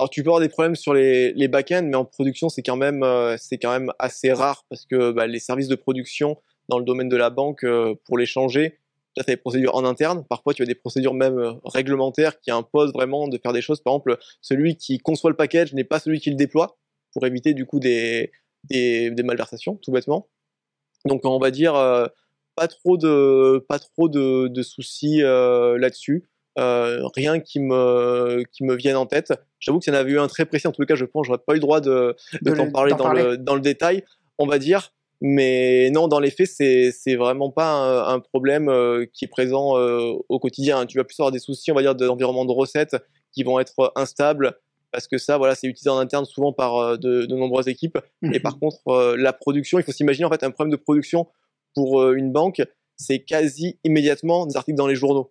Alors 0.00 0.08
tu 0.08 0.22
peux 0.22 0.30
avoir 0.30 0.40
des 0.40 0.48
problèmes 0.48 0.76
sur 0.76 0.94
les, 0.94 1.34
les 1.34 1.46
back-ends, 1.46 1.82
mais 1.84 1.94
en 1.94 2.06
production 2.06 2.48
c'est 2.48 2.62
quand 2.62 2.76
même 2.76 3.02
euh, 3.02 3.36
quand 3.60 3.70
même 3.70 3.92
assez 3.98 4.32
rare 4.32 4.64
parce 4.70 4.86
que 4.86 5.12
bah, 5.12 5.26
les 5.26 5.40
services 5.40 5.68
de 5.68 5.74
production 5.74 6.38
dans 6.70 6.78
le 6.78 6.86
domaine 6.86 7.10
de 7.10 7.18
la 7.18 7.28
banque 7.28 7.64
euh, 7.64 7.94
pour 8.06 8.16
les 8.16 8.24
changer, 8.24 8.78
tu 9.14 9.20
as 9.20 9.24
des 9.24 9.36
procédures 9.36 9.74
en 9.74 9.84
interne. 9.84 10.24
Parfois 10.26 10.54
tu 10.54 10.62
as 10.62 10.64
des 10.64 10.74
procédures 10.74 11.12
même 11.12 11.38
euh, 11.38 11.52
réglementaires 11.66 12.40
qui 12.40 12.50
imposent 12.50 12.94
vraiment 12.94 13.28
de 13.28 13.36
faire 13.36 13.52
des 13.52 13.60
choses. 13.60 13.82
Par 13.82 13.92
exemple, 13.92 14.16
celui 14.40 14.78
qui 14.78 15.00
conçoit 15.00 15.28
le 15.28 15.36
package 15.36 15.74
n'est 15.74 15.84
pas 15.84 16.00
celui 16.00 16.18
qui 16.18 16.30
le 16.30 16.36
déploie 16.36 16.78
pour 17.12 17.26
éviter 17.26 17.52
du 17.52 17.66
coup 17.66 17.78
des 17.78 18.32
des, 18.70 19.12
malversations 19.22 19.76
tout 19.82 19.92
bêtement. 19.92 20.28
Donc 21.04 21.26
on 21.26 21.38
va 21.38 21.50
dire 21.50 21.74
pas 22.54 22.68
trop 22.68 22.96
de 22.96 23.62
pas 23.68 23.78
trop 23.78 24.08
de 24.08 24.62
soucis 24.62 25.18
là-dessus. 25.18 26.30
Euh, 26.58 27.06
rien 27.14 27.38
qui 27.38 27.60
me 27.60 28.42
qui 28.52 28.64
me 28.64 28.74
vienne 28.74 28.96
en 28.96 29.06
tête. 29.06 29.32
J'avoue 29.60 29.78
que 29.78 29.84
ça 29.84 29.92
n'avait 29.92 30.10
eu 30.10 30.18
un 30.18 30.26
très 30.26 30.46
précis. 30.46 30.66
En 30.66 30.72
tout 30.72 30.84
cas, 30.84 30.96
je 30.96 31.04
pense, 31.04 31.26
j'aurais 31.26 31.38
pas 31.38 31.52
eu 31.52 31.56
le 31.56 31.60
droit 31.60 31.80
de, 31.80 32.16
de, 32.42 32.50
t'en 32.52 32.70
parler, 32.70 32.92
dans, 32.94 33.12
Le, 33.12 33.36
dans 33.36 33.54
le 33.54 33.60
détail, 33.60 34.04
on 34.38 34.46
va 34.46 34.58
dire. 34.58 34.92
Mais 35.20 35.90
non, 35.90 36.08
dans 36.08 36.18
les 36.18 36.30
faits, 36.30 36.48
c'est 36.48 37.14
vraiment 37.14 37.50
pas 37.50 38.10
un, 38.10 38.20
problème 38.20 38.68
euh, 38.68 39.06
qui 39.12 39.26
est 39.26 39.28
présent 39.28 39.78
euh, 39.78 40.14
au 40.28 40.38
quotidien. 40.38 40.86
Tu 40.86 40.98
vas 40.98 41.04
plus 41.04 41.20
avoir 41.20 41.30
des 41.30 41.38
soucis, 41.38 41.70
on 41.70 41.74
va 41.74 41.82
dire, 41.82 41.94
d'environnement 41.94 42.46
de 42.46 42.52
recettes 42.52 42.96
qui 43.32 43.44
vont 43.44 43.60
être 43.60 43.92
instables 43.96 44.56
parce 44.92 45.06
que 45.06 45.18
ça, 45.18 45.38
voilà, 45.38 45.54
c'est 45.54 45.68
utilisé 45.68 45.88
en 45.88 45.98
interne 45.98 46.24
souvent 46.24 46.52
par 46.52 46.98
de, 46.98 47.26
de 47.26 47.36
nombreuses 47.36 47.68
équipes. 47.68 47.98
Et 48.32 48.40
par 48.40 48.54
mhm. 48.54 48.60
contre, 48.60 49.14
la 49.16 49.32
production, 49.32 49.78
il 49.78 49.84
faut 49.84 49.92
s'imaginer 49.92 50.24
en 50.24 50.30
fait 50.30 50.42
un 50.42 50.50
problème 50.50 50.72
de 50.72 50.82
production 50.82 51.28
pour 51.74 52.10
une 52.10 52.32
banque, 52.32 52.60
c'est 52.96 53.20
quasi 53.20 53.78
immédiatement 53.84 54.46
des 54.46 54.56
articles 54.56 54.76
dans 54.76 54.88
les 54.88 54.96
journaux. 54.96 55.30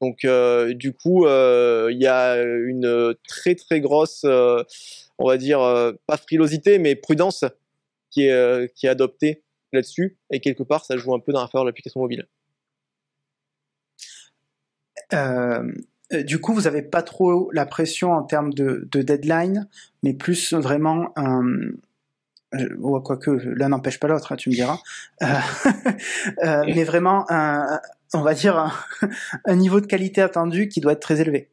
Donc 0.00 0.26
du 0.74 0.92
coup, 0.92 1.26
il 1.26 1.98
y 1.98 2.06
a 2.06 2.42
une 2.42 3.14
très 3.28 3.54
très 3.54 3.80
grosse, 3.80 4.24
on 4.24 5.26
va 5.26 5.36
dire, 5.36 5.60
pas 6.06 6.16
frilosité, 6.16 6.78
mais 6.78 6.94
prudence 6.94 7.44
qui 8.10 8.26
est, 8.26 8.74
qui 8.74 8.86
est 8.86 8.90
adoptée 8.90 9.42
là-dessus. 9.72 10.16
Et 10.30 10.40
quelque 10.40 10.62
part, 10.62 10.84
ça 10.84 10.96
joue 10.96 11.14
un 11.14 11.20
peu 11.20 11.32
dans 11.32 11.42
l'affaire 11.42 11.60
de 11.62 11.66
l'application 11.66 12.00
mobile. 12.00 12.26
du 16.24 16.40
coup, 16.40 16.54
vous 16.54 16.62
n'avez 16.62 16.82
pas 16.82 17.02
trop 17.02 17.50
la 17.52 17.66
pression 17.66 18.12
en 18.12 18.22
termes 18.22 18.54
de, 18.54 18.88
de 18.90 19.02
deadline, 19.02 19.68
mais 20.02 20.14
plus 20.14 20.54
vraiment 20.54 21.12
un, 21.16 21.42
quoique 23.04 23.30
l'un 23.30 23.68
n'empêche 23.68 24.00
pas 24.00 24.08
l'autre, 24.08 24.32
hein, 24.32 24.36
tu 24.36 24.50
me 24.50 24.54
diras, 24.54 24.78
euh, 25.22 25.26
euh, 26.44 26.64
mais 26.74 26.84
vraiment 26.84 27.26
un, 27.28 27.80
on 28.14 28.22
va 28.22 28.34
dire 28.34 28.86
un, 29.44 29.56
niveau 29.56 29.80
de 29.80 29.86
qualité 29.86 30.20
attendu 30.20 30.68
qui 30.68 30.80
doit 30.80 30.92
être 30.92 31.00
très 31.00 31.20
élevé. 31.20 31.50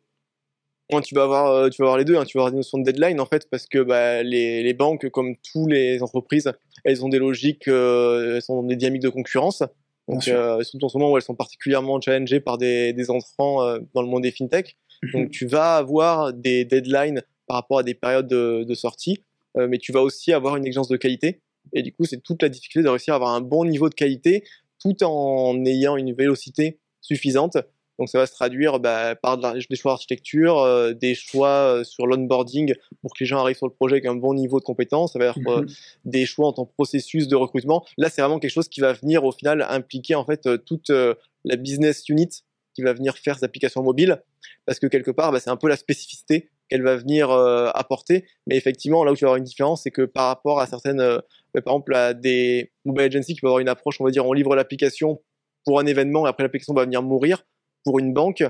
tu 1.03 1.15
vas 1.15 1.23
avoir, 1.23 1.51
euh, 1.51 1.69
tu 1.69 1.81
vas 1.81 1.87
avoir 1.87 1.97
les 1.97 2.05
deux. 2.05 2.17
Hein. 2.17 2.25
Tu 2.25 2.37
vas 2.37 2.43
avoir 2.43 2.51
des 2.51 2.57
notions 2.57 2.77
de 2.77 2.83
deadline 2.83 3.19
en 3.19 3.25
fait, 3.25 3.49
parce 3.49 3.67
que 3.67 3.79
bah, 3.79 4.23
les, 4.23 4.63
les, 4.63 4.73
banques, 4.73 5.09
comme 5.09 5.35
toutes 5.37 5.71
les 5.71 6.01
entreprises, 6.01 6.51
elles 6.83 7.03
ont 7.03 7.09
des 7.09 7.19
logiques, 7.19 7.67
elles 7.67 8.41
sont 8.41 8.61
dans 8.61 8.67
des 8.67 8.75
dynamiques 8.75 9.03
de 9.03 9.09
concurrence. 9.09 9.63
Donc, 10.07 10.23
surtout 10.23 10.85
en 10.85 10.89
ce 10.89 10.97
moment 10.97 11.11
où 11.11 11.17
elles 11.17 11.23
sont 11.23 11.35
particulièrement 11.35 11.99
challengées 11.99 12.39
par 12.39 12.57
des, 12.57 12.93
des 12.93 13.09
entrants 13.09 13.77
dans 13.93 14.01
le 14.01 14.07
monde 14.07 14.23
des 14.23 14.31
fintech. 14.31 14.77
Mhm. 15.03 15.11
Donc, 15.11 15.31
tu 15.31 15.45
vas 15.45 15.75
avoir 15.75 16.33
des 16.33 16.63
deadlines 16.63 17.21
par 17.45 17.57
rapport 17.57 17.79
à 17.79 17.83
des 17.83 17.93
périodes 17.93 18.27
de, 18.27 18.63
de 18.63 18.73
sortie. 18.73 19.19
Euh, 19.57 19.67
mais 19.67 19.77
tu 19.77 19.91
vas 19.91 20.01
aussi 20.01 20.33
avoir 20.33 20.55
une 20.55 20.65
exigence 20.65 20.89
de 20.89 20.97
qualité. 20.97 21.41
Et 21.73 21.81
du 21.81 21.91
coup, 21.91 22.05
c'est 22.05 22.21
toute 22.21 22.41
la 22.41 22.49
difficulté 22.49 22.85
de 22.85 22.89
réussir 22.89 23.13
à 23.13 23.17
avoir 23.17 23.33
un 23.33 23.41
bon 23.41 23.65
niveau 23.65 23.89
de 23.89 23.95
qualité 23.95 24.43
tout 24.81 25.03
en 25.03 25.63
ayant 25.65 25.97
une 25.97 26.13
vélocité 26.13 26.79
suffisante. 27.01 27.57
Donc 27.99 28.09
ça 28.09 28.19
va 28.19 28.27
se 28.27 28.33
traduire 28.33 28.79
bah, 28.79 29.15
par 29.15 29.37
des 29.37 29.75
choix 29.75 29.93
d'architecture, 29.93 30.59
euh, 30.59 30.93
des 30.93 31.15
choix 31.15 31.49
euh, 31.49 31.83
sur 31.83 32.05
l'onboarding 32.05 32.75
pour 33.01 33.13
que 33.13 33.23
les 33.23 33.25
gens 33.25 33.39
arrivent 33.39 33.57
sur 33.57 33.65
le 33.65 33.73
projet 33.73 33.95
avec 33.95 34.05
un 34.05 34.13
bon 34.13 34.35
niveau 34.35 34.59
de 34.59 34.63
compétence. 34.63 35.13
Ça 35.13 35.19
va 35.19 35.25
être 35.25 35.39
mhm. 35.39 35.67
des 36.05 36.25
choix 36.27 36.47
en 36.47 36.53
tant 36.53 36.65
que 36.65 36.73
processus 36.73 37.27
de 37.27 37.35
recrutement. 37.35 37.83
Là, 37.97 38.09
c'est 38.09 38.21
vraiment 38.21 38.39
quelque 38.39 38.51
chose 38.51 38.67
qui 38.67 38.81
va 38.81 38.93
venir 38.93 39.23
au 39.23 39.31
final 39.31 39.65
impliquer 39.67 40.13
en 40.13 40.25
fait 40.25 40.47
toute 40.65 40.91
la 40.91 41.55
business 41.55 42.07
unit 42.07 42.43
qui 42.75 42.83
va 42.83 42.93
venir 42.93 43.17
faire 43.17 43.39
ces 43.39 43.43
applications 43.43 43.81
mobiles 43.81 44.21
parce 44.67 44.79
que 44.79 44.85
quelque 44.85 45.09
part, 45.09 45.31
bah, 45.31 45.39
c'est 45.39 45.49
un 45.49 45.57
peu 45.57 45.67
la 45.67 45.77
spécificité 45.77 46.49
qu'elle 46.67 46.83
va 46.83 46.95
venir 46.95 47.31
euh, 47.31 47.69
apporter. 47.73 48.25
Mais 48.45 48.57
effectivement, 48.57 49.03
là 49.03 49.11
où 49.11 49.15
tu 49.15 49.25
vas 49.25 49.29
avoir 49.29 49.37
une 49.37 49.43
différence, 49.43 49.83
c'est 49.83 49.91
que 49.91 50.03
par 50.03 50.27
rapport 50.27 50.59
à 50.59 50.67
certaines, 50.67 50.99
euh, 50.99 51.19
bah, 51.53 51.61
par 51.61 51.73
exemple, 51.73 51.95
à 51.95 52.13
des 52.13 52.71
mobile 52.85 53.05
agencies 53.05 53.35
qui 53.35 53.41
peuvent 53.41 53.49
avoir 53.49 53.59
une 53.59 53.69
approche, 53.69 53.99
on 54.01 54.03
va 54.03 54.11
dire, 54.11 54.25
on 54.25 54.33
livre 54.33 54.55
l'application 54.55 55.21
pour 55.65 55.79
un 55.79 55.85
événement 55.85 56.25
et 56.25 56.29
après 56.29 56.43
l'application 56.43 56.73
va 56.73 56.83
venir 56.83 57.01
mourir. 57.01 57.45
Pour 57.83 57.99
une 57.99 58.13
banque, 58.13 58.43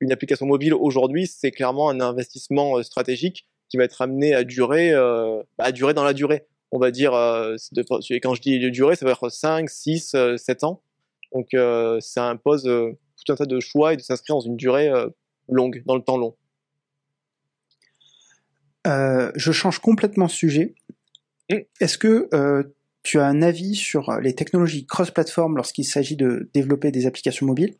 une 0.00 0.12
application 0.12 0.46
mobile 0.46 0.74
aujourd'hui, 0.74 1.26
c'est 1.26 1.50
clairement 1.50 1.88
un 1.90 2.00
investissement 2.00 2.78
euh, 2.78 2.82
stratégique 2.82 3.46
qui 3.68 3.76
va 3.76 3.84
être 3.84 4.00
amené 4.02 4.34
à 4.34 4.44
durer, 4.44 4.92
bah, 4.92 5.64
à 5.64 5.72
durer 5.72 5.94
dans 5.94 6.04
la 6.04 6.12
durée. 6.12 6.46
On 6.70 6.78
va 6.78 6.90
dire, 6.90 7.12
de, 7.12 8.18
quand 8.18 8.34
je 8.34 8.40
dis 8.40 8.60
de 8.60 8.68
durée, 8.68 8.94
ça 8.94 9.04
va 9.04 9.12
être 9.12 9.30
5, 9.30 9.68
6, 9.68 10.14
7 10.36 10.64
ans. 10.64 10.82
Donc 11.32 11.56
ça 12.00 12.28
impose 12.28 12.62
tout 12.62 13.32
un 13.32 13.34
tas 13.34 13.46
de 13.46 13.58
choix 13.58 13.94
et 13.94 13.96
de 13.96 14.02
s'inscrire 14.02 14.36
dans 14.36 14.42
une 14.42 14.56
durée 14.56 14.92
longue, 15.48 15.82
dans 15.86 15.96
le 15.96 16.02
temps 16.02 16.18
long. 16.18 16.36
Euh, 18.86 19.30
je 19.34 19.52
change 19.52 19.78
complètement 19.78 20.26
de 20.26 20.30
sujet. 20.30 20.74
Mm. 21.50 21.58
Est-ce 21.80 21.98
que 21.98 22.28
euh, 22.34 22.62
tu 23.02 23.18
as 23.18 23.26
un 23.26 23.42
avis 23.42 23.74
sur 23.74 24.18
les 24.20 24.34
technologies 24.34 24.86
cross-platform 24.86 25.56
lorsqu'il 25.56 25.84
s'agit 25.84 26.16
de 26.16 26.48
développer 26.54 26.90
des 26.90 27.06
applications 27.06 27.46
mobiles? 27.46 27.74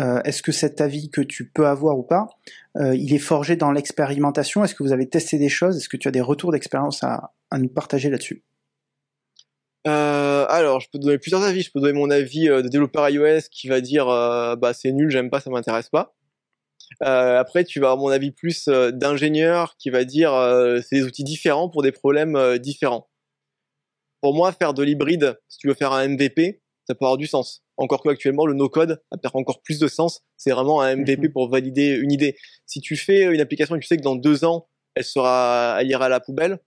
Euh, 0.00 0.20
Est-ce 0.22 0.42
que 0.42 0.52
cet 0.52 0.80
avis 0.80 1.10
que 1.10 1.20
tu 1.20 1.48
peux 1.48 1.66
avoir 1.66 1.98
ou 1.98 2.02
pas, 2.02 2.28
il 2.76 3.14
est 3.14 3.18
forgé 3.18 3.54
dans 3.54 3.70
l'expérimentation? 3.70 4.64
Est-ce 4.64 4.74
que 4.74 4.82
vous 4.82 4.92
avez 4.92 5.08
testé 5.08 5.38
des 5.38 5.48
choses? 5.48 5.76
Est-ce 5.76 5.88
que 5.88 5.96
tu 5.96 6.08
as 6.08 6.10
des 6.10 6.20
retours 6.20 6.50
d'expérience 6.50 7.04
à, 7.04 7.30
nous 7.56 7.68
partager 7.68 8.10
là-dessus? 8.10 8.42
Alors, 9.84 10.80
je 10.80 10.88
peux 10.90 10.98
donner 10.98 11.18
plusieurs 11.18 11.42
avis. 11.42 11.62
Je 11.62 11.70
peux 11.70 11.80
donner 11.80 11.92
mon 11.92 12.10
avis 12.10 12.46
de 12.48 12.68
développeur 12.68 13.08
iOS 13.08 13.42
qui 13.50 13.68
va 13.68 13.80
dire 13.80 14.06
bah 14.06 14.72
c'est 14.74 14.90
nul, 14.90 15.10
j'aime 15.10 15.30
pas, 15.30 15.40
ça 15.40 15.50
m'intéresse 15.50 15.88
pas. 15.88 16.14
Euh, 17.02 17.38
après, 17.38 17.64
tu 17.64 17.80
vas 17.80 17.90
avoir 17.90 17.98
mon 17.98 18.10
avis 18.10 18.30
plus 18.30 18.68
euh, 18.68 18.90
d'ingénieur 18.90 19.76
qui 19.78 19.90
va 19.90 20.04
dire 20.04 20.32
euh, 20.32 20.80
c'est 20.80 20.96
des 20.96 21.04
outils 21.04 21.24
différents 21.24 21.68
pour 21.68 21.82
des 21.82 21.92
problèmes 21.92 22.36
euh, 22.36 22.58
différents. 22.58 23.08
Pour 24.20 24.34
moi, 24.34 24.52
faire 24.52 24.74
de 24.74 24.82
l'hybride, 24.82 25.38
si 25.48 25.58
tu 25.58 25.68
veux 25.68 25.74
faire 25.74 25.92
un 25.92 26.08
MVP, 26.08 26.62
ça 26.86 26.94
peut 26.94 27.04
avoir 27.04 27.18
du 27.18 27.26
sens. 27.26 27.62
Encore 27.76 28.02
que 28.02 28.08
actuellement, 28.08 28.46
le 28.46 28.54
no-code 28.54 29.02
a 29.10 29.18
peut 29.18 29.28
encore 29.34 29.60
plus 29.62 29.78
de 29.78 29.88
sens. 29.88 30.22
C'est 30.36 30.52
vraiment 30.52 30.80
un 30.80 30.96
MVP 30.96 31.28
mhm. 31.28 31.32
pour 31.32 31.50
valider 31.50 31.96
une 31.96 32.12
idée. 32.12 32.36
Si 32.66 32.80
tu 32.80 32.96
fais 32.96 33.22
une 33.24 33.40
application 33.40 33.76
et 33.76 33.80
tu 33.80 33.86
sais 33.86 33.96
que 33.96 34.02
dans 34.02 34.16
deux 34.16 34.44
ans, 34.44 34.68
elle 34.94 35.04
sera, 35.04 35.76
elle 35.80 35.88
ira 35.88 36.06
à 36.06 36.08
la 36.08 36.20
poubelle, 36.20 36.58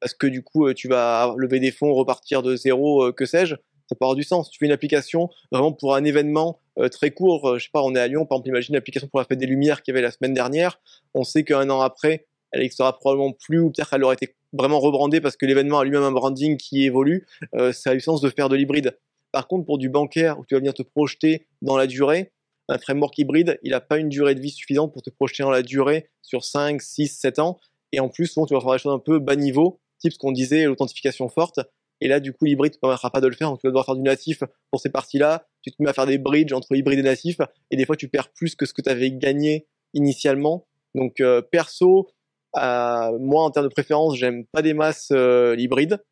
parce 0.00 0.12
que 0.12 0.26
du 0.26 0.42
coup, 0.42 0.72
tu 0.74 0.88
vas 0.88 1.34
lever 1.38 1.60
des 1.60 1.70
fonds, 1.70 1.94
repartir 1.94 2.42
de 2.42 2.56
zéro, 2.56 3.12
que 3.12 3.24
sais-je, 3.24 3.54
ça 3.88 3.94
peut 3.94 4.04
avoir 4.04 4.16
du 4.16 4.22
sens. 4.22 4.50
Tu 4.50 4.58
fais 4.58 4.66
une 4.66 4.72
application 4.72 5.30
vraiment 5.50 5.72
pour 5.72 5.94
un 5.94 6.04
événement 6.04 6.60
euh, 6.78 6.88
très 6.88 7.10
court, 7.10 7.48
euh, 7.48 7.58
je 7.58 7.64
sais 7.64 7.70
pas, 7.72 7.82
on 7.82 7.94
est 7.94 8.00
à 8.00 8.06
Lyon, 8.06 8.26
par 8.26 8.36
exemple, 8.36 8.48
imagine 8.48 8.74
l'application 8.74 9.08
pour 9.08 9.18
la 9.18 9.24
fête 9.24 9.38
des 9.38 9.46
Lumières 9.46 9.82
qu'il 9.82 9.92
y 9.92 9.96
avait 9.96 10.02
la 10.02 10.10
semaine 10.10 10.34
dernière. 10.34 10.80
On 11.14 11.24
sait 11.24 11.44
qu'un 11.44 11.70
an 11.70 11.80
après, 11.80 12.26
elle 12.52 12.60
n'existera 12.60 12.96
probablement 12.96 13.32
plus, 13.32 13.60
ou 13.60 13.70
peut-être 13.70 13.90
qu'elle 13.90 14.04
aurait 14.04 14.14
été 14.14 14.34
vraiment 14.52 14.80
rebrandée 14.80 15.20
parce 15.20 15.36
que 15.36 15.46
l'événement 15.46 15.78
a 15.78 15.84
lui-même 15.84 16.02
un 16.02 16.12
branding 16.12 16.56
qui 16.56 16.84
évolue. 16.84 17.26
Euh, 17.54 17.72
ça 17.72 17.90
a 17.90 17.94
eu 17.94 18.00
sens 18.00 18.20
de 18.20 18.30
faire 18.30 18.48
de 18.48 18.56
l'hybride. 18.56 18.98
Par 19.32 19.48
contre, 19.48 19.66
pour 19.66 19.78
du 19.78 19.88
bancaire, 19.88 20.38
où 20.38 20.44
tu 20.46 20.54
vas 20.54 20.60
venir 20.60 20.74
te 20.74 20.82
projeter 20.82 21.46
dans 21.62 21.76
la 21.76 21.86
durée, 21.86 22.32
un 22.68 22.78
framework 22.78 23.16
hybride, 23.18 23.58
il 23.62 23.70
n'a 23.70 23.80
pas 23.80 23.98
une 23.98 24.08
durée 24.08 24.34
de 24.34 24.40
vie 24.40 24.50
suffisante 24.50 24.92
pour 24.92 25.02
te 25.02 25.10
projeter 25.10 25.42
dans 25.42 25.50
la 25.50 25.62
durée 25.62 26.08
sur 26.22 26.44
5, 26.44 26.80
6, 26.82 27.08
7 27.08 27.38
ans. 27.38 27.58
Et 27.92 28.00
en 28.00 28.08
plus, 28.08 28.34
tu 28.34 28.54
vas 28.54 28.60
faire 28.60 28.72
des 28.72 28.78
choses 28.78 28.94
un 28.94 28.98
peu 28.98 29.18
bas 29.18 29.36
niveau, 29.36 29.78
type 29.98 30.12
ce 30.12 30.18
qu'on 30.18 30.32
disait, 30.32 30.64
l'authentification 30.64 31.28
forte. 31.28 31.60
Et 32.00 32.08
là, 32.08 32.20
du 32.20 32.32
coup, 32.32 32.44
l'hybride 32.44 32.74
ne 32.74 32.78
permettra 32.78 33.10
pas 33.10 33.20
de 33.20 33.26
le 33.26 33.34
faire. 33.34 33.50
Donc, 33.50 33.60
tu 33.60 33.66
vas 33.66 33.70
devoir 33.70 33.86
faire 33.86 33.96
du 33.96 34.02
natif 34.02 34.42
pour 34.70 34.80
ces 34.80 34.90
parties-là. 34.90 35.46
Tu 35.62 35.70
te 35.70 35.82
mets 35.82 35.88
à 35.88 35.92
faire 35.92 36.06
des 36.06 36.18
bridges 36.18 36.52
entre 36.52 36.74
hybride 36.74 36.98
et 36.98 37.02
natif. 37.02 37.38
Et 37.70 37.76
des 37.76 37.86
fois, 37.86 37.96
tu 37.96 38.08
perds 38.08 38.32
plus 38.32 38.54
que 38.54 38.66
ce 38.66 38.74
que 38.74 38.82
tu 38.82 38.90
avais 38.90 39.10
gagné 39.10 39.66
initialement. 39.94 40.66
Donc, 40.94 41.20
euh, 41.20 41.40
perso, 41.42 42.08
euh, 42.56 43.18
moi, 43.18 43.44
en 43.44 43.50
termes 43.50 43.66
de 43.66 43.72
préférence, 43.72 44.16
j'aime 44.16 44.44
pas 44.46 44.62
des 44.62 44.74
masses 44.74 45.08
euh, 45.12 45.54
l'hybride. 45.54 46.02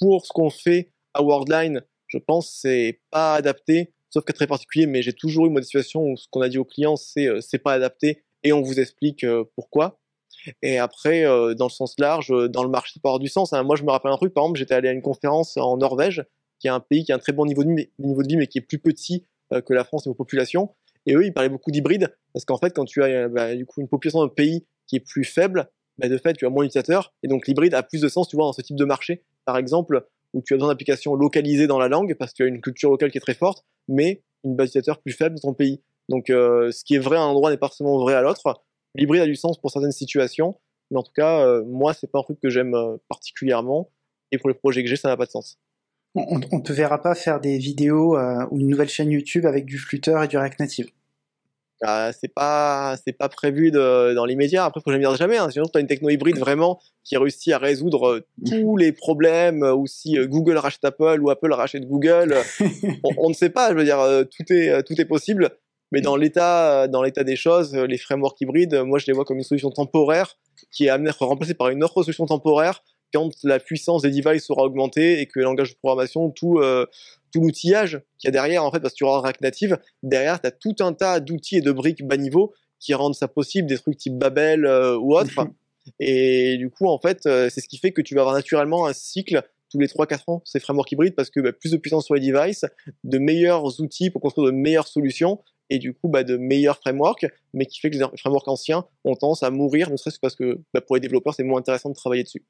Pour 0.00 0.24
ce 0.24 0.32
qu'on 0.32 0.50
fait 0.50 0.92
à 1.14 1.22
Worldline, 1.22 1.82
je 2.06 2.18
pense 2.18 2.50
c'est 2.60 3.00
pas 3.10 3.34
adapté, 3.34 3.92
sauf 4.10 4.24
qu'à 4.24 4.32
très 4.32 4.46
particulier. 4.46 4.86
Mais 4.86 5.02
j'ai 5.02 5.12
toujours 5.12 5.46
eu 5.46 5.50
une 5.50 5.62
situation 5.62 6.02
où 6.02 6.16
ce 6.16 6.26
qu'on 6.30 6.40
a 6.40 6.48
dit 6.48 6.58
aux 6.58 6.64
clients, 6.64 6.96
c'est 6.96 7.28
c'est 7.40 7.58
pas 7.58 7.74
adapté. 7.74 8.24
Et 8.42 8.52
on 8.52 8.62
vous 8.62 8.80
explique 8.80 9.24
pourquoi. 9.54 10.00
Et 10.62 10.78
après, 10.78 11.24
euh, 11.24 11.54
dans 11.54 11.66
le 11.66 11.70
sens 11.70 11.94
large, 11.98 12.30
euh, 12.30 12.48
dans 12.48 12.62
le 12.62 12.68
marché, 12.68 12.92
ça 12.94 13.00
peut 13.02 13.18
du 13.18 13.28
sens. 13.28 13.52
Hein. 13.52 13.62
Moi, 13.62 13.76
je 13.76 13.84
me 13.84 13.90
rappelle 13.90 14.12
un 14.12 14.16
truc, 14.16 14.34
par 14.34 14.44
exemple, 14.44 14.58
j'étais 14.58 14.74
allé 14.74 14.88
à 14.88 14.92
une 14.92 15.02
conférence 15.02 15.56
en 15.56 15.76
Norvège, 15.76 16.24
qui 16.58 16.66
est 16.68 16.70
un 16.70 16.80
pays 16.80 17.04
qui 17.04 17.12
a 17.12 17.16
un 17.16 17.18
très 17.18 17.32
bon 17.32 17.46
niveau 17.46 17.64
de 17.64 17.74
vie, 17.74 17.88
niveau 17.98 18.22
de 18.22 18.28
vie 18.28 18.36
mais 18.36 18.46
qui 18.46 18.58
est 18.58 18.62
plus 18.62 18.78
petit 18.78 19.26
euh, 19.52 19.60
que 19.60 19.74
la 19.74 19.84
France 19.84 20.04
populations. 20.04 20.66
population. 20.66 20.74
Et 21.06 21.14
eux, 21.14 21.24
ils 21.24 21.32
parlaient 21.32 21.48
beaucoup 21.48 21.70
d'hybride, 21.70 22.14
parce 22.32 22.44
qu'en 22.44 22.58
fait, 22.58 22.72
quand 22.74 22.84
tu 22.84 23.02
as 23.02 23.28
bah, 23.28 23.54
du 23.56 23.66
coup 23.66 23.80
une 23.80 23.88
population 23.88 24.22
d'un 24.22 24.28
pays 24.28 24.64
qui 24.86 24.96
est 24.96 25.00
plus 25.00 25.24
faible, 25.24 25.68
bah, 25.98 26.08
de 26.08 26.16
fait, 26.16 26.34
tu 26.34 26.46
as 26.46 26.50
moins 26.50 26.64
d'utilisateurs, 26.64 27.12
et 27.22 27.28
donc 27.28 27.48
l'hybride 27.48 27.74
a 27.74 27.82
plus 27.82 28.00
de 28.00 28.08
sens, 28.08 28.28
tu 28.28 28.36
vois, 28.36 28.44
dans 28.44 28.52
ce 28.52 28.62
type 28.62 28.76
de 28.76 28.84
marché, 28.84 29.24
par 29.44 29.58
exemple, 29.58 30.06
où 30.32 30.42
tu 30.42 30.54
as 30.54 30.56
besoin 30.56 30.68
d'applications 30.68 31.14
localisées 31.14 31.66
dans 31.66 31.78
la 31.78 31.88
langue, 31.88 32.14
parce 32.18 32.32
que 32.32 32.36
tu 32.36 32.42
as 32.44 32.46
une 32.46 32.60
culture 32.60 32.90
locale 32.90 33.10
qui 33.10 33.18
est 33.18 33.20
très 33.20 33.34
forte, 33.34 33.64
mais 33.88 34.22
une 34.44 34.54
base 34.54 34.68
d'utilisateurs 34.68 35.00
plus 35.00 35.12
faible 35.12 35.34
dans 35.36 35.48
ton 35.48 35.54
pays. 35.54 35.82
Donc, 36.08 36.26
ce 36.28 36.84
qui 36.84 36.94
est 36.94 36.98
vrai 36.98 37.16
à 37.16 37.20
un 37.20 37.26
endroit 37.26 37.50
n'est 37.50 37.56
pas 37.56 37.66
forcément 37.66 37.98
vrai 37.98 38.14
à 38.14 38.22
l'autre. 38.22 38.62
L'hybride 38.94 39.22
a 39.22 39.26
du 39.26 39.36
sens 39.36 39.58
pour 39.58 39.70
certaines 39.70 39.92
situations, 39.92 40.56
mais 40.90 40.98
en 40.98 41.02
tout 41.02 41.12
cas, 41.12 41.46
euh, 41.46 41.64
moi, 41.64 41.94
c'est 41.94 42.10
pas 42.10 42.18
un 42.18 42.22
truc 42.22 42.38
que 42.40 42.50
j'aime 42.50 42.74
euh, 42.74 42.96
particulièrement. 43.08 43.90
Et 44.30 44.38
pour 44.38 44.48
les 44.48 44.54
projets 44.54 44.82
que 44.82 44.88
j'ai, 44.88 44.96
ça 44.96 45.08
n'a 45.08 45.16
pas 45.16 45.26
de 45.26 45.30
sens. 45.30 45.58
On 46.14 46.38
ne 46.38 46.62
te 46.62 46.72
verra 46.72 47.00
pas 47.00 47.14
faire 47.14 47.40
des 47.40 47.56
vidéos 47.56 48.18
euh, 48.18 48.46
ou 48.50 48.60
une 48.60 48.68
nouvelle 48.68 48.90
chaîne 48.90 49.10
YouTube 49.10 49.46
avec 49.46 49.64
du 49.64 49.78
Flutter 49.78 50.18
et 50.22 50.28
du 50.28 50.36
React 50.36 50.60
Native. 50.60 50.90
Ah, 51.84 52.12
c'est 52.12 52.32
pas 52.32 52.96
c'est 53.04 53.14
pas 53.14 53.28
prévu 53.28 53.70
de, 53.70 54.14
dans 54.14 54.24
l'immédiat. 54.24 54.66
Après, 54.66 54.80
faut 54.80 54.92
jamais 54.92 55.04
dire 55.04 55.16
jamais. 55.16 55.38
Hein. 55.38 55.50
Sinon, 55.50 55.64
tu 55.66 55.78
as 55.78 55.80
une 55.80 55.86
techno 55.86 56.10
hybride 56.10 56.38
vraiment 56.38 56.78
qui 57.02 57.16
réussit 57.16 57.52
à 57.52 57.58
résoudre 57.58 58.24
tous 58.46 58.76
les 58.76 58.92
problèmes. 58.92 59.62
Ou 59.62 59.86
si 59.86 60.16
Google 60.26 60.58
rachète 60.58 60.84
Apple 60.84 61.18
ou 61.22 61.30
Apple 61.30 61.52
rachète 61.52 61.88
Google, 61.88 62.36
on, 63.04 63.10
on, 63.16 63.28
ne 63.30 63.34
sait 63.34 63.50
pas. 63.50 63.70
Je 63.70 63.74
veux 63.74 63.84
dire, 63.84 63.98
tout 64.30 64.52
est 64.52 64.82
tout 64.84 65.00
est 65.00 65.06
possible. 65.06 65.50
Mais 65.92 66.00
dans 66.00 66.16
l'état, 66.16 66.88
dans 66.88 67.02
l'état 67.02 67.22
des 67.22 67.36
choses, 67.36 67.74
les 67.74 67.98
frameworks 67.98 68.40
hybrides, 68.40 68.82
moi 68.84 68.98
je 68.98 69.06
les 69.06 69.12
vois 69.12 69.24
comme 69.24 69.36
une 69.36 69.44
solution 69.44 69.70
temporaire 69.70 70.38
qui 70.70 70.86
est 70.86 70.88
amenée 70.88 71.08
à 71.08 71.12
être 71.12 71.26
remplacée 71.26 71.54
par 71.54 71.68
une 71.68 71.84
autre 71.84 72.02
solution 72.02 72.26
temporaire 72.26 72.82
quand 73.12 73.30
la 73.44 73.58
puissance 73.58 74.02
des 74.02 74.10
devices 74.10 74.46
sera 74.46 74.62
augmentée 74.62 75.20
et 75.20 75.26
que 75.26 75.38
le 75.38 75.44
langage 75.44 75.70
de 75.70 75.76
programmation, 75.76 76.30
tout, 76.30 76.58
euh, 76.58 76.86
tout 77.32 77.40
l'outillage 77.40 78.00
qu'il 78.18 78.28
y 78.28 78.28
a 78.28 78.30
derrière, 78.30 78.64
en 78.64 78.70
fait, 78.70 78.80
parce 78.80 78.94
que 78.94 78.98
tu 78.98 79.04
auras 79.04 79.20
React 79.20 79.40
Native, 79.42 79.78
derrière, 80.02 80.40
tu 80.40 80.46
as 80.46 80.50
tout 80.50 80.76
un 80.80 80.92
tas 80.92 81.20
d'outils 81.20 81.58
et 81.58 81.60
de 81.60 81.72
briques 81.72 82.06
bas 82.06 82.16
niveau 82.16 82.54
qui 82.80 82.94
rendent 82.94 83.14
ça 83.14 83.28
possible, 83.28 83.68
des 83.68 83.78
trucs 83.78 83.96
type 83.96 84.18
Babel 84.18 84.64
euh, 84.64 84.96
ou 84.98 85.14
autre. 85.14 85.46
et 86.00 86.56
du 86.56 86.70
coup, 86.70 86.88
en 86.88 86.98
fait, 86.98 87.26
euh, 87.26 87.48
c'est 87.50 87.60
ce 87.60 87.68
qui 87.68 87.78
fait 87.78 87.92
que 87.92 88.02
tu 88.02 88.14
vas 88.14 88.22
avoir 88.22 88.34
naturellement 88.34 88.86
un 88.86 88.92
cycle 88.92 89.42
tous 89.70 89.78
les 89.78 89.86
3-4 89.86 90.24
ans 90.26 90.42
ces 90.44 90.60
frameworks 90.60 90.92
hybrides 90.92 91.14
parce 91.14 91.30
que 91.30 91.40
bah, 91.40 91.52
plus 91.52 91.72
de 91.72 91.78
puissance 91.78 92.04
sur 92.04 92.14
les 92.14 92.20
devices, 92.20 92.66
de 93.04 93.18
meilleurs 93.18 93.80
outils 93.80 94.10
pour 94.10 94.20
construire 94.20 94.46
de 94.48 94.52
meilleures 94.52 94.86
solutions 94.86 95.40
et 95.70 95.78
du 95.78 95.94
coup 95.94 96.08
bah, 96.08 96.24
de 96.24 96.36
meilleurs 96.36 96.78
frameworks, 96.78 97.26
mais 97.54 97.66
qui 97.66 97.80
fait 97.80 97.90
que 97.90 97.96
les 97.96 98.06
frameworks 98.18 98.48
anciens 98.48 98.84
ont 99.04 99.14
tendance 99.14 99.42
à 99.42 99.50
mourir, 99.50 99.90
ne 99.90 99.96
serait-ce 99.96 100.18
parce 100.18 100.34
que 100.34 100.60
bah, 100.74 100.80
pour 100.80 100.96
les 100.96 101.00
développeurs 101.00 101.34
c'est 101.34 101.44
moins 101.44 101.60
intéressant 101.60 101.90
de 101.90 101.94
travailler 101.94 102.24
dessus. 102.24 102.44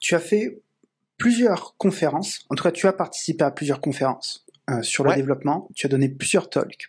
Tu 0.00 0.14
as 0.14 0.20
fait 0.20 0.60
plusieurs 1.18 1.76
conférences, 1.78 2.44
en 2.50 2.54
tout 2.54 2.62
cas 2.62 2.72
tu 2.72 2.86
as 2.86 2.92
participé 2.92 3.44
à 3.44 3.50
plusieurs 3.50 3.80
conférences 3.80 4.46
euh, 4.70 4.82
sur 4.82 5.04
le 5.04 5.14
développement, 5.14 5.68
tu 5.74 5.86
as 5.86 5.88
donné 5.88 6.08
plusieurs 6.08 6.50
talks, 6.50 6.88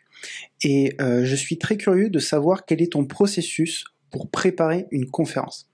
et 0.63 0.95
euh, 0.99 1.24
je 1.24 1.36
suis 1.36 1.57
très 1.57 1.78
curieux 1.78 2.09
de 2.09 2.20
savoir 2.20 2.65
quel 2.65 2.82
est 2.82 2.93
ton 2.93 3.05
processus 3.05 3.86
pour 4.11 4.30
préparer 4.30 4.88
une 4.91 5.09
conférence. 5.09 5.70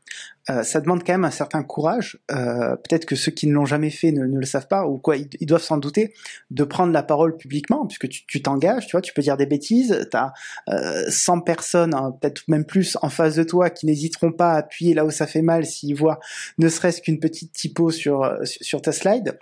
Euh, 0.49 0.63
ça 0.63 0.81
demande 0.81 1.03
quand 1.05 1.13
même 1.13 1.25
un 1.25 1.31
certain 1.31 1.63
courage. 1.63 2.19
Euh, 2.31 2.75
peut-être 2.75 3.05
que 3.05 3.15
ceux 3.15 3.31
qui 3.31 3.47
ne 3.47 3.53
l'ont 3.53 3.65
jamais 3.65 3.89
fait 3.89 4.11
ne, 4.11 4.23
le 4.23 4.45
savent 4.45 4.67
pas 4.67 4.85
ou 4.85 4.97
quoi, 4.97 5.15
ils, 5.15 5.45
doivent 5.45 5.63
s'en 5.63 5.77
douter 5.77 6.13
de 6.51 6.63
prendre 6.63 6.91
la 6.91 7.03
parole 7.03 7.37
publiquement, 7.37 7.85
puisque 7.87 8.09
tu 8.09 8.41
t'engages, 8.41 8.87
tu, 8.87 8.91
vois, 8.91 9.01
tu 9.01 9.13
peux 9.13 9.21
dire 9.21 9.37
des 9.37 9.45
bêtises. 9.45 10.07
Tu 10.11 10.17
as 10.17 10.33
euh, 10.69 11.05
100 11.09 11.41
personnes, 11.41 11.93
hein, 11.93 12.15
peut-être 12.19 12.43
même 12.47 12.65
plus, 12.65 12.97
en 13.01 13.09
face 13.09 13.35
de 13.35 13.43
toi 13.43 13.69
qui 13.69 13.85
n'hésiteront 13.85 14.31
pas 14.31 14.51
à 14.51 14.57
appuyer 14.57 14.93
là 14.93 15.05
où 15.05 15.11
ça 15.11 15.27
fait 15.27 15.41
mal 15.41 15.65
s'ils 15.65 15.95
voient 15.95 16.19
ne 16.57 16.67
serait-ce 16.67 17.01
qu'une 17.01 17.19
petite 17.19 17.53
typo 17.53 17.91
sur 17.91 18.23
euh, 18.23 18.39
sur 18.43 18.81
ta 18.81 18.91
slide. 18.91 19.37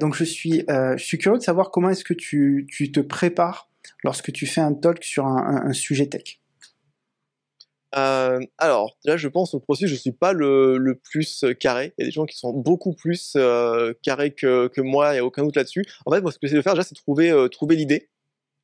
donc 0.00 0.14
je 0.14 0.24
suis 0.24 0.64
curieux 1.18 1.38
de 1.38 1.42
savoir 1.42 1.70
comment 1.70 1.90
est-ce 1.90 2.04
que 2.04 2.14
tu, 2.14 2.66
te 2.92 3.00
prépares 3.00 3.68
lorsque 4.04 4.32
tu 4.32 4.46
fais 4.46 4.60
un 4.60 4.74
talk 4.74 5.02
sur 5.04 5.26
un 5.26 5.72
sujet 5.72 6.06
tech. 6.06 6.40
Euh, 7.96 8.38
alors, 8.58 8.96
là, 9.04 9.16
je 9.16 9.28
pense 9.28 9.54
au 9.54 9.60
processus, 9.60 9.90
je 9.90 9.94
suis 9.96 10.12
pas 10.12 10.32
le, 10.32 10.78
le, 10.78 10.94
plus 10.94 11.44
carré. 11.58 11.92
Il 11.98 12.02
y 12.02 12.04
a 12.04 12.06
des 12.06 12.12
gens 12.12 12.26
qui 12.26 12.36
sont 12.36 12.52
beaucoup 12.52 12.94
plus 12.94 13.32
euh, 13.36 13.92
carrés 14.02 14.32
que, 14.32 14.68
que 14.68 14.80
moi, 14.80 15.10
il 15.10 15.14
n'y 15.14 15.18
a 15.18 15.24
aucun 15.24 15.42
doute 15.42 15.56
là-dessus. 15.56 15.84
En 16.06 16.12
fait, 16.12 16.20
moi, 16.20 16.30
ce 16.30 16.38
que 16.38 16.46
j'essaie 16.46 16.56
de 16.56 16.62
faire, 16.62 16.74
déjà, 16.74 16.84
c'est 16.84 16.94
trouver, 16.94 17.30
euh, 17.30 17.48
trouver 17.48 17.76
l'idée. 17.76 18.10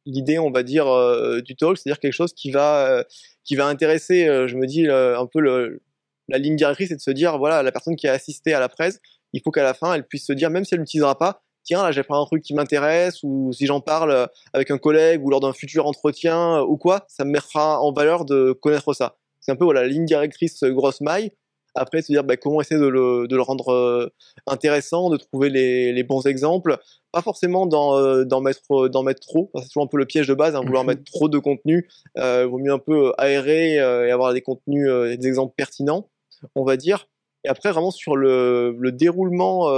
L'idée, 0.04 0.38
on 0.38 0.52
va 0.52 0.62
dire, 0.62 0.86
euh, 0.86 1.40
du 1.40 1.56
talk, 1.56 1.76
c'est-à-dire 1.76 1.98
quelque 1.98 2.12
chose 2.12 2.32
qui 2.32 2.52
va, 2.52 2.86
euh, 2.88 3.04
qui 3.44 3.56
va 3.56 3.66
intéresser, 3.66 4.26
je 4.46 4.56
me 4.56 4.66
dis, 4.66 4.88
un 4.88 5.26
peu 5.26 5.40
le, 5.40 5.82
la 6.28 6.38
ligne 6.38 6.56
directrice, 6.56 6.88
c'est 6.88 6.96
de 6.96 7.00
se 7.00 7.10
dire, 7.10 7.38
voilà, 7.38 7.62
la 7.62 7.72
personne 7.72 7.96
qui 7.96 8.06
a 8.06 8.12
assisté 8.12 8.54
à 8.54 8.60
la 8.60 8.68
presse, 8.68 9.00
il 9.32 9.42
faut 9.42 9.50
qu'à 9.50 9.64
la 9.64 9.74
fin, 9.74 9.94
elle 9.94 10.06
puisse 10.06 10.26
se 10.26 10.32
dire, 10.32 10.50
même 10.50 10.64
si 10.64 10.74
elle 10.74 10.80
n'utilisera 10.80 11.18
pas, 11.18 11.42
tiens, 11.66 11.82
là, 11.82 11.92
j'ai 11.92 12.02
pris 12.02 12.16
un 12.16 12.24
truc 12.24 12.42
qui 12.42 12.54
m'intéresse, 12.54 13.22
ou 13.22 13.52
si 13.52 13.66
j'en 13.66 13.80
parle 13.80 14.28
avec 14.54 14.70
un 14.70 14.78
collègue, 14.78 15.22
ou 15.22 15.30
lors 15.30 15.40
d'un 15.40 15.52
futur 15.52 15.86
entretien, 15.86 16.62
ou 16.62 16.78
quoi, 16.78 17.04
ça 17.08 17.24
me 17.24 17.30
mettra 17.30 17.80
en 17.82 17.92
valeur 17.92 18.24
de 18.24 18.52
connaître 18.52 18.94
ça. 18.94 19.16
C'est 19.40 19.52
un 19.52 19.56
peu 19.56 19.64
voilà, 19.64 19.82
la 19.82 19.88
ligne 19.88 20.06
directrice 20.06 20.64
grosse 20.64 21.00
maille. 21.00 21.30
Après, 21.76 22.00
se 22.00 22.10
dire 22.10 22.24
bah, 22.24 22.36
comment 22.36 22.60
essayer 22.60 22.80
de 22.80 22.86
le, 22.86 23.28
de 23.28 23.36
le 23.36 23.42
rendre 23.42 23.68
euh, 23.68 24.10
intéressant, 24.46 25.10
de 25.10 25.18
trouver 25.18 25.50
les, 25.50 25.92
les, 25.92 26.02
bons 26.02 26.26
exemples. 26.26 26.78
Pas 27.12 27.20
forcément 27.20 27.66
d'en 27.66 27.98
euh, 27.98 28.24
mettre, 28.40 29.02
mettre 29.04 29.20
trop. 29.20 29.50
c'est 29.56 29.68
toujours 29.68 29.84
un 29.84 29.86
peu 29.86 29.98
le 29.98 30.06
piège 30.06 30.26
de 30.26 30.34
base, 30.34 30.56
hein, 30.56 30.62
vouloir 30.64 30.84
mhm. 30.84 30.88
mettre 30.88 31.04
trop 31.04 31.28
de 31.28 31.38
contenu. 31.38 31.88
Euh, 32.16 32.46
vaut 32.46 32.58
mieux 32.58 32.72
un 32.72 32.78
peu 32.78 33.12
aérer 33.18 33.74
et 33.74 34.10
avoir 34.10 34.32
des 34.32 34.40
contenus, 34.40 34.88
des 35.18 35.28
exemples 35.28 35.54
pertinents, 35.54 36.08
on 36.54 36.64
va 36.64 36.78
dire. 36.78 37.08
Et 37.46 37.48
après, 37.48 37.70
vraiment 37.70 37.90
sur 37.90 38.16
le, 38.16 38.76
le 38.78 38.92
déroulement 38.92 39.70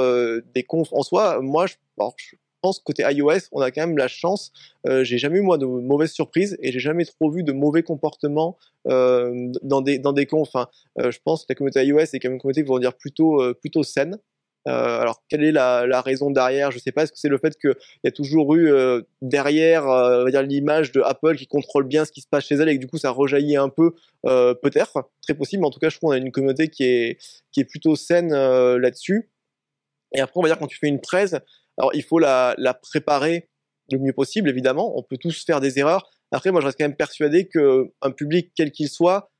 des 0.54 0.64
confs 0.64 0.92
en 0.92 1.02
soi, 1.02 1.40
moi, 1.42 1.66
je, 1.66 1.74
pense 2.60 2.78
côté 2.80 3.04
iOS, 3.08 3.48
on 3.52 3.60
a 3.60 3.70
quand 3.70 3.86
même 3.86 3.96
la 3.96 4.08
chance. 4.08 4.52
Euh, 4.86 5.04
j'ai 5.04 5.18
jamais 5.18 5.38
eu 5.38 5.42
moi 5.42 5.58
de 5.58 5.66
mauvaises 5.66 6.12
surprises 6.12 6.56
et 6.60 6.72
j'ai 6.72 6.80
jamais 6.80 7.04
trop 7.04 7.30
vu 7.30 7.42
de 7.42 7.52
mauvais 7.52 7.82
comportements 7.82 8.56
euh, 8.88 9.52
dans 9.62 9.80
des 9.80 9.98
dans 9.98 10.12
des 10.12 10.26
confs. 10.26 10.54
Euh, 10.98 11.10
je 11.10 11.18
pense 11.24 11.42
que 11.42 11.46
la 11.50 11.54
communauté 11.54 11.84
iOS 11.84 11.98
est 12.00 12.18
quand 12.18 12.28
même 12.28 12.34
une 12.34 12.40
communauté 12.40 12.62
qui 12.62 12.68
vont 12.68 12.78
dire 12.78 12.94
plutôt 12.94 13.40
euh, 13.40 13.54
plutôt 13.54 13.82
saine. 13.82 14.18
Euh, 14.68 15.00
alors, 15.00 15.22
quelle 15.28 15.42
est 15.42 15.52
la, 15.52 16.00
raison 16.02 16.30
derrière? 16.30 16.70
Je 16.70 16.78
sais 16.78 16.92
pas. 16.92 17.02
Est-ce 17.02 17.12
que 17.12 17.18
c'est 17.18 17.28
le 17.28 17.38
fait 17.38 17.56
qu'il 17.58 17.74
y 18.04 18.08
a 18.08 18.10
toujours 18.10 18.54
eu 18.54 18.70
derrière, 19.22 19.84
on 19.84 20.24
va 20.24 20.30
dire 20.30 20.42
l'image 20.42 20.92
de 20.92 21.00
Apple 21.00 21.36
qui 21.36 21.46
contrôle 21.46 21.84
bien 21.84 22.04
ce 22.04 22.12
qui 22.12 22.20
se 22.20 22.28
passe 22.28 22.46
chez 22.46 22.54
elle 22.54 22.68
et 22.68 22.76
que 22.76 22.80
du 22.80 22.86
coup 22.86 22.98
ça 22.98 23.10
rejaillit 23.10 23.56
un 23.56 23.68
peu 23.68 23.94
Peut-être, 24.22 25.10
très 25.22 25.34
possible. 25.34 25.64
En 25.64 25.70
tout 25.70 25.78
cas, 25.78 25.88
je 25.88 25.96
trouve 25.96 26.10
qu'on 26.10 26.14
a 26.14 26.18
une 26.18 26.32
communauté 26.32 26.68
qui 26.68 26.84
est 26.84 27.18
qui 27.52 27.60
est 27.60 27.64
plutôt 27.64 27.96
saine 27.96 28.30
là-dessus. 28.30 29.30
Et 30.12 30.20
après, 30.20 30.38
on 30.38 30.42
va 30.42 30.48
dire 30.48 30.58
quand 30.58 30.66
tu 30.66 30.78
fais 30.78 30.88
une 30.88 31.00
presse, 31.00 31.34
alors 31.78 31.94
il 31.94 32.02
faut 32.02 32.18
la, 32.18 32.54
la 32.58 32.74
préparer 32.74 33.48
le 33.90 33.98
mieux 33.98 34.12
possible, 34.12 34.48
évidemment. 34.48 34.96
On 34.96 35.02
peut 35.02 35.16
tous 35.16 35.44
faire 35.44 35.60
des 35.60 35.78
erreurs. 35.78 36.10
Après, 36.32 36.50
moi, 36.50 36.60
je 36.60 36.66
reste 36.66 36.78
quand 36.78 36.84
même 36.84 36.96
persuadé 36.96 37.48
qu'un 37.48 38.10
public, 38.10 38.52
quel 38.54 38.70
qu'il 38.70 38.88
soit, 38.88 39.30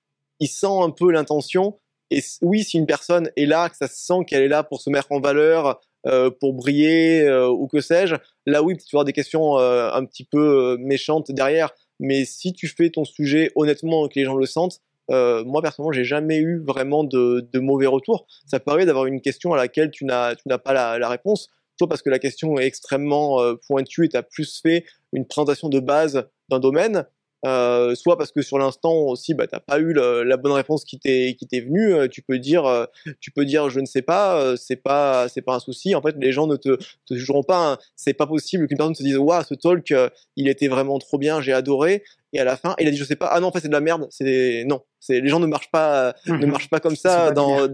il 0.41 0.49
sent 0.49 0.67
un 0.67 0.91
peu 0.91 1.11
l'intention. 1.11 1.79
Et 2.11 2.23
oui, 2.43 2.65
si 2.65 2.79
une 2.79 2.87
personne 2.87 3.31
est 3.37 3.47
là, 3.47 3.69
que 3.69 3.77
ça 3.77 3.89
se 3.89 3.97
sent 3.97 4.25
qu'elle 4.27 4.43
est 4.43 4.49
là 4.49 4.63
pour 4.63 4.81
se 4.81 4.91
mettre 4.91 5.13
en 5.13 5.21
valeur, 5.21 5.81
euh, 6.07 6.31
pour 6.31 6.55
briller 6.55 7.23
euh, 7.23 7.49
ou 7.49 7.67
que 7.67 7.81
sais-je, 7.81 8.15
là 8.47 8.63
oui, 8.63 8.77
tu 8.77 8.85
vas 8.85 8.99
avoir 8.99 9.05
des 9.05 9.13
questions 9.13 9.59
euh, 9.59 9.91
un 9.93 10.05
petit 10.05 10.25
peu 10.25 10.39
euh, 10.39 10.77
méchantes 10.79 11.31
derrière. 11.31 11.71
Mais 12.01 12.25
si 12.25 12.53
tu 12.53 12.69
fais 12.69 12.91
ton 12.91 13.05
sujet 13.05 13.51
honnêtement 13.57 14.07
et 14.07 14.09
que 14.09 14.19
les 14.19 14.25
gens 14.25 14.37
le 14.37 14.47
sentent, 14.47 14.81
euh, 15.11 15.45
moi 15.45 15.63
personnellement, 15.63 15.93
j'ai 15.93 16.05
jamais 16.05 16.39
eu 16.39 16.63
vraiment 16.65 17.03
de, 17.03 17.49
de, 17.53 17.59
mauvais 17.59 17.87
retours. 17.87 18.27
Ça 18.47 18.61
permet 18.61 18.87
d'avoir 18.87 19.07
une 19.07 19.21
question 19.21 19.53
à 19.53 19.57
laquelle 19.57 19.91
tu 19.91 20.05
n'as 20.05 20.37
pas 20.37 20.73
la, 20.73 20.99
la 20.99 21.09
réponse 21.09 21.51
soit 21.79 21.89
parce 21.89 22.03
que 22.03 22.11
la 22.11 22.19
question 22.19 22.59
est 22.59 22.67
extrêmement 22.67 23.41
euh, 23.41 23.55
pointue 23.67 24.05
et 24.05 24.09
tu 24.09 24.17
as 24.17 24.23
plus 24.23 24.61
fait 24.61 24.85
une 25.13 25.27
présentation 25.27 25.69
de 25.69 25.81
base 25.81 26.29
d'un 26.49 26.59
domaine, 26.59 27.07
euh, 27.47 27.95
soit 27.95 28.19
parce 28.19 28.33
que 28.33 28.43
sur 28.43 28.59
l'instant 28.59 28.93
aussi 28.93 29.33
bah 29.33 29.47
t'as 29.47 29.61
pas 29.61 29.79
eu 29.79 29.93
la 29.93 30.37
bonne 30.37 30.53
réponse 30.53 30.85
qui 30.85 30.99
t'est 30.99 31.37
qui 31.39 31.47
t'est 31.47 31.61
venue 31.61 31.95
euh, 31.95 32.09
tu 32.09 32.21
peux 32.21 32.41
dire 32.41 32.67
euh, 32.67 32.85
tu 33.21 33.31
peux 33.31 33.45
dire 33.45 33.71
je 33.71 33.79
ne 33.79 33.87
sais 33.87 34.03
pas 34.03 34.57
c'est 34.57 34.77
pas 34.77 35.29
c'est 35.29 35.43
pas 35.43 35.55
un 35.55 35.61
souci 35.61 35.95
en 35.95 36.03
fait 36.03 36.17
les 36.19 36.33
gens 36.33 36.49
ne 36.49 36.57
te 36.57 36.79
jugeront 37.09 37.45
pas 37.45 37.73
hein. 37.73 37.79
c'est 37.95 38.13
pas 38.13 38.27
possible 38.27 38.67
qu'une 38.67 38.77
personne 38.77 38.97
se 38.97 39.05
dise 39.05 39.19
waouh 39.19 39.45
ce 39.45 39.55
talk 39.55 39.95
il 40.35 40.49
était 40.49 40.67
vraiment 40.67 40.99
trop 40.99 41.17
bien 41.17 41.41
j'ai 41.41 41.53
adoré 41.53 42.03
et 42.33 42.41
à 42.41 42.45
la 42.45 42.57
fin 42.57 42.75
il 42.79 42.89
a 42.89 42.91
dit 42.91 42.97
je 42.97 43.05
sais 43.05 43.17
pas 43.17 43.29
ah 43.33 43.41
non 43.41 43.49
en 43.49 43.53
fait 43.53 43.61
c'est 43.61 43.69
de 43.69 43.73
la 43.73 43.81
merde 43.81 44.07
c'est 44.11 44.65
non 44.67 44.83
c'est 45.01 45.21
les 45.21 45.29
gens 45.29 45.41
ne 45.41 45.47
marchent 45.47 45.71
pas 45.71 46.15
ne 46.27 46.35
mhm. 46.35 46.47
marchent 46.47 46.71
pas 46.71 46.81
comme 46.81 46.97
ça 46.97 47.31
dans 47.31 47.69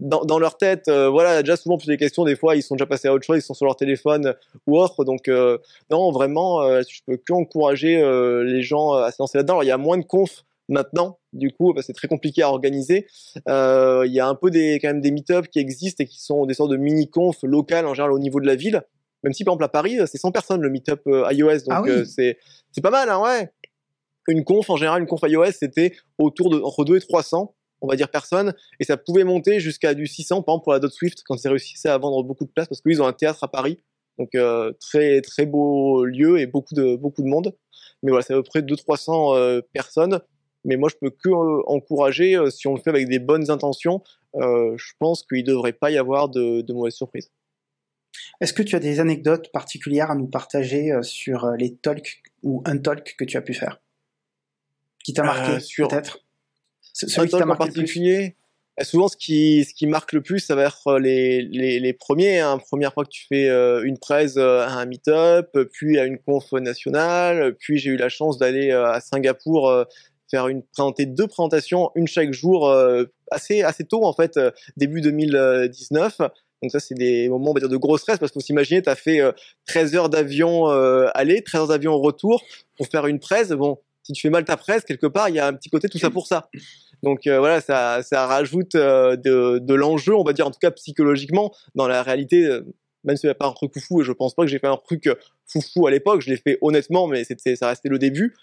dans, 0.00 0.24
dans, 0.24 0.38
leur 0.38 0.56
tête, 0.56 0.88
euh, 0.88 1.08
voilà, 1.08 1.42
déjà 1.42 1.56
souvent 1.56 1.76
plus 1.76 1.86
des 1.86 1.96
questions, 1.96 2.24
des 2.24 2.36
fois 2.36 2.56
ils 2.56 2.62
sont 2.62 2.74
déjà 2.74 2.86
passés 2.86 3.08
à 3.08 3.14
autre 3.14 3.24
chose, 3.24 3.38
ils 3.38 3.42
sont 3.42 3.54
sur 3.54 3.66
leur 3.66 3.76
téléphone 3.76 4.34
ou 4.66 4.78
autre, 4.78 5.04
donc 5.04 5.28
euh, 5.28 5.58
non, 5.90 6.10
vraiment, 6.10 6.62
euh, 6.62 6.82
je 6.88 7.00
peux 7.06 7.16
que 7.16 7.32
encourager 7.32 7.96
les 8.44 8.62
gens 8.62 8.92
à 8.92 9.10
se 9.10 9.16
lancer 9.20 9.38
là-dedans. 9.38 9.62
il 9.62 9.68
y 9.68 9.70
a 9.70 9.78
moins 9.78 9.98
de 9.98 10.04
confs 10.04 10.44
maintenant, 10.68 11.18
du 11.32 11.52
coup, 11.52 11.74
c'est 11.82 11.92
très 11.92 12.08
compliqué 12.08 12.42
à 12.42 12.48
organiser. 12.48 13.06
Il 13.46 14.10
y 14.10 14.20
a 14.20 14.26
un 14.26 14.34
peu 14.34 14.50
des 14.50 14.78
quand 14.80 14.88
même 14.88 15.00
des 15.00 15.10
meet-ups 15.10 15.48
qui 15.48 15.58
existent 15.58 16.02
et 16.02 16.06
qui 16.06 16.22
sont 16.22 16.46
des 16.46 16.54
sortes 16.54 16.70
de 16.70 16.76
mini-confs 16.76 17.42
locales 17.42 17.86
en 17.86 17.94
général 17.94 18.12
au 18.12 18.18
niveau 18.18 18.40
de 18.40 18.46
la 18.46 18.54
ville. 18.54 18.82
Même 19.22 19.32
si 19.32 19.42
par 19.42 19.52
exemple 19.52 19.64
à 19.64 19.68
Paris, 19.68 19.98
c'est 20.06 20.18
100 20.18 20.32
personnes 20.32 20.60
le 20.60 20.70
meet-up 20.70 21.02
iOS, 21.06 21.64
donc 21.66 21.88
ah 21.88 22.04
c'est 22.04 22.38
c'est 22.72 22.82
pas 22.82 22.90
mal, 22.90 23.08
hein, 23.08 23.20
ouais. 23.22 23.50
Une 24.28 24.44
conf 24.44 24.70
en 24.70 24.76
général, 24.76 25.02
une 25.02 25.08
conf 25.08 25.20
iOS, 25.22 25.52
c'était 25.52 25.94
autour 26.18 26.50
de 26.50 26.60
entre 26.60 26.84
2 26.84 26.96
et 26.96 27.00
300 27.00 27.54
on 27.84 27.86
va 27.86 27.96
dire 27.96 28.08
personne, 28.08 28.54
et 28.80 28.84
ça 28.84 28.96
pouvait 28.96 29.24
monter 29.24 29.60
jusqu'à 29.60 29.92
du 29.92 30.06
600, 30.06 30.42
par 30.42 30.54
exemple 30.54 30.64
pour 30.64 30.72
la 30.72 30.78
Dot 30.78 30.90
Swift, 30.90 31.22
quand 31.26 31.36
ils 31.44 31.48
réussissaient 31.48 31.90
à 31.90 31.98
vendre 31.98 32.24
beaucoup 32.24 32.44
de 32.44 32.50
places, 32.50 32.66
parce 32.66 32.80
qu'ils 32.80 33.02
ont 33.02 33.06
un 33.06 33.12
théâtre 33.12 33.44
à 33.44 33.48
Paris, 33.48 33.78
donc 34.18 34.34
euh, 34.34 34.72
très 34.80 35.20
très 35.20 35.44
beau 35.44 36.04
lieu 36.04 36.38
et 36.38 36.46
beaucoup 36.46 36.74
de 36.74 36.96
beaucoup 36.96 37.22
de 37.22 37.28
monde. 37.28 37.54
Mais 38.02 38.10
voilà, 38.10 38.24
c'est 38.24 38.32
à 38.32 38.36
peu 38.36 38.42
près 38.42 38.60
200-300 38.60 39.36
euh, 39.36 39.60
personnes. 39.72 40.20
Mais 40.66 40.76
moi, 40.76 40.88
je 40.88 40.96
peux 40.98 41.10
que 41.10 41.28
euh, 41.28 41.62
encourager, 41.66 42.38
si 42.50 42.66
on 42.66 42.74
le 42.74 42.80
fait 42.80 42.90
avec 42.90 43.08
des 43.08 43.18
bonnes 43.18 43.50
intentions, 43.50 44.02
je 44.34 44.92
pense 44.98 45.22
qu'il 45.22 45.42
ne 45.42 45.46
devrait 45.46 45.72
pas 45.72 45.90
y 45.90 45.98
avoir 45.98 46.28
de, 46.28 46.62
de 46.62 46.72
mauvaises 46.72 46.94
surprises. 46.94 47.30
Est-ce 48.40 48.52
que 48.52 48.62
tu 48.62 48.74
as 48.76 48.80
des 48.80 48.98
anecdotes 49.00 49.50
particulières 49.52 50.10
à 50.10 50.14
nous 50.14 50.26
partager 50.26 50.90
sur 51.02 51.50
les 51.58 51.76
talks 51.76 52.22
ou 52.42 52.62
un 52.64 52.78
talk 52.78 53.14
que 53.18 53.24
tu 53.24 53.36
as 53.36 53.42
pu 53.42 53.54
faire? 53.54 53.80
Qui 55.04 55.12
t'a 55.12 55.22
marqué, 55.22 55.58
peut-être 55.76 56.24
celui 56.94 57.28
qui 57.28 57.36
en 57.36 57.56
particulier 57.56 58.36
euh, 58.80 58.84
Souvent, 58.84 59.08
ce 59.08 59.16
qui, 59.16 59.64
ce 59.64 59.74
qui 59.74 59.86
marque 59.86 60.12
le 60.12 60.22
plus, 60.22 60.40
ça 60.40 60.54
va 60.54 60.64
être 60.64 60.86
euh, 60.86 60.98
les, 60.98 61.42
les, 61.42 61.80
les 61.80 61.92
premiers. 61.92 62.40
Hein. 62.40 62.58
Première 62.58 62.92
fois 62.92 63.04
que 63.04 63.10
tu 63.10 63.26
fais 63.26 63.48
euh, 63.48 63.82
une 63.84 63.98
presse 63.98 64.36
à 64.36 64.68
un 64.68 64.86
meet-up, 64.86 65.56
puis 65.72 65.98
à 65.98 66.04
une 66.04 66.18
conf 66.18 66.52
nationale, 66.52 67.54
puis 67.58 67.78
j'ai 67.78 67.90
eu 67.90 67.96
la 67.96 68.08
chance 68.08 68.38
d'aller 68.38 68.70
à 68.70 69.00
Singapour 69.00 69.86
faire 70.30 70.48
une 70.48 70.62
présenter 70.62 71.06
deux 71.06 71.26
présentations, 71.26 71.90
une 71.94 72.08
chaque 72.08 72.32
jour, 72.32 72.74
assez 73.30 73.62
assez 73.62 73.84
tôt 73.84 74.04
en 74.04 74.12
fait, 74.12 74.38
début 74.76 75.00
2019. 75.00 76.18
Donc 76.62 76.70
ça, 76.70 76.80
c'est 76.80 76.94
des 76.94 77.28
moments, 77.28 77.50
on 77.50 77.54
va 77.54 77.60
dire, 77.60 77.68
de 77.68 77.76
gros 77.76 77.98
stress 77.98 78.18
parce 78.18 78.32
qu'on 78.32 78.40
s'imaginer, 78.40 78.80
tu 78.80 78.88
as 78.88 78.96
fait 78.96 79.20
13 79.66 79.94
heures 79.96 80.08
d'avion 80.08 80.66
aller, 81.14 81.42
13 81.42 81.60
heures 81.60 81.68
d'avion 81.68 81.98
retour 81.98 82.42
pour 82.76 82.86
faire 82.86 83.06
une 83.06 83.20
presse. 83.20 83.50
Bon, 83.50 83.78
si 84.04 84.12
tu 84.12 84.20
fais 84.20 84.30
mal 84.30 84.44
ta 84.44 84.56
presse, 84.56 84.84
quelque 84.84 85.06
part, 85.06 85.28
il 85.30 85.34
y 85.34 85.40
a 85.40 85.46
un 85.46 85.54
petit 85.54 85.70
côté 85.70 85.88
tout 85.88 85.98
ça 85.98 86.10
pour 86.10 86.26
ça. 86.26 86.48
Donc 87.02 87.26
euh, 87.26 87.38
voilà, 87.38 87.60
ça, 87.60 88.02
ça 88.02 88.26
rajoute 88.26 88.74
euh, 88.74 89.16
de, 89.16 89.74
l'enjeu, 89.74 90.14
on 90.14 90.24
va 90.24 90.32
dire 90.32 90.46
en 90.46 90.50
tout 90.50 90.58
cas 90.60 90.70
psychologiquement, 90.70 91.52
dans 91.74 91.88
la 91.88 92.02
réalité, 92.02 92.44
euh, 92.44 92.62
même 93.02 93.16
si 93.16 93.26
n'y 93.26 93.30
a 93.30 93.34
pas 93.34 93.46
un 93.46 93.52
truc 93.52 93.72
foufou, 93.72 94.02
et 94.02 94.04
je 94.04 94.12
pense 94.12 94.34
pas 94.34 94.42
que 94.44 94.48
j'ai 94.48 94.58
fait 94.58 94.66
un 94.66 94.76
truc 94.76 95.08
foufou 95.46 95.86
à 95.86 95.90
l'époque, 95.90 96.20
je 96.20 96.30
l'ai 96.30 96.36
fait 96.36 96.58
honnêtement, 96.60 97.06
mais 97.06 97.24
c'était, 97.24 97.56
ça 97.56 97.68
restait 97.68 97.88
le 97.88 97.98
début. 97.98 98.34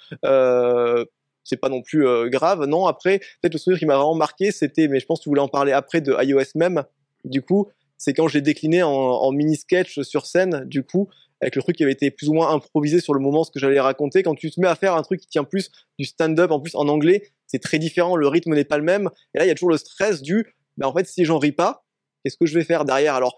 C'est 1.44 1.58
pas 1.58 1.70
non 1.70 1.82
plus 1.82 2.30
grave. 2.30 2.66
Non, 2.66 2.86
après, 2.86 3.18
peut-être 3.42 3.54
le 3.54 3.58
souvenir 3.58 3.80
qui 3.80 3.88
m'a 3.88 3.96
vraiment 3.96 4.14
marqué, 4.14 4.52
c'était, 4.52 4.88
mais 4.88 5.00
je 5.00 5.08
pense 5.08 5.20
que 5.20 5.24
tu 5.24 5.30
voulais 5.30 5.42
en 5.42 5.48
parler 5.48 5.72
après 5.72 6.00
de 6.00 6.16
iOS 6.24 6.52
même, 6.54 6.84
Du 7.26 7.42
coup, 7.42 7.68
c'est 7.98 8.14
quand 8.14 8.28
je 8.28 8.36
l'ai 8.36 8.44
décliné 8.44 8.84
en, 8.84 9.32
mini 9.32 9.56
sketch 9.56 10.02
sur 10.02 10.28
scène, 10.28 10.66
du 10.66 10.84
coup, 10.84 11.10
avec 11.42 11.56
le 11.56 11.62
truc 11.62 11.76
qui 11.76 11.84
avait 11.84 11.92
été 11.92 12.12
plus 12.12 12.30
ou 12.30 12.34
moins 12.34 12.54
improvisé 12.54 13.00
sur 13.00 13.14
le 13.14 13.20
moment, 13.20 13.44
ce 13.44 13.52
que 13.52 13.60
j'allais 13.60 13.80
raconter. 13.80 14.24
Quand 14.24 14.36
tu 14.36 14.52
te 14.52 14.60
mets 14.60 14.68
à 14.68 14.76
faire 14.76 14.96
un 14.96 15.02
truc 15.02 15.22
qui 15.22 15.28
tient 15.28 15.44
plus 15.44 15.72
du 15.98 16.06
stand-up, 16.06 16.52
en 16.52 16.60
plus 16.60 16.76
en 16.76 16.88
anglais, 16.88 17.32
c'est 17.48 17.60
très 17.60 17.80
différent, 17.80 18.16
le 18.16 18.28
rythme 18.28 18.54
n'est 18.54 18.64
pas 18.64 18.78
le 18.78 18.84
même. 18.84 19.10
Et 19.34 19.40
là, 19.40 19.46
il 19.46 19.48
y 19.48 19.52
a 19.52 19.56
toujours 19.56 19.72
le 19.72 19.78
stress 19.78 20.22
du, 20.22 20.56
ben 20.78 20.88
en 20.88 20.94
fait, 20.94 21.08
si 21.08 21.26
j'en 21.26 21.40
ris 21.40 21.52
pas, 21.52 21.84
qu'est-ce 22.24 22.38
que 22.38 22.46
je 22.46 22.58
vais 22.58 22.64
faire 22.64 22.86
derrière? 22.86 23.16
Alors, 23.16 23.38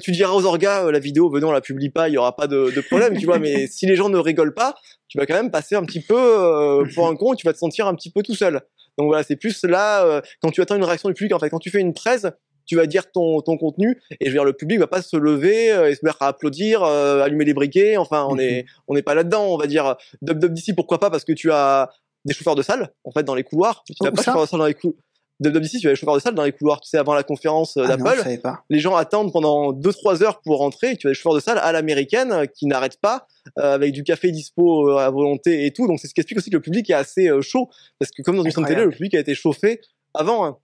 tu 0.00 0.12
diras 0.12 0.32
aux 0.32 0.44
orgas, 0.44 0.86
euh, 0.86 0.92
la 0.92 0.98
vidéo, 0.98 1.28
venons, 1.28 1.48
on 1.48 1.52
la 1.52 1.60
publie 1.60 1.90
pas, 1.90 2.08
il 2.08 2.14
y 2.14 2.18
aura 2.18 2.36
pas 2.36 2.46
de, 2.46 2.70
de 2.74 2.80
problème, 2.80 3.16
tu 3.18 3.26
vois. 3.26 3.38
Mais 3.38 3.66
si 3.70 3.86
les 3.86 3.96
gens 3.96 4.08
ne 4.08 4.18
rigolent 4.18 4.54
pas, 4.54 4.74
tu 5.08 5.18
vas 5.18 5.26
quand 5.26 5.34
même 5.34 5.50
passer 5.50 5.74
un 5.74 5.84
petit 5.84 6.00
peu 6.00 6.16
euh, 6.16 6.84
pour 6.94 7.08
un 7.08 7.16
con, 7.16 7.34
tu 7.34 7.46
vas 7.46 7.52
te 7.52 7.58
sentir 7.58 7.86
un 7.86 7.94
petit 7.94 8.10
peu 8.10 8.22
tout 8.22 8.34
seul. 8.34 8.60
Donc 8.98 9.06
voilà, 9.06 9.22
c'est 9.22 9.36
plus 9.36 9.64
là 9.64 10.04
euh, 10.04 10.20
quand 10.42 10.50
tu 10.50 10.60
attends 10.60 10.76
une 10.76 10.84
réaction 10.84 11.08
du 11.08 11.14
public. 11.14 11.32
En 11.32 11.38
fait, 11.38 11.50
quand 11.50 11.58
tu 11.58 11.70
fais 11.70 11.80
une 11.80 11.94
presse, 11.94 12.26
tu 12.68 12.76
vas 12.76 12.86
dire 12.86 13.10
ton, 13.10 13.40
ton 13.40 13.56
contenu 13.56 14.00
et 14.20 14.26
je 14.26 14.30
veux 14.30 14.34
dire 14.34 14.44
le 14.44 14.52
public 14.52 14.78
va 14.78 14.86
pas 14.86 15.02
se 15.02 15.16
lever 15.16 15.66
et 15.90 15.94
se 15.94 16.04
mettre 16.04 16.22
à 16.22 16.28
applaudir, 16.28 16.82
allumer 16.84 17.44
les 17.44 17.54
briquets. 17.54 17.96
Enfin, 17.96 18.26
on 18.28 18.38
est 18.38 18.66
on 18.86 18.94
n'est 18.94 19.02
pas 19.02 19.14
là-dedans. 19.14 19.46
On 19.46 19.56
va 19.56 19.66
dire 19.66 19.96
dub 20.22 20.38
dub 20.38 20.52
d'ici, 20.52 20.72
pourquoi 20.72 21.00
pas 21.00 21.10
parce 21.10 21.24
que 21.24 21.32
tu 21.32 21.50
as 21.50 21.90
des 22.24 22.34
chauffeurs 22.34 22.54
de 22.54 22.62
salle 22.62 22.92
en 23.04 23.10
fait 23.10 23.24
dans 23.24 23.34
les 23.34 23.44
couloirs. 23.44 23.82
Tu 23.86 23.94
n'as 24.00 24.10
pas 24.10 24.20
de 24.20 24.24
chauffeurs 24.24 24.42
de 24.42 24.48
salle 24.48 24.60
dans 24.60 24.66
les 24.66 24.74
couloirs. 24.74 25.02
WWDC, 25.40 25.78
tu 25.80 25.86
as 25.86 25.90
les 25.90 25.96
chauffeurs 25.96 26.16
de 26.16 26.20
salle 26.20 26.34
dans 26.34 26.42
les 26.42 26.52
couloirs, 26.52 26.80
tu 26.80 26.88
sais, 26.88 26.98
avant 26.98 27.14
la 27.14 27.22
conférence 27.22 27.76
euh, 27.76 27.84
ah 27.88 27.96
d'Apple. 27.96 28.60
Les 28.70 28.80
gens 28.80 28.96
attendent 28.96 29.32
pendant 29.32 29.72
2-3 29.72 30.24
heures 30.24 30.40
pour 30.40 30.58
rentrer, 30.58 30.96
tu 30.96 31.06
as 31.06 31.10
les 31.10 31.14
chauffeurs 31.14 31.34
de 31.34 31.40
salle 31.40 31.58
à 31.58 31.70
l'américaine 31.70 32.32
euh, 32.32 32.46
qui 32.46 32.66
n'arrêtent 32.66 33.00
pas, 33.00 33.26
euh, 33.58 33.74
avec 33.74 33.92
du 33.92 34.02
café 34.02 34.32
dispo 34.32 34.90
à 34.98 35.08
volonté 35.10 35.66
et 35.66 35.70
tout. 35.70 35.86
Donc 35.86 36.00
c'est 36.00 36.08
ce 36.08 36.14
qui 36.14 36.20
explique 36.20 36.38
aussi 36.38 36.50
que 36.50 36.56
le 36.56 36.62
public 36.62 36.90
est 36.90 36.94
assez 36.94 37.30
chaud, 37.40 37.68
parce 38.00 38.10
que 38.10 38.22
comme 38.22 38.36
dans 38.36 38.42
une 38.42 38.50
chaîne 38.50 38.66
télé, 38.66 38.84
le 38.84 38.90
public 38.90 39.14
a 39.14 39.20
été 39.20 39.34
chauffé 39.34 39.80
avant. 40.12 40.44
Hein. 40.44 40.56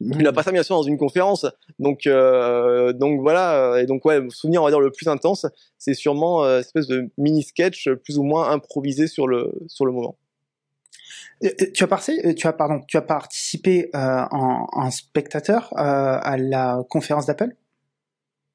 Il 0.00 0.18
n'a 0.18 0.30
mmh. 0.30 0.34
pas 0.34 0.42
ça 0.44 0.52
bien 0.52 0.62
sûr 0.62 0.76
dans 0.76 0.82
une 0.82 0.98
conférence. 0.98 1.44
Donc, 1.78 2.04
donc 2.06 3.20
voilà. 3.20 3.80
Et 3.80 3.86
donc 3.86 4.04
ouais, 4.04 4.20
souvenir 4.30 4.62
on 4.62 4.64
va 4.64 4.70
dire 4.70 4.80
le 4.80 4.92
plus 4.92 5.08
intense, 5.08 5.46
c'est 5.76 5.94
sûrement 5.94 6.44
une 6.44 6.60
espèce 6.60 6.86
de 6.86 7.10
mini 7.18 7.42
sketch 7.42 7.88
plus 8.04 8.18
ou 8.18 8.22
moins 8.22 8.50
improvisé 8.50 9.08
sur 9.08 9.26
le 9.26 9.52
sur 9.66 9.86
le 9.86 9.92
moment. 9.92 10.16
Euh, 11.44 11.50
euh, 11.60 11.66
tu 11.72 11.84
as, 11.84 11.86
passé, 11.86 12.20
euh, 12.24 12.34
tu 12.34 12.46
as, 12.46 12.52
pardon, 12.52 12.80
tu 12.86 12.96
as 12.96 13.02
participé 13.02 13.90
en, 13.94 14.90
spectateur 14.90 15.70
à 15.76 16.36
la 16.36 16.82
conférence 16.88 17.26
d'Apple? 17.26 17.54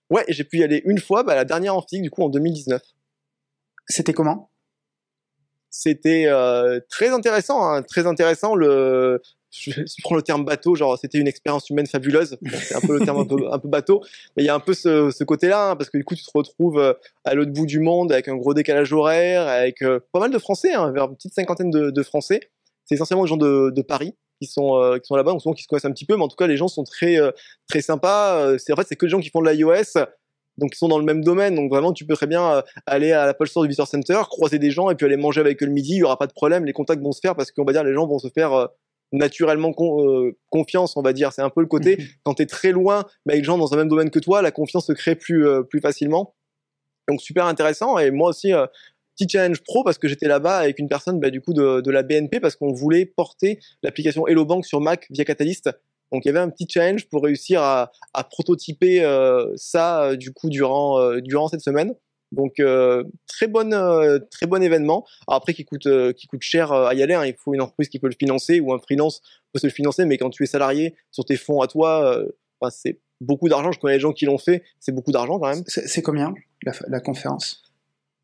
Ouais, 0.09 0.25
j'ai 0.27 0.43
pu 0.43 0.59
y 0.59 0.63
aller 0.63 0.81
une 0.85 0.99
fois, 0.99 1.23
bah, 1.23 1.35
la 1.35 1.45
dernière 1.45 1.75
en 1.75 1.81
physique, 1.81 2.03
du 2.03 2.09
coup, 2.09 2.23
en 2.23 2.29
2019. 2.29 2.81
C'était 3.87 4.13
comment? 4.13 4.49
C'était 5.69 6.27
très 6.89 7.09
intéressant, 7.09 7.63
hein, 7.63 7.81
très 7.81 8.05
intéressant. 8.05 8.55
Le, 8.55 9.21
je, 9.66 10.01
prends 10.04 10.16
le 10.16 10.22
terme 10.22 10.45
bateau, 10.45 10.76
genre 10.76 10.97
c'était 10.97 11.20
une 11.20 11.28
expérience 11.28 11.70
humaine 11.70 11.88
fabuleuse. 11.88 12.38
C'est 12.51 12.76
un 12.76 12.82
peu 12.82 12.97
le 12.97 13.06
terme 13.06 13.20
un 13.20 13.26
peu, 13.26 13.36
un 13.51 13.60
peu 13.60 13.68
bateau, 13.68 14.01
mais 14.36 14.43
il 14.43 14.45
y 14.45 14.49
a 14.49 14.56
un 14.56 14.60
peu 14.60 14.74
ce, 14.74 15.12
ce 15.12 15.24
côté-là, 15.24 15.72
hein, 15.72 15.76
parce 15.76 15.89
que 15.89 15.97
du 15.97 16.04
coup 16.04 16.16
tu 16.16 16.24
te 16.24 16.32
retrouves 16.34 16.95
à 17.24 17.34
l'autre 17.36 17.51
bout 17.51 17.66
du 17.66 17.80
monde 17.80 18.12
avec 18.12 18.28
un 18.28 18.36
gros 18.36 18.54
décalage 18.54 18.91
horaire, 18.93 19.47
avec 19.47 19.84
pas 20.12 20.20
mal 20.20 20.32
de 20.32 20.39
Français, 20.39 20.74
hein, 20.74 20.91
vers 20.91 21.06
une 21.06 21.16
petite 21.16 21.34
cinquantaine 21.34 21.70
de, 21.70 21.91
de 21.91 22.04
Français 22.04 22.49
c'est 22.86 22.95
essentiellement 22.95 23.24
des 23.24 23.30
gens 23.30 23.38
de, 23.38 23.72
de 23.72 23.82
Paris 23.82 24.16
qui 24.41 24.47
sont 24.47 24.76
euh, 24.76 24.97
qui 24.97 25.08
sont 25.08 25.16
là-bas, 25.16 25.32
donc 25.32 25.41
souvent 25.41 25.54
qui 25.54 25.64
se 25.64 25.68
connaissent 25.68 25.86
un 25.86 25.91
petit 25.91 26.06
peu, 26.06 26.16
mais 26.16 26.24
en 26.24 26.28
tout 26.28 26.36
cas 26.36 26.47
les 26.47 26.58
gens 26.58 26.68
sont 26.68 26.84
très 26.84 27.20
euh, 27.20 27.32
très 27.68 27.82
sympas. 27.82 28.38
Euh, 28.39 28.58
c'est 28.58 28.74
en 28.74 28.76
fait 28.76 28.86
c'est 28.88 28.95
que 28.95 29.06
des 29.06 29.10
gens 29.10 29.20
qui 29.20 29.30
font 29.30 29.41
de 29.41 29.49
l'iOS, 29.49 29.99
donc 30.58 30.72
ils 30.74 30.78
sont 30.78 30.88
dans 30.88 30.99
le 30.99 31.06
même 31.06 31.24
domaine, 31.24 31.56
donc 31.56 31.72
vraiment 31.72 31.93
tu 31.93 32.06
peux 32.06 32.16
très 32.16 32.28
bien 32.28 32.64
aller 32.86 33.12
à 33.12 33.26
l'Apple 33.26 33.47
Store 33.47 33.64
du 33.64 33.70
Visitor 33.70 33.88
Center, 33.88 34.22
croiser 34.30 34.60
des 34.60 34.72
gens 34.72 34.89
et 34.89 34.95
puis 34.95 35.06
aller 35.06 35.18
manger 35.18 35.41
avec 35.41 35.62
eux 35.64 35.66
le 35.66 35.72
midi, 35.72 35.93
il 35.93 35.99
y 35.99 36.04
aura 36.04 36.18
pas 36.18 36.28
de 36.28 36.34
problème, 36.34 36.66
les 36.66 36.74
contacts 36.74 37.01
vont 37.01 37.12
se 37.12 37.22
faire 37.22 37.36
parce 37.36 37.51
qu'on 37.51 37.64
va 37.64 37.74
dire 37.74 37.84
les 37.84 37.93
gens 37.93 38.06
vont 38.06 38.20
se 38.20 38.30
faire 38.30 38.70
naturellement 39.14 39.72
confiance, 40.49 40.97
on 40.97 41.01
va 41.01 41.14
dire. 41.14 41.32
C'est 41.32 41.41
un 41.41 41.49
peu 41.49 41.61
le 41.61 41.68
côté 41.68 41.97
quand 42.24 42.34
tu 42.34 42.43
es 42.43 42.45
très 42.45 42.72
loin, 42.72 43.05
mais 43.26 43.34
avec 43.34 43.43
des 43.43 43.45
gens 43.45 43.57
dans 43.57 43.74
un 43.74 43.78
même 43.78 43.88
domaine 43.88 44.09
que 44.09 44.20
toi, 44.20 44.41
la 44.41 44.51
confiance 44.51 44.88
se 44.88 44.93
crée 44.93 45.16
plus 45.16 45.47
plus 45.70 45.80
facilement. 45.80 46.36
Donc 47.07 47.22
super 47.22 47.45
intéressant 47.45 47.97
et 47.97 48.11
moi 48.11 48.30
aussi 48.30 48.53
petit 49.16 49.30
challenge 49.30 49.61
pro 49.64 49.84
parce 49.84 49.97
que 49.97 50.07
j'étais 50.07 50.28
là-bas 50.28 50.57
avec 50.57 50.80
une 50.80 50.89
personne 50.89 51.20
bah, 51.20 51.30
du 51.30 51.41
coup 51.41 51.53
de, 51.53 51.82
de, 51.82 51.91
la 51.91 52.03
BNP 52.03 52.39
parce 52.39 52.55
qu'on 52.55 52.74
voulait 52.74 53.05
porter 53.05 53.59
l'application 53.84 54.28
Hello 54.28 54.45
Bank 54.45 54.66
sur 54.66 54.82
Mac 54.82 55.07
via 55.09 55.26
Catalyst. 55.26 55.70
Donc 56.11 56.26
il 56.26 56.28
y 56.28 56.30
avait 56.30 56.39
un 56.39 56.49
petit 56.49 56.68
challenge 56.70 57.07
pour 57.09 57.24
réussir 57.24 57.61
à, 57.61 57.91
à 58.14 58.24
prototyper 58.24 59.03
euh, 59.03 59.51
ça 59.55 60.03
euh, 60.03 60.16
du 60.16 60.32
coup 60.32 60.49
durant 60.49 60.99
euh, 60.99 61.22
durant 61.22 61.47
cette 61.47 61.61
semaine. 61.61 61.93
Donc 62.34 62.61
très 63.27 63.47
bonne 63.47 64.21
très 64.29 64.45
bon 64.47 64.61
événement. 64.61 65.05
après 65.27 65.53
qui 65.53 65.65
coûte 65.65 65.88
qui 66.13 66.27
coûte 66.27 66.41
cher 66.41 66.71
à 66.71 66.93
y 66.93 67.01
aller. 67.01 67.13
Hein. 67.13 67.25
Il 67.25 67.36
faut 67.36 67.53
une 67.53 67.61
entreprise 67.61 67.89
qui 67.89 67.99
peut 67.99 68.07
le 68.07 68.15
financer 68.17 68.59
ou 68.59 68.73
un 68.73 68.79
freelance 68.79 69.21
peut 69.53 69.59
se 69.59 69.67
le 69.67 69.71
financer. 69.71 70.05
Mais 70.05 70.17
quand 70.17 70.29
tu 70.29 70.43
es 70.43 70.47
salarié 70.47 70.95
sur 71.11 71.25
tes 71.25 71.38
fonds 71.38 71.61
à 71.61 71.67
toi, 71.67 72.19
c'est 72.69 72.99
beaucoup 73.21 73.49
d'argent. 73.49 73.71
Je 73.71 73.79
connais 73.79 73.95
les 73.95 73.99
gens 73.99 74.13
qui 74.13 74.25
l'ont 74.25 74.38
fait. 74.38 74.63
C'est 74.79 74.93
beaucoup 74.93 75.11
d'argent 75.11 75.39
quand 75.39 75.49
même. 75.49 75.63
C'est 75.67 76.01
combien 76.01 76.34
la, 76.63 76.73
la 76.88 76.99
conférence? 76.99 77.63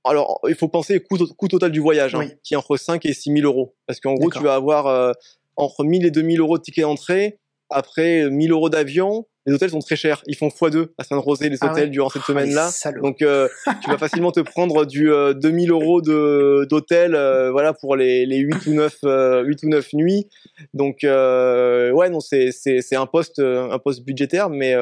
Alors, 0.03 0.39
il 0.47 0.55
faut 0.55 0.67
penser 0.67 0.99
coût, 1.01 1.17
coût 1.17 1.47
total 1.47 1.71
du 1.71 1.79
voyage, 1.79 2.15
hein, 2.15 2.27
qui 2.43 2.53
est 2.53 2.57
entre 2.57 2.77
5 2.77 3.05
et 3.05 3.13
6 3.13 3.33
000 3.33 3.45
euros. 3.45 3.75
Parce 3.85 3.99
qu'en 3.99 4.13
gros, 4.13 4.29
tu 4.29 4.41
vas 4.41 4.55
avoir 4.55 4.87
euh, 4.87 5.11
entre 5.55 5.83
1000 5.83 6.05
et 6.05 6.11
2000 6.11 6.39
euros 6.39 6.57
de 6.57 6.63
ticket 6.63 6.81
d'entrée, 6.81 7.39
après 7.69 8.29
1000 8.29 8.51
euros 8.51 8.69
d'avion. 8.69 9.27
Les 9.45 9.53
hôtels 9.53 9.69
sont 9.69 9.79
très 9.79 9.95
chers. 9.95 10.21
Ils 10.27 10.35
font 10.35 10.49
x2 10.49 10.89
à 10.97 11.03
Saint-Rosé, 11.03 11.49
les 11.49 11.57
ah 11.61 11.71
hôtels, 11.71 11.89
durant 11.89 12.09
cette 12.09 12.23
ah, 12.23 12.27
semaine-là. 12.27 12.69
Donc, 13.01 13.21
euh, 13.21 13.47
tu 13.81 13.89
vas 13.89 13.97
facilement 13.97 14.31
te 14.31 14.41
prendre 14.41 14.85
du 14.85 15.09
2000 15.35 15.71
euh, 15.71 15.73
euros 15.73 16.01
d'hôtel, 16.01 17.11
voilà, 17.51 17.73
pour 17.73 17.95
les, 17.95 18.25
les 18.25 18.37
8 18.37 18.67
ou 18.67 18.73
9, 18.73 18.97
8 19.45 19.63
ou 19.63 19.69
9 19.69 19.93
nuits. 19.93 20.27
Donc, 20.73 20.99
ouais, 21.03 22.09
non, 22.09 22.19
c'est, 22.19 22.51
c'est, 22.51 22.81
c'est 22.81 22.95
un 22.95 23.05
poste, 23.05 23.39
un 23.39 23.79
poste 23.79 24.03
budgétaire, 24.03 24.49
mais, 24.49 24.75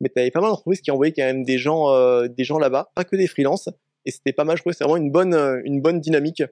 mais 0.00 0.08
t'avais 0.08 0.30
pas 0.30 0.40
mal 0.40 0.50
d'entreprises 0.50 0.80
qui 0.80 0.90
envoyaient 0.90 1.12
quand 1.12 1.24
même 1.24 1.44
des 1.44 1.58
gens, 1.58 2.22
des 2.26 2.44
gens 2.44 2.58
là-bas, 2.58 2.90
pas 2.94 3.04
que 3.04 3.16
des 3.16 3.26
freelances 3.26 3.68
et 4.06 4.10
c'était 4.10 4.32
pas 4.32 4.44
mal. 4.44 4.56
Je 4.56 4.62
trouvais 4.62 4.74
c'est 4.74 4.84
vraiment 4.84 4.96
une 4.96 5.10
bonne, 5.10 5.34
euh, 5.34 5.60
une 5.64 5.82
bonne 5.82 6.00
dynamique. 6.00 6.42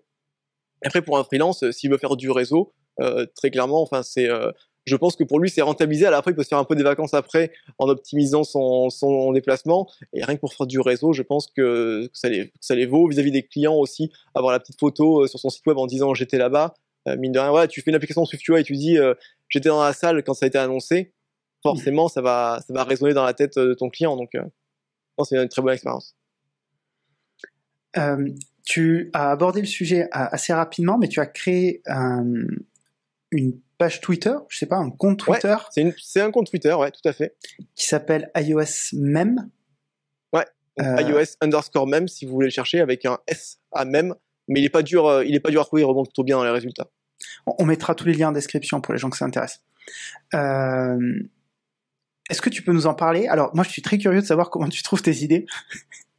Après, 0.85 1.01
pour 1.01 1.17
un 1.17 1.25
freelance, 1.25 1.63
euh, 1.63 1.73
s'il 1.73 1.91
veut 1.91 1.97
faire 1.97 2.17
du 2.17 2.31
réseau, 2.31 2.75
euh, 3.01 3.25
très 3.35 3.51
clairement, 3.51 3.81
enfin, 3.81 4.03
c'est, 4.03 4.29
je 4.87 4.97
pense 4.97 5.17
que 5.17 5.25
pour 5.25 5.41
lui, 5.41 5.51
c'est 5.51 5.63
rentabilisé. 5.63 6.05
La 6.11 6.23
fois, 6.23 6.33
il 6.33 6.35
peut 6.35 6.43
se 6.43 6.49
faire 6.49 6.59
un 6.59 6.65
peu 6.65 6.77
des 6.77 6.83
vacances 6.83 7.15
après 7.15 7.53
en 7.79 7.89
optimisant 7.89 8.45
son, 8.45 8.91
son 8.91 9.33
déplacement. 9.33 9.89
Et 10.13 10.23
rien 10.23 10.35
que 10.35 10.41
pour 10.41 10.53
faire 10.53 10.67
du 10.67 10.81
réseau, 10.81 11.13
je 11.13 11.23
pense 11.23 11.47
que 11.47 12.11
ça 12.13 12.29
les, 12.29 12.53
ça 12.61 12.75
les 12.75 12.87
vaut 12.87 13.09
vis-à-vis 13.09 13.31
des 13.31 13.43
clients 13.43 13.77
aussi. 13.77 14.13
Avoir 14.35 14.53
la 14.53 14.61
petite 14.61 14.79
photo 14.79 15.27
sur 15.27 15.39
son 15.39 15.49
site 15.49 15.67
web 15.67 15.79
en 15.79 15.87
disant 15.87 16.13
j'étais 16.15 16.39
là-bas. 16.39 16.75
mine 17.19 17.33
de 17.33 17.39
rien, 17.39 17.51
voilà, 17.51 17.67
tu 17.67 17.81
fais 17.81 17.91
une 17.91 17.97
application 17.97 18.25
SwiftUI 18.25 18.61
et 18.61 18.65
tu 18.65 18.75
dis 18.75 18.99
j'étais 19.49 19.69
dans 19.71 19.83
la 19.83 19.93
salle 19.93 20.23
quand 20.23 20.35
ça 20.35 20.45
a 20.45 20.49
été 20.49 20.59
annoncé. 20.59 21.15
Forcément, 21.63 22.09
ça 22.09 22.21
va, 22.21 22.61
ça 22.67 22.75
va 22.75 22.85
résonner 22.85 23.15
dans 23.15 23.25
la 23.25 23.33
tête 23.33 23.59
de 23.59 23.73
ton 23.73 23.89
client. 23.89 24.17
Donc, 24.17 24.33
c'est 25.25 25.37
une 25.37 25.49
très 25.49 25.63
bonne 25.63 25.73
expérience. 25.73 26.15
Euh, 27.97 28.29
tu 28.65 29.11
as 29.13 29.31
abordé 29.31 29.61
le 29.61 29.67
sujet 29.67 30.09
assez 30.11 30.53
rapidement, 30.53 30.99
mais 30.99 31.09
tu 31.09 31.21
as 31.21 31.27
créé 31.27 31.83
une 33.31 33.61
page 33.85 34.01
Twitter, 34.01 34.35
je 34.49 34.57
sais 34.57 34.67
pas, 34.67 34.77
un 34.77 34.91
compte 34.91 35.19
Twitter. 35.19 35.57
c'est 35.71 36.21
un 36.21 36.31
compte 36.31 36.49
Twitter, 36.49 36.73
ouais, 36.73 36.91
tout 36.91 37.07
à 37.07 37.13
fait. 37.13 37.37
Qui 37.75 37.85
s'appelle 37.85 38.31
iOS 38.35 38.95
Mem. 38.95 39.51
Ouais, 40.33 40.47
euh, 40.81 41.03
iOS 41.03 41.37
underscore 41.43 41.87
Mem 41.87 42.09
si 42.09 42.25
vous 42.25 42.33
voulez 42.33 42.47
le 42.47 42.53
chercher 42.53 42.81
avec 42.81 43.05
un 43.05 43.19
S 43.27 43.59
à 43.73 43.85
Mem, 43.85 44.15
mais 44.49 44.61
il 44.61 44.65
est 44.65 44.71
pas 44.71 44.83
dur, 44.83 45.07
euh, 45.07 45.23
il 45.23 45.35
est 45.35 45.41
pas 45.41 45.51
dur 45.51 45.61
à 45.61 45.65
trouver, 45.67 45.83
il 45.83 45.85
remonte 45.85 46.07
plutôt 46.07 46.25
bien 46.25 46.37
dans 46.37 46.45
les 46.45 46.51
résultats. 46.51 46.89
On, 47.47 47.67
mettra 47.67 47.95
tous 47.95 48.07
les 48.07 48.15
liens 48.15 48.31
en 48.31 48.33
description 48.33 48.81
pour 48.81 48.95
les 48.95 48.99
gens 48.99 49.11
que 49.11 49.19
ça 49.19 49.27
intéresse. 49.27 49.63
Est-ce 52.31 52.41
que 52.41 52.49
tu 52.49 52.63
peux 52.63 52.73
nous 52.73 52.87
en 52.87 52.95
parler? 52.95 53.27
Alors, 53.29 53.55
moi, 53.55 53.65
je 53.65 53.71
suis 53.71 53.83
très 53.83 53.99
curieux 53.99 54.23
de 54.23 54.27
savoir 54.27 54.49
comment 54.49 54.69
tu 54.69 54.83
trouves 54.83 55.03
tes 55.03 55.23
idées. 55.23 55.47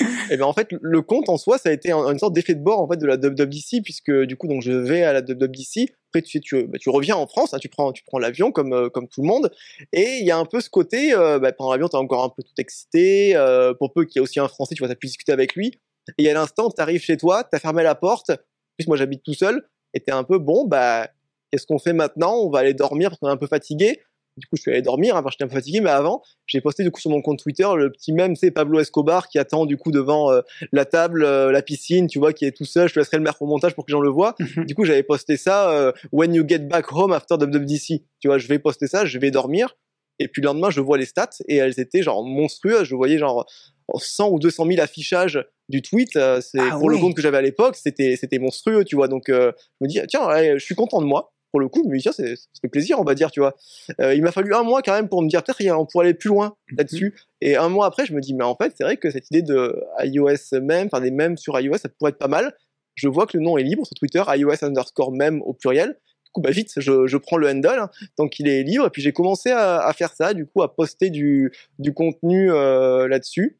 Et 0.00 0.34
eh 0.34 0.36
bien 0.36 0.46
en 0.46 0.52
fait, 0.52 0.68
le 0.80 1.02
compte 1.02 1.28
en 1.28 1.36
soi, 1.36 1.58
ça 1.58 1.70
a 1.70 1.72
été 1.72 1.90
une 1.90 2.18
sorte 2.18 2.32
d'effet 2.32 2.54
de 2.54 2.62
bord 2.62 2.80
en 2.80 2.88
fait 2.88 2.96
de 2.96 3.06
la 3.06 3.16
WWDC 3.16 3.82
puisque 3.82 4.12
du 4.12 4.36
coup 4.36 4.46
donc 4.46 4.62
je 4.62 4.72
vais 4.72 5.02
à 5.02 5.12
la 5.12 5.20
WWDC. 5.20 5.90
Après 6.10 6.22
tu 6.22 6.40
tu, 6.40 6.66
bah, 6.66 6.78
tu 6.78 6.88
reviens 6.88 7.16
en 7.16 7.26
France, 7.26 7.52
hein, 7.54 7.58
tu 7.60 7.68
prends 7.68 7.92
tu 7.92 8.02
prends 8.04 8.18
l'avion 8.18 8.52
comme 8.52 8.72
euh, 8.72 8.88
comme 8.88 9.08
tout 9.08 9.22
le 9.22 9.28
monde 9.28 9.50
et 9.92 10.18
il 10.20 10.26
y 10.26 10.30
a 10.30 10.38
un 10.38 10.44
peu 10.44 10.60
ce 10.60 10.70
côté 10.70 11.12
euh, 11.14 11.38
bah, 11.38 11.52
pendant 11.52 11.72
l'avion 11.72 11.88
t'es 11.88 11.96
encore 11.96 12.24
un 12.24 12.28
peu 12.28 12.42
tout 12.42 12.54
excité 12.58 13.36
euh, 13.36 13.74
pour 13.74 13.92
peu 13.92 14.04
qu'il 14.04 14.16
y 14.16 14.18
ait 14.18 14.22
aussi 14.22 14.40
un 14.40 14.48
Français 14.48 14.74
tu 14.74 14.80
vois 14.80 14.88
t'as 14.88 14.96
pu 14.96 15.06
discuter 15.06 15.32
avec 15.32 15.54
lui 15.54 15.72
et 16.18 16.30
à 16.30 16.34
l'instant 16.34 16.70
t'arrives 16.70 17.02
chez 17.02 17.16
toi 17.16 17.44
t'as 17.44 17.58
fermé 17.58 17.82
la 17.82 17.94
porte. 17.94 18.32
Plus 18.78 18.88
moi 18.88 18.96
j'habite 18.96 19.22
tout 19.22 19.34
seul 19.34 19.68
et 19.94 20.00
t'es 20.00 20.12
un 20.12 20.24
peu 20.24 20.38
bon 20.38 20.64
bah 20.64 21.08
qu'est-ce 21.50 21.66
qu'on 21.66 21.78
fait 21.78 21.92
maintenant? 21.92 22.36
On 22.36 22.50
va 22.50 22.60
aller 22.60 22.74
dormir 22.74 23.10
parce 23.10 23.20
qu'on 23.20 23.28
est 23.28 23.32
un 23.32 23.36
peu 23.36 23.46
fatigué. 23.46 24.00
Du 24.36 24.46
coup, 24.46 24.56
je 24.56 24.62
suis 24.62 24.70
allé 24.70 24.82
dormir, 24.82 25.16
hein, 25.16 25.24
j'étais 25.30 25.44
un 25.44 25.48
peu 25.48 25.54
fatigué, 25.54 25.80
mais 25.80 25.90
avant, 25.90 26.22
j'ai 26.46 26.60
posté 26.60 26.82
du 26.82 26.90
coup 26.90 27.00
sur 27.00 27.10
mon 27.10 27.20
compte 27.20 27.38
Twitter 27.38 27.68
le 27.76 27.90
petit 27.90 28.12
même, 28.12 28.36
c'est 28.36 28.50
Pablo 28.50 28.80
Escobar 28.80 29.28
qui 29.28 29.38
attend 29.38 29.66
du 29.66 29.76
coup 29.76 29.90
devant 29.90 30.30
euh, 30.30 30.40
la 30.72 30.84
table, 30.84 31.24
euh, 31.24 31.50
la 31.50 31.62
piscine, 31.62 32.06
tu 32.06 32.18
vois, 32.18 32.32
qui 32.32 32.44
est 32.44 32.52
tout 32.52 32.64
seul. 32.64 32.88
Je 32.88 32.94
te 32.94 33.00
laisserai 33.00 33.16
le 33.16 33.22
mettre 33.22 33.42
au 33.42 33.46
montage 33.46 33.74
pour 33.74 33.84
que 33.84 33.90
les 33.90 33.96
gens 33.96 34.00
le 34.00 34.10
voient. 34.10 34.34
Mhm. 34.38 34.64
du 34.64 34.74
coup, 34.74 34.84
j'avais 34.84 35.02
posté 35.02 35.36
ça 35.36 35.70
euh, 35.70 35.92
When 36.12 36.34
you 36.34 36.44
get 36.46 36.60
back 36.60 36.92
home 36.92 37.12
after 37.12 37.34
WWDC. 37.34 38.02
Tu 38.20 38.28
vois, 38.28 38.38
je 38.38 38.46
vais 38.46 38.58
poster 38.58 38.86
ça, 38.86 39.04
je 39.04 39.18
vais 39.18 39.30
dormir. 39.30 39.76
Et 40.18 40.28
puis 40.28 40.42
le 40.42 40.46
lendemain, 40.46 40.70
je 40.70 40.80
vois 40.80 40.98
les 40.98 41.06
stats 41.06 41.30
et 41.48 41.56
elles 41.56 41.80
étaient 41.80 42.02
genre 42.02 42.24
monstrueuses. 42.24 42.84
Je 42.84 42.94
voyais 42.94 43.18
genre 43.18 43.46
100 43.94 44.30
ou 44.30 44.38
200 44.38 44.66
000 44.66 44.80
affichages 44.80 45.42
du 45.68 45.82
tweet. 45.82 46.12
c'est 46.12 46.58
ah 46.60 46.76
pour 46.78 46.90
le 46.90 46.98
compte 46.98 47.14
que 47.14 47.22
j'avais 47.22 47.38
à 47.38 47.42
l'époque, 47.42 47.76
c'était 47.76 48.16
c'était 48.16 48.38
monstrueux, 48.38 48.84
tu 48.84 48.96
vois. 48.96 49.08
Donc 49.08 49.24
je 49.28 49.52
me 49.80 49.88
dis 49.88 49.98
tiens, 50.08 50.28
je 50.58 50.62
suis 50.62 50.74
content 50.74 51.00
de 51.00 51.06
moi 51.06 51.32
pour 51.50 51.60
le 51.60 51.68
coup, 51.68 51.82
mais 51.88 51.98
tiens, 51.98 52.12
ça 52.12 52.24
fait 52.24 52.68
plaisir, 52.68 53.00
on 53.00 53.04
va 53.04 53.14
dire, 53.14 53.30
tu 53.30 53.40
vois. 53.40 53.56
Euh, 54.00 54.14
il 54.14 54.22
m'a 54.22 54.32
fallu 54.32 54.54
un 54.54 54.62
mois 54.62 54.82
quand 54.82 54.92
même 54.92 55.08
pour 55.08 55.22
me 55.22 55.28
dire, 55.28 55.42
peut-être 55.42 55.60
on 55.76 55.86
pourrait 55.86 56.06
aller 56.06 56.14
plus 56.14 56.28
loin 56.28 56.54
mhm. 56.70 56.78
là-dessus. 56.78 57.14
Et 57.40 57.56
un 57.56 57.68
mois 57.68 57.86
après, 57.86 58.06
je 58.06 58.14
me 58.14 58.20
dis, 58.20 58.34
mais 58.34 58.44
en 58.44 58.54
fait, 58.54 58.72
c'est 58.76 58.84
vrai 58.84 58.96
que 58.96 59.10
cette 59.10 59.28
idée 59.30 59.42
de 59.42 59.82
iOS 60.02 60.60
même, 60.60 60.86
enfin 60.86 61.00
des 61.00 61.10
mèmes 61.10 61.36
sur 61.36 61.58
iOS, 61.58 61.78
ça 61.78 61.88
pourrait 61.88 62.10
être 62.10 62.18
pas 62.18 62.28
mal. 62.28 62.54
Je 62.94 63.08
vois 63.08 63.26
que 63.26 63.36
le 63.36 63.42
nom 63.42 63.56
est 63.56 63.62
libre 63.62 63.86
sur 63.86 63.94
Twitter, 63.94 64.22
iOS 64.26 64.64
underscore 64.64 65.12
meme 65.12 65.42
au 65.42 65.54
pluriel. 65.54 65.96
Du 66.24 66.32
coup, 66.32 66.40
bah 66.42 66.50
vite, 66.50 66.72
je, 66.76 67.06
je 67.06 67.16
prends 67.16 67.38
le 67.38 67.48
handle 67.48 67.78
hein, 67.80 67.90
tant 68.16 68.28
qu'il 68.28 68.46
est 68.46 68.62
libre. 68.62 68.86
Et 68.86 68.90
puis 68.90 69.02
j'ai 69.02 69.12
commencé 69.12 69.50
à, 69.50 69.80
à, 69.80 69.92
faire 69.92 70.12
ça, 70.12 70.34
du 70.34 70.46
coup, 70.46 70.62
à 70.62 70.74
poster 70.74 71.10
du, 71.10 71.52
du 71.78 71.92
contenu 71.92 72.52
euh, 72.52 73.08
là-dessus. 73.08 73.58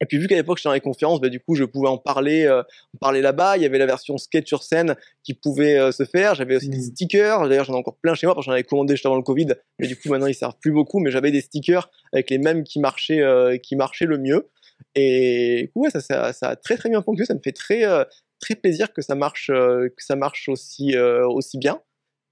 Et 0.00 0.06
puis 0.06 0.18
vu 0.18 0.26
qu'à 0.26 0.34
l'époque 0.34 0.58
j'étais 0.58 0.68
dans 0.68 0.74
les 0.74 0.80
conférences, 0.80 1.20
bah, 1.20 1.28
du 1.28 1.40
coup 1.40 1.54
je 1.54 1.64
pouvais 1.64 1.88
en 1.88 1.98
parler, 1.98 2.44
euh, 2.44 2.62
en 2.94 2.98
parler 2.98 3.20
là-bas. 3.20 3.56
Il 3.56 3.62
y 3.62 3.66
avait 3.66 3.78
la 3.78 3.86
version 3.86 4.16
sketch 4.16 4.48
sur 4.48 4.62
scène 4.62 4.96
qui 5.22 5.34
pouvait 5.34 5.78
euh, 5.78 5.92
se 5.92 6.04
faire. 6.04 6.34
J'avais 6.34 6.56
aussi 6.56 6.68
des 6.68 6.78
mmh. 6.78 6.92
stickers. 6.92 7.48
D'ailleurs 7.48 7.66
j'en 7.66 7.74
ai 7.74 7.78
encore 7.78 7.98
plein 7.98 8.14
chez 8.14 8.26
moi 8.26 8.34
parce 8.34 8.46
que 8.46 8.50
j'en 8.50 8.54
avais 8.54 8.64
commandé 8.64 8.94
juste 8.94 9.06
avant 9.06 9.16
le 9.16 9.22
Covid. 9.22 9.48
Mais 9.78 9.86
du 9.86 9.96
coup 9.96 10.08
maintenant 10.08 10.26
ils 10.26 10.34
servent 10.34 10.58
plus 10.60 10.72
beaucoup. 10.72 11.00
Mais 11.00 11.10
j'avais 11.10 11.30
des 11.30 11.42
stickers 11.42 11.90
avec 12.12 12.30
les 12.30 12.38
mêmes 12.38 12.64
qui 12.64 12.80
marchaient, 12.80 13.20
euh, 13.20 13.58
qui 13.58 13.76
marchaient 13.76 14.06
le 14.06 14.18
mieux. 14.18 14.50
Et 14.94 15.64
du 15.64 15.72
coup 15.72 15.82
ouais, 15.82 15.90
ça, 15.90 16.00
ça, 16.00 16.32
ça, 16.32 16.48
a 16.48 16.56
très 16.56 16.76
très 16.76 16.88
bien 16.88 17.02
fonctionné. 17.02 17.26
Ça 17.26 17.34
me 17.34 17.40
fait 17.44 17.52
très 17.52 17.84
très 18.40 18.54
plaisir 18.54 18.94
que 18.94 19.02
ça 19.02 19.14
marche, 19.14 19.48
que 19.48 19.92
ça 19.98 20.16
marche 20.16 20.48
aussi 20.48 20.96
aussi 20.96 21.58
bien. 21.58 21.80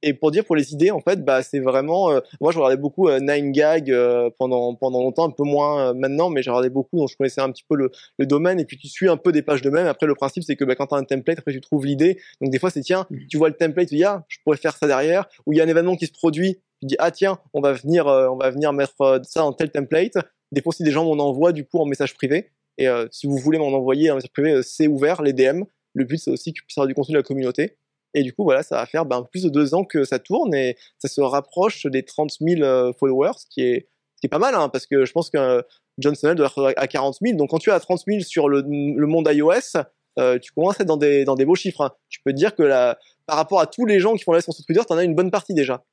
Et 0.03 0.15
pour 0.15 0.31
dire 0.31 0.45
pour 0.45 0.55
les 0.55 0.73
idées, 0.73 0.93
en 0.93 1.01
fait, 1.01 1.25
bah 1.25 1.43
c'est 1.43 1.59
vraiment. 1.59 2.11
Euh, 2.11 2.21
moi, 2.41 2.53
je 2.53 2.59
regardais 2.59 2.77
beaucoup 2.77 3.09
euh, 3.09 3.19
Nine 3.19 3.51
Gag 3.51 3.91
euh, 3.91 4.31
pendant 4.39 4.75
pendant 4.77 5.03
longtemps, 5.03 5.27
un 5.27 5.31
peu 5.31 5.43
moins 5.43 5.93
maintenant, 5.93 6.31
mais 6.31 6.41
j'ai 6.43 6.51
regardé 6.51 6.71
beaucoup, 6.71 6.99
donc 6.99 7.09
je 7.09 7.17
connaissais 7.17 7.41
un 7.41 7.51
petit 7.51 7.65
peu 7.69 7.75
le, 7.75 7.91
le, 8.19 8.27
domaine. 8.27 8.61
Et 8.61 8.65
puis 8.65 8.79
tu 8.79 8.87
suis 8.87 9.09
un 9.09 9.17
peu 9.17 9.33
des 9.33 9.43
pages 9.43 9.61
de 9.61 9.71
même. 9.71 9.89
Après, 9.89 10.07
le 10.07 10.15
principe, 10.15 10.45
c'est 10.45 10.55
que 10.55 10.65
bah, 10.65 10.77
quand 10.77 10.87
tu 10.87 10.95
as 10.95 10.99
un 10.99 11.05
template, 11.05 11.41
après 11.41 11.53
tu 11.53 11.61
trouves 11.61 11.85
l'idée. 11.85 12.21
Donc 12.41 12.53
des 12.53 12.61
fois, 12.61 12.71
c'est 12.71 12.81
tiens, 12.81 13.07
mmh. 13.11 13.17
tu 13.29 13.39
vois 13.39 13.49
le 13.49 13.57
template, 13.57 13.89
tu 13.89 13.97
dis 13.97 14.05
ah, 14.05 14.25
je 14.29 14.39
pourrais 14.45 14.57
faire 14.57 14.77
ça 14.77 14.87
derrière. 14.87 15.27
Ou 15.47 15.53
il 15.53 15.59
y 15.59 15.61
a 15.61 15.65
un 15.65 15.69
événement 15.69 15.97
qui 15.97 16.07
se 16.07 16.13
produit, 16.13 16.61
tu 16.81 16.87
dis 16.87 16.97
ah 17.01 17.11
tiens, 17.11 17.39
on 17.53 17.61
va 17.61 17.73
venir 17.73 18.07
on 18.07 18.37
va 18.37 18.51
venir 18.51 18.73
mettre 18.73 19.21
ça 19.25 19.41
dans 19.41 19.53
tel 19.53 19.71
template. 19.71 20.15
Des 20.53 20.63
fois, 20.63 20.73
si 20.73 20.85
des 20.85 20.93
gens 20.93 21.05
m'en 21.05 21.23
envoient 21.25 21.53
du 21.53 21.65
coup 21.65 21.79
en 21.79 21.87
message 21.87 22.15
privé. 22.15 22.51
Et 22.81 22.87
si 23.11 23.27
vous 23.27 23.37
voulez 23.37 23.59
m'en 23.59 23.67
envoyer 23.67 24.13
en 24.13 24.15
message 24.15 24.31
privé, 24.31 24.63
c'est 24.63 24.87
ouvert 24.87 25.23
les 25.23 25.33
DM. 25.33 25.65
Le 25.95 26.05
but, 26.05 26.19
c'est 26.19 26.31
aussi 26.31 26.53
que 26.53 26.61
puisse 26.65 26.79
avoir 26.79 26.87
du 26.87 26.95
contenu 26.95 27.15
de 27.15 27.19
la 27.19 27.25
communauté. 27.25 27.77
Et 28.15 28.23
du 28.23 28.33
coup, 28.33 28.45
voilà, 28.45 28.63
ça 28.63 28.77
va 28.77 28.87
faire 28.87 29.05
ben, 29.05 29.23
plus 29.31 29.45
de 29.45 29.49
deux 29.49 29.75
ans 29.75 29.85
que 29.85 30.05
ça 30.05 30.19
tourne 30.19 30.55
et 30.55 30.77
ça 30.99 31.09
se 31.09 31.21
rapproche 31.21 31.87
des 31.87 32.03
30 32.03 32.33
000 32.41 32.63
euh, 32.63 32.93
followers, 32.99 33.33
ce 33.39 33.47
qui 33.51 33.63
est, 33.63 33.89
pas 34.31 34.39
mal, 34.39 34.55
hein, 34.55 34.69
parce 34.69 34.87
que 34.87 35.05
je 35.05 35.13
pense 35.13 35.31
que 35.31 35.65
John 35.99 36.15
Snell 36.15 36.35
doit 36.35 36.47
être 36.47 36.75
à 36.77 36.87
40 36.87 37.19
000. 37.23 37.37
Donc 37.37 37.51
quand 37.51 37.59
tu 37.59 37.71
es 37.71 37.73
à 37.73 37.81
30 37.81 38.05
000 38.07 38.21
sur 38.21 38.49
le, 38.49 38.63
monde 38.63 39.29
iOS, 39.31 39.81
euh, 40.19 40.39
tu 40.39 40.53
commences 40.53 40.81
à 40.81 40.83
être 40.83 40.89
dans 40.89 40.97
des, 40.97 41.45
beaux 41.45 41.55
chiffres. 41.55 41.83
Hein. 41.83 41.93
Tu 42.09 42.21
peux 42.25 42.33
te 42.33 42.37
dire 42.37 42.55
que 42.55 42.95
par 43.27 43.37
rapport 43.37 43.61
à 43.61 43.67
tous 43.67 43.85
les 43.87 44.01
gens 44.01 44.15
qui 44.15 44.25
font 44.25 44.33
la 44.33 44.41
sur 44.41 44.55
Twitter, 44.55 44.81
tu 44.87 44.93
en 44.93 44.97
as 44.97 45.05
une 45.05 45.15
bonne 45.15 45.31
partie 45.31 45.55
déjà. 45.55 45.85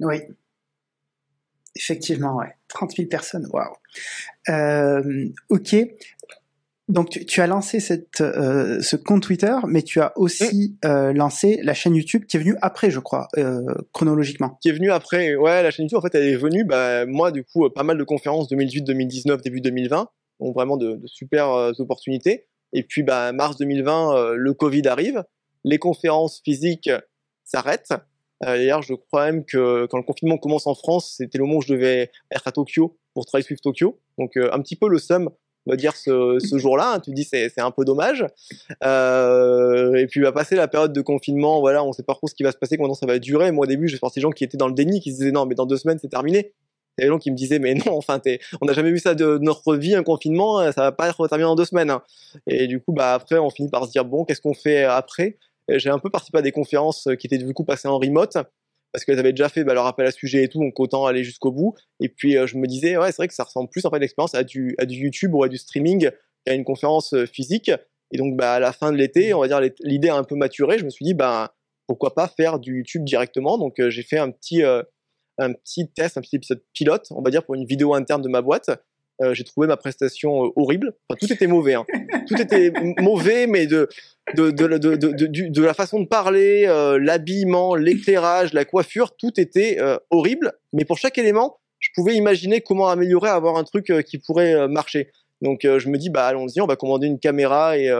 Oui. 0.00 0.22
Effectivement, 1.76 2.36
ouais. 2.36 2.54
30 2.68 2.96
000 2.96 3.08
personnes, 3.08 3.46
waouh. 3.52 3.74
Euh, 4.48 5.28
ok. 5.48 5.76
Donc 6.88 7.10
tu, 7.10 7.40
as 7.42 7.46
lancé 7.46 7.80
cette, 7.80 8.22
euh, 8.22 8.80
ce 8.80 8.96
compte 8.96 9.22
Twitter, 9.22 9.54
mais 9.66 9.82
tu 9.82 10.00
as 10.00 10.16
aussi 10.16 10.78
euh, 10.86 11.12
lancé 11.12 11.60
la 11.62 11.74
chaîne 11.74 11.94
YouTube 11.94 12.24
qui 12.24 12.38
est 12.38 12.40
venue 12.40 12.56
après, 12.62 12.90
je 12.90 12.98
crois, 12.98 13.28
euh, 13.36 13.60
chronologiquement. 13.92 14.58
Qui 14.62 14.70
est 14.70 14.72
venue 14.72 14.90
après, 14.90 15.36
ouais, 15.36 15.62
la 15.62 15.70
chaîne 15.70 15.84
YouTube 15.84 15.98
en 15.98 16.00
fait 16.00 16.14
elle 16.14 16.24
est 16.24 16.36
venue, 16.36 16.64
bah, 16.64 17.04
moi 17.04 17.30
du 17.30 17.44
coup 17.44 17.68
pas 17.68 17.82
mal 17.82 17.98
de 17.98 18.04
conférences 18.04 18.48
2018, 18.48 18.84
2019, 18.84 19.42
début 19.42 19.60
2020, 19.60 20.08
donc 20.40 20.54
vraiment 20.54 20.78
de, 20.78 20.94
de 20.94 21.06
super 21.06 21.72
opportunités. 21.78 22.46
Et 22.72 22.82
puis 22.82 23.02
bah 23.02 23.32
mars 23.32 23.58
2020, 23.58 24.32
le 24.34 24.54
Covid 24.54 24.88
arrive, 24.88 25.24
les 25.64 25.78
conférences 25.78 26.40
physiques 26.42 26.90
s'arrêtent. 27.44 27.92
D'ailleurs, 28.40 28.82
je 28.82 28.94
crois 28.94 29.26
même 29.26 29.44
que 29.44 29.86
quand 29.86 29.98
le 29.98 30.04
confinement 30.04 30.38
commence 30.38 30.66
en 30.66 30.74
France, 30.74 31.16
c'était 31.18 31.36
le 31.36 31.44
moment 31.44 31.58
où 31.58 31.62
je 31.62 31.74
devais 31.74 32.10
être 32.30 32.46
à 32.46 32.52
Tokyo 32.52 32.96
pour 33.12 33.26
travailler 33.26 33.44
Swift 33.44 33.62
Tokyo. 33.62 34.00
Donc 34.16 34.38
un 34.38 34.60
petit 34.60 34.76
peu 34.76 34.88
le 34.88 34.98
sum 34.98 35.28
va 35.68 35.76
dire 35.76 35.94
ce, 35.96 36.38
jour-là. 36.58 36.94
Hein, 36.94 37.00
tu 37.00 37.12
dis 37.12 37.24
c'est 37.24 37.58
un 37.58 37.70
peu 37.70 37.84
dommage. 37.84 38.26
Euh, 38.84 39.94
et 39.94 40.06
puis 40.06 40.20
va 40.20 40.32
passer 40.32 40.56
la 40.56 40.68
période 40.68 40.92
de 40.92 41.00
confinement. 41.00 41.60
Voilà, 41.60 41.84
on 41.84 41.92
sait 41.92 42.02
pas 42.02 42.14
trop 42.14 42.26
ce 42.26 42.34
qui 42.34 42.42
va 42.42 42.52
se 42.52 42.56
passer, 42.56 42.76
comment 42.76 42.94
ça 42.94 43.06
va 43.06 43.18
durer. 43.18 43.52
Moi 43.52 43.64
au 43.64 43.66
début, 43.66 43.88
j'ai 43.88 43.98
sorti 43.98 44.18
des 44.18 44.22
gens 44.22 44.30
qui 44.30 44.44
étaient 44.44 44.56
dans 44.56 44.68
le 44.68 44.74
déni, 44.74 45.00
qui 45.00 45.12
se 45.12 45.18
disaient 45.18 45.32
non, 45.32 45.46
mais 45.46 45.54
dans 45.54 45.66
deux 45.66 45.76
semaines 45.76 45.98
c'est 46.00 46.08
terminé. 46.08 46.52
Il 46.96 47.02
y 47.02 47.04
a 47.04 47.06
des 47.06 47.12
gens 47.12 47.18
qui 47.18 47.30
me 47.30 47.36
disaient 47.36 47.60
mais 47.60 47.74
non, 47.74 47.96
enfin 47.96 48.20
on 48.60 48.66
n'a 48.66 48.72
jamais 48.72 48.90
vu 48.90 48.98
ça 48.98 49.14
de 49.14 49.38
notre 49.40 49.76
vie 49.76 49.94
un 49.94 50.02
confinement, 50.02 50.60
ça 50.72 50.82
va 50.82 50.92
pas 50.92 51.08
être 51.08 51.28
terminé 51.28 51.48
en 51.48 51.54
deux 51.54 51.64
semaines. 51.64 51.90
Hein. 51.90 52.02
Et 52.48 52.66
du 52.66 52.80
coup 52.80 52.92
bah 52.92 53.14
après 53.14 53.38
on 53.38 53.50
finit 53.50 53.68
par 53.68 53.86
se 53.86 53.92
dire 53.92 54.04
bon 54.04 54.24
qu'est-ce 54.24 54.40
qu'on 54.40 54.54
fait 54.54 54.82
après? 54.84 55.38
J'ai 55.68 55.90
un 55.90 55.98
peu 55.98 56.10
participé 56.10 56.38
à 56.38 56.42
des 56.42 56.50
conférences 56.50 57.08
qui 57.18 57.26
étaient 57.26 57.38
du 57.38 57.52
coup 57.52 57.62
passées 57.62 57.88
en 57.88 57.98
remote 57.98 58.38
parce 58.92 59.04
qu'elles 59.04 59.18
avaient 59.18 59.32
déjà 59.32 59.48
fait 59.48 59.64
bah, 59.64 59.74
leur 59.74 59.86
appel 59.86 60.06
à 60.06 60.10
sujet 60.10 60.44
et 60.44 60.48
tout, 60.48 60.58
donc 60.58 60.78
autant 60.80 61.06
aller 61.06 61.24
jusqu'au 61.24 61.52
bout. 61.52 61.74
Et 62.00 62.08
puis 62.08 62.36
euh, 62.36 62.46
je 62.46 62.56
me 62.56 62.66
disais, 62.66 62.96
ouais, 62.96 63.08
c'est 63.08 63.16
vrai 63.16 63.28
que 63.28 63.34
ça 63.34 63.44
ressemble 63.44 63.68
plus 63.68 63.84
en 63.84 63.90
fait 63.90 63.98
l'expérience 63.98 64.34
à 64.34 64.44
du, 64.44 64.74
à 64.78 64.86
du 64.86 64.96
YouTube 64.96 65.34
ou 65.34 65.42
à 65.42 65.48
du 65.48 65.58
streaming 65.58 66.10
qu'à 66.44 66.54
une 66.54 66.64
conférence 66.64 67.12
euh, 67.14 67.26
physique. 67.26 67.70
Et 68.12 68.18
donc 68.18 68.36
bah, 68.36 68.54
à 68.54 68.60
la 68.60 68.72
fin 68.72 68.92
de 68.92 68.96
l'été, 68.96 69.34
on 69.34 69.40
va 69.40 69.48
dire 69.48 69.60
l'idée 69.80 70.08
a 70.08 70.16
un 70.16 70.24
peu 70.24 70.34
maturé. 70.34 70.78
Je 70.78 70.84
me 70.84 70.90
suis 70.90 71.04
dit, 71.04 71.14
bah, 71.14 71.54
pourquoi 71.86 72.14
pas 72.14 72.28
faire 72.28 72.58
du 72.58 72.78
YouTube 72.78 73.04
directement. 73.04 73.58
Donc 73.58 73.78
euh, 73.80 73.90
j'ai 73.90 74.02
fait 74.02 74.18
un 74.18 74.30
petit, 74.30 74.62
un 74.62 75.52
petit 75.52 75.90
test, 75.90 76.16
un 76.16 76.20
petit 76.20 76.36
épisode 76.36 76.62
pilote, 76.72 77.06
on 77.10 77.22
va 77.22 77.30
dire 77.30 77.44
pour 77.44 77.54
une 77.54 77.66
vidéo 77.66 77.94
interne 77.94 78.22
de 78.22 78.28
ma 78.28 78.42
boîte. 78.42 78.70
Euh, 79.20 79.34
j'ai 79.34 79.44
trouvé 79.44 79.66
ma 79.66 79.76
prestation 79.76 80.46
euh, 80.46 80.50
horrible. 80.56 80.94
Enfin, 81.08 81.18
tout 81.18 81.32
était 81.32 81.46
mauvais. 81.46 81.74
Hein. 81.74 81.86
Tout 82.28 82.40
était 82.40 82.72
mauvais, 82.98 83.46
mais 83.46 83.66
de 83.66 83.88
de, 84.34 84.50
de, 84.50 84.66
de, 84.66 85.48
de, 85.48 85.62
la 85.62 85.72
façon 85.72 86.00
de 86.00 86.06
parler, 86.06 86.66
euh, 86.66 86.98
l'habillement, 87.00 87.74
l'éclairage, 87.74 88.52
la 88.52 88.66
coiffure, 88.66 89.16
tout 89.16 89.40
était 89.40 89.78
horrible. 90.10 90.52
Mais 90.74 90.84
pour 90.84 90.98
chaque 90.98 91.16
élément, 91.16 91.60
je 91.78 91.88
pouvais 91.94 92.14
imaginer 92.14 92.60
comment 92.60 92.88
améliorer, 92.88 93.30
avoir 93.30 93.56
un 93.56 93.64
truc 93.64 93.90
qui 94.04 94.18
pourrait 94.18 94.68
marcher. 94.68 95.10
Donc 95.40 95.60
je 95.62 95.88
me 95.88 95.96
dis, 95.96 96.10
bah 96.10 96.26
allons-y, 96.26 96.60
on 96.60 96.66
va 96.66 96.76
commander 96.76 97.06
une 97.06 97.18
caméra 97.18 97.78
et, 97.78 97.90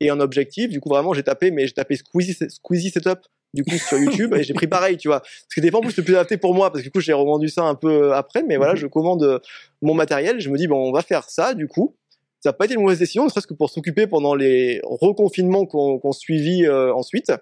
et 0.00 0.08
un 0.08 0.20
objectif. 0.20 0.70
Du 0.70 0.80
coup, 0.80 0.88
vraiment, 0.88 1.12
j'ai 1.12 1.22
tapé, 1.22 1.50
mais 1.50 1.66
j'ai 1.66 1.74
tapé 1.74 1.96
Squeezie, 1.96 2.38
Squeezie 2.48 2.88
Setup 2.88 3.18
du 3.54 3.64
coup 3.64 3.76
sur 3.76 3.98
YouTube 3.98 4.34
et 4.34 4.42
j'ai 4.42 4.54
pris 4.54 4.66
pareil 4.66 4.96
tu 4.96 5.08
vois. 5.08 5.20
Parce 5.20 5.54
que 5.54 5.60
des 5.60 5.70
fois 5.70 5.80
en 5.80 5.82
plus 5.82 5.92
c'est 5.92 6.02
plus 6.02 6.14
adapté 6.14 6.36
pour 6.36 6.54
moi 6.54 6.70
parce 6.70 6.82
que 6.82 6.88
du 6.88 6.90
coup 6.90 7.00
j'ai 7.00 7.12
revendu 7.12 7.48
ça 7.48 7.62
un 7.64 7.74
peu 7.74 8.12
après 8.12 8.42
mais 8.42 8.56
voilà 8.56 8.72
mhm. 8.72 8.78
je 8.78 8.86
commande 8.86 9.22
euh, 9.22 9.38
mon 9.82 9.94
matériel 9.94 10.40
je 10.40 10.50
me 10.50 10.56
dis 10.56 10.66
bon 10.66 10.88
on 10.88 10.92
va 10.92 11.02
faire 11.02 11.28
ça 11.28 11.54
du 11.54 11.66
coup. 11.66 11.96
Ça 12.40 12.50
n'a 12.50 12.52
pas 12.52 12.66
été 12.66 12.74
une 12.74 12.82
mauvaise 12.82 13.00
décision 13.00 13.24
ne 13.24 13.30
serait-ce 13.30 13.48
que 13.48 13.54
pour 13.54 13.68
s'occuper 13.68 14.06
pendant 14.06 14.34
les 14.34 14.80
reconfinements 14.84 15.66
qu'on 15.66 15.98
qu'on 15.98 16.12
suivit 16.12 16.66
euh, 16.66 16.94
ensuite. 16.94 17.32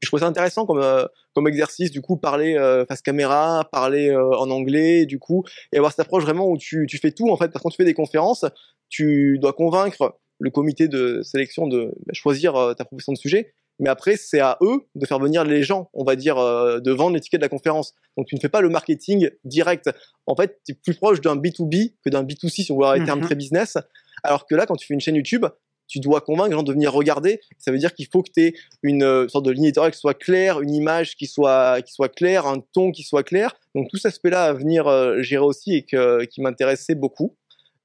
Je 0.00 0.06
trouvais 0.06 0.20
ça 0.20 0.28
intéressant 0.28 0.66
comme 0.66 0.80
euh, 0.80 1.04
comme 1.34 1.48
exercice 1.48 1.90
du 1.90 2.00
coup 2.00 2.16
parler 2.16 2.56
face 2.88 3.02
caméra 3.02 3.68
parler 3.72 4.14
en 4.14 4.50
anglais 4.50 5.06
du 5.06 5.18
coup 5.18 5.44
et 5.72 5.78
avoir 5.78 5.92
cette 5.92 6.00
approche 6.00 6.24
vraiment 6.24 6.48
où 6.48 6.58
tu 6.58 6.86
tu 6.86 6.98
fais 6.98 7.12
tout 7.12 7.30
en 7.30 7.36
fait. 7.36 7.48
Parce 7.48 7.60
que 7.60 7.62
quand 7.64 7.70
tu 7.70 7.76
fais 7.76 7.84
des 7.84 7.94
conférences 7.94 8.44
tu 8.88 9.38
dois 9.40 9.52
convaincre 9.52 10.18
le 10.38 10.50
comité 10.50 10.86
de 10.86 11.22
sélection 11.22 11.66
de 11.66 11.92
bah, 12.06 12.12
choisir 12.12 12.74
ta 12.76 12.84
proposition 12.84 13.12
de 13.12 13.18
sujet 13.18 13.54
mais 13.78 13.88
après 13.88 14.16
c'est 14.16 14.40
à 14.40 14.58
eux 14.62 14.86
de 14.94 15.06
faire 15.06 15.18
venir 15.18 15.44
les 15.44 15.62
gens, 15.62 15.90
on 15.92 16.04
va 16.04 16.16
dire, 16.16 16.38
euh, 16.38 16.80
de 16.80 16.90
vendre 16.90 17.14
les 17.14 17.20
tickets 17.20 17.40
de 17.40 17.44
la 17.44 17.48
conférence. 17.48 17.94
Donc 18.16 18.26
tu 18.26 18.34
ne 18.34 18.40
fais 18.40 18.48
pas 18.48 18.60
le 18.60 18.68
marketing 18.68 19.30
direct. 19.44 19.90
En 20.26 20.34
fait, 20.34 20.60
tu 20.64 20.72
es 20.72 20.74
plus 20.74 20.94
proche 20.94 21.20
d'un 21.20 21.36
B2B 21.36 21.94
que 22.04 22.10
d'un 22.10 22.24
B2C 22.24 22.64
si 22.64 22.72
on 22.72 22.76
veut 22.76 22.84
avoir 22.84 22.96
les 22.96 23.04
termes 23.04 23.20
mhm. 23.20 23.26
très 23.26 23.34
business. 23.34 23.78
Alors 24.24 24.46
que 24.46 24.54
là, 24.54 24.66
quand 24.66 24.76
tu 24.76 24.86
fais 24.86 24.94
une 24.94 25.00
chaîne 25.00 25.14
YouTube, 25.14 25.46
tu 25.86 26.00
dois 26.00 26.20
convaincre 26.20 26.50
les 26.50 26.56
gens 26.56 26.62
de 26.62 26.72
venir 26.72 26.92
regarder. 26.92 27.40
Ça 27.56 27.70
veut 27.70 27.78
dire 27.78 27.94
qu'il 27.94 28.06
faut 28.12 28.22
que 28.22 28.30
tu 28.30 28.42
aies 28.42 28.54
une 28.82 29.02
euh, 29.02 29.28
sorte 29.28 29.46
de 29.46 29.50
ligne 29.50 29.64
éditoriale 29.64 29.92
qui 29.92 29.98
soit 29.98 30.14
claire, 30.14 30.60
une 30.60 30.74
image 30.74 31.16
qui 31.16 31.26
soit, 31.26 31.80
qui 31.82 31.94
soit 31.94 32.10
claire, 32.10 32.46
un 32.46 32.62
ton 32.72 32.90
qui 32.90 33.04
soit 33.04 33.22
clair. 33.22 33.54
Donc 33.74 33.88
tout 33.88 33.96
cet 33.96 34.12
aspect-là 34.12 34.44
à 34.44 34.52
venir 34.52 34.86
euh, 34.86 35.22
gérer 35.22 35.44
aussi 35.44 35.74
et 35.74 35.84
que, 35.84 36.24
qui 36.24 36.42
m'intéressait 36.42 36.94
beaucoup. 36.94 37.36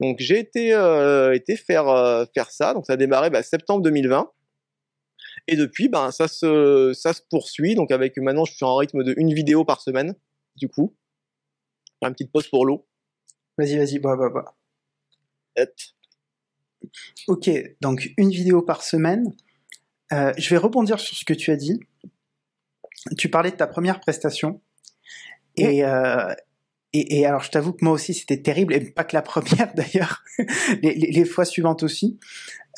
Donc 0.01 0.17
j'ai 0.19 0.39
été, 0.39 0.69
été 1.33 1.55
faire, 1.55 2.25
faire 2.33 2.49
ça. 2.49 2.73
Donc 2.73 2.85
ça 2.85 2.93
a 2.93 2.97
démarré 2.97 3.29
bah, 3.29 3.41
septembre 3.41 3.81
2020. 3.83 4.29
Et 5.47 5.55
depuis, 5.55 5.89
ben, 5.89 6.11
ça 6.11 6.27
se, 6.27 6.93
ça 6.93 7.13
se 7.13 7.21
poursuit. 7.29 7.75
Donc, 7.75 7.91
avec 7.91 8.17
maintenant, 8.17 8.45
je 8.45 8.53
suis 8.53 8.65
en 8.65 8.75
rythme 8.75 9.03
de 9.03 9.13
une 9.17 9.33
vidéo 9.33 9.65
par 9.65 9.81
semaine, 9.81 10.15
du 10.55 10.69
coup. 10.69 10.95
Une 12.01 12.11
petite 12.11 12.31
pause 12.31 12.47
pour 12.47 12.65
l'eau. 12.65 12.87
Vas-y, 13.57 13.77
vas-y, 13.77 13.99
bah, 13.99 14.15
bah, 14.15 14.29
bah. 14.29 14.55
Ok, 17.27 17.49
donc 17.81 18.11
une 18.17 18.31
vidéo 18.31 18.61
par 18.61 18.83
semaine. 18.83 19.33
Euh, 20.11 20.33
je 20.37 20.49
vais 20.49 20.57
rebondir 20.57 20.99
sur 20.99 21.15
ce 21.15 21.23
que 21.23 21.33
tu 21.33 21.51
as 21.51 21.55
dit. 21.55 21.79
Tu 23.17 23.29
parlais 23.29 23.51
de 23.51 23.55
ta 23.55 23.67
première 23.67 23.99
prestation. 23.99 24.61
Et, 25.55 25.85
euh, 25.85 26.33
et, 26.93 27.19
et, 27.19 27.25
alors, 27.25 27.41
je 27.41 27.49
t'avoue 27.49 27.73
que 27.73 27.83
moi 27.83 27.93
aussi, 27.93 28.13
c'était 28.13 28.41
terrible, 28.41 28.73
et 28.73 28.79
pas 28.79 29.03
que 29.03 29.15
la 29.15 29.23
première 29.23 29.73
d'ailleurs, 29.75 30.23
les, 30.81 30.93
les, 30.93 31.11
les, 31.11 31.25
fois 31.25 31.43
suivantes 31.43 31.83
aussi. 31.83 32.19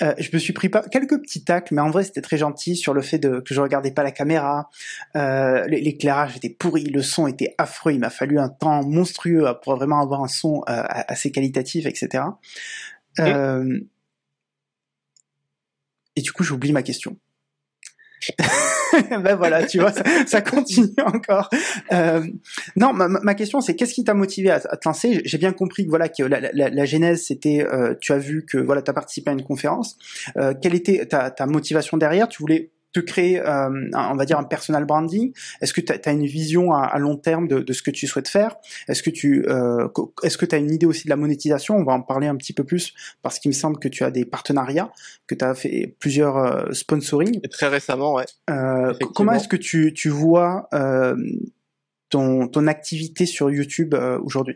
Euh, 0.01 0.13
je 0.17 0.29
me 0.33 0.39
suis 0.39 0.53
pris 0.53 0.67
pas 0.69 0.83
quelques 0.83 1.21
petits 1.21 1.43
tacles, 1.43 1.73
mais 1.73 1.81
en 1.81 1.89
vrai, 1.89 2.03
c'était 2.03 2.21
très 2.21 2.37
gentil 2.37 2.75
sur 2.75 2.93
le 2.93 3.01
fait 3.01 3.17
de, 3.17 3.39
que 3.39 3.53
je 3.53 3.61
regardais 3.61 3.91
pas 3.91 4.03
la 4.03 4.11
caméra. 4.11 4.69
Euh, 5.15 5.65
L'éclairage 5.67 6.37
était 6.37 6.49
pourri, 6.49 6.83
le 6.85 7.01
son 7.01 7.27
était 7.27 7.55
affreux. 7.57 7.93
Il 7.93 7.99
m'a 7.99 8.09
fallu 8.09 8.39
un 8.39 8.49
temps 8.49 8.83
monstrueux 8.83 9.45
pour 9.63 9.75
vraiment 9.75 10.01
avoir 10.01 10.23
un 10.23 10.27
son 10.27 10.63
euh, 10.69 10.83
assez 10.87 11.31
qualitatif, 11.31 11.85
etc. 11.85 12.23
Euh, 13.19 13.79
et 16.15 16.21
du 16.21 16.31
coup, 16.31 16.43
j'oublie 16.43 16.73
ma 16.73 16.83
question. 16.83 17.17
ben 19.23 19.35
voilà, 19.35 19.65
tu 19.65 19.79
vois, 19.79 19.91
ça, 20.25 20.41
continue 20.41 20.93
encore. 21.05 21.49
Euh, 21.91 22.25
non, 22.75 22.93
ma, 22.93 23.35
question 23.35 23.61
c'est 23.61 23.75
qu'est-ce 23.75 23.93
qui 23.93 24.03
t'a 24.03 24.13
motivé 24.13 24.49
à, 24.51 24.59
te 24.59 24.87
lancer? 24.87 25.21
J'ai 25.25 25.37
bien 25.37 25.53
compris 25.53 25.85
que 25.85 25.89
voilà 25.89 26.09
que 26.09 26.23
la, 26.23 26.39
la, 26.39 26.69
la 26.69 26.85
genèse 26.85 27.25
c'était, 27.25 27.65
euh, 27.65 27.93
tu 27.99 28.13
as 28.13 28.17
vu 28.17 28.45
que 28.45 28.57
voilà, 28.57 28.81
tu 28.81 28.91
as 28.91 28.93
participé 28.93 29.29
à 29.31 29.33
une 29.33 29.43
conférence. 29.43 29.97
Euh, 30.37 30.53
quelle 30.59 30.75
était 30.75 31.05
ta, 31.05 31.29
ta 31.31 31.45
motivation 31.45 31.97
derrière? 31.97 32.27
Tu 32.27 32.41
voulais 32.41 32.71
te 32.95 33.01
créer, 33.01 33.41
euh, 33.41 33.69
on 33.93 34.15
va 34.15 34.25
dire, 34.25 34.39
un 34.39 34.45
personal 34.45 34.85
branding? 34.85 35.33
Est-ce 35.61 35.73
que 35.73 35.81
tu 35.81 35.91
as, 35.91 36.11
une 36.11 36.25
vision 36.25 36.71
à, 36.71 36.97
long 36.97 37.17
terme 37.17 37.47
de, 37.47 37.73
ce 37.73 37.81
que 37.81 37.91
tu 37.91 38.07
souhaites 38.07 38.29
faire? 38.29 38.55
Est-ce 38.87 39.03
que 39.03 39.09
tu 39.09 39.45
euh, 39.49 39.87
est-ce 40.23 40.37
que 40.37 40.45
tu 40.45 40.55
as 40.55 40.59
une 40.59 40.71
idée 40.71 40.85
aussi 40.85 41.03
de 41.03 41.09
la 41.09 41.17
monétisation? 41.17 41.75
On 41.75 41.83
va 41.83 41.93
en 41.93 42.01
parler 42.01 42.27
un 42.27 42.37
petit 42.37 42.53
peu 42.53 42.63
plus 42.63 42.93
parce 43.21 43.39
qu'il 43.39 43.49
me 43.49 43.53
semble 43.53 43.79
que 43.79 43.89
tu 43.89 44.03
as 44.05 44.11
des 44.11 44.23
partenariats, 44.23 44.91
que 45.27 45.35
tu 45.35 45.43
as 45.43 45.53
fait 45.55 45.93
plusieurs 45.99 46.37
euh, 46.37 46.71
sponsoring. 46.71 47.41
Et 47.43 47.49
très 47.49 47.67
récemment, 47.67 48.15
ouais. 48.15 48.25
comment 49.13 49.33
est-ce 49.33 49.49
que 49.49 49.57
tu, 49.57 49.93
tu 49.93 50.09
vois 50.09 50.69
ton, 52.09 52.47
ton 52.47 52.67
activité 52.67 53.25
sur 53.25 53.51
YouTube 53.51 53.93
aujourd'hui? 54.23 54.55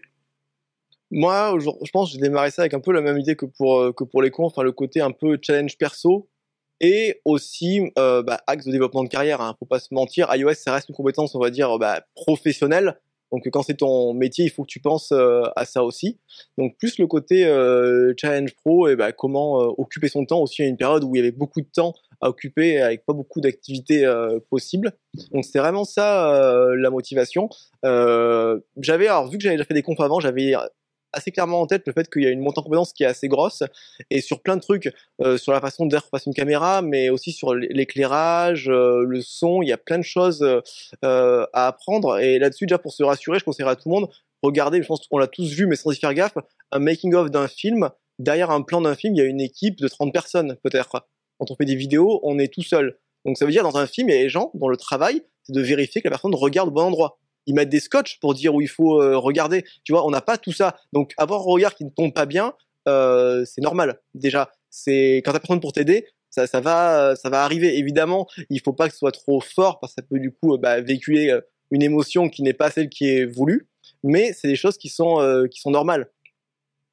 Moi, 1.12 1.58
je 1.60 1.92
pense 1.92 2.10
que 2.10 2.14
j'ai 2.14 2.22
démarré 2.22 2.52
ça 2.52 2.62
avec 2.62 2.74
un 2.74 2.80
peu 2.80 2.94
la 2.94 3.02
même 3.02 3.18
idée 3.18 3.36
que 3.36 3.48
pour, 3.48 3.94
que 3.96 4.04
pour 4.04 4.22
les 4.22 4.30
cons, 4.30 4.46
enfin 4.46 4.64
le 4.64 4.72
côté 4.72 5.02
un 5.02 5.12
peu 5.12 5.38
challenge 5.42 5.76
perso, 5.78 6.30
et 6.82 7.22
aussi 7.26 7.82
euh, 7.98 8.24
bah, 8.24 8.42
axe 8.48 8.66
de 8.66 8.72
développement 8.72 9.04
de 9.04 9.10
carrière. 9.10 9.42
Hein, 9.42 9.56
faut 9.60 9.66
pas 9.66 9.80
se 9.80 9.94
mentir, 9.94 10.34
iOS 10.34 10.54
ça 10.54 10.74
reste 10.74 10.90
une 10.90 10.96
compétence 10.96 11.36
on 11.36 11.40
va 11.40 11.50
dire 11.50 11.78
bah, 11.78 12.04
professionnelle. 12.16 12.98
Donc 13.32 13.48
quand 13.52 13.64
c'est 13.64 13.76
ton 13.76 14.14
métier, 14.14 14.46
il 14.46 14.50
faut 14.50 14.64
que 14.64 14.70
tu 14.70 14.80
penses 14.80 15.12
euh, 15.12 15.44
à 15.56 15.66
ça 15.66 15.84
aussi. 15.84 16.18
Donc 16.58 16.78
plus 16.78 16.98
le 16.98 17.08
côté 17.08 17.46
euh, 17.46 18.14
challenge 18.18 18.56
pro 18.56 18.88
et 18.88 18.96
bah, 18.96 19.12
comment 19.12 19.62
euh, 19.62 19.74
occuper 19.78 20.10
son 20.10 20.26
temps 20.26 20.42
aussi 20.42 20.64
à 20.64 20.66
une 20.66 20.78
période 20.78 21.04
où 21.04 21.16
il 21.16 21.20
y 21.20 21.22
avait 21.22 21.32
beaucoup 21.32 21.62
de 21.62 21.68
temps 21.72 21.94
à 22.22 22.30
occuper 22.30 22.82
avec 22.82 23.06
pas 23.06 23.14
beaucoup 23.14 23.40
d'activités 23.40 24.06
possibles. 24.50 24.92
Donc 25.32 25.46
c'est 25.46 25.60
vraiment 25.60 25.86
ça 25.86 26.34
la 26.76 26.90
motivation. 26.90 27.48
j'avais 27.82 29.08
alors 29.08 29.30
vu 29.30 29.38
que 29.38 29.44
j'avais 29.44 29.56
déjà 29.56 29.64
fait 29.64 29.74
des 29.74 29.84
confs 29.84 30.02
avant, 30.02 30.20
j'avais 30.20 30.54
assez 31.14 31.32
clairement 31.32 31.62
en 31.62 31.68
tête 31.68 31.84
le 31.88 31.94
fait 31.94 32.10
qu'il 32.10 32.24
y 32.24 32.28
a 32.28 32.30
une 32.30 32.40
montée 32.40 32.60
en 32.60 32.64
compétence 32.64 32.94
qui 32.94 33.04
est 33.04 33.08
assez 33.08 33.28
grosse 33.28 33.64
et 34.10 34.22
sur 34.22 34.42
plein 34.42 34.56
de 34.56 34.62
trucs, 34.62 34.94
euh, 35.22 35.38
sur 35.38 35.52
la 35.52 35.62
façon 35.62 35.86
d'être 35.86 36.10
face 36.10 36.26
une 36.26 36.34
caméra, 36.34 36.82
mais 36.82 37.10
aussi 37.10 37.32
sur 37.32 37.54
l'éclairage, 37.54 38.70
euh, 38.70 39.04
le 39.06 39.22
son, 39.22 39.62
il 39.62 39.70
y 39.70 39.74
a 39.74 39.78
plein 39.78 39.98
de 39.98 40.04
choses 40.04 40.44
euh, 40.44 41.46
à 41.54 41.68
apprendre. 41.68 42.20
Et 42.20 42.40
là-dessus, 42.40 42.66
déjà 42.66 42.78
pour 42.78 42.94
se 42.94 43.04
rassurer, 43.04 43.40
je 43.40 43.46
conseillerais 43.46 43.72
à 43.72 43.76
tout 43.76 43.90
le 43.90 43.96
monde, 43.96 44.10
regardez, 44.44 44.82
je 44.82 44.88
pense 44.88 45.08
qu'on 45.08 45.18
l'a 45.18 45.28
tous 45.28 45.52
vu, 45.52 45.68
mais 45.68 45.76
sans 45.76 45.92
y 45.92 45.96
faire 45.96 46.14
gaffe, 46.14 46.38
un 46.72 46.80
making-of 46.80 47.30
d'un 47.32 47.48
film. 47.48 47.90
Derrière 48.20 48.52
un 48.52 48.62
plan 48.62 48.82
d'un 48.82 48.96
film, 48.96 49.16
il 49.16 49.20
y 49.20 49.22
a 49.22 49.26
une 49.26 49.42
équipe 49.42 49.78
de 49.78 49.88
30 49.88 50.12
personnes, 50.12 50.58
peut-être. 50.64 51.08
Quand 51.40 51.52
on 51.52 51.56
fait 51.56 51.66
des 51.66 51.76
vidéos, 51.76 52.20
on 52.24 52.38
est 52.38 52.54
tout 52.54 52.64
seul. 52.64 53.00
Donc 53.26 53.38
ça 53.38 53.46
veut 53.46 53.52
dire, 53.52 53.64
dans 53.64 53.78
un 53.78 53.88
film, 53.88 54.10
il 54.10 54.16
y 54.16 54.18
a 54.18 54.22
des 54.24 54.30
gens 54.30 54.52
dont 54.54 54.68
le 54.68 54.78
travail, 54.78 55.22
c'est 55.44 55.54
de 55.54 55.62
vérifier 55.62 56.02
que 56.02 56.08
la 56.08 56.12
personne 56.12 56.36
regarde 56.36 56.70
au 56.70 56.72
bon 56.72 56.82
endroit 56.82 57.18
ils 57.50 57.56
mettent 57.56 57.70
des 57.70 57.80
scotch 57.80 58.20
pour 58.20 58.36
dire 58.36 58.54
où 58.54 58.62
il 58.62 58.70
faut 58.70 59.02
euh, 59.02 59.18
regarder. 59.18 59.66
Tu 59.84 59.92
vois, 59.92 60.06
on 60.06 60.12
n'a 60.12 60.22
pas 60.22 60.38
tout 60.38 60.52
ça. 60.52 60.78
Donc 60.94 61.14
avoir 61.18 61.42
un 61.42 61.46
regard 61.52 61.74
qui 61.74 61.84
ne 61.84 61.90
tombe 61.90 62.14
pas 62.14 62.28
bien, 62.28 62.54
euh, 62.88 63.44
c'est 63.44 63.62
normal. 63.62 64.00
Déjà, 64.14 64.52
c'est 64.70 65.24
quand 65.26 65.34
t'as 65.34 65.40
personne 65.40 65.60
pour 65.60 65.74
t'aider, 65.74 66.06
ça, 66.30 66.46
ça 66.46 66.62
va, 66.62 67.16
ça 67.16 67.30
va 67.30 67.44
arriver. 67.44 67.80
Évidemment, 67.80 68.28
il 68.52 68.62
faut 68.62 68.74
pas 68.74 68.88
que 68.88 68.94
ce 68.94 69.00
soit 69.00 69.12
trop 69.12 69.42
fort 69.42 69.80
parce 69.80 69.96
que 69.96 70.02
ça 70.04 70.08
peut 70.08 70.20
du 70.20 70.32
coup 70.32 70.60
bah, 70.60 70.80
véhiculer 70.80 71.32
euh, 71.32 71.42
une 71.72 71.82
émotion 71.82 72.30
qui 72.30 72.44
n'est 72.44 72.54
pas 72.54 72.70
celle 72.70 72.88
qui 72.88 73.10
est 73.10 73.26
voulue. 73.26 73.68
Mais 74.04 74.32
c'est 74.34 74.48
des 74.48 74.56
choses 74.56 74.78
qui 74.78 74.88
sont 74.88 75.48
qui 75.52 75.60
sont 75.60 75.72
normales. 75.72 76.10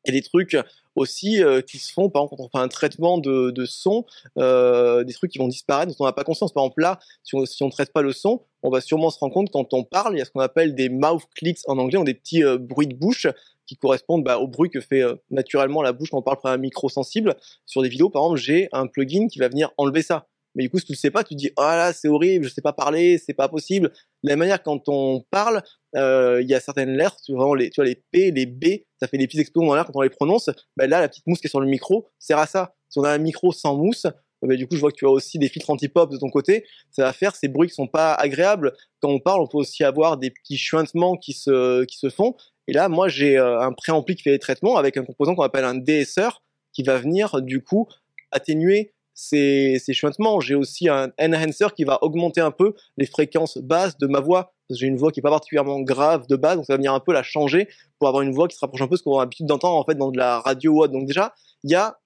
Et 0.07 0.13
des 0.13 0.23
trucs 0.23 0.57
aussi 0.97 1.43
euh, 1.43 1.61
qui 1.61 1.79
se 1.79 1.93
font, 1.93 2.11
par 2.11 2.23
exemple, 2.23 2.37
quand 2.37 2.45
on 2.45 2.59
fait 2.59 2.65
un 2.65 2.69
traitement 2.69 3.19
de, 3.19 3.65
son, 3.67 4.05
euh, 4.39 5.05
des 5.05 5.13
trucs 5.13 5.31
qui 5.31 5.39
vont 5.39 5.49
disparaître 5.49 5.93
dont 5.93 6.05
on 6.05 6.07
n'a 6.07 6.13
pas 6.13 6.25
conscience. 6.25 6.53
Par 6.53 6.65
exemple, 6.65 6.81
là, 6.81 6.99
si 7.23 7.35
on 7.35 7.45
on 7.61 7.71
traite 7.71 7.93
pas 7.93 8.03
le 8.03 8.13
son, 8.13 8.43
on 8.63 8.71
va 8.71 8.81
sûrement 8.81 9.11
se 9.11 9.19
rendre 9.19 9.35
compte 9.35 9.51
quand 9.51 9.75
on 9.75 9.85
parle, 9.85 10.15
il 10.15 10.19
y 10.19 10.23
a 10.23 10.25
ce 10.25 10.31
qu'on 10.31 10.41
appelle 10.41 10.75
des 10.75 10.89
mouth 10.89 11.23
clicks 11.35 11.61
en 11.67 11.79
anglais, 11.79 11.99
ou 11.99 12.05
des 12.05 12.15
petits 12.15 12.45
euh, 12.45 12.59
bruits 12.59 12.87
de 12.87 12.95
bouche 12.95 13.27
qui 13.67 13.77
correspondent 13.77 14.23
bah, 14.23 14.39
au 14.39 14.47
bruit 14.47 14.71
que 14.71 14.81
fait 14.81 15.03
naturellement 15.31 15.83
la 15.83 15.93
bouche 15.93 16.11
quand 16.11 16.19
on 16.19 16.23
parle 16.23 16.39
près 16.39 16.51
d'un 16.51 16.57
micro 16.57 16.89
sensible. 16.89 17.35
Sur 17.65 17.83
des 17.83 17.89
vidéos, 17.89 18.11
par 18.11 18.23
exemple, 18.23 18.39
j'ai 18.41 18.69
un 18.73 18.87
plugin 18.87 19.27
qui 19.27 19.41
va 19.41 19.49
venir 19.49 19.73
enlever 19.77 20.03
ça. 20.03 20.29
Mais 20.57 20.65
du 20.65 20.71
coup, 20.71 20.79
si 20.79 20.87
tu 20.87 20.93
le 20.93 20.97
sais 20.97 21.11
pas, 21.11 21.23
tu 21.23 21.35
dis, 21.35 21.51
oh 21.57 21.63
là, 21.63 21.93
c'est 21.93 22.09
horrible, 22.09 22.47
je 22.47 22.53
sais 22.53 22.63
pas 22.63 22.73
parler, 22.73 23.19
c'est 23.19 23.35
pas 23.35 23.49
possible. 23.49 23.93
De 24.25 24.31
la 24.31 24.37
manière, 24.37 24.63
quand 24.63 24.89
on 24.89 25.23
parle, 25.31 25.63
euh, 25.95 26.41
il 26.43 26.49
y 26.49 26.55
a 26.55 26.61
certaines 26.61 26.97
lettres, 26.97 27.19
tu 27.25 27.35
vois, 27.35 27.55
les, 27.57 27.69
tu 27.69 27.81
vois, 27.81 27.85
les 27.85 28.03
P, 28.11 28.31
les 28.31 28.47
B, 28.47 28.65
ça 28.99 29.07
fait 29.07 29.19
des 29.19 29.27
petits 29.27 29.39
explosions 29.39 29.69
dans 29.69 29.75
l'air 29.75 29.85
quand 29.85 29.93
on 29.95 30.01
les 30.01 30.09
prononce. 30.09 30.49
Ben 30.77 30.89
là, 30.89 31.01
la 31.01 31.09
petite 31.09 31.27
mousse 31.27 31.41
qui 31.41 31.47
est 31.47 31.51
sur 31.51 31.61
le 31.61 31.67
micro 31.67 32.09
sert 32.19 32.39
à 32.39 32.47
ça. 32.47 32.75
Si 32.89 32.99
on 32.99 33.05
a 33.05 33.11
un 33.11 33.19
micro 33.19 33.53
sans 33.53 33.77
mousse, 33.77 34.07
ben 34.43 34.57
du 34.57 34.67
coup, 34.67 34.77
je 34.77 34.81
vois 34.81 34.91
que 34.91 34.97
tu 34.97 35.07
as 35.07 35.11
aussi 35.11 35.39
des 35.39 35.49
filtres 35.49 35.71
anti-pop 35.71 36.11
de 36.11 36.17
ton 36.17 36.31
côté. 36.31 36.65
Ça 36.91 37.03
va 37.03 37.13
faire 37.13 37.37
ces 37.37 37.49
bruits 37.49 37.69
qui 37.69 37.75
sont 37.75 37.87
pas 37.87 38.15
agréables. 38.15 38.73
Quand 39.01 39.11
on 39.11 39.19
parle, 39.19 39.43
on 39.43 39.47
peut 39.47 39.59
aussi 39.59 39.85
avoir 39.85 40.17
des 40.17 40.31
petits 40.31 40.57
chuintements 40.57 41.17
qui 41.17 41.33
se, 41.33 41.85
qui 41.85 41.99
se 41.99 42.09
font. 42.09 42.35
Et 42.69 42.73
là, 42.73 42.89
moi, 42.89 43.09
j'ai 43.09 43.39
euh, 43.39 43.61
un 43.61 43.73
préampli 43.73 44.17
qui 44.17 44.23
fait 44.23 44.31
les 44.31 44.39
traitements 44.39 44.77
avec 44.77 44.97
un 44.97 45.05
composant 45.05 45.35
qu'on 45.35 45.43
appelle 45.43 45.65
un 45.65 45.75
DSR 45.75 46.43
qui 46.73 46.83
va 46.83 46.99
venir, 46.99 47.43
du 47.43 47.63
coup, 47.63 47.89
atténuer 48.31 48.93
ces, 49.17 49.81
ces. 49.83 49.93
J'ai 49.95 50.55
aussi 50.55 50.89
un 50.89 51.11
enhancer 51.19 51.67
qui 51.75 51.85
va 51.85 51.99
augmenter 52.03 52.41
un 52.41 52.53
peu 52.53 52.75
les 52.97 53.07
fréquences 53.07 53.59
basses 53.59 53.97
de 53.99 54.07
ma 54.07 54.21
voix. 54.21 54.53
J'ai 54.71 54.87
une 54.87 54.97
voix 54.97 55.11
qui 55.11 55.21
est 55.21 55.23
pas 55.23 55.31
particulièrement 55.31 55.81
grave 55.81 56.27
de 56.29 56.37
base, 56.37 56.57
donc 56.57 56.67
ça 56.67 56.75
va 56.75 56.77
venir 56.77 56.93
un 56.93 57.01
peu 57.01 57.13
la 57.13 57.23
changer 57.23 57.69
pour 57.99 58.09
avoir 58.09 58.23
une 58.23 58.33
voix 58.33 58.47
qui 58.47 58.57
se 58.57 58.61
rapproche 58.61 58.83
un 58.83 58.87
peu 58.87 58.95
de 58.95 58.99
ce 58.99 59.03
qu'on 59.03 59.17
a 59.19 59.23
l'habitude 59.23 59.47
d'entendre 59.47 59.77
en 59.77 59.85
fait 59.85 59.95
dans 59.95 60.11
de 60.11 60.19
la 60.19 60.41
radio 60.41 60.73
ou 60.73 60.83
autre. 60.83 60.93
Donc 60.93 61.07
déjà, 61.07 61.35
il 61.65 61.71
y 61.71 61.75
a 61.75 61.99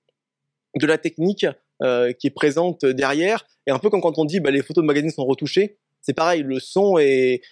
de 0.77 0.87
la 0.87 0.99
technique 0.99 1.47
euh, 1.83 2.13
qui 2.13 2.29
est 2.29 2.35
présente 2.35 2.85
derrière. 2.85 3.45
Et 3.67 3.73
un 3.73 3.79
peu 3.79 3.91
comme 3.91 4.01
quand 4.01 4.19
on 4.19 4.25
dit 4.25 4.39
bah, 4.39 4.51
les 4.51 4.63
photos 4.63 4.83
de 4.83 4.87
magazines 4.87 5.11
sont 5.11 5.25
retouchées, 5.25 5.79
c'est 6.01 6.15
pareil, 6.15 6.43
le 6.43 6.61
son 6.61 6.97
est 6.99 7.43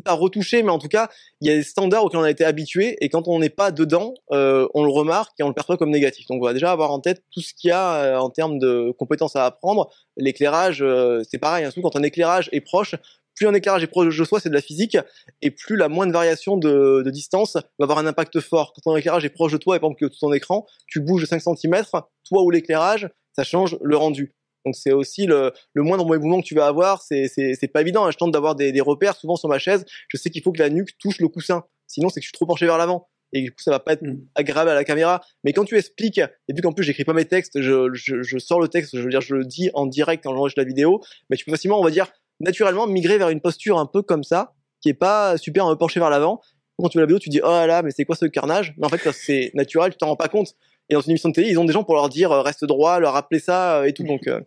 pas 0.00 0.12
retouché, 0.12 0.62
mais 0.62 0.70
en 0.70 0.78
tout 0.78 0.88
cas, 0.88 1.08
il 1.40 1.48
y 1.48 1.50
a 1.50 1.54
des 1.54 1.62
standards 1.62 2.04
auxquels 2.04 2.20
on 2.20 2.24
a 2.24 2.30
été 2.30 2.44
habitué, 2.44 2.96
et 3.00 3.08
quand 3.08 3.28
on 3.28 3.38
n'est 3.38 3.50
pas 3.50 3.70
dedans, 3.70 4.14
euh, 4.32 4.66
on 4.74 4.84
le 4.84 4.90
remarque 4.90 5.32
et 5.38 5.42
on 5.42 5.48
le 5.48 5.54
perçoit 5.54 5.76
comme 5.76 5.90
négatif. 5.90 6.26
Donc 6.26 6.42
on 6.42 6.46
va 6.46 6.52
déjà 6.52 6.72
avoir 6.72 6.90
en 6.90 7.00
tête 7.00 7.22
tout 7.32 7.40
ce 7.40 7.52
qu'il 7.54 7.68
y 7.68 7.72
a 7.72 7.94
euh, 7.96 8.18
en 8.18 8.30
termes 8.30 8.58
de 8.58 8.92
compétences 8.98 9.36
à 9.36 9.44
apprendre. 9.44 9.90
L'éclairage, 10.16 10.82
euh, 10.82 11.22
c'est 11.30 11.38
pareil, 11.38 11.64
hein, 11.64 11.70
surtout 11.70 11.88
quand 11.88 11.98
un 11.98 12.02
éclairage 12.02 12.48
est 12.52 12.60
proche, 12.60 12.94
plus 13.34 13.46
un 13.46 13.54
éclairage 13.54 13.82
est 13.82 13.88
proche 13.88 14.16
de 14.16 14.24
soi, 14.24 14.40
c'est 14.40 14.48
de 14.48 14.54
la 14.54 14.60
physique, 14.60 14.96
et 15.42 15.50
plus 15.50 15.76
la 15.76 15.88
moindre 15.88 16.12
variation 16.12 16.56
de, 16.56 17.02
de, 17.04 17.10
distance 17.10 17.54
va 17.54 17.84
avoir 17.84 17.98
un 17.98 18.06
impact 18.06 18.40
fort. 18.40 18.72
Quand 18.74 18.92
ton 18.92 18.96
éclairage 18.96 19.24
est 19.24 19.30
proche 19.30 19.52
de 19.52 19.58
toi, 19.58 19.76
et 19.76 19.80
par 19.80 19.90
exemple 19.90 20.08
que 20.08 20.18
ton 20.20 20.32
écran, 20.32 20.66
tu 20.86 21.00
bouges 21.00 21.22
de 21.22 21.26
5 21.26 21.40
cm, 21.40 21.82
toi 22.24 22.42
ou 22.42 22.50
l'éclairage, 22.50 23.08
ça 23.32 23.42
change 23.42 23.76
le 23.82 23.96
rendu. 23.96 24.32
Donc 24.64 24.74
c'est 24.76 24.92
aussi 24.92 25.26
le, 25.26 25.52
le 25.72 25.82
moindre 25.82 26.04
mouvement 26.06 26.40
que 26.40 26.46
tu 26.46 26.54
vas 26.54 26.66
avoir, 26.66 27.02
c'est 27.02 27.28
c'est 27.28 27.68
pas 27.72 27.80
évident. 27.80 28.06
Hein. 28.06 28.10
Je 28.10 28.16
tente 28.16 28.32
d'avoir 28.32 28.54
des, 28.54 28.72
des 28.72 28.80
repères 28.80 29.16
souvent 29.16 29.36
sur 29.36 29.48
ma 29.48 29.58
chaise. 29.58 29.84
Je 30.08 30.16
sais 30.16 30.30
qu'il 30.30 30.42
faut 30.42 30.52
que 30.52 30.60
la 30.60 30.70
nuque 30.70 30.96
touche 30.98 31.18
le 31.20 31.28
coussin, 31.28 31.64
sinon 31.86 32.08
c'est 32.08 32.20
que 32.20 32.24
je 32.24 32.28
suis 32.28 32.32
trop 32.34 32.46
penché 32.46 32.66
vers 32.66 32.78
l'avant 32.78 33.08
et 33.34 33.42
du 33.42 33.50
coup 33.50 33.60
ça 33.60 33.70
va 33.70 33.80
pas 33.80 33.92
être 33.92 34.02
mmh. 34.02 34.26
agréable 34.34 34.70
à 34.70 34.74
la 34.74 34.84
caméra. 34.84 35.20
Mais 35.42 35.52
quand 35.52 35.64
tu 35.64 35.76
expliques, 35.76 36.18
et 36.18 36.54
vu 36.54 36.62
qu'en 36.62 36.72
plus 36.72 36.84
j'écris 36.84 37.04
pas 37.04 37.12
mes 37.12 37.24
textes, 37.26 37.60
je, 37.60 37.92
je, 37.92 38.22
je, 38.22 38.38
sors 38.38 38.60
le 38.60 38.68
texte, 38.68 38.96
je 38.96 39.02
veux 39.02 39.10
dire 39.10 39.20
je 39.20 39.34
le 39.34 39.44
dis 39.44 39.70
en 39.74 39.86
direct 39.86 40.24
quand 40.24 40.34
j'enregistre 40.34 40.60
la 40.60 40.66
vidéo, 40.66 41.02
mais 41.28 41.36
tu 41.36 41.44
peux 41.44 41.50
facilement, 41.50 41.78
on 41.78 41.84
va 41.84 41.90
dire, 41.90 42.06
naturellement 42.40 42.86
migrer 42.86 43.18
vers 43.18 43.28
une 43.28 43.40
posture 43.40 43.78
un 43.78 43.86
peu 43.86 44.02
comme 44.02 44.24
ça, 44.24 44.54
qui 44.80 44.88
est 44.88 44.94
pas 44.94 45.36
super 45.36 45.66
un 45.66 45.72
peu 45.72 45.78
penché 45.78 46.00
vers 46.00 46.10
l'avant. 46.10 46.40
Quand 46.78 46.88
tu 46.88 46.98
vois 46.98 47.02
la 47.02 47.06
vidéo, 47.06 47.18
tu 47.18 47.28
dis 47.28 47.40
oh 47.42 47.48
là 47.48 47.82
mais 47.82 47.90
c'est 47.90 48.04
quoi 48.04 48.16
ce 48.16 48.24
carnage? 48.26 48.74
Mais 48.78 48.86
en 48.86 48.88
fait 48.88 49.10
c'est 49.12 49.50
naturel, 49.54 49.92
tu 49.92 49.98
t'en 49.98 50.06
rends 50.06 50.16
pas 50.16 50.28
compte. 50.28 50.54
Et 50.88 50.94
dans 50.94 51.00
une 51.00 51.10
émission 51.10 51.30
de 51.30 51.34
télé, 51.34 51.48
ils 51.48 51.58
ont 51.58 51.64
des 51.64 51.72
gens 51.72 51.84
pour 51.84 51.94
leur 51.94 52.08
dire 52.08 52.30
reste 52.30 52.64
droit, 52.64 53.00
leur 53.00 53.14
rappeler 53.14 53.40
ça 53.40 53.78
euh, 53.78 53.84
et 53.84 53.92
tout. 53.92 54.04
Donc 54.04 54.26
euh, 54.26 54.40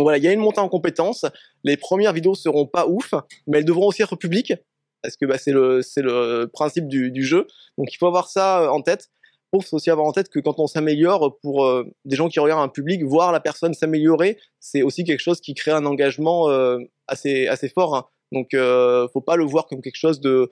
donc 0.00 0.06
voilà, 0.06 0.16
il 0.16 0.24
y 0.24 0.28
a 0.28 0.32
une 0.32 0.40
montée 0.40 0.60
en 0.60 0.68
compétences. 0.70 1.26
Les 1.62 1.76
premières 1.76 2.14
vidéos 2.14 2.34
seront 2.34 2.64
pas 2.64 2.86
ouf, 2.86 3.12
mais 3.46 3.58
elles 3.58 3.66
devront 3.66 3.86
aussi 3.88 4.00
être 4.00 4.16
publiques 4.16 4.54
parce 5.02 5.14
que 5.18 5.26
bah, 5.26 5.36
c'est 5.36 5.52
le 5.52 6.46
principe 6.50 6.88
du, 6.88 7.22
jeu. 7.22 7.46
Donc 7.76 7.92
il 7.92 7.98
faut 7.98 8.06
avoir 8.06 8.30
ça 8.30 8.62
euh, 8.62 8.68
en 8.68 8.80
tête. 8.80 9.10
Il 9.52 9.62
faut 9.62 9.76
aussi 9.76 9.90
avoir 9.90 10.06
en 10.06 10.12
tête 10.12 10.30
que 10.30 10.40
quand 10.40 10.58
on 10.58 10.66
s'améliore, 10.66 11.38
pour 11.42 11.66
euh, 11.66 11.84
des 12.06 12.16
gens 12.16 12.30
qui 12.30 12.40
regardent 12.40 12.62
un 12.62 12.68
public, 12.68 13.04
voir 13.04 13.30
la 13.30 13.40
personne 13.40 13.74
s'améliorer, 13.74 14.38
c'est 14.58 14.80
aussi 14.80 15.04
quelque 15.04 15.20
chose 15.20 15.42
qui 15.42 15.52
crée 15.52 15.72
un 15.72 15.84
engagement 15.84 16.48
euh, 16.48 16.78
assez 17.06 17.68
fort. 17.74 17.94
Hein. 17.94 18.06
Donc 18.32 18.54
euh, 18.54 19.06
faut 19.12 19.20
pas 19.20 19.36
le 19.36 19.44
voir 19.44 19.66
comme 19.66 19.82
quelque 19.82 19.98
chose 19.98 20.22
de 20.22 20.48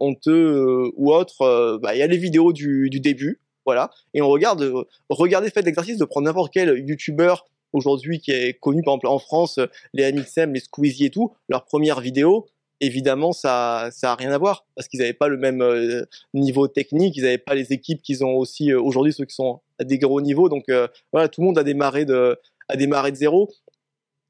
honteux 0.00 0.90
ou 0.96 1.14
autre. 1.14 1.78
Bah, 1.82 1.94
il 1.94 1.98
y 1.98 2.02
a 2.02 2.06
les 2.06 2.18
vidéos 2.18 2.52
du, 2.52 2.90
du 2.90 3.00
début, 3.00 3.40
voilà, 3.64 3.88
et 4.12 4.20
on 4.20 4.28
regarde, 4.28 4.70
regardez, 5.08 5.48
faites 5.48 5.64
l'exercice 5.64 5.96
de 5.96 6.04
prendre 6.04 6.26
n'importe 6.26 6.52
quel 6.52 6.86
youtubeur 6.86 7.46
aujourd'hui 7.72 8.20
qui 8.20 8.30
est 8.30 8.54
connu 8.58 8.82
par 8.82 8.94
exemple 8.94 9.08
en 9.08 9.18
France, 9.18 9.60
les 9.92 10.04
Amixem, 10.04 10.52
les 10.52 10.60
Squeezie 10.60 11.06
et 11.06 11.10
tout, 11.10 11.32
leur 11.48 11.64
première 11.64 12.00
vidéo, 12.00 12.46
évidemment 12.80 13.32
ça 13.32 13.88
ça 13.92 14.14
rien 14.14 14.32
à 14.32 14.38
voir 14.38 14.66
parce 14.74 14.88
qu'ils 14.88 15.00
n'avaient 15.00 15.12
pas 15.12 15.28
le 15.28 15.36
même 15.36 15.62
euh, 15.62 16.04
niveau 16.34 16.68
technique, 16.68 17.16
ils 17.16 17.22
n'avaient 17.22 17.38
pas 17.38 17.54
les 17.54 17.72
équipes 17.72 18.02
qu'ils 18.02 18.24
ont 18.24 18.36
aussi 18.36 18.72
euh, 18.72 18.80
aujourd'hui 18.80 19.12
ceux 19.12 19.24
qui 19.24 19.34
sont 19.34 19.60
à 19.78 19.84
des 19.84 19.98
gros 19.98 20.20
niveaux 20.20 20.48
donc 20.48 20.64
euh, 20.68 20.88
voilà 21.12 21.28
tout 21.28 21.40
le 21.40 21.46
monde 21.46 21.58
a 21.58 21.64
démarré 21.64 22.04
de 22.04 22.38
a 22.68 22.76
démarré 22.76 23.12
de 23.12 23.16
zéro 23.16 23.50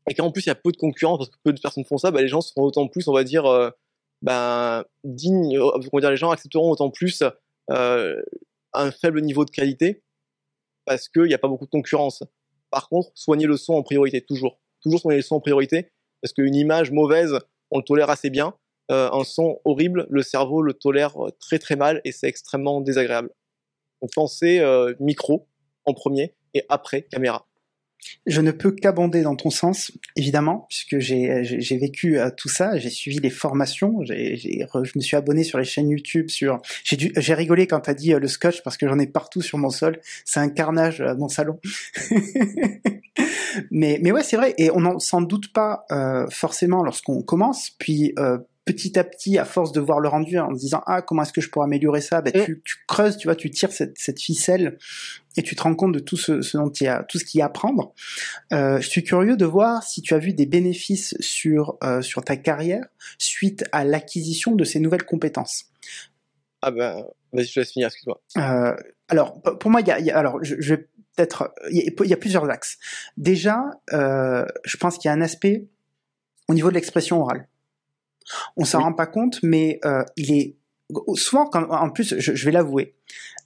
et 0.09 0.15
qu'en 0.15 0.31
plus 0.31 0.47
il 0.47 0.49
y 0.49 0.53
a 0.53 0.55
peu 0.55 0.71
de 0.71 0.77
concurrence 0.77 1.19
parce 1.19 1.31
que 1.31 1.37
peu 1.43 1.53
de 1.53 1.61
personnes 1.61 1.85
font 1.85 1.99
ça, 1.99 2.11
bah, 2.11 2.23
les 2.23 2.29
gens 2.29 2.41
seront 2.41 2.63
autant 2.63 2.87
plus 2.87 3.09
on 3.09 3.13
va 3.13 3.25
dire 3.25 3.45
ben 4.23 4.85
dignes, 5.05 5.59
on 5.59 6.01
dire 6.01 6.11
les 6.11 6.17
gens 6.17 6.31
accepteront 6.31 6.71
autant 6.71 6.91
plus 6.91 7.25
un 7.69 8.91
faible 8.93 9.21
niveau 9.23 9.45
de 9.45 9.51
qualité 9.51 10.03
parce 10.85 11.09
qu'il 11.09 11.25
n'y 11.25 11.35
a 11.35 11.39
pas 11.39 11.49
beaucoup 11.49 11.65
de 11.65 11.71
concurrence. 11.71 12.23
Par 12.77 12.91
contre, 12.91 13.11
soigner 13.15 13.47
le 13.47 13.57
son 13.57 13.73
en 13.73 13.83
priorité, 13.83 14.21
toujours. 14.21 14.61
toujours 14.83 15.01
son 15.01 15.23
son 15.23 15.37
en 15.37 15.41
priorité, 15.41 15.93
parce 16.21 16.35
qu'une 16.35 16.55
image 16.55 16.91
mauvaise, 16.91 17.39
on 17.71 17.79
le 17.79 17.83
tolère 17.83 18.11
assez 18.11 18.29
bien. 18.29 18.53
Euh, 18.91 19.09
un 19.11 19.25
son 19.25 19.59
horrible, 19.65 20.07
le 20.11 20.21
cerveau 20.21 20.61
le 20.61 20.75
tolère 20.75 21.17
euh, 21.25 21.31
très 21.41 21.59
très 21.59 21.75
mal 21.75 22.03
et 22.05 22.13
c'est 22.13 22.29
extrêmement 22.29 22.83
désagréable. 22.83 23.31
Donc 24.03 24.11
pensez 24.15 24.59
euh, 24.59 24.95
micro 25.01 25.49
en 25.87 25.95
premier 25.95 26.35
et 26.53 26.67
après 26.69 27.01
caméra. 27.01 27.46
Je 28.27 28.41
ne 28.41 28.51
peux 28.51 28.73
qu'abonder 28.73 29.23
dans 29.23 29.37
ton 29.37 29.51
sens, 29.51 29.93
évidemment, 30.17 30.67
puisque 30.69 30.99
j'ai 30.99 31.79
vécu 31.79 32.19
tout 32.37 32.49
ça, 32.49 32.79
j'ai 32.79 32.91
suivi 32.91 33.19
les 33.19 33.31
formations, 33.31 34.05
je 34.05 34.93
me 34.97 35.01
suis 35.01 35.17
abonné 35.17 35.45
sur 35.45 35.59
les 35.59 35.65
chaînes 35.65 35.91
YouTube, 35.91 36.29
sur 36.29 36.61
j'ai 36.85 37.35
rigolé 37.35 37.67
quand 37.67 37.81
tu 37.81 37.91
as 37.91 37.95
dit 37.95 38.13
le 38.13 38.29
scotch 38.29 38.63
parce 38.63 38.77
que 38.77 38.89
j'en 38.89 38.99
ai 38.99 39.07
partout 39.07 39.43
sur 39.43 39.59
mon 39.59 39.71
sol, 39.71 40.01
c'est 40.25 40.41
un 40.41 40.49
carnage 40.49 41.03
mon 41.19 41.29
salon. 41.29 41.59
mais, 43.71 43.99
mais 44.03 44.13
ouais, 44.13 44.23
c'est 44.23 44.37
vrai, 44.37 44.55
et 44.59 44.71
on 44.71 44.99
s'en 44.99 45.21
doute 45.21 45.53
pas 45.53 45.87
forcément 46.31 46.83
lorsqu'on 46.83 47.23
commence, 47.23 47.71
puis 47.79 48.15
petit 48.67 48.99
à 48.99 49.05
petit, 49.05 49.39
à 49.39 49.45
force 49.45 49.73
de 49.73 49.81
voir 49.81 50.01
le 50.01 50.09
rendu, 50.09 50.39
en 50.39 50.53
se 50.55 50.61
disant 50.61 50.83
ah 50.87 51.01
comment 51.01 51.23
est-ce 51.23 51.33
que 51.33 51.41
je 51.41 51.49
pourrais 51.49 51.65
améliorer 51.65 52.01
ça, 52.01 52.21
ben, 52.21 52.33
tu, 52.33 52.61
creuses, 52.87 53.17
tu 53.17 53.29
vois, 53.29 53.37
tu 53.37 53.49
tires 53.51 53.73
cette, 53.73 54.21
ficelle 54.21 54.77
et 55.37 55.43
tu 55.43 55.55
te 55.55 55.63
rends 55.63 55.75
compte 55.75 55.93
de 55.93 55.99
tout 55.99 56.17
ce, 56.17 56.57
dont 56.57 56.71
il 56.71 56.85
y 56.85 56.89
a, 56.89 57.05
tout 57.05 57.19
ce 57.19 57.25
qu'il 57.25 57.39
y 57.39 57.43
a 57.43 57.45
à 57.45 57.49
apprendre. 57.49 57.95
Euh, 58.53 58.81
je 58.81 58.89
suis 58.89 59.05
curieux 59.05 59.37
de 59.37 59.45
voir 59.45 59.83
si 59.83 60.03
tu 60.03 60.15
as 60.15 60.19
vu 60.19 60.33
des 60.33 60.47
bénéfices 60.47 61.15
sur 61.21 61.77
euh, 61.85 62.03
sur 62.03 62.25
ta 62.25 62.37
carrière 62.37 62.85
suite 63.19 63.65
à 63.73 63.85
l'acquisition 63.85 64.55
de 64.55 64.65
ces 64.65 64.81
nouvelles 64.81 65.05
compétences. 65.05 65.67
Ah 66.63 66.71
ben, 66.71 67.05
vas-y, 67.33 67.47
je 67.47 67.55
te 67.55 67.61
laisse 67.61 67.73
finir, 67.73 67.89
excuse-moi. 67.89 68.21
Euh, 68.39 68.75
alors, 69.09 69.41
pour 69.41 69.71
moi, 69.71 69.83
il 69.83 69.87
y 69.87 70.11
a, 70.11 70.19
alors, 70.19 70.43
je, 70.43 70.55
vais 70.75 70.89
peut-être, 71.15 71.55
il 71.71 71.93
y, 72.05 72.13
a 72.13 72.17
plusieurs 72.17 72.51
axes. 72.51 72.79
Déjà, 73.17 73.63
je 73.93 74.77
pense 74.79 74.99
qu'il 74.99 75.09
y 75.09 75.13
a 75.13 75.15
un 75.15 75.21
aspect 75.21 75.69
au 76.49 76.55
niveau 76.55 76.71
de 76.71 76.75
l'expression 76.75 77.21
orale. 77.21 77.47
On 78.57 78.65
s'en 78.65 78.81
rend 78.81 78.95
pas 78.95 79.07
compte, 79.07 79.41
mais 79.45 79.81
il 80.17 80.33
est 80.33 80.57
souvent, 81.15 81.47
quand, 81.47 81.71
en 81.71 81.91
plus, 81.91 82.19
je, 82.19 82.45
vais 82.45 82.53
l'avouer, 82.53 82.95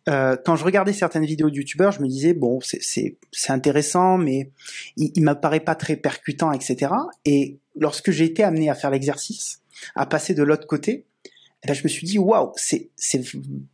euh, 0.08 0.36
quand 0.44 0.56
je 0.56 0.64
regardais 0.64 0.92
certaines 0.92 1.24
vidéos 1.24 1.50
de 1.50 1.56
youtubeurs, 1.56 1.92
je 1.92 2.00
me 2.00 2.08
disais 2.08 2.34
bon, 2.34 2.58
c'est 2.60 3.16
intéressant, 3.48 4.18
mais 4.18 4.50
il, 4.96 5.12
il 5.14 5.22
m'apparaît 5.22 5.60
pas 5.60 5.74
très 5.74 5.96
percutant, 5.96 6.52
etc. 6.52 6.92
Et 7.24 7.58
lorsque 7.76 8.10
j'ai 8.10 8.24
été 8.24 8.42
amené 8.42 8.70
à 8.70 8.74
faire 8.74 8.90
l'exercice, 8.90 9.62
à 9.94 10.06
passer 10.06 10.34
de 10.34 10.42
l'autre 10.42 10.66
côté, 10.66 11.06
eh 11.62 11.68
ben, 11.68 11.74
je 11.74 11.82
me 11.84 11.88
suis 11.88 12.06
dit 12.06 12.18
waouh, 12.18 12.52
c'est 12.56 12.90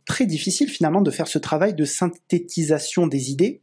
très 0.05 0.25
difficile 0.25 0.69
finalement 0.69 1.01
de 1.01 1.11
faire 1.11 1.27
ce 1.27 1.39
travail 1.39 1.73
de 1.73 1.85
synthétisation 1.85 3.07
des 3.07 3.31
idées 3.31 3.61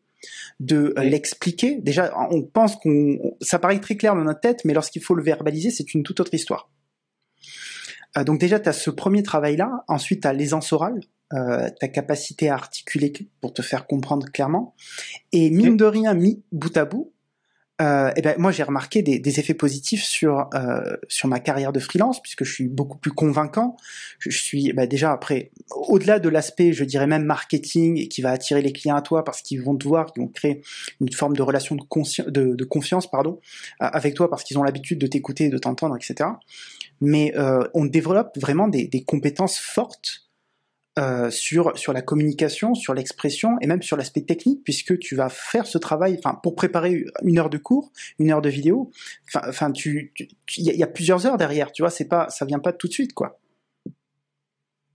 de 0.61 0.95
l'expliquer. 0.97 1.77
Déjà, 1.81 2.15
on 2.31 2.43
pense 2.43 2.77
qu'on, 2.77 3.37
ça 3.41 3.59
paraît 3.59 3.81
très 3.81 3.97
clair 3.97 4.15
dans 4.15 4.25
notre 4.25 4.41
tête, 4.41 4.65
mais 4.65 4.73
lorsqu'il 4.73 5.03
faut 5.03 5.15
le 5.15 5.23
verbaliser, 5.23 5.71
c'est 5.71 5.95
une 5.95 6.03
toute 6.03 6.21
autre 6.21 6.33
histoire. 6.33 6.71
Euh, 8.17 8.25
donc 8.25 8.41
déjà, 8.41 8.61
tu 8.61 8.69
as 8.69 8.73
ce 8.73 8.91
premier 8.91 9.23
travail-là. 9.23 9.85
Ensuite, 9.89 10.23
tu 10.23 10.29
as 10.29 10.33
l'aisance 10.33 10.73
orale, 10.73 11.01
euh, 11.33 11.69
ta 11.81 11.89
capacité 11.89 12.49
à 12.49 12.55
articuler 12.55 13.13
pour 13.41 13.53
te 13.53 13.63
faire 13.63 13.87
comprendre 13.87 14.27
clairement. 14.31 14.75
Et 15.33 15.51
mine 15.51 15.77
de 15.77 15.85
rien, 15.85 16.15
mis 16.15 16.43
bout 16.53 16.77
à 16.77 16.85
bout, 16.85 17.15
euh, 17.83 18.13
eh 18.15 18.23
ben, 18.23 18.37
moi 18.39 18.53
j'ai 18.53 18.63
remarqué 18.63 19.03
des, 19.03 19.19
des, 19.19 19.41
effets 19.41 19.55
positifs 19.55 20.05
sur 20.05 20.49
euh, 20.55 20.97
sur 21.09 21.27
ma 21.27 21.41
carrière 21.41 21.73
de 21.73 21.81
freelance 21.81 22.23
puisque 22.23 22.45
je 22.45 22.53
suis 22.53 22.69
beaucoup 22.69 22.99
plus 22.99 23.11
convaincant. 23.11 23.77
Je, 24.21 24.31
suis 24.31 24.73
bah, 24.73 24.87
déjà 24.87 25.11
après 25.11 25.51
au-delà 25.71 26.21
de 26.21 26.29
l'aspect, 26.29 26.73
je 26.73 26.85
dirais 26.85 27.09
même 27.09 27.25
marketing 27.25 28.07
qui 28.07 28.23
va 28.23 28.31
attirer 28.31 28.63
les 28.63 28.73
clients 28.73 28.95
à 28.95 29.03
toi 29.03 29.25
parce 29.25 29.43
qu'ils 29.43 29.61
vont 29.61 29.77
te 29.77 29.89
voir, 29.89 30.13
ils 30.15 30.21
vont 30.21 30.29
créer 30.29 30.63
une 31.01 31.11
forme 31.11 31.35
de 31.35 31.43
relation 31.43 31.75
de, 31.75 32.31
de, 32.31 32.55
de 32.55 32.65
confiance 32.65 33.11
pardon 33.11 33.41
avec 33.81 34.15
toi 34.15 34.31
parce 34.31 34.45
qu'ils 34.45 34.57
ont 34.57 34.63
l'habitude 34.63 35.01
de 35.01 35.09
t'écouter, 35.09 35.49
de 35.49 35.59
t'entendre, 35.59 35.97
etc. 35.97 36.31
Mais 37.01 37.33
euh, 37.37 37.67
on 37.75 37.87
développe 37.87 38.39
vraiment 38.39 38.69
des, 38.69 38.87
des 38.87 39.03
compétences 39.03 39.59
fortes 39.59 40.24
euh, 40.99 41.31
sur 41.31 41.77
sur 41.77 41.93
la 41.93 42.03
communication, 42.03 42.75
sur 42.75 42.95
l'expression 42.95 43.57
et 43.61 43.67
même 43.67 43.83
sur 43.83 43.97
l'aspect 43.97 44.23
technique, 44.23 44.63
puisque 44.65 44.99
tu 44.99 45.17
vas 45.17 45.29
faire 45.29 45.67
ce 45.67 45.79
travail, 45.79 46.17
enfin 46.19 46.39
pour 46.43 46.55
préparer 46.55 47.05
une 47.23 47.39
heure 47.39 47.51
de 47.51 47.59
cours, 47.59 47.91
une 48.19 48.31
heure 48.31 48.43
de 48.43 48.49
vidéo, 48.49 48.91
enfin 49.35 49.73
tu, 49.73 50.13
il 50.57 50.65
y, 50.65 50.83
a 50.83 50.87
plusieurs 50.87 51.27
heures 51.27 51.37
derrière, 51.37 51.73
tu 51.73 51.83
vois, 51.83 51.91
c'est 51.91 52.09
pas, 52.09 52.29
ça 52.31 52.45
vient 52.45 52.61
pas 52.61 52.73
tout 52.73 52.87
de 52.87 52.93
suite, 52.93 53.13
quoi. 53.13 53.41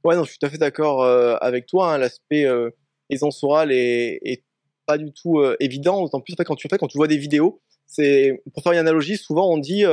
Ouais, 0.03 0.15
non, 0.15 0.23
je 0.23 0.29
suis 0.29 0.39
tout 0.39 0.45
à 0.45 0.49
fait 0.49 0.57
d'accord 0.57 1.03
euh, 1.03 1.35
avec 1.41 1.65
toi. 1.65 1.93
Hein, 1.93 1.97
l'aspect 1.97 2.45
euh, 2.45 2.69
aisance 3.09 3.43
orale 3.43 3.71
est, 3.71 4.19
est, 4.23 4.43
pas 4.85 4.97
du 4.97 5.11
tout 5.11 5.39
euh, 5.39 5.55
évident, 5.59 6.01
d'autant 6.01 6.21
plus 6.21 6.35
quand 6.35 6.55
tu 6.55 6.67
quand 6.67 6.87
tu 6.87 6.97
vois 6.97 7.07
des 7.07 7.17
vidéos. 7.17 7.61
C'est 7.85 8.41
pour 8.53 8.63
faire 8.63 8.71
une 8.71 8.79
analogie, 8.79 9.17
souvent 9.17 9.51
on 9.51 9.57
dit 9.57 9.83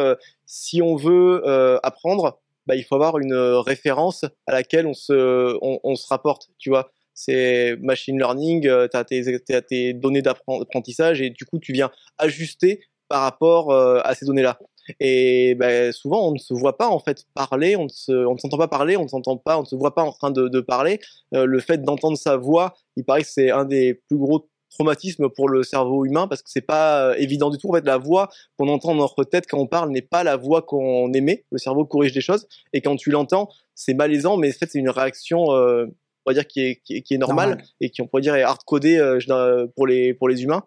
si 0.45 0.83
on 0.83 0.97
veut 0.97 1.43
apprendre, 1.83 2.39
bah, 2.67 2.77
il 2.77 2.85
faut 2.85 2.95
avoir 2.97 3.19
une 3.19 3.33
euh, 3.33 3.61
référence 3.61 4.25
à 4.47 4.53
laquelle 4.53 4.87
on 4.87 4.95
se, 4.95 5.57
on, 5.63 5.95
se 5.95 6.07
rapporte, 6.09 6.51
tu 6.59 6.71
vois. 6.71 6.91
C'est 7.15 7.77
machine 7.81 8.19
learning, 8.19 8.67
euh, 8.67 8.89
tu 8.89 8.97
as 9.55 9.63
tes, 9.63 9.93
données 9.95 10.23
d'apprentissage 10.23 11.23
et 11.23 11.31
du 11.31 11.45
coup, 11.47 11.59
tu 11.59 11.73
viens 11.73 11.91
ajuster 12.19 12.81
par 13.09 13.23
rapport 13.23 13.71
euh, 13.71 14.01
à 14.05 14.15
ces 14.15 14.27
données-là. 14.27 14.59
Et 15.01 15.55
bah, 15.55 15.93
souvent, 15.93 16.29
on 16.29 16.33
ne 16.33 16.39
se 16.39 16.55
voit 16.55 16.77
pas 16.77 16.89
en 16.89 17.01
fait 17.01 17.25
parler, 17.35 17.75
on 17.77 17.85
ne 17.85 18.39
s'entend 18.39 18.59
pas 18.59 18.69
parler, 18.69 18.97
on 18.97 19.05
ne 19.05 19.09
s'entend 19.09 19.37
pas, 19.37 19.59
on 19.59 19.63
ne 19.63 19.67
se 19.67 19.75
voit 19.75 19.95
pas 19.95 20.03
en 20.03 20.13
train 20.13 20.31
de 20.31 20.61
parler. 20.61 21.01
le 21.33 21.61
fait 21.61 21.83
d'entendre 21.83 22.17
sa 22.17 22.37
voix, 22.37 22.75
il 22.97 23.05
paraît 23.05 23.23
que 23.23 23.29
c'est 23.29 23.51
un 23.51 23.65
des 23.65 23.95
plus 23.95 24.17
gros 24.17 24.49
traumatisme 24.77 25.29
pour 25.29 25.49
le 25.49 25.63
cerveau 25.63 26.05
humain 26.05 26.29
parce 26.29 26.43
que 26.43 26.51
c'est 26.51 26.61
pas 26.61 27.11
euh, 27.11 27.15
évident 27.15 27.51
du 27.51 27.59
tout. 27.59 27.69
En 27.71 27.75
fait, 27.75 27.87
la 27.87 27.99
voix 27.99 28.29
qu'on 28.59 28.69
entend 28.69 28.89
dans 28.95 29.03
notre 29.03 29.25
tête 29.25 29.47
quand 29.49 29.59
on 29.59 29.67
parle 29.67 29.91
n'est 29.91 30.03
pas 30.03 30.23
la 30.23 30.37
voix 30.37 30.63
qu'on 30.63 31.13
aimait. 31.13 31.45
Le 31.51 31.59
cerveau 31.59 31.85
corrige 31.85 32.13
des 32.13 32.21
choses 32.21 32.47
et 32.73 32.81
quand 32.81 32.97
tu 32.97 33.11
l'entends, 33.11 33.49
c'est 33.75 33.95
malaisant, 33.95 34.37
mais 34.37 34.51
en 34.51 34.59
fait, 34.59 34.69
c'est 34.71 34.79
une 34.79 34.91
réaction, 34.91 35.53
euh, 35.53 35.87
on 36.25 36.31
va 36.31 36.35
dire, 36.35 36.47
qui 36.47 36.61
est, 36.61 36.81
qui 36.81 37.15
est, 37.15 37.19
normale 37.19 37.63
et 37.81 37.91
qui, 37.91 38.03
on 38.03 38.07
pourrait 38.07 38.23
dire, 38.23 38.35
est 38.35 38.43
hard-codée 38.43 38.99
euh, 38.99 39.67
pour 39.77 39.87
les, 39.87 40.15
pour 40.15 40.29
les 40.29 40.43
humains. 40.43 40.65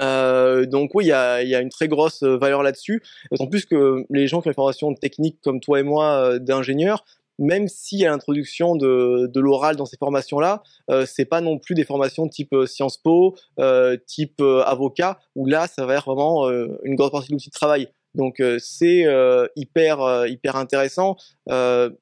Euh, 0.00 0.64
donc 0.64 0.94
oui, 0.94 1.04
il 1.04 1.08
y 1.08 1.12
a, 1.12 1.42
y 1.42 1.54
a, 1.54 1.60
une 1.60 1.68
très 1.68 1.88
grosse 1.88 2.22
valeur 2.22 2.62
là-dessus. 2.62 3.02
D'autant 3.30 3.46
plus 3.46 3.66
que 3.66 4.04
les 4.10 4.26
gens 4.26 4.40
qui 4.40 4.48
ont 4.48 4.50
une 4.50 4.54
formation 4.54 4.94
technique 4.94 5.38
comme 5.42 5.60
toi 5.60 5.80
et 5.80 5.82
moi 5.82 6.38
d'ingénieurs, 6.38 7.04
même 7.38 7.68
s'il 7.68 8.00
y 8.00 8.06
a 8.06 8.10
l'introduction 8.10 8.76
de, 8.76 9.30
de 9.32 9.40
l'oral 9.40 9.76
dans 9.76 9.86
ces 9.86 9.96
formations-là, 9.96 10.62
euh, 10.90 11.06
c'est 11.06 11.24
pas 11.24 11.40
non 11.40 11.58
plus 11.58 11.74
des 11.74 11.84
formations 11.84 12.28
type 12.28 12.52
euh, 12.52 12.66
Sciences 12.66 12.98
Po, 12.98 13.36
euh, 13.58 13.96
type 14.06 14.40
euh, 14.40 14.62
avocat, 14.62 15.18
où 15.34 15.46
là, 15.46 15.66
ça 15.66 15.86
va 15.86 15.94
être 15.94 16.12
vraiment 16.12 16.48
une 16.84 16.94
grande 16.94 17.12
partie 17.12 17.28
de 17.28 17.34
l'outil 17.34 17.48
de 17.48 17.54
travail. 17.54 17.88
Donc 18.14 18.42
c'est 18.58 19.06
hyper 19.56 20.26
hyper 20.26 20.56
intéressant. 20.56 21.16
Il 21.48 21.52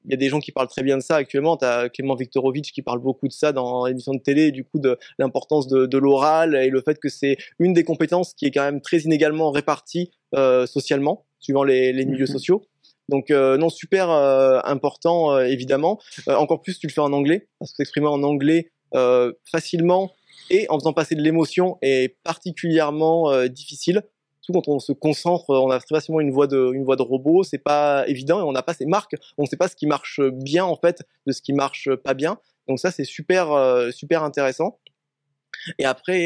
y 0.09 0.13
a 0.13 0.17
des 0.17 0.27
gens 0.27 0.39
qui 0.39 0.51
parlent 0.51 0.67
très 0.67 0.83
bien 0.83 0.97
de 0.97 1.01
ça 1.01 1.15
actuellement. 1.15 1.55
Tu 1.55 1.63
as 1.63 1.87
Clément 1.87 2.15
Viktorovitch 2.15 2.73
qui 2.73 2.81
parle 2.81 2.99
beaucoup 2.99 3.29
de 3.29 3.33
ça 3.33 3.53
dans 3.53 3.85
l'émission 3.85 4.13
de 4.13 4.19
télé, 4.19 4.51
du 4.51 4.65
coup 4.65 4.79
de 4.79 4.97
l'importance 5.19 5.67
de, 5.67 5.85
de 5.85 5.97
l'oral 5.97 6.55
et 6.55 6.69
le 6.69 6.81
fait 6.81 6.99
que 6.99 7.07
c'est 7.07 7.37
une 7.59 7.73
des 7.73 7.85
compétences 7.85 8.33
qui 8.33 8.45
est 8.45 8.51
quand 8.51 8.63
même 8.63 8.81
très 8.81 8.99
inégalement 8.99 9.51
répartie 9.51 10.11
socialement, 10.65 11.25
suivant 11.39 11.63
les, 11.63 11.93
les 11.93 12.05
milieux 12.05 12.25
mhm. 12.25 12.33
sociaux. 12.33 12.61
Donc 13.09 13.29
euh, 13.29 13.57
non, 13.57 13.69
super 13.69 14.09
euh, 14.09 14.59
important 14.63 15.33
euh, 15.33 15.43
évidemment. 15.43 15.99
encore 16.27 16.61
plus 16.61 16.79
tu 16.79 16.87
le 16.87 16.93
fais 16.93 17.01
en 17.01 17.13
anglais, 17.13 17.47
parce 17.59 17.71
que 17.71 17.77
s'exprimer 17.77 18.07
en 18.07 18.23
anglais 18.23 18.71
facilement 19.49 20.11
et 20.49 20.65
en 20.69 20.77
faisant 20.77 20.91
passer 20.91 21.15
de 21.15 21.21
l'émotion 21.21 21.77
est 21.81 22.17
particulièrement 22.23 23.47
difficile. 23.47 24.03
Quand 24.51 24.67
on 24.67 24.79
se 24.79 24.91
concentre, 24.91 25.45
on 25.49 25.69
a 25.69 25.79
très 25.79 25.95
facilement 25.95 26.19
une 26.19 26.31
voix 26.31 26.47
de, 26.47 26.71
une 26.73 26.83
voix 26.83 26.97
de 26.97 27.01
robot, 27.01 27.43
c'est 27.43 27.57
pas 27.57 28.05
évident 28.07 28.41
et 28.41 28.43
on 28.43 28.51
n'a 28.51 28.63
pas 28.63 28.73
ces 28.73 28.85
marques, 28.85 29.15
on 29.37 29.43
ne 29.43 29.47
sait 29.47 29.55
pas 29.55 29.69
ce 29.69 29.77
qui 29.77 29.87
marche 29.87 30.19
bien 30.19 30.65
en 30.65 30.75
fait 30.75 31.03
de 31.25 31.31
ce 31.31 31.41
qui 31.41 31.53
marche 31.53 31.87
pas 31.95 32.13
bien. 32.13 32.37
Donc 32.67 32.79
ça 32.79 32.91
c'est 32.91 33.05
super 33.05 33.47
super 33.93 34.23
intéressant. 34.23 34.79
Et 35.79 35.85
après, 35.85 36.25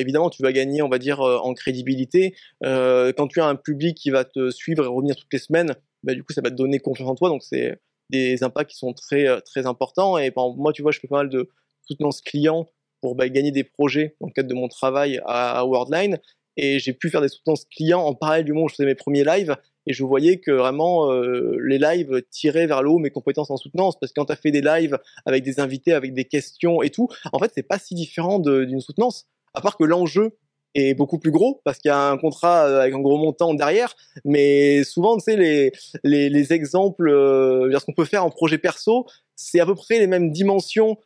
évidemment, 0.00 0.30
tu 0.30 0.42
vas 0.42 0.52
gagner, 0.52 0.80
on 0.80 0.88
va 0.88 0.98
dire, 0.98 1.20
en 1.20 1.52
crédibilité. 1.52 2.34
quand 2.62 3.28
tu 3.28 3.40
as 3.42 3.46
un 3.46 3.56
public 3.56 3.98
qui 3.98 4.08
va 4.08 4.24
te 4.24 4.50
suivre 4.50 4.84
et 4.84 4.88
revenir 4.88 5.14
toutes 5.14 5.32
les 5.32 5.40
semaines, 5.40 5.74
bah, 6.02 6.14
du 6.14 6.22
coup, 6.22 6.32
ça 6.32 6.40
va 6.40 6.50
te 6.50 6.56
donner 6.56 6.78
confiance 6.78 7.08
en 7.08 7.14
toi. 7.14 7.28
Donc, 7.28 7.42
c'est 7.42 7.80
des 8.10 8.42
impacts 8.42 8.70
qui 8.70 8.76
sont 8.76 8.92
très, 8.92 9.26
euh, 9.26 9.40
très 9.40 9.66
importants. 9.66 10.18
Et 10.18 10.32
moi, 10.34 10.72
tu 10.72 10.82
vois, 10.82 10.92
je 10.92 11.00
fais 11.00 11.08
pas 11.08 11.18
mal 11.18 11.28
de 11.28 11.48
soutenance 11.86 12.20
client 12.20 12.68
pour 13.00 13.14
bah, 13.14 13.28
gagner 13.28 13.50
des 13.50 13.64
projets 13.64 14.16
dans 14.20 14.28
le 14.28 14.32
cadre 14.32 14.48
de 14.48 14.54
mon 14.54 14.68
travail 14.68 15.20
à, 15.26 15.64
Worldline. 15.64 16.18
Et 16.56 16.80
j'ai 16.80 16.92
pu 16.92 17.08
faire 17.08 17.20
des 17.20 17.28
soutenances 17.28 17.64
clients 17.66 18.00
en 18.00 18.14
parallèle 18.14 18.44
du 18.44 18.52
moment 18.52 18.66
où 18.66 18.68
je 18.68 18.74
faisais 18.74 18.86
mes 18.86 18.96
premiers 18.96 19.24
lives. 19.24 19.56
Et 19.86 19.92
je 19.92 20.04
voyais 20.04 20.38
que 20.38 20.50
vraiment 20.50 21.10
euh, 21.12 21.56
les 21.64 21.78
lives 21.78 22.22
tiraient 22.30 22.66
vers 22.66 22.82
le 22.82 22.90
haut 22.90 22.98
mes 22.98 23.10
compétences 23.10 23.50
en 23.50 23.56
soutenance. 23.56 23.98
Parce 23.98 24.12
que 24.12 24.20
quand 24.20 24.26
tu 24.26 24.32
as 24.32 24.36
fait 24.36 24.50
des 24.50 24.60
lives 24.60 24.98
avec 25.24 25.44
des 25.44 25.60
invités, 25.60 25.92
avec 25.92 26.14
des 26.14 26.24
questions 26.24 26.82
et 26.82 26.90
tout, 26.90 27.08
en 27.32 27.38
fait, 27.38 27.52
c'est 27.54 27.62
pas 27.62 27.78
si 27.78 27.94
différent 27.94 28.38
d'une 28.38 28.80
soutenance. 28.80 29.26
À 29.54 29.60
part 29.60 29.76
que 29.76 29.84
l'enjeu, 29.84 30.36
est 30.74 30.94
beaucoup 30.94 31.18
plus 31.18 31.30
gros 31.30 31.60
parce 31.64 31.78
qu'il 31.78 31.88
y 31.88 31.92
a 31.92 32.10
un 32.10 32.18
contrat 32.18 32.66
euh, 32.66 32.80
avec 32.80 32.94
un 32.94 33.00
gros 33.00 33.18
montant 33.18 33.54
derrière. 33.54 33.94
Mais 34.24 34.84
souvent, 34.84 35.16
tu 35.16 35.24
sais, 35.24 35.36
les, 35.36 35.72
les, 36.04 36.28
les 36.28 36.52
exemples, 36.52 37.08
euh, 37.08 37.70
ce 37.78 37.84
qu'on 37.84 37.94
peut 37.94 38.04
faire 38.04 38.24
en 38.24 38.30
projet 38.30 38.58
perso, 38.58 39.06
c'est 39.36 39.60
à 39.60 39.66
peu 39.66 39.74
près 39.74 39.98
les 39.98 40.06
mêmes 40.06 40.30
dimensions 40.30 40.96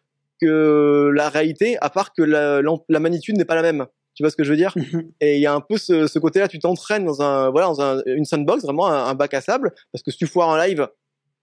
que 0.41 1.11
la 1.15 1.29
réalité, 1.29 1.77
à 1.81 1.91
part 1.91 2.13
que 2.13 2.23
la, 2.23 2.61
la 2.89 3.01
magnitude 3.01 3.37
n'est 3.37 3.45
pas 3.45 3.55
la 3.55 3.63
même. 3.63 3.87
Tu 4.15 4.23
vois 4.23 4.31
ce 4.31 4.37
que 4.37 4.45
je 4.45 4.51
veux 4.51 4.57
dire? 4.57 4.75
Et 5.21 5.37
il 5.37 5.41
y 5.41 5.47
a 5.47 5.55
un 5.55 5.61
peu 5.61 5.79
ce, 5.79 6.07
ce 6.07 6.19
côté-là, 6.19 6.49
tu 6.49 6.59
t'entraînes 6.59 7.05
dans 7.05 7.23
un 7.23 7.51
voilà 7.51 7.67
dans 7.69 7.81
un, 7.81 8.03
une 8.07 8.25
sandbox, 8.25 8.63
vraiment 8.65 8.89
un, 8.89 9.07
un 9.07 9.15
bac 9.15 9.33
à 9.35 9.41
sable, 9.41 9.73
parce 9.93 10.03
que 10.03 10.11
si 10.11 10.19
tu 10.19 10.27
foires 10.27 10.49
en 10.49 10.57
live, 10.57 10.87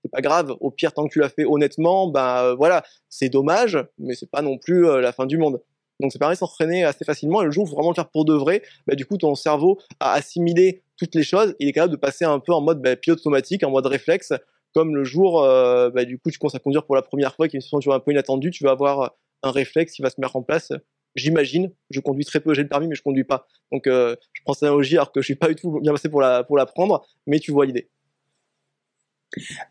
c'est 0.04 0.12
pas 0.12 0.22
grave. 0.22 0.56
Au 0.60 0.72
pire, 0.72 0.94
tant 0.94 1.06
que 1.08 1.14
tu 1.14 1.20
l'as 1.20 1.30
fait 1.30 1.46
honnêtement, 1.46 2.08
bah 2.08 2.56
voilà, 2.56 2.84
c'est 3.10 3.30
dommage, 3.30 3.78
mais 3.98 4.16
c'est 4.16 4.30
pas 4.30 4.42
non 4.42 4.58
plus 4.58 4.88
euh, 4.88 5.02
la 5.02 5.12
fin 5.12 5.26
du 5.26 5.38
monde. 5.38 5.62
Donc 6.00 6.14
ça 6.14 6.20
permet 6.20 6.36
de 6.36 6.39
s'entraîner 6.39 6.84
assez 6.84 7.04
facilement. 7.04 7.41
Et 7.41 7.45
le 7.45 7.52
jour 7.52 7.64
où 7.64 7.68
faut 7.68 7.76
vraiment 7.76 7.89
le 7.89 7.95
faire 7.95 8.10
pour 8.10 8.26
de 8.26 8.34
vrai, 8.34 8.62
bah, 8.88 8.95
du 8.95 9.06
coup 9.06 9.18
ton 9.18 9.36
cerveau 9.36 9.80
a 10.00 10.14
assimilé 10.14 10.84
toutes 10.97 11.16
les 11.16 11.24
choses. 11.24 11.56
Il 11.60 11.68
est 11.68 11.74
capable 11.74 11.91
de 11.91 11.97
passer 11.97 12.26
un 12.26 12.39
peu 12.39 12.54
en 12.54 12.62
mode 12.62 12.82
bah, 12.82 12.95
pilote 12.95 13.20
automatique, 13.20 13.64
en 13.64 13.72
mode 13.72 13.86
réflexe, 13.86 14.34
comme 14.74 14.95
le 14.95 15.04
jour 15.04 15.43
euh, 15.43 15.89
bah, 15.89 16.06
du 16.06 16.18
coup 16.18 16.32
tu 16.32 16.39
commences 16.39 16.56
à 16.56 16.60
conduire 16.60 16.86
pour 16.86 16.95
la 16.95 17.02
première 17.02 17.36
fois, 17.36 17.47
qui 17.47 17.56
est 17.56 17.60
une 17.60 17.62
situation 17.62 17.91
un 17.91 18.00
peu 18.00 18.12
inattendue, 18.12 18.52
tu 18.52 18.64
vas 18.64 18.72
avoir 18.72 19.16
un 19.43 19.52
réflexe 19.52 19.93
qui 19.93 20.02
va 20.02 20.10
se 20.10 20.20
mettre 20.20 20.36
en 20.36 20.43
place. 20.43 20.72
J'imagine, 21.16 21.72
je 21.89 22.00
conduis 22.00 22.24
très 22.24 22.39
peu, 22.39 22.54
j'ai 22.54 22.62
le 22.62 22.70
permis, 22.70 22.88
mais 22.88 22.95
je 22.95 23.02
conduis 23.02 23.24
pas. 23.24 23.47
Donc 23.72 23.88
euh, 23.88 24.16
je 24.34 24.41
prends 24.43 24.54
cette 24.54 24.64
analogie 24.64 24.95
alors 24.95 25.12
que 25.12 25.22
je 25.22 25.26
suis 25.26 25.36
pas 25.36 25.47
du 25.47 25.56
tout 25.56 25.80
bien 25.82 25.91
passé 25.91 26.08
pour 26.08 26.22
la 26.22 26.43
pour 26.43 26.58
l'apprendre, 26.58 27.06
mais 27.28 27.39
tu 27.39 27.52
vois 27.52 27.66
l'idée. 27.66 27.89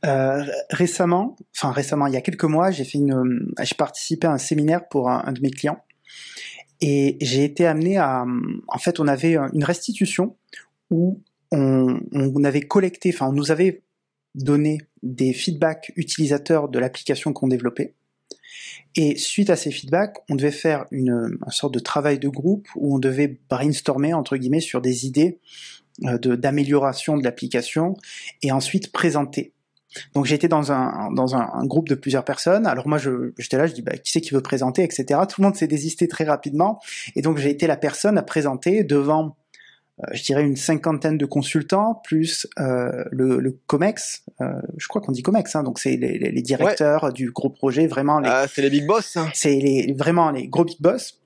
Euh, 0.06 0.44
récemment, 0.70 1.36
enfin 1.56 1.72
récemment, 1.72 2.06
il 2.06 2.14
y 2.14 2.16
a 2.16 2.20
quelques 2.20 2.44
mois, 2.44 2.70
j'ai 2.70 2.84
fait 2.84 2.98
une, 2.98 3.52
j'ai 3.60 3.74
participé 3.74 4.26
à 4.26 4.32
un 4.32 4.38
séminaire 4.38 4.88
pour 4.88 5.10
un 5.10 5.32
de 5.32 5.40
mes 5.40 5.50
clients 5.50 5.82
et 6.80 7.16
j'ai 7.20 7.44
été 7.44 7.66
amené 7.66 7.96
à, 7.96 8.24
en 8.68 8.78
fait, 8.78 9.00
on 9.00 9.08
avait 9.08 9.36
une 9.52 9.64
restitution 9.64 10.36
où 10.90 11.20
on, 11.50 12.44
avait 12.44 12.62
collecté, 12.62 13.10
enfin, 13.12 13.28
on 13.28 13.32
nous 13.32 13.50
avait 13.50 13.82
donné 14.34 14.78
des 15.02 15.32
feedbacks 15.32 15.92
utilisateurs 15.96 16.68
de 16.68 16.78
l'application 16.78 17.32
qu'on 17.32 17.48
développait. 17.48 17.94
Et 18.96 19.16
suite 19.16 19.50
à 19.50 19.56
ces 19.56 19.70
feedbacks, 19.70 20.18
on 20.28 20.34
devait 20.34 20.50
faire 20.50 20.86
une, 20.90 21.38
sorte 21.50 21.74
de 21.74 21.78
travail 21.78 22.18
de 22.18 22.28
groupe 22.28 22.68
où 22.76 22.94
on 22.94 22.98
devait 22.98 23.38
brainstormer 23.48 24.14
entre 24.14 24.36
guillemets 24.36 24.60
sur 24.60 24.80
des 24.80 25.06
idées 25.06 25.38
euh, 26.04 26.18
d'amélioration 26.18 27.16
de, 27.16 27.24
l'application 27.24 27.94
et 28.42 28.52
ensuite 28.52 28.92
présenter. 28.92 29.52
Donc 30.14 30.26
j'étais 30.26 30.48
dans 30.48 30.70
un 30.72 31.10
dans 31.12 31.34
un, 31.34 31.50
un 31.54 31.64
groupe 31.66 31.88
de 31.88 31.94
plusieurs 31.94 32.24
personnes. 32.24 32.66
Alors 32.66 32.86
moi 32.88 32.98
je 32.98 33.32
j'étais 33.38 33.56
là, 33.56 33.66
je 33.66 33.72
dis 33.74 33.82
bah 33.82 33.96
qui 33.96 34.12
c'est 34.12 34.20
qui 34.20 34.34
veut 34.34 34.42
présenter, 34.42 34.82
etc. 34.82 35.20
Tout 35.28 35.40
le 35.40 35.46
monde 35.46 35.56
s'est 35.56 35.66
désisté 35.66 36.08
très 36.08 36.24
rapidement 36.24 36.80
et 37.16 37.22
donc 37.22 37.38
j'ai 37.38 37.50
été 37.50 37.66
la 37.66 37.76
personne 37.76 38.18
à 38.18 38.22
présenter 38.22 38.84
devant 38.84 39.36
euh, 40.00 40.06
je 40.12 40.22
dirais 40.22 40.42
une 40.44 40.56
cinquantaine 40.56 41.18
de 41.18 41.26
consultants 41.26 42.00
plus 42.04 42.46
euh, 42.60 43.04
le, 43.10 43.40
le 43.40 43.58
Comex, 43.66 44.22
euh, 44.40 44.52
je 44.76 44.86
crois 44.86 45.00
qu'on 45.02 45.10
dit 45.10 45.22
Comex, 45.22 45.56
hein, 45.56 45.64
donc 45.64 45.80
c'est 45.80 45.96
les, 45.96 46.18
les- 46.18 46.30
les 46.30 46.42
directeurs 46.42 47.12
du 47.12 47.32
gros 47.32 47.50
projet, 47.50 47.86
vraiment 47.88 48.20
les, 48.20 48.28
Ah, 48.30 48.46
c'est 48.46 48.62
les 48.62 48.70
big 48.70 48.86
boss. 48.86 49.16
hein. 49.16 49.28
c'est 49.34 49.56
les, 49.56 49.92
vraiment 49.98 50.30
les 50.30 50.46
gros 50.46 50.64
big 50.64 50.80
boss. 50.80 51.18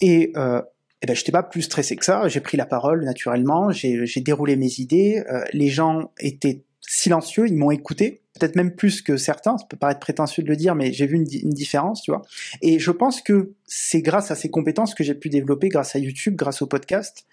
Et, 0.00 0.32
euh, 0.36 0.62
eh 1.02 1.06
ben, 1.06 1.14
j'étais 1.16 1.32
pas 1.32 1.42
plus 1.42 1.62
stressé 1.62 1.96
que 1.96 2.04
ça. 2.04 2.28
J'ai 2.28 2.40
pris 2.40 2.56
la 2.56 2.64
parole 2.64 3.04
naturellement. 3.04 3.70
J'ai 3.72 4.06
j'ai 4.06 4.20
déroulé 4.20 4.56
mes 4.56 4.72
idées. 4.80 5.22
euh, 5.30 5.44
les 5.52 5.68
gens 5.68 6.12
étaient 6.18 6.62
silencieux. 6.82 7.46
Ils 7.46 7.56
m'ont 7.56 7.70
écouté. 7.70 8.20
Peut-être 8.38 8.56
même 8.56 8.74
plus 8.74 9.02
que 9.02 9.16
certains. 9.16 9.58
Ça 9.58 9.66
peut 9.68 9.76
paraître 9.76 10.00
prétentieux 10.00 10.42
de 10.42 10.48
le 10.48 10.56
dire, 10.56 10.74
mais 10.74 10.92
j'ai 10.92 11.06
vu 11.06 11.16
une, 11.16 11.24
di- 11.24 11.38
une 11.38 11.50
différence, 11.50 12.02
tu 12.02 12.10
vois. 12.10 12.22
Et 12.60 12.78
je 12.78 12.90
pense 12.90 13.20
que 13.20 13.52
c'est 13.66 14.02
grâce 14.02 14.30
à 14.30 14.34
ces 14.34 14.50
compétences 14.50 14.94
que 14.94 15.04
j'ai 15.04 15.14
pu 15.14 15.28
développer, 15.28 15.68
grâce 15.68 15.94
à 15.96 15.98
YouTube, 15.98 16.34
grâce 16.34 16.62
au 16.62 16.66
podcast, 16.66 17.26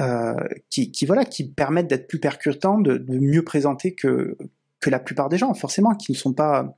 euh, 0.00 0.34
qui, 0.70 0.90
qui 0.90 1.06
voilà, 1.06 1.24
qui 1.24 1.48
permettent 1.48 1.86
d'être 1.86 2.08
plus 2.08 2.18
percutants, 2.18 2.78
de, 2.78 2.98
de 2.98 3.18
mieux 3.18 3.42
présenter 3.42 3.94
que 3.94 4.36
que 4.80 4.90
la 4.90 4.98
plupart 4.98 5.30
des 5.30 5.38
gens, 5.38 5.54
forcément, 5.54 5.94
qui 5.94 6.12
ne 6.12 6.16
sont 6.16 6.34
pas 6.34 6.74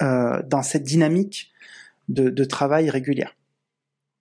euh, 0.00 0.42
dans 0.46 0.62
cette 0.62 0.84
dynamique 0.84 1.52
de, 2.08 2.30
de 2.30 2.44
travail 2.44 2.88
régulière. 2.88 3.36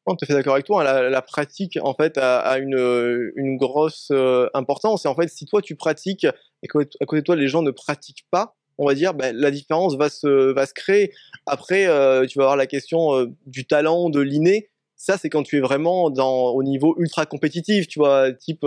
On 0.07 0.15
te 0.15 0.25
fait 0.25 0.33
d'accord 0.33 0.53
avec 0.53 0.65
toi. 0.65 0.81
hein, 0.81 0.83
La, 0.83 1.09
la 1.09 1.21
pratique, 1.21 1.79
en 1.81 1.93
fait, 1.95 2.17
a, 2.17 2.37
a 2.39 2.57
une, 2.59 2.75
euh, 2.75 3.31
une 3.35 3.57
grosse 3.57 4.09
euh, 4.11 4.47
importance. 4.53 5.05
Et 5.05 5.07
en 5.07 5.15
fait, 5.15 5.27
si 5.29 5.45
toi 5.45 5.61
tu 5.61 5.75
pratiques 5.75 6.25
et 6.63 6.67
qu'à 6.67 6.79
à 7.01 7.05
côté 7.05 7.21
de 7.21 7.25
toi 7.25 7.35
les 7.35 7.47
gens 7.47 7.61
ne 7.63 7.71
pratiquent 7.71 8.25
pas, 8.31 8.55
on 8.77 8.85
va 8.85 8.93
dire, 8.93 9.13
ben, 9.13 9.35
la 9.35 9.51
différence 9.51 9.95
va 9.97 10.09
se 10.09 10.51
va 10.53 10.65
se 10.65 10.73
créer. 10.73 11.11
Après, 11.45 11.87
euh, 11.87 12.25
tu 12.27 12.37
vas 12.37 12.43
avoir 12.45 12.57
la 12.57 12.67
question 12.67 13.15
euh, 13.15 13.27
du 13.47 13.65
talent, 13.65 14.09
de 14.09 14.19
l'inné. 14.19 14.69
Ça, 14.97 15.17
c'est 15.17 15.29
quand 15.29 15.43
tu 15.43 15.57
es 15.57 15.61
vraiment 15.61 16.09
dans 16.09 16.49
au 16.49 16.61
niveau 16.63 16.95
ultra 16.99 17.25
compétitif, 17.25 17.87
tu 17.87 17.99
vois, 17.99 18.31
type 18.31 18.65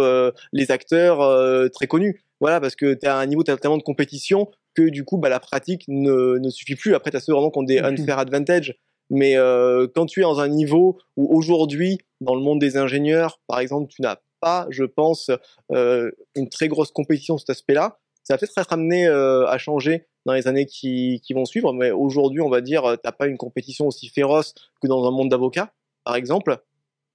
les 0.52 0.70
acteurs 0.70 1.70
très 1.72 1.86
connus. 1.86 2.22
Voilà, 2.40 2.60
parce 2.60 2.76
que 2.76 2.94
tu 2.94 3.06
as 3.06 3.16
un 3.16 3.26
niveau 3.26 3.42
tellement 3.42 3.78
de 3.78 3.82
compétition 3.82 4.48
que 4.74 4.82
du 4.90 5.04
coup, 5.04 5.16
bah, 5.16 5.28
la 5.30 5.40
pratique 5.40 5.84
ne, 5.88 6.38
ne 6.38 6.50
suffit 6.50 6.76
plus. 6.76 6.94
Après, 6.94 7.10
tu 7.10 7.16
as 7.16 7.20
ceux 7.20 7.32
vraiment 7.32 7.50
qui 7.50 7.58
ont 7.58 7.62
des 7.62 7.80
Mhm. 7.80 7.86
unfair 7.98 8.18
advantage. 8.18 8.76
Mais 9.10 9.36
euh, 9.36 9.86
quand 9.94 10.06
tu 10.06 10.20
es 10.20 10.22
dans 10.22 10.40
un 10.40 10.48
niveau 10.48 10.98
où 11.16 11.34
aujourd'hui, 11.34 11.98
dans 12.20 12.34
le 12.34 12.42
monde 12.42 12.58
des 12.58 12.76
ingénieurs, 12.76 13.40
par 13.46 13.60
exemple, 13.60 13.90
tu 13.90 14.02
n'as 14.02 14.16
pas, 14.40 14.66
je 14.70 14.84
pense, 14.84 15.30
euh, 15.72 16.10
une 16.34 16.48
très 16.48 16.68
grosse 16.68 16.90
compétition 16.90 17.38
sur 17.38 17.46
cet 17.46 17.50
aspect-là, 17.50 17.98
ça 18.28 18.34
va 18.34 18.38
peut-être 18.38 18.58
être 18.58 18.72
amené 18.72 19.06
euh, 19.06 19.46
à 19.46 19.56
changer 19.56 20.06
dans 20.26 20.34
les 20.34 20.46
années 20.48 20.66
qui, 20.66 21.22
qui 21.24 21.32
vont 21.32 21.46
suivre. 21.46 21.72
Mais 21.72 21.90
aujourd'hui, 21.90 22.42
on 22.42 22.50
va 22.50 22.60
dire, 22.60 22.84
euh, 22.84 22.96
t'as 22.96 23.12
pas 23.12 23.26
une 23.26 23.38
compétition 23.38 23.86
aussi 23.86 24.08
féroce 24.08 24.54
que 24.82 24.86
dans 24.86 25.06
un 25.08 25.10
monde 25.10 25.30
d'avocats, 25.30 25.72
par 26.04 26.14
exemple. 26.14 26.58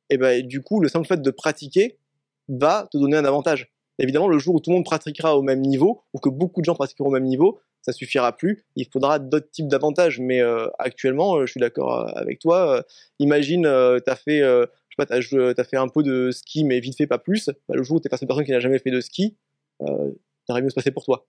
Et 0.10 0.18
ben, 0.18 0.46
du 0.46 0.64
coup, 0.64 0.80
le 0.80 0.90
simple 0.90 1.08
fait 1.08 1.22
de 1.22 1.32
pratiquer 1.32 2.00
va 2.50 2.88
te 2.92 2.98
donner 2.98 3.18
un 3.18 3.26
avantage. 3.26 3.72
Évidemment, 4.00 4.28
le 4.28 4.40
jour 4.40 4.56
où 4.56 4.60
tout 4.60 4.72
le 4.72 4.78
monde 4.78 4.86
pratiquera 4.86 5.38
au 5.38 5.44
même 5.44 5.62
niveau, 5.62 6.02
ou 6.14 6.20
que 6.20 6.30
beaucoup 6.30 6.62
de 6.62 6.66
gens 6.66 6.74
pratiqueront 6.74 7.10
au 7.10 7.12
même 7.12 7.26
niveau, 7.26 7.60
ça 7.84 7.92
suffira 7.92 8.36
plus. 8.36 8.66
Il 8.76 8.88
faudra 8.88 9.20
d'autres 9.20 9.52
types 9.52 9.68
d'avantages. 9.68 10.20
Mais 10.20 10.42
euh, 10.42 10.68
actuellement, 10.80 11.36
euh, 11.36 11.46
je 11.46 11.52
suis 11.52 11.60
d'accord 11.60 12.08
euh, 12.08 12.12
avec 12.16 12.40
toi. 12.40 12.84
Imagine, 13.20 13.66
euh, 13.66 14.00
t'as 14.00 14.16
fait, 14.16 14.40
je 14.40 14.68
sais 14.90 15.06
pas, 15.06 15.54
t'as 15.54 15.64
fait 15.64 15.78
un 15.78 15.90
peu 15.90 16.02
de 16.02 16.32
ski, 16.32 16.64
mais 16.64 16.80
vite 16.80 16.98
fait, 16.98 17.08
pas 17.08 17.20
plus. 17.20 17.48
Bah, 17.68 17.76
le 17.76 17.84
jour 17.84 17.98
où 17.98 18.00
t'es 18.00 18.10
face 18.10 18.22
à 18.22 18.24
une 18.24 18.28
personne 18.28 18.46
qui 18.46 18.52
n'a 18.52 18.60
jamais 18.60 18.80
fait 18.80 18.92
de 18.92 19.02
ski, 19.02 19.36
ça 19.80 19.86
aurait 20.50 20.62
mieux 20.62 20.70
se 20.70 20.76
passer 20.76 20.92
pour 20.92 21.04
toi. 21.04 21.28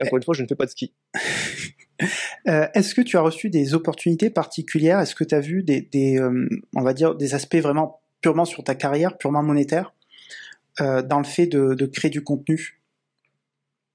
Encore 0.00 0.16
une 0.16 0.22
fois, 0.22 0.34
je 0.34 0.42
ne 0.42 0.48
fais 0.48 0.54
pas 0.54 0.66
de 0.66 0.70
ski. 0.70 0.94
Est-ce 2.44 2.94
que 2.94 3.00
tu 3.00 3.16
as 3.16 3.20
reçu 3.20 3.50
des 3.50 3.74
opportunités 3.74 4.30
particulières? 4.30 5.00
Est-ce 5.00 5.14
que 5.14 5.24
tu 5.24 5.34
as 5.34 5.40
vu 5.40 5.62
des, 5.62 6.20
on 6.74 6.82
va 6.82 6.94
dire, 6.94 7.14
des 7.16 7.34
aspects 7.34 7.56
vraiment 7.56 8.00
purement 8.20 8.44
sur 8.44 8.62
ta 8.62 8.76
carrière, 8.76 9.18
purement 9.18 9.42
monétaire, 9.42 9.92
dans 10.78 11.18
le 11.18 11.24
fait 11.24 11.46
de 11.46 11.86
créer 11.86 12.10
du 12.10 12.22
contenu? 12.22 12.81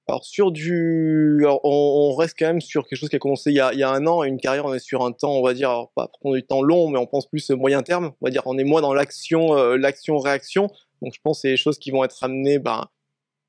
Alors 0.09 0.23
sur 0.23 0.53
du, 0.53 1.45
on, 1.63 2.15
reste 2.15 2.37
quand 2.39 2.45
même 2.45 2.61
sur 2.61 2.87
quelque 2.87 2.97
chose 2.97 3.09
qui 3.09 3.17
a 3.17 3.19
commencé 3.19 3.51
il 3.51 3.57
y 3.57 3.59
a, 3.59 3.73
il 3.73 3.79
y 3.79 3.83
a 3.83 3.89
un 3.89 4.07
an, 4.07 4.23
une 4.23 4.39
carrière, 4.39 4.65
on 4.65 4.73
est 4.73 4.79
sur 4.79 5.03
un 5.03 5.11
temps, 5.11 5.33
on 5.33 5.43
va 5.43 5.53
dire, 5.53 5.69
alors, 5.69 5.91
pas 5.91 6.09
du 6.23 6.43
temps 6.43 6.61
long, 6.61 6.89
mais 6.89 6.97
on 6.97 7.05
pense 7.05 7.27
plus 7.27 7.49
moyen 7.49 7.83
terme. 7.83 8.13
On 8.21 8.25
va 8.25 8.29
dire, 8.29 8.43
on 8.45 8.57
est 8.57 8.63
moins 8.63 8.79
dans 8.79 8.93
l'action, 8.93 9.57
euh, 9.57 9.75
l'action-réaction. 9.75 10.69
Donc 11.01 11.13
je 11.13 11.19
pense 11.21 11.39
que 11.39 11.41
c'est 11.41 11.49
des 11.49 11.57
choses 11.57 11.77
qui 11.77 11.91
vont 11.91 12.05
être 12.05 12.23
amenées 12.23 12.57
ben, 12.57 12.85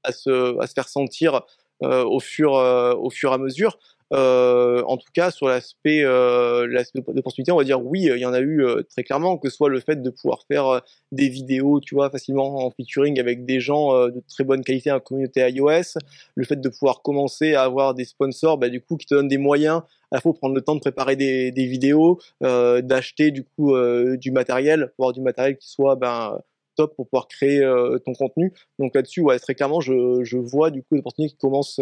à, 0.03 0.11
se, 0.11 0.61
à 0.61 0.67
se 0.67 0.73
faire 0.73 0.89
sentir 0.89 1.43
euh, 1.85 2.05
au, 2.05 2.19
fur, 2.19 2.57
euh, 2.57 2.93
au 2.95 3.11
fur 3.11 3.31
et 3.31 3.35
à 3.35 3.39
mesure. 3.39 3.79
Euh, 4.15 4.83
en 4.87 4.97
tout 4.97 5.11
cas, 5.13 5.31
sur 5.31 5.49
l'aspect 5.49 6.03
euh, 6.03 6.67
d'opportunité, 7.09 7.53
on 7.53 7.59
va 7.59 7.65
dire 7.65 7.85
oui, 7.85 8.05
il 8.05 8.19
y 8.19 8.25
en 8.25 8.33
a 8.33 8.41
eu 8.41 8.65
euh, 8.65 8.83
très 8.83 9.03
clairement, 9.03 9.37
que 9.37 9.51
ce 9.51 9.57
soit 9.57 9.69
le 9.69 9.81
fait 9.81 10.01
de 10.01 10.11
pouvoir 10.11 10.45
faire 10.51 10.67
euh, 10.67 10.81
des 11.13 11.29
vidéos, 11.29 11.81
tu 11.81 11.95
vois, 11.95 12.09
facilement 12.09 12.65
en 12.65 12.71
featuring 12.71 13.21
avec 13.21 13.45
des 13.45 13.61
gens 13.61 13.95
euh, 13.95 14.09
de 14.11 14.23
très 14.27 14.45
bonne 14.45 14.65
qualité 14.65 14.89
dans 14.89 14.97
la 14.97 15.01
communauté 15.01 15.47
iOS, 15.51 15.99
le 16.37 16.45
fait 16.45 16.59
de 16.59 16.69
pouvoir 16.71 17.03
commencer 17.03 17.55
à 17.55 17.65
avoir 17.65 17.93
des 17.93 18.07
sponsors, 18.07 18.57
bah, 18.57 18.71
du 18.71 18.81
coup, 18.81 18.97
qui 18.97 19.05
te 19.05 19.15
donnent 19.15 19.29
des 19.29 19.37
moyens, 19.37 19.83
à 20.11 20.17
la 20.17 20.21
fois 20.23 20.33
prendre 20.33 20.55
le 20.55 20.63
temps 20.63 20.75
de 20.75 20.81
préparer 20.81 21.17
des, 21.17 21.53
des 21.53 21.67
vidéos, 21.67 22.19
euh, 22.43 22.81
d'acheter 22.81 23.31
du 23.31 23.45
coup 23.45 23.75
du 24.17 24.31
matériel, 24.31 24.93
pour 24.97 25.05
avoir 25.05 25.13
du 25.13 25.21
matériel 25.21 25.59
qui 25.59 25.69
soit 25.69 25.97
ben, 25.97 26.41
top 26.77 26.97
pour 26.97 27.09
pouvoir 27.09 27.29
créer 27.29 27.61
ton 28.07 28.15
contenu. 28.15 28.55
Donc 28.79 28.95
là-dessus, 28.95 29.21
ouais, 29.21 29.39
très 29.39 29.55
clairement, 29.55 29.81
je, 29.81 30.25
je 30.25 30.39
vois 30.39 30.71
du 30.71 30.81
coup 30.83 30.95
des 30.95 31.01
opportunités 31.01 31.33
qui 31.35 31.39
commencent 31.39 31.81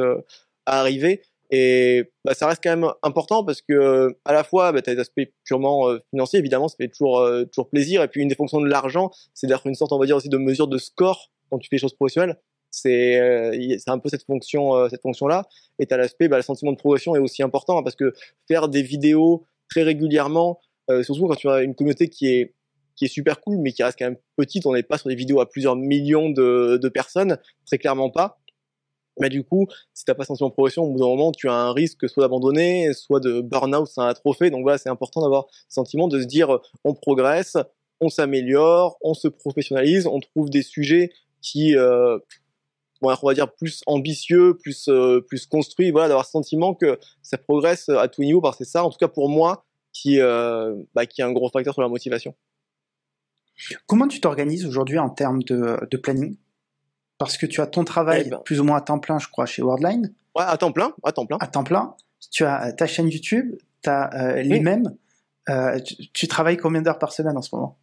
à 0.67 0.81
arriver. 0.81 1.23
Et 1.51 2.11
bah, 2.25 2.35
ça 2.35 2.47
reste 2.47 2.61
quand 2.63 2.77
même 2.77 2.91
important 3.03 3.45
parce 3.45 3.63
que 3.63 4.17
à 4.25 4.33
la 4.33 4.45
fois, 4.45 4.73
bah, 4.73 4.83
tu 4.83 4.91
as 4.91 4.95
des 4.95 5.01
aspects 5.01 5.23
purement 5.45 5.89
euh, 5.89 5.99
financiers, 6.11 6.39
évidemment, 6.39 6.69
ça 6.69 6.77
fait 6.77 6.89
toujours, 6.89 7.21
euh, 7.21 7.45
toujours 7.45 7.69
plaisir. 7.69 8.03
Et 8.03 8.09
puis 8.09 8.21
une 8.21 8.29
des 8.29 8.35
fonctions 8.35 8.61
de 8.61 8.69
l'argent, 8.69 9.11
c'est 9.35 9.47
d'être 9.47 9.67
une 9.67 9.75
sorte, 9.75 9.93
on 9.93 9.99
va 9.99 10.07
dire 10.07 10.17
aussi, 10.17 10.29
de 10.29 10.39
mesure 10.39 10.69
de 10.69 10.79
score 10.79 11.31
quand 11.51 11.59
tu 11.59 11.69
fais 11.69 11.77
des 11.77 11.81
choses 11.81 11.95
professionnelles. 11.95 12.37
C'est 12.71 13.21
euh, 13.21 13.77
c'est 13.79 13.91
un 13.91 13.99
peu 13.99 14.09
cette 14.09 14.25
fonction, 14.25 14.75
euh, 14.75 14.89
cette 14.89 15.03
fonction-là. 15.03 15.45
Et 15.79 15.87
tu 15.87 15.95
as 15.95 15.97
l'aspect, 15.97 16.29
bah, 16.29 16.37
le 16.37 16.43
sentiment 16.43 16.73
de 16.73 16.79
progression 16.79 17.15
est 17.15 17.21
aussi 17.21 17.43
important 17.43 17.83
parce 17.83 17.97
que 17.97 18.13
faire 18.49 18.69
des 18.69 18.83
vidéos 18.83 19.47
très 19.71 19.83
régulièrement, 19.83 20.61
surtout 21.03 21.27
quand 21.27 21.35
tu 21.35 21.49
as 21.49 21.63
une 21.63 21.75
communauté 21.75 22.09
qui 22.09 22.29
est 22.29 22.55
qui 22.95 23.05
est 23.05 23.09
super 23.09 23.41
cool, 23.41 23.59
mais 23.59 23.73
qui 23.73 23.83
reste 23.83 23.99
quand 23.99 24.07
même 24.07 24.17
petite. 24.37 24.67
On 24.67 24.73
n'est 24.73 24.83
pas 24.83 24.99
sur 24.99 25.09
des 25.09 25.15
vidéos 25.15 25.41
à 25.41 25.49
plusieurs 25.49 25.77
millions 25.77 26.31
de, 26.31 26.79
de 26.81 26.89
personnes, 26.89 27.39
très 27.67 27.79
clairement 27.79 28.11
pas. 28.11 28.39
Mais 29.19 29.29
du 29.29 29.45
coup, 29.45 29.67
si 29.95 30.05
t'as 30.05 30.15
pas 30.15 30.25
sentiment 30.25 30.49
de 30.49 30.55
progression, 30.55 30.85
au 30.85 30.93
bout 30.93 30.99
d'un 30.99 31.07
moment, 31.07 31.33
tu 31.33 31.49
as 31.49 31.55
un 31.55 31.73
risque 31.73 32.09
soit 32.09 32.23
d'abandonner, 32.23 32.93
soit 32.93 33.21
de 33.21 33.41
burn-out, 33.41 33.87
c'est 33.87 34.01
un 34.01 34.13
trophée. 34.15 34.51
Donc 34.51 34.63
voilà, 34.63 34.79
c'est 34.79 34.91
important 34.91 35.23
d'avoir 35.23 35.47
sentiment 35.69 36.09
de 36.09 36.21
se 36.21 36.27
dire, 36.27 36.59
on 36.85 36.95
progresse, 36.95 37.57
on 38.01 38.09
s'améliore, 38.09 38.99
on 39.01 39.15
se 39.15 39.29
professionnalise, 39.29 40.07
on 40.07 40.21
trouve 40.21 40.51
des 40.51 40.63
sujets 40.63 41.11
qui, 41.41 41.77
euh, 41.77 42.19
on 43.01 43.09
va 43.09 43.35
dire 43.35 43.53
plus 43.53 43.83
ambitieux, 43.87 44.57
plus 44.57 44.89
euh, 44.89 45.21
plus 45.21 45.47
construits. 45.47 45.91
Voilà, 45.91 46.09
d'avoir 46.09 46.27
sentiment 46.27 46.75
que 46.75 46.99
ça 47.23 47.39
progresse 47.39 47.89
à 47.89 48.09
tout 48.09 48.23
niveau. 48.23 48.41
Parce 48.41 48.59
que 48.59 48.65
c'est 48.65 48.71
ça, 48.71 48.85
en 48.85 48.91
tout 48.91 48.99
cas 48.99 49.09
pour 49.09 49.29
moi, 49.29 49.65
qui 49.93 50.21
euh, 50.21 50.75
bah, 50.95 51.07
qui 51.07 51.21
est 51.21 51.25
un 51.25 51.33
gros 51.33 51.49
facteur 51.49 51.73
sur 51.73 51.83
la 51.83 51.89
motivation. 51.89 52.35
Comment 53.87 54.09
tu 54.09 54.21
t'organises 54.21 54.67
aujourd'hui 54.67 54.99
en 54.99 55.09
termes 55.09 55.43
de, 55.43 55.79
de 55.91 55.97
planning? 55.97 56.37
Parce 57.19 57.39
que 57.39 57.47
tu 57.47 57.61
as 57.61 57.67
ton 57.67 57.85
travail 57.85 58.25
Eh 58.27 58.31
ben. 58.31 58.41
plus 58.45 58.61
ou 58.61 58.65
moins 58.65 58.77
à 58.79 58.81
temps 58.81 58.99
plein, 58.99 59.19
je 59.19 59.29
crois, 59.29 59.47
chez 59.47 59.63
Worldline. 59.63 60.13
Ouais, 60.37 60.45
à 60.47 60.57
temps 60.57 60.73
plein, 60.73 60.93
à 61.03 61.13
temps 61.13 61.27
plein. 61.27 61.39
À 61.41 61.47
temps 61.47 61.65
plein. 61.65 61.95
Tu 62.31 62.45
as 62.45 62.73
ta 62.73 62.87
chaîne 62.87 63.09
YouTube, 63.09 63.57
tu 63.83 63.89
as 63.91 64.11
euh, 64.15 64.43
les 64.43 64.57
Oui. 64.57 64.61
mêmes. 64.61 64.95
Euh, 65.49 65.79
tu, 65.81 65.95
tu 66.13 66.29
travailles 66.29 66.57
combien 66.57 66.83
d'heures 66.83 66.99
par 66.99 67.13
semaine 67.13 67.37
en 67.39 67.43
ce 67.43 67.55
moment? 67.55 67.79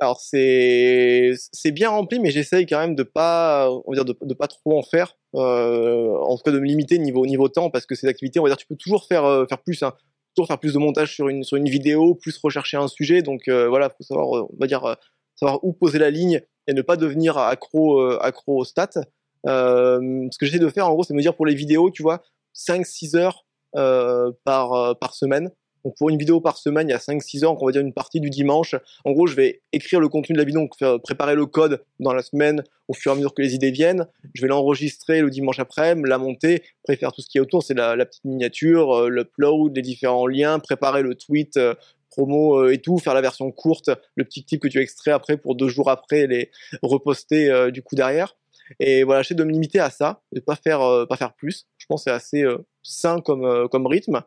Alors 0.00 0.18
c'est 0.20 1.32
c'est 1.52 1.70
bien 1.70 1.88
rempli, 1.88 2.18
mais 2.18 2.30
j'essaye 2.32 2.66
quand 2.66 2.80
même 2.80 2.96
de 2.96 3.04
pas 3.04 3.70
on 3.70 3.92
va 3.92 3.94
dire 3.94 4.04
de, 4.04 4.16
de 4.22 4.34
pas 4.34 4.48
trop 4.48 4.76
en 4.76 4.82
faire, 4.82 5.16
euh, 5.36 6.18
en 6.18 6.36
tout 6.36 6.42
cas 6.42 6.50
de 6.50 6.58
me 6.58 6.66
limiter 6.66 6.98
niveau 6.98 7.24
niveau 7.26 7.48
temps 7.48 7.70
parce 7.70 7.86
que 7.86 7.94
ces 7.94 8.08
activités, 8.08 8.40
on 8.40 8.42
va 8.42 8.48
dire 8.48 8.56
tu 8.56 8.66
peux 8.66 8.74
toujours 8.76 9.06
faire 9.06 9.24
euh, 9.24 9.46
faire 9.46 9.62
plus, 9.62 9.84
hein, 9.84 9.92
toujours 10.34 10.48
faire 10.48 10.58
plus 10.58 10.74
de 10.74 10.78
montage 10.78 11.14
sur 11.14 11.28
une 11.28 11.44
sur 11.44 11.56
une 11.56 11.68
vidéo, 11.68 12.16
plus 12.16 12.36
rechercher 12.38 12.76
un 12.76 12.88
sujet, 12.88 13.22
donc 13.22 13.46
euh, 13.46 13.68
voilà, 13.68 13.88
faut 13.88 14.02
savoir 14.02 14.36
euh, 14.36 14.48
on 14.52 14.56
va 14.58 14.66
dire 14.66 14.84
euh, 14.84 14.94
savoir 15.36 15.62
où 15.64 15.72
poser 15.72 16.00
la 16.00 16.10
ligne 16.10 16.42
et 16.66 16.72
ne 16.72 16.82
pas 16.82 16.96
devenir 16.96 17.38
accro 17.38 18.00
euh, 18.00 18.18
accro 18.20 18.58
aux 18.58 18.64
stats. 18.64 19.00
Euh, 19.46 20.26
ce 20.30 20.38
que 20.38 20.46
j'essaie 20.46 20.58
de 20.58 20.68
faire 20.68 20.88
en 20.88 20.92
gros, 20.92 21.04
c'est 21.04 21.14
me 21.14 21.20
dire 21.20 21.34
pour 21.34 21.46
les 21.46 21.54
vidéos, 21.54 21.90
tu 21.90 22.02
vois, 22.02 22.22
5-6 22.54 23.16
heures 23.16 23.44
euh, 23.76 24.32
par 24.44 24.98
par 24.98 25.14
semaine. 25.14 25.50
Donc 25.84 25.94
pour 25.98 26.08
une 26.08 26.16
vidéo 26.16 26.40
par 26.40 26.56
semaine, 26.56 26.88
il 26.88 26.92
y 26.92 26.94
a 26.94 26.98
5-6 26.98 27.44
heures, 27.44 27.62
on 27.62 27.66
va 27.66 27.70
dire 27.70 27.82
une 27.82 27.92
partie 27.92 28.18
du 28.18 28.30
dimanche. 28.30 28.74
En 29.04 29.12
gros, 29.12 29.26
je 29.26 29.36
vais 29.36 29.60
écrire 29.70 30.00
le 30.00 30.08
contenu 30.08 30.32
de 30.32 30.38
la 30.38 30.46
vidéo, 30.46 30.62
donc 30.62 31.02
préparer 31.02 31.34
le 31.34 31.44
code 31.44 31.84
dans 32.00 32.14
la 32.14 32.22
semaine 32.22 32.64
au 32.88 32.94
fur 32.94 33.12
et 33.12 33.14
à 33.14 33.16
mesure 33.16 33.34
que 33.34 33.42
les 33.42 33.54
idées 33.54 33.70
viennent. 33.70 34.06
Je 34.32 34.40
vais 34.40 34.48
l'enregistrer 34.48 35.20
le 35.20 35.28
dimanche 35.28 35.58
après, 35.58 35.94
la 35.94 36.16
monter, 36.16 36.62
après 36.84 36.96
faire 36.96 37.12
tout 37.12 37.20
ce 37.20 37.28
qui 37.28 37.36
est 37.36 37.40
autour, 37.42 37.62
c'est 37.62 37.74
la, 37.74 37.96
la 37.96 38.06
petite 38.06 38.24
miniature, 38.24 39.10
l'upload, 39.10 39.76
les 39.76 39.82
différents 39.82 40.26
liens, 40.26 40.58
préparer 40.58 41.02
le 41.02 41.16
tweet, 41.16 41.58
promo 42.14 42.60
euh, 42.60 42.72
et 42.72 42.78
tout, 42.78 42.98
faire 42.98 43.14
la 43.14 43.20
version 43.20 43.50
courte, 43.50 43.90
le 44.14 44.24
petit 44.24 44.44
clip 44.44 44.62
que 44.62 44.68
tu 44.68 44.80
extrais 44.80 45.10
après 45.10 45.36
pour 45.36 45.54
deux 45.54 45.68
jours 45.68 45.90
après 45.90 46.26
les 46.26 46.50
reposter 46.82 47.50
euh, 47.50 47.70
du 47.70 47.82
coup 47.82 47.94
derrière. 47.94 48.36
Et 48.80 49.04
voilà, 49.04 49.22
j'essaie 49.22 49.34
de 49.34 49.44
me 49.44 49.52
limiter 49.52 49.80
à 49.80 49.90
ça, 49.90 50.22
de 50.32 50.40
pas 50.40 50.56
faire 50.56 50.80
euh, 50.80 51.06
pas 51.06 51.16
faire 51.16 51.34
plus. 51.34 51.66
Je 51.76 51.86
pense 51.86 52.04
que 52.04 52.10
c'est 52.10 52.14
assez 52.14 52.44
sain 52.82 53.20
comme 53.20 53.68
comme 53.68 53.86
rythme. 53.86 54.22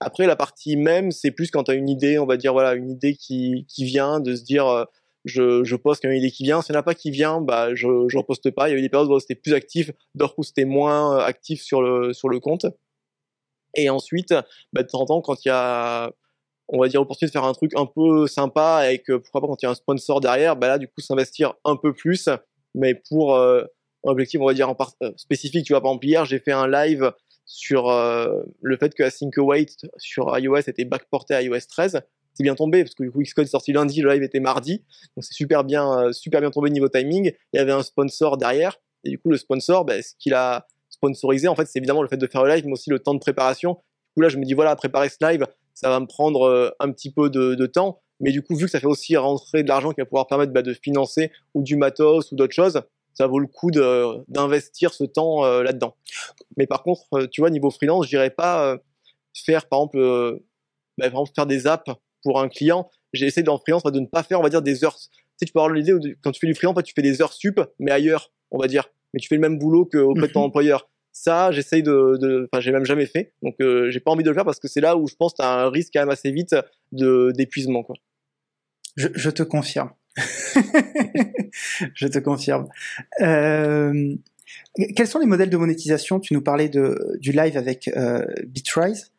Après, 0.00 0.26
la 0.26 0.36
partie 0.36 0.76
même, 0.76 1.10
c'est 1.10 1.32
plus 1.32 1.50
quand 1.50 1.64
tu 1.64 1.70
as 1.72 1.74
une 1.74 1.88
idée, 1.88 2.18
on 2.18 2.26
va 2.26 2.36
dire, 2.36 2.52
voilà, 2.52 2.74
une 2.74 2.90
idée 2.90 3.16
qui, 3.16 3.66
qui 3.68 3.84
vient, 3.84 4.20
de 4.20 4.36
se 4.36 4.44
dire, 4.44 4.86
je, 5.24 5.64
je 5.64 5.74
poste 5.74 6.04
il 6.04 6.06
y 6.06 6.10
a 6.10 6.12
une 6.12 6.20
idée 6.20 6.30
qui 6.30 6.44
vient. 6.44 6.62
S'il 6.62 6.74
n'y 6.74 6.78
en 6.78 6.84
pas 6.84 6.94
qui 6.94 7.10
vient, 7.10 7.40
bah, 7.40 7.74
je 7.74 7.88
ne 7.88 8.16
reposte 8.16 8.50
pas. 8.52 8.68
Il 8.68 8.72
y 8.72 8.74
a 8.76 8.78
eu 8.78 8.82
des 8.82 8.88
périodes 8.88 9.10
où 9.10 9.18
c'était 9.18 9.34
plus 9.34 9.54
actif, 9.54 9.90
d'autres 10.14 10.34
où 10.38 10.44
c'était 10.44 10.66
moins 10.66 11.18
actif 11.18 11.62
sur 11.62 11.82
le, 11.82 12.12
sur 12.12 12.28
le 12.28 12.38
compte. 12.38 12.66
Et 13.74 13.90
ensuite, 13.90 14.34
bah, 14.72 14.82
de 14.82 14.88
temps 14.88 15.00
en 15.00 15.06
temps, 15.06 15.20
quand 15.20 15.44
il 15.44 15.48
y 15.48 15.50
a, 15.50 16.12
on 16.68 16.78
va 16.78 16.88
dire, 16.88 17.00
opportunité 17.00 17.30
de 17.30 17.40
faire 17.40 17.48
un 17.48 17.54
truc 17.54 17.72
un 17.76 17.86
peu 17.86 18.26
sympa 18.26 18.80
avec, 18.82 19.06
pourquoi 19.06 19.40
pas, 19.40 19.46
quand 19.46 19.62
il 19.62 19.66
y 19.66 19.68
a 19.68 19.70
un 19.70 19.74
sponsor 19.74 20.20
derrière, 20.20 20.56
bah 20.56 20.68
là, 20.68 20.78
du 20.78 20.86
coup, 20.88 21.00
s'investir 21.00 21.54
un 21.64 21.76
peu 21.76 21.92
plus, 21.92 22.28
mais 22.74 22.94
pour 22.94 23.34
euh, 23.34 23.64
un 24.04 24.10
objectif, 24.10 24.40
on 24.40 24.46
va 24.46 24.54
dire, 24.54 24.68
en 24.68 24.74
part- 24.74 24.94
euh, 25.02 25.12
spécifique. 25.16 25.64
Tu 25.66 25.72
vois, 25.72 25.80
par 25.80 25.90
exemple, 25.92 26.06
hier, 26.06 26.24
j'ai 26.24 26.38
fait 26.38 26.52
un 26.52 26.68
live 26.68 27.12
sur 27.44 27.88
euh, 27.88 28.42
le 28.62 28.76
fait 28.76 28.94
que 28.94 29.02
Await 29.40 29.66
sur 29.96 30.38
iOS 30.38 30.58
était 30.58 30.84
backporté 30.84 31.34
à 31.34 31.42
iOS 31.42 31.60
13. 31.68 32.02
C'est 32.34 32.42
bien 32.44 32.54
tombé 32.54 32.84
parce 32.84 32.94
que 32.94 33.02
du 33.02 33.10
coup 33.10 33.20
Xcode 33.20 33.46
est 33.46 33.50
sorti 33.50 33.72
lundi, 33.72 34.00
le 34.00 34.12
live 34.12 34.22
était 34.22 34.38
mardi, 34.38 34.84
donc 35.16 35.24
c'est 35.24 35.32
super 35.34 35.64
bien, 35.64 35.98
euh, 35.98 36.12
super 36.12 36.40
bien 36.40 36.50
tombé 36.50 36.70
niveau 36.70 36.88
timing. 36.88 37.32
Il 37.52 37.56
y 37.56 37.58
avait 37.58 37.72
un 37.72 37.82
sponsor 37.82 38.36
derrière 38.36 38.76
et 39.02 39.10
du 39.10 39.18
coup 39.18 39.30
le 39.30 39.38
sponsor, 39.38 39.84
ben, 39.84 40.00
ce 40.00 40.12
qu'il 40.20 40.34
a 40.34 40.68
sponsorisé 40.88 41.48
en 41.48 41.56
fait, 41.56 41.66
c'est 41.66 41.78
évidemment 41.78 42.02
le 42.02 42.08
fait 42.08 42.16
de 42.16 42.26
faire 42.28 42.44
le 42.44 42.54
live, 42.54 42.64
mais 42.66 42.72
aussi 42.74 42.90
le 42.90 43.00
temps 43.00 43.14
de 43.14 43.18
préparation. 43.18 43.72
Du 43.72 44.14
coup 44.14 44.20
là, 44.20 44.28
je 44.28 44.36
me 44.36 44.44
dis 44.44 44.54
voilà, 44.54 44.76
préparer 44.76 45.08
ce 45.08 45.16
live, 45.20 45.46
ça 45.80 45.88
va 45.90 46.00
me 46.00 46.06
prendre 46.06 46.42
euh, 46.42 46.70
un 46.80 46.90
petit 46.92 47.10
peu 47.12 47.30
de, 47.30 47.54
de 47.54 47.66
temps, 47.66 48.00
mais 48.20 48.32
du 48.32 48.42
coup 48.42 48.56
vu 48.56 48.64
que 48.64 48.70
ça 48.70 48.80
fait 48.80 48.86
aussi 48.86 49.16
rentrer 49.16 49.62
de 49.62 49.68
l'argent 49.68 49.90
qui 49.92 50.00
va 50.00 50.06
pouvoir 50.06 50.26
permettre 50.26 50.52
bah, 50.52 50.62
de 50.62 50.74
financer 50.74 51.30
ou 51.54 51.62
du 51.62 51.76
matos 51.76 52.32
ou 52.32 52.36
d'autres 52.36 52.54
choses, 52.54 52.82
ça 53.14 53.26
vaut 53.26 53.38
le 53.38 53.46
coup 53.46 53.70
d'investir 54.28 54.92
ce 54.92 55.04
temps 55.04 55.44
euh, 55.44 55.62
là-dedans. 55.62 55.94
Mais 56.56 56.66
par 56.66 56.82
contre, 56.82 57.02
euh, 57.14 57.26
tu 57.30 57.40
vois, 57.40 57.50
niveau 57.50 57.70
freelance, 57.70 58.04
je 58.06 58.10
dirais 58.10 58.30
pas 58.30 58.64
euh, 58.64 58.78
faire, 59.34 59.66
par 59.68 59.80
exemple, 59.80 59.98
bah, 60.98 61.04
par 61.10 61.20
exemple, 61.22 61.30
faire 61.34 61.46
des 61.46 61.66
apps 61.66 61.90
pour 62.22 62.40
un 62.40 62.48
client. 62.48 62.90
J'ai 63.12 63.26
essayé 63.26 63.42
dans 63.44 63.58
freelance 63.58 63.82
de 63.84 64.00
ne 64.00 64.06
pas 64.06 64.22
faire, 64.22 64.40
on 64.40 64.42
va 64.42 64.50
dire, 64.50 64.62
des 64.62 64.84
heures. 64.84 64.96
Tu 64.96 65.06
sais, 65.36 65.46
tu 65.46 65.52
peux 65.52 65.60
avoir 65.60 65.72
l'idée 65.72 65.94
quand 66.22 66.32
tu 66.32 66.40
fais 66.40 66.46
du 66.48 66.54
freelance, 66.54 66.76
tu 66.84 66.92
fais 66.94 67.02
des 67.02 67.22
heures 67.22 67.32
sup, 67.32 67.60
mais 67.78 67.90
ailleurs, 67.92 68.32
on 68.50 68.58
va 68.58 68.66
dire. 68.66 68.88
Mais 69.14 69.20
tu 69.20 69.28
fais 69.28 69.36
le 69.36 69.40
même 69.40 69.58
boulot 69.58 69.84
qu'auprès 69.86 70.26
de 70.28 70.32
ton 70.32 70.40
Mhm. 70.40 70.46
employeur. 70.46 70.88
Ça, 71.20 71.50
j'essaye 71.50 71.82
de, 71.82 72.48
enfin, 72.52 72.60
j'ai 72.60 72.70
même 72.70 72.84
jamais 72.84 73.06
fait. 73.06 73.32
Donc, 73.42 73.56
euh, 73.60 73.90
j'ai 73.90 73.98
pas 74.00 74.10
envie 74.12 74.22
de 74.22 74.28
le 74.28 74.34
faire 74.34 74.44
parce 74.44 74.60
que 74.60 74.68
c'est 74.68 74.80
là 74.80 74.96
où 74.96 75.08
je 75.08 75.14
pense 75.16 75.32
que 75.32 75.38
tu 75.38 75.42
as 75.42 75.50
un 75.64 75.68
risque 75.70 75.90
quand 75.92 76.00
même 76.00 76.10
assez 76.10 76.30
vite 76.30 76.54
de 76.92 77.32
d'épuisement, 77.36 77.82
quoi. 77.82 77.96
je, 78.96 79.08
je 79.14 79.30
te 79.30 79.42
confirme. 79.42 79.90
je 81.94 82.06
te 82.06 82.18
confirme. 82.18 82.68
Euh, 83.20 84.14
quels 84.96 85.06
sont 85.08 85.18
les 85.18 85.26
modèles 85.26 85.50
de 85.50 85.56
monétisation? 85.56 86.20
Tu 86.20 86.34
nous 86.34 86.40
parlais 86.42 86.68
de, 86.68 87.16
du 87.20 87.32
live 87.32 87.56
avec 87.56 87.88
euh, 87.88 88.24
Bitrise. 88.46 89.10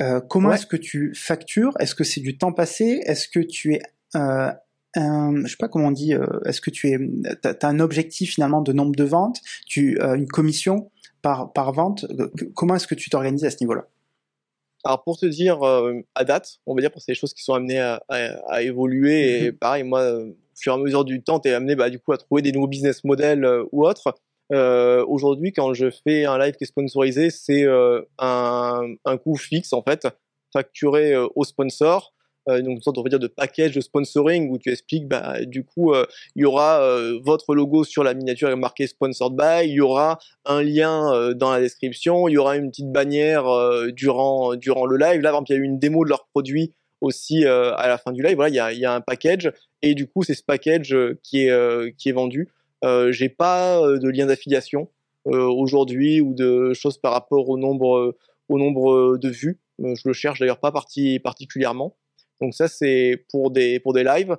Euh, 0.00 0.20
comment 0.20 0.48
Ouais. 0.50 0.54
est-ce 0.54 0.66
que 0.66 0.76
tu 0.76 1.12
factures? 1.14 1.72
Est-ce 1.78 1.94
que 1.94 2.04
c'est 2.04 2.20
du 2.20 2.38
temps 2.38 2.52
passé? 2.52 3.00
Est-ce 3.04 3.28
que 3.28 3.40
tu 3.40 3.74
es 3.74 3.82
euh, 4.16 4.50
un, 4.96 5.34
je 5.44 5.50
sais 5.50 5.56
pas 5.58 5.68
comment 5.68 5.88
on 5.88 5.92
dit. 5.92 6.14
euh, 6.14 6.26
Est-ce 6.46 6.60
que 6.60 6.70
tu 6.70 6.88
es, 6.90 6.98
t'as, 7.42 7.54
t'as 7.54 7.68
un 7.68 7.78
objectif 7.80 8.34
finalement 8.34 8.62
de 8.62 8.72
nombre 8.72 8.96
de 8.96 9.04
ventes? 9.04 9.40
Tu 9.66 10.00
euh, 10.00 10.14
une 10.14 10.28
commission? 10.28 10.90
Par 11.22 11.52
par 11.52 11.72
vente 11.72 12.04
Comment 12.54 12.74
est-ce 12.74 12.86
que 12.86 12.94
tu 12.94 13.08
t'organises 13.10 13.44
à 13.44 13.50
ce 13.50 13.58
niveau-là? 13.60 13.86
Alors 14.84 15.04
pour 15.04 15.16
te 15.16 15.26
dire 15.26 15.62
euh, 15.62 16.00
à 16.14 16.24
date, 16.24 16.58
on 16.66 16.74
va 16.74 16.80
dire 16.80 16.90
parce 16.90 17.02
que 17.02 17.06
c'est 17.06 17.12
des 17.12 17.18
choses 17.18 17.34
qui 17.34 17.44
sont 17.44 17.54
amenées 17.54 17.78
à, 17.78 18.02
à, 18.08 18.16
à 18.48 18.62
évoluer 18.62 19.44
et 19.44 19.52
pareil 19.52 19.84
moi 19.84 20.00
euh, 20.00 20.30
au 20.30 20.34
fur 20.56 20.72
et 20.72 20.76
à 20.76 20.78
mesure 20.78 21.04
du 21.04 21.22
temps 21.22 21.38
t'es 21.38 21.52
amené 21.52 21.76
bah, 21.76 21.88
du 21.88 22.00
coup 22.00 22.12
à 22.12 22.18
trouver 22.18 22.42
des 22.42 22.50
nouveaux 22.52 22.66
business 22.66 23.04
models 23.04 23.44
euh, 23.44 23.64
ou 23.72 23.86
autres. 23.86 24.14
Euh, 24.52 25.04
Aujourd'hui 25.06 25.52
quand 25.52 25.72
je 25.72 25.88
fais 25.90 26.24
un 26.24 26.36
live 26.36 26.56
qui 26.56 26.64
est 26.64 26.66
sponsorisé 26.66 27.30
c'est 27.30 27.64
un, 28.18 28.94
un 29.04 29.16
coût 29.18 29.36
fixe 29.36 29.72
en 29.72 29.82
fait 29.82 30.06
facturé 30.52 31.16
au 31.16 31.44
sponsor. 31.44 32.12
Euh, 32.48 32.60
donc 32.60 32.76
une 32.76 32.82
sorte 32.82 32.98
on 32.98 33.02
va 33.02 33.08
dire 33.08 33.20
de 33.20 33.28
package 33.28 33.72
de 33.72 33.80
sponsoring 33.80 34.50
où 34.50 34.58
tu 34.58 34.72
expliques 34.72 35.06
bah 35.06 35.44
du 35.44 35.64
coup 35.64 35.92
euh, 35.92 36.04
il 36.34 36.42
y 36.42 36.44
aura 36.44 36.82
euh, 36.82 37.20
votre 37.22 37.54
logo 37.54 37.84
sur 37.84 38.02
la 38.02 38.14
miniature 38.14 38.54
marqué 38.56 38.88
sponsored 38.88 39.36
by, 39.36 39.68
il 39.68 39.74
y 39.74 39.80
aura 39.80 40.18
un 40.44 40.60
lien 40.60 41.32
dans 41.34 41.52
la 41.52 41.60
description, 41.60 42.26
il 42.26 42.32
y 42.32 42.38
aura 42.38 42.56
une 42.56 42.70
petite 42.70 42.90
bannière 42.90 43.44
durant 43.92 44.56
durant 44.56 44.86
le 44.86 44.96
live. 44.96 45.20
Là, 45.20 45.30
par 45.30 45.40
exemple, 45.40 45.52
il 45.52 45.54
y 45.54 45.56
a 45.56 45.60
eu 45.60 45.64
une 45.64 45.78
démo 45.78 46.04
de 46.04 46.10
leur 46.10 46.26
produit 46.26 46.72
aussi 47.00 47.44
à 47.46 47.86
la 47.86 47.96
fin 47.96 48.10
du 48.10 48.22
live. 48.22 48.34
Voilà, 48.34 48.72
il 48.72 48.78
y 48.78 48.84
a, 48.84 48.92
un 48.92 49.00
package 49.00 49.52
et 49.82 49.94
du 49.94 50.08
coup, 50.08 50.24
c'est 50.24 50.34
ce 50.34 50.42
package 50.42 50.96
qui 51.22 51.44
est 51.44 51.50
euh, 51.50 51.90
qui 51.96 52.08
est 52.08 52.12
vendu. 52.12 52.48
J'ai 53.10 53.28
pas 53.28 53.80
de 53.80 54.08
lien 54.08 54.26
d'affiliation 54.26 54.88
aujourd'hui 55.26 56.20
ou 56.20 56.34
de 56.34 56.72
choses 56.72 56.98
par 56.98 57.12
rapport 57.12 57.48
au 57.48 57.56
nombre 57.56 58.16
au 58.48 58.58
nombre 58.58 59.16
de 59.16 59.28
vues. 59.28 59.60
Je 59.78 60.02
le 60.08 60.12
cherche 60.12 60.40
d'ailleurs 60.40 60.58
pas 60.58 60.72
parti, 60.72 61.20
particulièrement. 61.20 61.96
Donc 62.42 62.54
ça, 62.54 62.68
c'est 62.68 63.24
pour 63.30 63.50
des 63.50 63.80
pour 63.80 63.92
des 63.94 64.04
lives. 64.04 64.36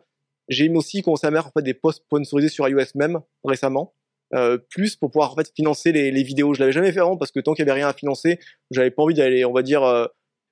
J'ai 0.49 0.69
aussi 0.69 1.01
commencé 1.01 1.25
à 1.25 1.31
mettre 1.31 1.47
en 1.47 1.51
fait 1.51 1.63
des 1.63 1.73
posts 1.73 2.03
sponsorisés 2.03 2.49
sur 2.49 2.67
iOS 2.67 2.81
même 2.95 3.21
récemment 3.45 3.93
euh, 4.35 4.57
plus 4.69 4.95
pour 4.97 5.09
pouvoir 5.09 5.31
en 5.31 5.35
fait 5.35 5.49
financer 5.55 5.91
les, 5.91 6.11
les 6.11 6.23
vidéos. 6.23 6.53
Je 6.53 6.59
l'avais 6.59 6.71
jamais 6.73 6.91
fait 6.91 6.99
avant 6.99 7.17
parce 7.17 7.31
que 7.31 7.39
tant 7.39 7.53
qu'il 7.53 7.65
y 7.65 7.69
avait 7.69 7.79
rien 7.79 7.87
à 7.87 7.93
financer, 7.93 8.39
j'avais 8.71 8.91
pas 8.91 9.03
envie 9.03 9.13
d'aller, 9.13 9.45
on 9.45 9.53
va 9.53 9.61
dire, 9.61 9.83
euh, 9.83 10.05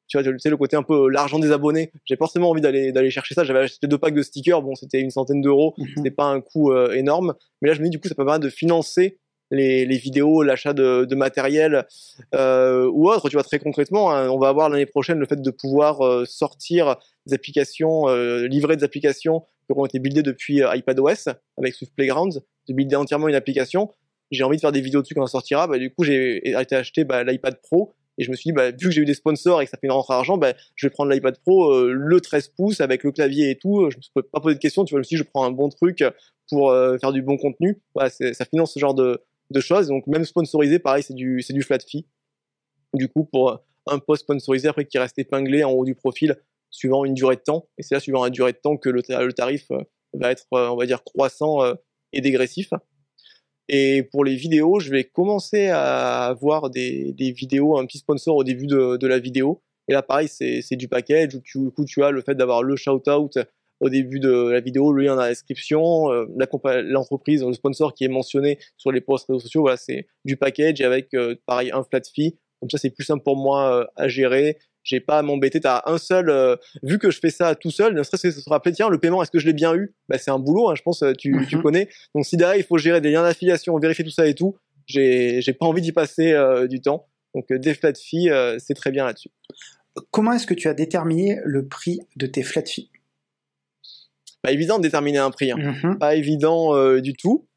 tu 0.08 0.18
vois, 0.18 0.24
tu 0.24 0.40
sais 0.40 0.50
le 0.50 0.56
côté 0.58 0.76
un 0.78 0.84
peu 0.84 1.06
euh, 1.06 1.08
l'argent 1.10 1.40
des 1.40 1.52
abonnés. 1.52 1.92
J'ai 2.06 2.16
pas 2.16 2.26
forcément 2.26 2.50
envie 2.52 2.62
d'aller 2.62 2.92
d'aller 2.94 3.10
chercher 3.12 3.36
ça. 3.36 3.44
J'avais 3.44 3.60
acheté 3.60 3.88
deux 3.88 3.98
packs 3.98 4.14
de 4.14 4.22
stickers, 4.24 4.62
bon, 4.62 4.76
c'était 4.76 5.02
une 5.02 5.12
centaine 5.12 5.42
d'euros, 5.42 5.74
Mhm. 5.78 5.88
c'était 5.98 6.12
pas 6.12 6.26
un 6.26 6.40
coût 6.42 6.72
euh, 6.72 6.94
énorme. 6.94 7.34
Mais 7.62 7.68
là, 7.70 7.74
je 7.76 7.80
me 7.82 7.86
dis 7.86 7.90
du 7.92 8.00
coup, 8.00 8.08
ça 8.08 8.16
peut 8.16 8.24
permettre 8.24 8.46
de 8.46 8.50
financer 8.50 9.20
les, 9.52 9.98
vidéos, 9.98 10.44
l'achat 10.44 10.74
de, 10.74 11.16
matériel 11.16 11.86
euh, 12.34 12.90
ou 12.92 13.10
autre. 13.10 13.30
Tu 13.30 13.36
vois, 13.36 13.44
très 13.44 13.60
concrètement, 13.60 14.12
hein, 14.12 14.30
on 14.30 14.40
va 14.40 14.50
avoir 14.50 14.70
l'année 14.70 14.86
prochaine 14.86 15.20
le 15.20 15.26
fait 15.26 15.42
de 15.42 15.52
pouvoir 15.52 16.02
euh, 16.02 16.26
sortir 16.26 16.96
des 17.26 17.34
applications, 17.34 18.08
euh, 18.10 18.48
livrer 18.48 18.78
des 18.78 18.84
applications 18.84 19.42
qui 19.42 19.72
auront 19.72 19.86
été 19.86 20.00
buildées 20.00 20.24
depuis 20.24 20.62
iPadOS 20.62 21.30
avec 21.58 21.74
Swift 21.74 21.94
Playgrounds, 21.96 22.42
de 22.68 22.74
builder 22.74 22.96
entièrement 22.96 23.28
une 23.28 23.36
application. 23.36 23.92
J'ai 24.32 24.44
envie 24.44 24.56
de 24.56 24.62
faire 24.62 24.72
des 24.72 24.82
vidéos 24.82 25.02
dessus 25.02 25.14
quand 25.14 25.26
ça 25.26 25.32
sortira. 25.32 25.68
Bah, 25.68 25.78
du 25.78 25.94
coup, 25.94 26.04
j'ai 26.04 26.50
été 26.50 26.76
acheter 26.76 27.04
bah, 27.04 27.24
l'iPad 27.24 27.60
Pro 27.62 27.92
et 28.18 28.24
je 28.24 28.32
me 28.32 28.36
suis 28.36 28.50
dit, 28.50 28.54
bah, 28.54 28.72
vu 28.72 28.88
que 28.88 28.92
j'ai 28.92 29.02
eu 29.02 29.06
des 29.06 29.14
sponsors 29.14 29.62
et 29.62 29.66
que 29.66 29.72
ça 29.72 29.78
fait 29.78 29.88
une 29.88 29.92
rentrée 29.92 30.14
d'argent, 30.14 30.38
bah, 30.38 30.54
je 30.76 30.88
vais 30.88 30.92
prendre 30.92 31.12
l'iPad 31.12 31.38
Pro, 31.40 31.86
le 31.90 32.22
13 32.22 32.50
pouces 32.50 32.80
avec 32.80 33.04
le 33.04 33.12
clavier 33.12 33.50
et 33.50 33.58
tout. 33.58 33.90
Je 33.90 33.98
me 33.98 34.02
suis 34.02 34.12
pas 34.14 34.40
posé 34.40 34.56
de 34.56 34.60
questions. 34.60 34.86
Tu 34.86 34.96
vois, 34.96 35.02
je 35.04 35.18
je 35.18 35.24
prends 35.24 35.44
un 35.44 35.52
bon 35.52 35.68
truc 35.68 36.04
pour 36.50 36.74
faire 37.02 37.12
du 37.12 37.22
bon 37.22 37.38
contenu. 37.38 37.82
Ça 37.98 38.46
finance 38.46 38.74
ce 38.74 38.80
genre 38.80 38.94
de, 38.94 39.22
de 39.52 39.60
choses. 39.60 39.88
Donc 39.88 40.08
même 40.08 40.26
sponsorisé, 40.26 40.80
pareil, 40.80 41.04
c'est 41.04 41.14
du, 41.14 41.42
c'est 41.42 41.54
du 41.54 41.64
flat 41.64 41.80
fee. 41.80 42.08
Du 42.94 43.08
coup, 43.08 43.26
pour 43.26 43.64
un 43.88 44.00
post 44.00 44.24
sponsorisé 44.24 44.68
après 44.68 44.86
qui 44.86 44.98
reste 44.98 45.18
épinglé 45.20 45.64
en 45.64 45.72
haut 45.72 45.86
du 45.86 45.96
profil, 45.96 46.36
suivant 46.70 47.06
une 47.06 47.14
durée 47.14 47.36
de 47.36 47.42
temps. 47.42 47.68
Et 47.78 47.84
c'est 47.84 47.96
là, 47.96 48.00
suivant 48.00 48.24
la 48.24 48.30
durée 48.30 48.54
de 48.54 48.58
temps, 48.58 48.78
que 48.78 48.90
le, 48.90 49.02
le 49.08 49.34
tarif 49.34 49.70
euh, 49.72 49.84
va 50.14 50.32
être, 50.32 50.46
euh, 50.54 50.70
on 50.70 50.76
va 50.76 50.86
dire, 50.86 51.04
croissant 51.04 51.64
euh, 51.64 51.74
et 52.14 52.22
dégressif. 52.22 52.70
Et 53.68 54.04
pour 54.12 54.26
les 54.26 54.36
vidéos, 54.36 54.80
je 54.80 54.92
vais 54.92 55.06
commencer 55.06 55.68
à 55.68 56.26
avoir 56.26 56.70
des, 56.70 57.14
des 57.14 57.32
vidéos, 57.32 57.78
un 57.78 57.86
petit 57.86 58.00
sponsor 58.00 58.36
au 58.36 58.44
début 58.44 58.68
de, 58.68 58.98
de 58.98 59.08
la 59.08 59.20
vidéo. 59.20 59.64
Et 59.88 59.94
là, 59.94 60.02
pareil, 60.02 60.28
c'est 60.28 60.76
du 60.76 60.88
package 60.88 61.36
où 61.36 61.42
tu, 61.42 61.72
coup, 61.72 61.86
tu 61.86 62.04
as 62.04 62.12
le 62.12 62.22
fait 62.22 62.36
d'avoir 62.36 62.64
le 62.64 62.76
shout-out 62.76 63.38
au 63.82 63.90
début 63.90 64.20
de 64.20 64.50
la 64.50 64.62
vidéo, 64.62 64.94
le 64.94 65.04
lien 65.04 65.16
dans 65.16 65.24
la 65.24 65.30
description, 65.30 66.08
l'entreprise, 66.38 67.44
le 67.44 67.54
sponsor 67.54 67.94
qui 67.94 68.06
est 68.06 68.10
mentionné 68.10 68.60
sur 68.78 68.92
les 68.92 69.02
posts 69.02 69.28
réseaux 69.28 69.40
sociaux, 69.40 69.62
voilà, 69.62 69.76
c'est 69.76 70.08
du 70.24 70.38
package 70.38 70.82
avec 70.82 71.10
pareil 71.46 71.72
un 71.72 71.84
flat 71.84 72.02
fee. 72.14 72.38
Comme 72.60 72.70
ça, 72.70 72.78
c'est 72.78 72.92
plus 72.92 73.04
simple 73.04 73.24
pour 73.24 73.36
moi 73.36 73.90
à 73.96 74.08
gérer 74.08 74.58
j'ai 74.84 75.00
pas 75.00 75.20
à 75.20 75.22
m'embêter. 75.22 75.60
T'as 75.60 75.84
un 75.86 75.98
seul, 75.98 76.30
euh, 76.30 76.56
vu 76.84 76.98
que 77.00 77.12
je 77.12 77.20
fais 77.20 77.30
ça 77.30 77.56
tout 77.56 77.72
seul, 77.72 77.94
ne 77.94 78.04
serait-ce 78.04 78.24
que 78.24 78.32
se 78.32 78.50
rappeler, 78.50 78.74
tiens, 78.74 78.90
le 78.90 78.98
paiement, 78.98 79.22
est-ce 79.22 79.32
que 79.32 79.40
je 79.40 79.46
l'ai 79.46 79.54
bien 79.54 79.76
eu? 79.76 79.94
Bah, 80.10 80.18
C'est 80.18 80.32
un 80.32 80.40
boulot, 80.40 80.70
hein, 80.70 80.76
je 80.76 80.82
pense, 80.82 81.04
euh, 81.04 81.14
tu, 81.14 81.46
tu 81.48 81.58
mhm. 81.58 81.62
connais. 81.62 81.90
Donc 82.16 82.26
si 82.26 82.38
derrière, 82.38 82.58
il 82.58 82.64
faut 82.64 82.78
gérer 82.78 83.02
des 83.02 83.12
liens 83.12 83.24
d'affiliation, 83.24 83.78
vérifier 83.78 84.04
tout 84.04 84.12
ça 84.12 84.28
et 84.28 84.36
tout, 84.36 84.58
j'ai, 84.86 85.42
pas 85.60 85.66
envie 85.66 85.82
d'y 85.82 85.92
passer 85.92 86.34
euh, 86.34 86.68
du 86.68 86.82
temps. 86.82 87.08
Donc 87.36 87.52
des 87.52 87.74
flat 87.74 87.94
fees, 87.94 88.30
c'est 88.60 88.74
très 88.74 88.92
bien 88.92 89.06
là-dessus. 89.06 89.30
Comment 90.10 90.34
est-ce 90.34 90.46
que 90.46 90.54
tu 90.54 90.68
as 90.68 90.74
déterminé 90.74 91.40
le 91.46 91.66
prix 91.66 92.02
de 92.18 92.26
tes 92.26 92.44
flat 92.44 92.66
fees? 92.66 92.90
Pas 94.42 94.52
évident 94.52 94.78
de 94.78 94.84
déterminer 94.84 95.20
un 95.20 95.32
prix. 95.32 95.52
Hein. 95.52 95.58
Mhm. 95.58 96.00
Pas 96.00 96.16
évident 96.16 97.00
du 97.00 97.14
tout. 97.14 97.48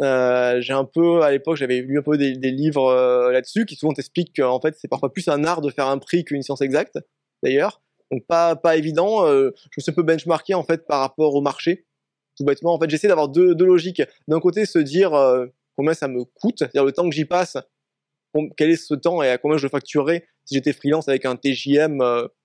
Euh, 0.00 0.60
j'ai 0.60 0.72
un 0.72 0.84
peu, 0.84 1.22
à 1.22 1.30
l'époque, 1.30 1.56
j'avais 1.56 1.80
lu 1.80 1.98
un 1.98 2.02
peu 2.02 2.16
des, 2.16 2.36
des 2.36 2.50
livres 2.50 2.86
euh, 2.86 3.30
là-dessus 3.30 3.64
qui 3.64 3.76
souvent 3.76 3.92
t'expliquent 3.92 4.34
qu'en 4.36 4.60
fait, 4.60 4.74
c'est 4.78 4.88
parfois 4.88 5.12
plus 5.12 5.28
un 5.28 5.44
art 5.44 5.60
de 5.60 5.70
faire 5.70 5.86
un 5.86 5.98
prix 5.98 6.24
qu'une 6.24 6.42
science 6.42 6.60
exacte, 6.60 6.98
d'ailleurs. 7.42 7.82
Donc 8.10 8.26
pas 8.26 8.56
pas 8.56 8.76
évident. 8.76 9.26
Euh, 9.26 9.50
je 9.70 9.78
me 9.78 9.82
suis 9.82 9.90
un 9.90 9.94
peu 9.94 10.02
benchmarké 10.02 10.54
en 10.54 10.62
fait 10.62 10.86
par 10.86 11.00
rapport 11.00 11.34
au 11.34 11.40
marché. 11.40 11.86
Tout 12.36 12.44
bêtement, 12.44 12.74
en 12.74 12.80
fait, 12.80 12.90
j'essaie 12.90 13.08
d'avoir 13.08 13.28
deux, 13.28 13.54
deux 13.54 13.64
logiques. 13.64 14.02
D'un 14.28 14.40
côté, 14.40 14.66
se 14.66 14.78
dire 14.78 15.14
euh, 15.14 15.46
combien 15.76 15.94
ça 15.94 16.08
me 16.08 16.24
coûte, 16.24 16.58
c'est-à-dire 16.58 16.84
le 16.84 16.92
temps 16.92 17.08
que 17.08 17.14
j'y 17.14 17.24
passe, 17.24 17.56
quel 18.56 18.70
est 18.70 18.76
ce 18.76 18.94
temps 18.94 19.22
et 19.22 19.30
à 19.30 19.38
combien 19.38 19.56
je 19.56 19.62
le 19.62 19.70
facturerais 19.70 20.26
si 20.44 20.54
j'étais 20.54 20.72
freelance 20.72 21.08
avec 21.08 21.24
un 21.24 21.36
TJM, 21.36 22.02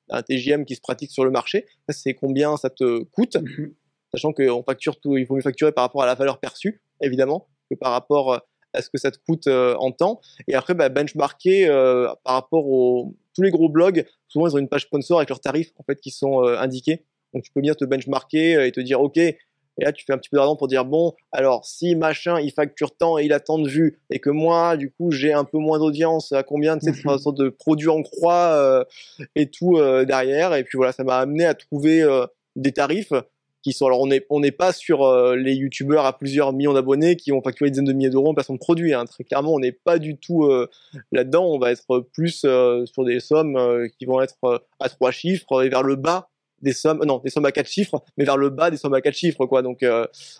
un 0.09 0.21
TJM 0.21 0.65
qui 0.65 0.75
se 0.75 0.81
pratique 0.81 1.11
sur 1.11 1.25
le 1.25 1.31
marché. 1.31 1.65
Ça, 1.89 1.93
c'est 1.93 2.13
combien 2.13 2.55
ça 2.57 2.69
te 2.69 3.03
coûte. 3.05 3.35
Mm-hmm. 3.35 3.73
Sachant 4.13 4.33
qu'on 4.33 4.63
facture 4.63 4.99
tout, 4.99 5.17
il 5.17 5.25
faut 5.25 5.35
mieux 5.35 5.41
facturer 5.41 5.71
par 5.71 5.83
rapport 5.83 6.03
à 6.03 6.05
la 6.05 6.15
valeur 6.15 6.39
perçue 6.39 6.81
évidemment, 7.01 7.47
que 7.69 7.75
par 7.75 7.91
rapport 7.91 8.33
euh, 8.33 8.37
à 8.73 8.81
ce 8.81 8.89
que 8.89 8.97
ça 8.97 9.11
te 9.11 9.17
coûte 9.17 9.47
euh, 9.47 9.75
en 9.79 9.91
temps. 9.91 10.21
Et 10.47 10.55
après, 10.55 10.73
bah, 10.73 10.89
benchmarker 10.89 11.67
euh, 11.67 12.07
par 12.23 12.35
rapport 12.35 12.67
aux 12.67 13.15
tous 13.35 13.41
les 13.41 13.51
gros 13.51 13.69
blogs. 13.69 14.05
Souvent, 14.27 14.47
ils 14.47 14.55
ont 14.55 14.59
une 14.59 14.69
page 14.69 14.83
sponsor 14.83 15.17
avec 15.19 15.29
leurs 15.29 15.39
tarifs 15.39 15.71
en 15.77 15.83
fait 15.83 15.99
qui 15.99 16.11
sont 16.11 16.43
indiqués. 16.43 17.05
Donc, 17.33 17.43
tu 17.43 17.51
peux 17.51 17.61
bien 17.61 17.73
te 17.73 17.85
benchmarker 17.85 18.65
et 18.65 18.71
te 18.71 18.79
dire, 18.79 19.01
ok, 19.01 19.17
et 19.17 19.85
là, 19.85 19.93
tu 19.93 20.03
fais 20.03 20.13
un 20.13 20.17
petit 20.17 20.29
peu 20.29 20.37
d'argent 20.37 20.55
pour 20.55 20.67
dire, 20.67 20.83
bon, 20.83 21.13
alors, 21.31 21.63
si 21.63 21.95
machin, 21.95 22.39
il 22.39 22.51
facture 22.51 22.95
tant 22.97 23.17
et 23.17 23.25
il 23.25 23.33
a 23.33 23.39
tant 23.39 23.59
de 23.59 23.69
vues, 23.69 24.01
et 24.09 24.19
que 24.19 24.29
moi, 24.29 24.75
du 24.75 24.91
coup, 24.91 25.11
j'ai 25.11 25.31
un 25.31 25.45
peu 25.45 25.57
moins 25.57 25.79
d'audience, 25.79 26.33
à 26.33 26.43
combien, 26.43 26.75
de 26.75 26.81
cette 26.81 26.95
sorte 26.95 27.37
de 27.37 27.49
produit 27.49 27.87
en 27.87 28.01
croix 28.01 28.85
et 29.35 29.49
tout 29.49 29.79
derrière. 30.05 30.53
Et 30.55 30.63
puis 30.63 30.75
voilà, 30.75 30.91
ça 30.91 31.03
m'a 31.03 31.17
amené 31.17 31.45
à 31.45 31.53
trouver 31.53 32.03
des 32.55 32.73
tarifs 32.73 33.13
qui 33.61 33.73
sont 33.73 33.87
alors 33.87 34.01
on 34.01 34.07
n'est 34.07 34.25
on 34.29 34.39
n'est 34.39 34.51
pas 34.51 34.71
sur 34.71 35.03
euh, 35.03 35.35
les 35.35 35.53
youtubeurs 35.53 36.05
à 36.05 36.17
plusieurs 36.17 36.53
millions 36.53 36.73
d'abonnés 36.73 37.15
qui 37.15 37.31
ont 37.31 37.41
facturé 37.41 37.69
des 37.69 37.73
dizaines 37.73 37.85
de 37.85 37.93
milliers 37.93 38.09
d'euros 38.09 38.29
en 38.29 38.33
placement 38.33 38.55
de 38.55 38.59
produits 38.59 38.93
hein. 38.93 39.05
très 39.05 39.23
clairement 39.23 39.53
on 39.53 39.59
n'est 39.59 39.73
pas 39.73 39.99
du 39.99 40.17
tout 40.17 40.45
euh, 40.45 40.69
là-dedans. 41.11 41.45
On 41.45 41.59
va 41.59 41.71
être 41.71 41.99
plus 42.13 42.43
euh, 42.45 42.85
sur 42.85 43.03
des 43.03 43.19
sommes 43.19 43.87
qui 43.97 44.05
vont 44.05 44.21
être 44.21 44.63
à 44.79 44.89
trois 44.89 45.11
chiffres 45.11 45.63
et 45.63 45.69
vers 45.69 45.83
le 45.83 45.95
bas 45.95 46.29
des 46.61 46.73
sommes 46.73 47.03
non 47.05 47.19
des 47.19 47.29
sommes 47.29 47.45
à 47.45 47.51
quatre 47.51 47.69
chiffres 47.69 48.03
mais 48.17 48.25
vers 48.25 48.37
le 48.37 48.49
bas 48.49 48.71
des 48.71 48.77
sommes 48.77 48.93
à 48.93 49.01
quatre 49.01 49.15
chiffres 49.15 49.45
quoi. 49.45 49.61
Donc 49.61 49.83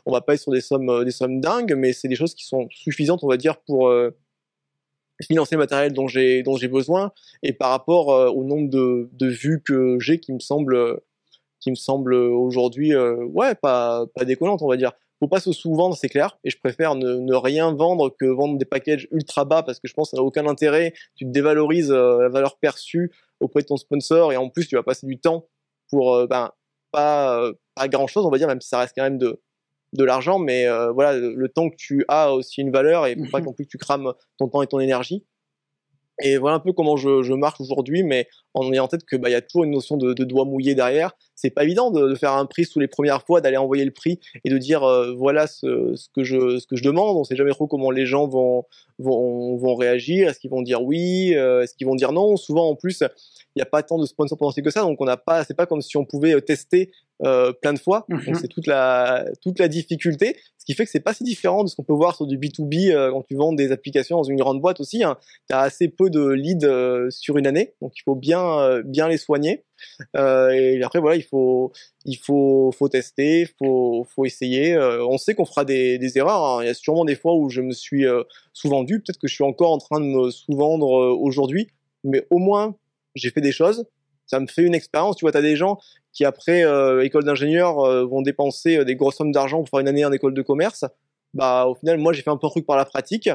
on 0.06 0.12
va 0.12 0.22
pas 0.22 0.36
être 0.36 0.42
sur 0.42 0.52
des 0.52 0.62
sommes 0.62 1.04
des 1.04 1.12
sommes 1.12 1.42
dingues 1.42 1.74
mais 1.76 1.94
c'est 1.94 2.08
des 2.08 2.16
choses 2.16 2.34
qui 2.34 2.46
sont 2.46 2.68
suffisantes 2.72 3.24
on 3.24 3.28
va 3.28 3.38
dire 3.38 3.58
pour 3.62 3.94
financer 5.22 5.56
le 5.56 5.60
matériel 5.60 5.94
dont 5.94 6.08
j'ai 6.08 6.44
dont 6.44 6.56
j'ai 6.56 6.68
besoin. 6.68 7.12
Et 7.44 7.54
par 7.54 7.70
rapport 7.72 8.08
au 8.36 8.44
nombre 8.44 8.70
de, 8.70 9.10
de 9.14 9.28
vues 9.28 9.62
que 9.64 9.98
j'ai 10.00 10.20
qui 10.20 10.34
me 10.34 10.40
semble 10.40 11.00
qui 11.60 11.70
me 11.70 11.76
semble 11.76 12.14
aujourd'hui, 12.14 12.94
euh, 12.94 13.24
ouais, 13.26 13.56
pas, 13.56 14.06
pas 14.16 14.26
déconnante, 14.26 14.62
on 14.62 14.68
va 14.68 14.78
dire. 14.78 14.92
Faut 15.20 15.28
pas 15.28 15.42
se 15.42 15.52
sous-vendre, 15.52 15.98
c'est 15.98 16.08
clair, 16.08 16.38
et 16.46 16.50
je 16.50 16.58
préfère 16.58 16.96
ne, 16.96 17.16
ne, 17.16 17.36
rien 17.36 17.74
vendre 17.74 18.10
que 18.18 18.26
vendre 18.26 18.58
des 18.58 18.66
packages 18.66 19.08
ultra 19.12 19.44
bas 19.44 19.64
parce 19.64 19.80
que 19.80 19.88
je 19.90 19.94
pense 19.94 20.10
que 20.10 20.16
ça 20.16 20.22
n'a 20.22 20.24
aucun 20.24 20.48
intérêt. 20.48 20.94
Tu 21.16 21.26
te 21.26 21.32
dévalorises 21.32 21.92
euh, 21.92 22.22
la 22.22 22.30
valeur 22.30 22.58
perçue 22.58 23.12
auprès 23.42 23.62
de 23.62 23.68
ton 23.68 23.76
sponsor 23.76 24.32
et 24.32 24.38
en 24.38 24.50
plus 24.50 24.66
tu 24.68 24.76
vas 24.76 24.84
passer 24.84 25.08
du 25.08 25.20
temps 25.20 25.48
pour 25.90 26.16
euh, 26.16 26.28
ben, 26.28 26.52
pas, 26.92 27.52
pas 27.76 27.88
grand 27.90 28.08
chose, 28.08 28.26
on 28.26 28.30
va 28.30 28.38
dire, 28.38 28.48
même 28.48 28.62
si 28.62 28.70
ça 28.70 28.80
reste 28.80 28.94
quand 28.96 29.04
même 29.04 29.18
de, 29.18 29.42
de 29.92 30.04
l'argent, 30.06 30.40
mais 30.40 30.68
voilà, 30.94 31.20
le, 31.20 31.50
temps 31.50 31.70
que 31.70 31.76
tu 31.76 32.06
as 32.08 32.34
aussi 32.34 32.62
une 32.62 32.72
valeur 32.72 33.06
et 33.06 33.16
faut 33.16 33.30
pas 33.30 33.42
non 33.42 33.54
plus 33.54 33.66
que 33.66 33.72
tu 33.72 33.78
crames 33.78 34.14
ton 34.38 34.48
temps 34.48 34.62
et 34.62 34.68
ton 34.68 34.80
énergie. 34.80 35.26
Et 36.22 36.38
voilà 36.38 36.58
un 36.58 36.60
peu 36.60 36.74
comment 36.74 36.98
je, 36.98 37.24
je 37.24 37.34
marche 37.34 37.62
aujourd'hui, 37.62 38.04
mais 38.04 38.28
en 38.60 38.72
ayant 38.72 38.86
en 38.86 38.88
tête 38.88 39.06
que 39.06 39.16
bah 39.16 39.30
y 39.30 39.36
a 39.36 39.42
toujours 39.42 39.64
une 39.64 39.72
notion 39.72 39.98
de, 39.98 40.14
de 40.14 40.24
doigt 40.24 40.46
mouillé 40.46 40.76
derrière. 40.76 41.12
C'est 41.36 41.50
pas 41.50 41.64
évident 41.64 41.92
de, 41.92 42.08
de, 42.08 42.16
faire 42.16 42.34
un 42.34 42.46
prix 42.46 42.66
sous 42.66 42.80
les 42.80 42.88
premières 42.88 43.24
fois, 43.24 43.42
d'aller 43.42 43.58
envoyer 43.58 43.86
le 43.86 43.92
prix 43.92 44.20
et 44.44 44.50
de 44.50 44.58
dire 44.58 44.84
euh, 44.84 45.14
voilà 45.14 45.48
ce, 45.48 45.96
ce, 45.96 46.10
que 46.14 46.24
je 46.24 46.60
ce 46.60 46.68
que 46.68 46.76
je 46.76 46.84
demande. 46.84 47.18
On 47.18 47.24
sait 47.24 47.36
jamais 47.36 47.52
trop 47.52 47.68
comment 47.68 47.92
les 47.92 48.06
gens 48.06 48.28
vont 48.28 48.66
vont, 48.98 49.56
vont 49.58 49.76
réagir. 49.76 50.30
Est-ce 50.30 50.40
qu'ils 50.40 50.52
vont 50.52 50.62
dire 50.62 50.82
oui 50.84 51.34
euh, 51.36 51.62
Est-ce 51.62 51.76
qu'ils 51.76 51.88
vont 51.88 51.96
dire 51.96 52.12
non? 52.12 52.36
Souvent 52.36 52.70
en 52.70 52.76
plus, 52.76 53.02
il 53.02 53.58
n'y 53.58 53.62
a 53.62 53.66
pas 53.66 53.84
tant 53.84 53.98
de 53.98 54.06
sponsors 54.06 54.38
potentiels 54.38 54.66
que 54.66 54.72
ça, 54.72 54.82
donc 54.82 55.00
on 55.02 55.06
n'a 55.06 55.18
pas. 55.18 55.44
C'est 55.44 55.54
pas 55.54 55.66
comme 55.66 55.82
si 55.82 55.98
on 55.98 56.06
pouvait 56.06 56.36
euh, 56.36 56.42
tester 56.42 56.92
euh, 57.26 57.52
plein 57.52 57.74
de 57.74 57.80
fois. 57.80 58.06
Donc 58.08 58.26
mhm. 58.26 58.36
c'est 58.36 58.48
toute 58.48 58.66
la 58.66 59.26
toute 59.42 59.60
la 59.60 59.68
difficulté, 59.68 60.38
ce 60.58 60.66
qui 60.66 60.74
fait 60.74 60.86
que 60.86 60.92
c'est 60.92 61.02
pas 61.02 61.14
si 61.14 61.26
différent 61.26 61.66
de 61.66 61.70
ce 61.70 61.76
qu'on 61.76 61.84
peut 61.84 61.94
voir 61.94 62.16
sur 62.16 62.26
du 62.26 62.38
B2B 62.38 62.94
euh, 62.94 63.12
quand 63.12 63.24
tu 63.24 63.36
vends 63.36 63.52
des 63.52 63.74
applications 63.74 64.16
dans 64.16 64.24
une 64.24 64.38
grande 64.38 64.62
boîte 64.62 64.80
aussi. 64.80 65.04
Hein. 65.04 65.18
Tu 65.50 65.54
as 65.54 65.60
assez 65.60 65.90
peu 65.90 66.10
de 66.10 66.26
leads 66.30 66.66
euh, 66.66 67.10
sur 67.10 67.38
une 67.38 67.46
année, 67.46 67.74
donc 67.82 67.92
il 67.98 68.04
faut 68.04 68.16
bien 68.16 68.40
bien 68.86 69.08
les 69.08 69.18
soigner. 69.18 69.64
et 70.16 70.82
après 70.84 71.00
voilà, 71.00 71.16
il 71.16 71.24
faut 71.24 71.72
il 72.06 72.18
faut 72.18 72.72
faut 72.78 72.90
tester, 72.90 73.48
faut 73.58 74.06
faut 74.16 74.26
essayer. 74.26 74.78
on 74.78 75.18
sait 75.18 75.36
qu'on 75.36 75.46
fera 75.46 75.66
des, 75.66 76.18
erreurs. 76.18 76.44
Hein. 76.44 76.64
Il 76.64 76.68
y 76.68 76.70
a 76.70 76.74
sûrement 76.74 77.06
des 77.06 77.16
fois 77.16 77.36
où 77.36 77.50
je 77.50 77.62
me 77.62 77.72
suis 77.72 78.06
sous-vendu. 78.54 79.02
Peut-être 79.02 79.20
que 79.20 79.28
je 79.28 79.34
suis 79.34 79.44
encore 79.44 79.72
en 79.72 79.78
train 79.78 80.00
de 80.00 80.06
me 80.06 80.32
sous-vendre 80.32 80.88
aujourd'hui, 80.88 81.68
mais 82.04 82.26
au 82.30 82.38
moins 82.38 82.76
j'ai 83.16 83.30
fait 83.32 83.42
des 83.42 83.52
choses 83.52 83.86
ça 84.30 84.40
me 84.40 84.48
fait 84.48 84.64
une 84.64 84.76
expérience. 84.76 85.16
Tu 85.18 85.26
vois, 85.26 85.32
tu 85.32 85.38
as 85.38 85.42
des 85.42 85.56
gens 85.56 85.80
qui 86.14 86.24
après 86.24 86.64
euh, 86.64 87.04
école 87.04 87.24
d'ingénieur 87.24 87.80
euh, 87.80 88.06
vont 88.06 88.22
dépenser 88.22 88.78
euh, 88.78 88.86
des 88.86 88.96
grosses 88.96 89.16
sommes 89.16 89.32
d'argent 89.32 89.58
pour 89.60 89.70
faire 89.70 89.80
une 89.80 89.88
année 89.88 90.06
en 90.06 90.12
école 90.12 90.34
de 90.34 90.42
commerce. 90.42 90.86
Bah 91.34 91.66
au 91.68 91.76
final, 91.76 91.98
moi 91.98 92.14
j'ai 92.14 92.22
fait 92.22 92.30
un 92.30 92.38
peu 92.38 92.48
un 92.48 92.50
truc 92.50 92.66
par 92.66 92.78
la 92.78 92.86
pratique. 92.86 93.30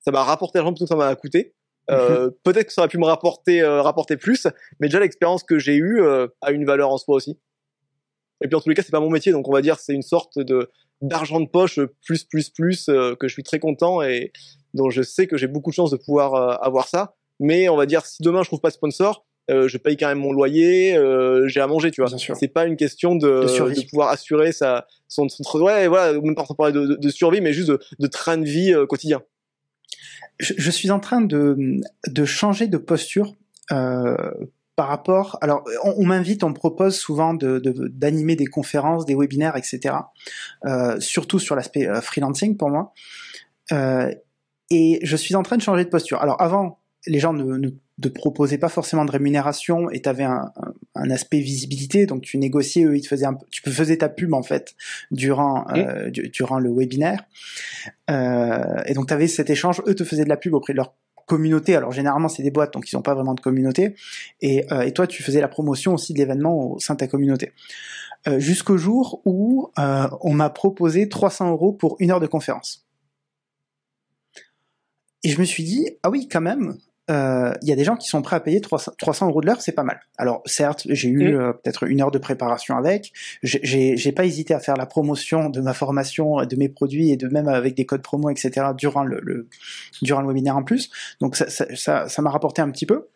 Ça 0.00 0.10
m'a 0.10 0.22
rapporté 0.22 0.58
l'argent 0.58 0.72
plutôt 0.72 0.84
que 0.84 0.90
ça 0.90 0.96
m'a 0.96 1.14
coûté. 1.16 1.54
Euh, 1.90 2.30
peut-être 2.44 2.66
que 2.66 2.72
ça 2.72 2.82
aurait 2.82 2.88
pu 2.88 2.98
me 2.98 3.06
rapporter 3.06 3.62
rapporter 3.62 4.16
plus, 4.16 4.46
mais 4.80 4.88
déjà 4.88 5.00
l'expérience 5.00 5.42
que 5.42 5.58
j'ai 5.58 5.76
eue 5.76 6.02
a 6.40 6.50
une 6.50 6.64
valeur 6.64 6.90
en 6.90 6.98
soi 6.98 7.16
aussi. 7.16 7.38
Et 8.42 8.48
puis 8.48 8.56
en 8.56 8.60
tous 8.60 8.68
les 8.68 8.74
cas, 8.74 8.82
c'est 8.82 8.90
pas 8.90 9.00
mon 9.00 9.10
métier, 9.10 9.32
donc 9.32 9.48
on 9.48 9.52
va 9.52 9.62
dire 9.62 9.78
c'est 9.78 9.94
une 9.94 10.02
sorte 10.02 10.38
de 10.38 10.70
d'argent 11.00 11.40
de 11.40 11.48
poche 11.48 11.80
plus 12.04 12.24
plus 12.24 12.50
plus 12.50 12.86
que 12.86 13.28
je 13.28 13.32
suis 13.32 13.42
très 13.42 13.58
content 13.58 14.02
et 14.02 14.32
dont 14.74 14.90
je 14.90 15.02
sais 15.02 15.26
que 15.26 15.36
j'ai 15.36 15.46
beaucoup 15.46 15.70
de 15.70 15.74
chance 15.74 15.90
de 15.90 15.96
pouvoir 15.96 16.62
avoir 16.64 16.88
ça. 16.88 17.14
Mais 17.40 17.68
on 17.68 17.76
va 17.76 17.86
dire 17.86 18.06
si 18.06 18.22
demain 18.22 18.42
je 18.42 18.48
trouve 18.48 18.60
pas 18.60 18.70
de 18.70 18.74
sponsor, 18.74 19.24
euh, 19.50 19.68
je 19.68 19.76
paye 19.76 19.96
quand 19.98 20.08
même 20.08 20.18
mon 20.18 20.32
loyer, 20.32 20.96
euh, 20.96 21.46
j'ai 21.48 21.60
à 21.60 21.66
manger, 21.66 21.90
tu 21.90 22.00
vois. 22.00 22.10
C'est 22.18 22.48
pas 22.48 22.64
une 22.64 22.76
question 22.76 23.14
de, 23.14 23.42
de, 23.42 23.88
pouvoir 23.90 24.08
assurer 24.08 24.52
sa, 24.52 24.86
son, 25.06 25.28
son, 25.28 25.42
ouais, 25.60 25.86
voilà, 25.86 26.18
même 26.18 26.34
pas 26.34 26.46
parler 26.56 26.72
de, 26.72 26.94
de, 26.94 27.08
survie, 27.10 27.42
mais 27.42 27.52
juste 27.52 27.68
de, 27.68 27.78
de 27.98 28.06
train 28.06 28.38
de 28.38 28.46
vie 28.46 28.72
euh, 28.72 28.86
quotidien. 28.86 29.22
Je, 30.38 30.54
je, 30.56 30.70
suis 30.70 30.90
en 30.90 31.00
train 31.00 31.20
de, 31.20 31.80
de 32.08 32.24
changer 32.24 32.66
de 32.66 32.76
posture 32.76 33.34
euh, 33.72 34.16
par 34.76 34.88
rapport. 34.88 35.38
Alors, 35.40 35.64
on, 35.84 35.94
on 35.98 36.06
m'invite, 36.06 36.42
on 36.44 36.50
me 36.50 36.54
propose 36.54 36.96
souvent 36.96 37.34
de 37.34 37.58
d'animer 37.92 38.36
des 38.36 38.46
conférences, 38.46 39.06
des 39.06 39.14
webinaires, 39.14 39.56
etc. 39.56 39.94
Euh, 40.66 40.98
surtout 41.00 41.38
sur 41.38 41.54
l'aspect 41.54 41.88
freelancing 42.02 42.56
pour 42.56 42.70
moi. 42.70 42.92
et 44.70 44.98
je 45.02 45.16
suis 45.16 45.34
en 45.34 45.42
train 45.42 45.56
de 45.56 45.62
changer 45.62 45.84
de 45.84 45.90
posture. 45.90 46.20
Alors, 46.20 46.40
avant, 46.40 46.80
les 47.06 47.18
gens 47.18 47.32
ne, 47.32 47.56
ne 47.56 47.70
de 47.98 48.08
proposer 48.08 48.58
pas 48.58 48.68
forcément 48.68 49.04
de 49.04 49.10
rémunération 49.10 49.88
et 49.90 50.02
tu 50.02 50.08
avais 50.08 50.24
un, 50.24 50.52
un, 50.94 51.10
aspect 51.10 51.38
visibilité. 51.38 52.06
Donc 52.06 52.22
tu 52.22 52.38
négociais 52.38 52.84
eux 52.84 52.96
ils 52.96 53.02
te 53.02 53.08
faisaient 53.08 53.26
un, 53.26 53.38
tu 53.50 53.62
faisais 53.70 53.96
ta 53.98 54.08
pub 54.08 54.34
en 54.34 54.42
fait 54.42 54.74
durant 55.10 55.66
euh, 55.74 56.10
durant 56.10 56.58
le 56.58 56.70
webinaire. 56.70 57.24
Euh, 58.10 58.82
et 58.86 58.94
donc 58.94 59.08
tu 59.08 59.14
avais 59.14 59.28
cet 59.28 59.50
échange. 59.50 59.82
Eux 59.86 59.94
te 59.94 60.04
faisaient 60.04 60.24
de 60.24 60.28
la 60.28 60.36
pub 60.36 60.54
auprès 60.54 60.72
de 60.72 60.78
leur 60.78 60.94
communauté. 61.26 61.76
Alors 61.76 61.92
généralement 61.92 62.28
c'est 62.28 62.42
des 62.42 62.50
boîtes 62.50 62.72
donc 62.72 62.90
ils 62.90 62.96
n'ont 62.96 63.02
pas 63.02 63.14
vraiment 63.14 63.34
de 63.34 63.40
communauté. 63.40 63.94
Et, 64.40 64.70
euh, 64.72 64.82
et 64.82 64.92
toi 64.92 65.06
tu 65.06 65.22
faisais 65.22 65.40
la 65.40 65.48
promotion 65.48 65.94
aussi 65.94 66.12
de 66.14 66.18
l'événement 66.18 66.72
au 66.72 66.80
sein 66.80 66.94
de 66.94 66.98
ta 66.98 67.06
communauté. 67.06 67.52
Euh, 68.26 68.38
jusqu'au 68.38 68.78
jour 68.78 69.20
où 69.26 69.70
euh, 69.78 70.08
on 70.22 70.32
m'a 70.32 70.48
proposé 70.48 71.08
300 71.10 71.50
euros 71.50 71.72
pour 71.72 71.96
une 72.00 72.10
heure 72.10 72.20
de 72.20 72.26
conférence. 72.26 72.86
Et 75.22 75.28
je 75.28 75.38
me 75.38 75.44
suis 75.44 75.62
dit, 75.62 75.90
ah 76.02 76.10
oui, 76.10 76.26
quand 76.28 76.40
même, 76.40 76.78
euh, 77.10 77.52
il 77.62 77.68
y 77.68 77.72
a 77.72 77.76
des 77.76 77.84
gens 77.84 77.96
qui 77.96 78.08
sont 78.08 78.22
prêts 78.22 78.36
à 78.36 78.40
payer 78.40 78.60
300, 78.60 78.92
300 78.98 79.28
euros 79.28 79.40
de 79.40 79.46
l'heure, 79.46 79.60
c'est 79.60 79.72
pas 79.72 79.82
mal. 79.82 80.00
Alors 80.16 80.42
certes, 80.46 80.86
j'ai 80.88 81.08
eu 81.08 81.36
euh, 81.36 81.52
peut-être 81.52 81.84
une 81.84 82.00
heure 82.00 82.10
de 82.10 82.18
préparation 82.18 82.76
avec, 82.76 83.12
j'ai 83.42 84.12
pas 84.12 84.24
hésité 84.24 84.54
à 84.54 84.60
faire 84.60 84.76
la 84.76 84.86
promotion 84.86 85.50
de 85.50 85.60
ma 85.60 85.74
formation, 85.74 86.44
de 86.44 86.56
mes 86.56 86.68
produits 86.68 87.10
et 87.10 87.16
de 87.16 87.28
même 87.28 87.48
avec 87.48 87.74
des 87.74 87.84
codes 87.84 88.02
promo, 88.02 88.30
etc. 88.30 88.68
durant 88.76 89.04
le, 89.04 89.20
le 89.22 89.48
durant 90.02 90.22
le 90.22 90.28
webinaire 90.28 90.56
en 90.56 90.62
plus. 90.62 90.90
Donc 91.20 91.36
ça 91.36 91.44
m'a 91.44 91.76
ça, 91.76 92.08
ça, 92.08 92.22
rapporté 92.22 92.62
un 92.62 92.70
petit 92.70 92.86
peu. 92.86 93.08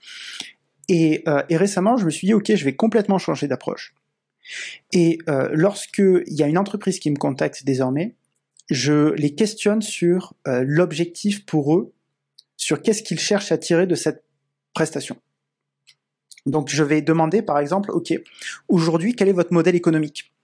Et, 0.88 1.22
euh, 1.28 1.42
et 1.48 1.56
récemment, 1.56 1.96
je 1.96 2.04
me 2.04 2.10
suis 2.10 2.26
dit 2.26 2.34
ok, 2.34 2.54
je 2.54 2.64
vais 2.64 2.74
complètement 2.74 3.18
changer 3.18 3.46
d'approche. 3.46 3.94
Et 4.92 5.18
euh, 5.28 5.48
lorsqu'il 5.52 6.24
y 6.28 6.42
a 6.42 6.46
une 6.46 6.58
entreprise 6.58 6.98
qui 6.98 7.10
me 7.10 7.16
contacte 7.16 7.64
désormais, 7.64 8.14
je 8.70 9.12
les 9.14 9.34
questionne 9.34 9.82
sur 9.82 10.34
euh, 10.46 10.64
l'objectif 10.66 11.44
pour 11.44 11.74
eux, 11.74 11.92
sur 12.68 12.82
qu'est-ce 12.82 13.02
qu'ils 13.02 13.18
cherchent 13.18 13.50
à 13.50 13.56
tirer 13.56 13.86
de 13.86 13.94
cette 13.94 14.24
prestation. 14.74 15.16
Donc 16.44 16.68
je 16.68 16.82
vais 16.82 17.00
demander 17.00 17.40
par 17.40 17.58
exemple, 17.58 17.90
ok, 17.90 18.12
aujourd'hui 18.68 19.16
quel 19.16 19.30
est 19.30 19.32
votre 19.32 19.54
modèle 19.54 19.74
économique 19.74 20.34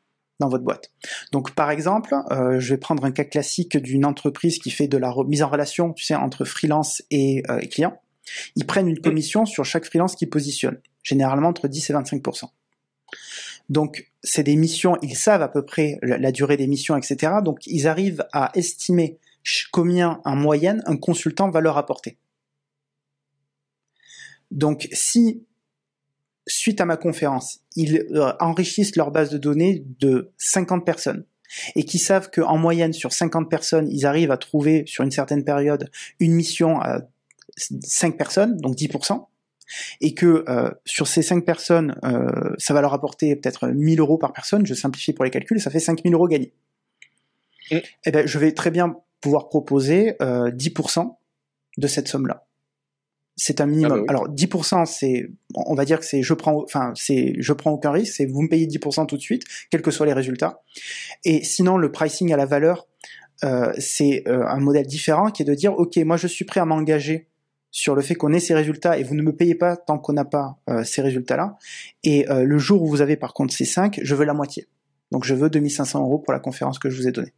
dans 0.40 0.48
votre 0.48 0.64
boîte? 0.64 0.90
Donc 1.32 1.51
par 1.51 1.70
exemple, 1.70 2.14
euh, 2.30 2.59
je 2.60 2.72
vais 2.72 2.78
prendre 2.78 3.05
un 3.05 3.10
cas 3.10 3.24
classique 3.24 3.76
d'une 3.76 4.06
entreprise 4.06 4.59
qui 4.59 4.70
fait 4.70 4.88
de 4.88 4.96
la 4.96 5.14
mise 5.26 5.42
en 5.42 5.51
relation, 5.51 5.92
tu 5.92 6.02
sais, 6.02 6.14
entre 6.14 6.46
freelance 6.46 7.02
et, 7.10 7.42
euh, 7.51 7.60
client. 7.60 8.01
Ils 8.56 8.64
prennent 8.64 8.88
une 8.88 9.01
commission 9.01 9.44
sur 9.44 9.66
chaque 9.66 9.84
freelance 9.84 10.16
qu'ils 10.16 10.30
positionnent, 10.30 10.80
généralement 11.02 11.48
entre 11.48 11.68
10 11.68 11.90
et 11.90 11.92
25% 11.92 12.48
donc, 13.68 14.10
c'est 14.22 14.42
des 14.42 14.56
missions, 14.56 14.98
ils 15.02 15.16
savent 15.16 15.42
à 15.42 15.48
peu 15.48 15.64
près 15.64 15.98
la, 16.02 16.32
durée 16.32 16.56
des 16.56 16.66
missions, 16.66 16.96
etc. 16.96 17.34
Donc, 17.42 17.66
ils 17.66 17.86
arrivent 17.86 18.26
à 18.32 18.51
estimer 18.55 19.18
combien, 19.73 20.21
en 20.25 20.37
moyenne, 20.37 20.83
un 20.87 20.97
consultant 20.97 21.51
va 21.51 21.61
leur 21.61 21.77
apporter. 21.79 22.19
Donc, 24.51 24.89
si, 24.93 25.45
suite 26.47 26.81
à 26.81 26.85
ma 26.85 26.97
conférence, 26.97 27.61
ils 27.77 28.07
euh, 28.12 28.33
enrichissent 28.41 28.97
leur 28.97 29.11
base 29.11 29.31
de 29.31 29.39
données 29.39 29.85
de 30.01 30.33
50 30.39 30.85
personnes, 30.85 31.25
et 31.77 31.85
qui 31.85 31.99
savent 31.99 32.31
qu'en 32.31 32.57
moyenne, 32.57 32.93
sur 32.93 33.12
50 33.12 33.51
personnes, 33.51 33.89
ils 33.91 34.07
arrivent 34.07 34.31
à 34.31 34.37
trouver, 34.37 34.85
sur 34.87 35.05
une 35.05 35.11
certaine 35.11 35.45
période, 35.45 35.91
une 36.21 36.33
mission 36.33 36.81
à 36.81 37.03
5 37.57 38.16
personnes, 38.16 38.57
donc 38.59 38.77
10%, 38.77 39.27
et 40.01 40.15
que 40.15 40.45
euh, 40.49 40.71
sur 40.85 41.07
ces 41.07 41.23
5 41.23 41.45
personnes, 41.45 41.99
euh, 42.05 42.55
ça 42.59 42.75
va 42.75 42.81
leur 42.81 42.93
apporter 42.93 43.35
peut-être 43.37 43.69
1000 43.69 44.01
euros 44.01 44.19
par 44.19 44.33
personne, 44.33 44.66
je 44.66 44.75
simplifie 44.75 45.12
pour 45.12 45.25
les 45.25 45.31
calculs, 45.31 45.61
ça 45.61 45.71
fait 45.71 45.81
5000 45.81 46.12
euros 46.15 46.29
gagnés. 46.29 46.53
Et 47.71 47.83
eh 48.05 48.11
ben, 48.11 48.27
je 48.27 48.39
vais 48.39 48.53
très 48.53 48.71
bien 48.71 48.97
pouvoir 49.24 49.48
proposer 49.48 50.16
10% 50.20 51.01
euh, 51.01 51.10
de 51.78 51.86
cette 51.86 52.09
somme-là. 52.09 52.46
C'est 53.36 53.60
un 53.60 53.66
minimum. 53.66 54.05
Ah 54.09 54.12
bah 54.12 54.18
Alors 54.20 54.28
10%, 54.32 54.86
c'est, 54.86 55.28
on 55.55 55.74
va 55.74 55.84
dire 55.84 55.98
que 55.98 56.06
c'est, 56.06 56.22
je 56.22 56.34
prends, 56.34 56.62
enfin, 56.62 56.92
c'est, 56.94 57.34
je 57.38 57.52
prends 57.52 57.72
aucun 57.72 57.90
risque, 57.90 58.14
c'est 58.14 58.26
vous 58.26 58.42
me 58.42 58.48
payez 58.48 58.66
10% 58.66 59.06
tout 59.06 59.16
de 59.16 59.22
suite, 59.22 59.42
quels 59.70 59.82
que 59.82 59.90
soient 59.90 60.06
les 60.06 60.12
résultats. 60.12 60.62
Et 61.24 61.42
sinon, 61.42 61.76
le 61.76 61.90
pricing 61.90 62.32
à 62.32 62.36
la 62.36 62.46
valeur, 62.46 62.86
c'est 63.78 64.24
un 64.26 64.60
modèle 64.60 64.86
différent 64.86 65.30
qui 65.30 65.42
est 65.42 65.44
de 65.44 65.55
dire, 65.55 65.78
ok, 65.78 65.96
moi 65.98 66.16
je 66.16 66.26
suis 66.26 66.46
prêt 66.46 66.60
à 66.60 66.64
m'engager 66.64 67.28
sur 67.74 67.96
le 67.96 68.02
fait 68.02 68.14
qu'on 68.14 68.32
ait 68.32 68.40
ces 68.40 68.55
résultats 68.55 68.98
et 68.98 69.02
vous 69.02 69.16
ne 69.16 69.22
me 69.22 69.34
payez 69.34 69.56
pas 69.56 69.76
tant 69.76 69.98
qu'on 69.98 70.12
n'a 70.12 70.24
pas 70.24 70.59
euh, 70.70 70.84
ces 70.84 71.02
résultats-là. 71.02 71.59
Et 72.05 72.30
euh, 72.30 72.44
le 72.44 72.56
jour 72.56 72.80
où 72.84 72.86
vous 72.86 73.01
avez 73.01 73.16
par 73.16 73.34
contre 73.34 73.52
ces 73.52 73.64
5, 73.64 73.98
je 74.01 74.14
veux 74.14 74.24
la 74.24 74.32
moitié. 74.32 74.68
Donc 75.10 75.24
je 75.24 75.34
veux 75.34 75.51
2500 75.51 76.01
euros 76.01 76.20
pour 76.20 76.32
la 76.32 76.38
conférence 76.38 76.78
que 76.78 76.88
je 76.88 76.96
vous 76.96 77.09
ai 77.09 77.10
donnée. 77.10 77.34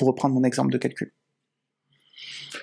Pour 0.00 0.08
reprendre 0.08 0.34
mon 0.34 0.44
exemple 0.44 0.72
de 0.72 0.78
calcul. 0.78 1.12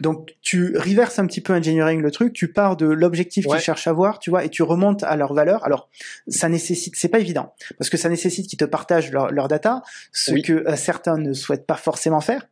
Donc 0.02 0.36
tu 0.42 0.76
reverses 0.76 1.20
un 1.20 1.28
petit 1.28 1.40
peu 1.40 1.54
engineering 1.54 2.02
le 2.02 2.10
truc, 2.10 2.34
tu 2.34 2.52
pars 2.52 2.78
de 2.78 2.88
l'objectif 2.88 3.46
qu'ils 3.46 3.60
cherchent 3.60 3.88
à 3.88 3.94
voir, 3.94 4.18
tu 4.18 4.32
vois, 4.32 4.44
et 4.44 4.50
tu 4.50 4.64
remontes 4.64 5.04
à 5.04 5.16
leur 5.16 5.36
valeur. 5.36 5.64
Alors 5.64 5.88
ça 6.28 6.50
nécessite, 6.50 6.96
c'est 6.96 7.10
pas 7.10 7.20
évident, 7.20 7.54
parce 7.78 7.92
que 7.92 7.98
ça 7.98 8.10
nécessite 8.10 8.48
qu'ils 8.48 8.58
te 8.58 8.66
partagent 8.66 9.12
leur, 9.12 9.32
leur 9.32 9.48
data, 9.48 9.84
ce 10.12 10.34
que 10.34 10.68
euh, 10.68 10.76
certains 10.76 11.18
ne 11.18 11.32
souhaitent 11.34 11.68
pas 11.68 11.76
forcément 11.76 12.22
faire. 12.22 12.48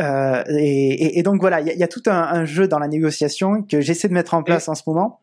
Euh, 0.00 0.42
et, 0.48 1.18
et, 1.18 1.22
donc 1.22 1.40
voilà, 1.40 1.60
il 1.60 1.68
y, 1.68 1.78
y, 1.78 1.84
a 1.84 1.88
tout 1.88 2.02
un, 2.06 2.12
un, 2.12 2.44
jeu 2.44 2.66
dans 2.66 2.80
la 2.80 2.88
négociation 2.88 3.62
que 3.62 3.80
j'essaie 3.80 4.08
de 4.08 4.12
mettre 4.12 4.34
en 4.34 4.42
place 4.42 4.68
en 4.68 4.74
ce 4.74 4.82
moment. 4.86 5.20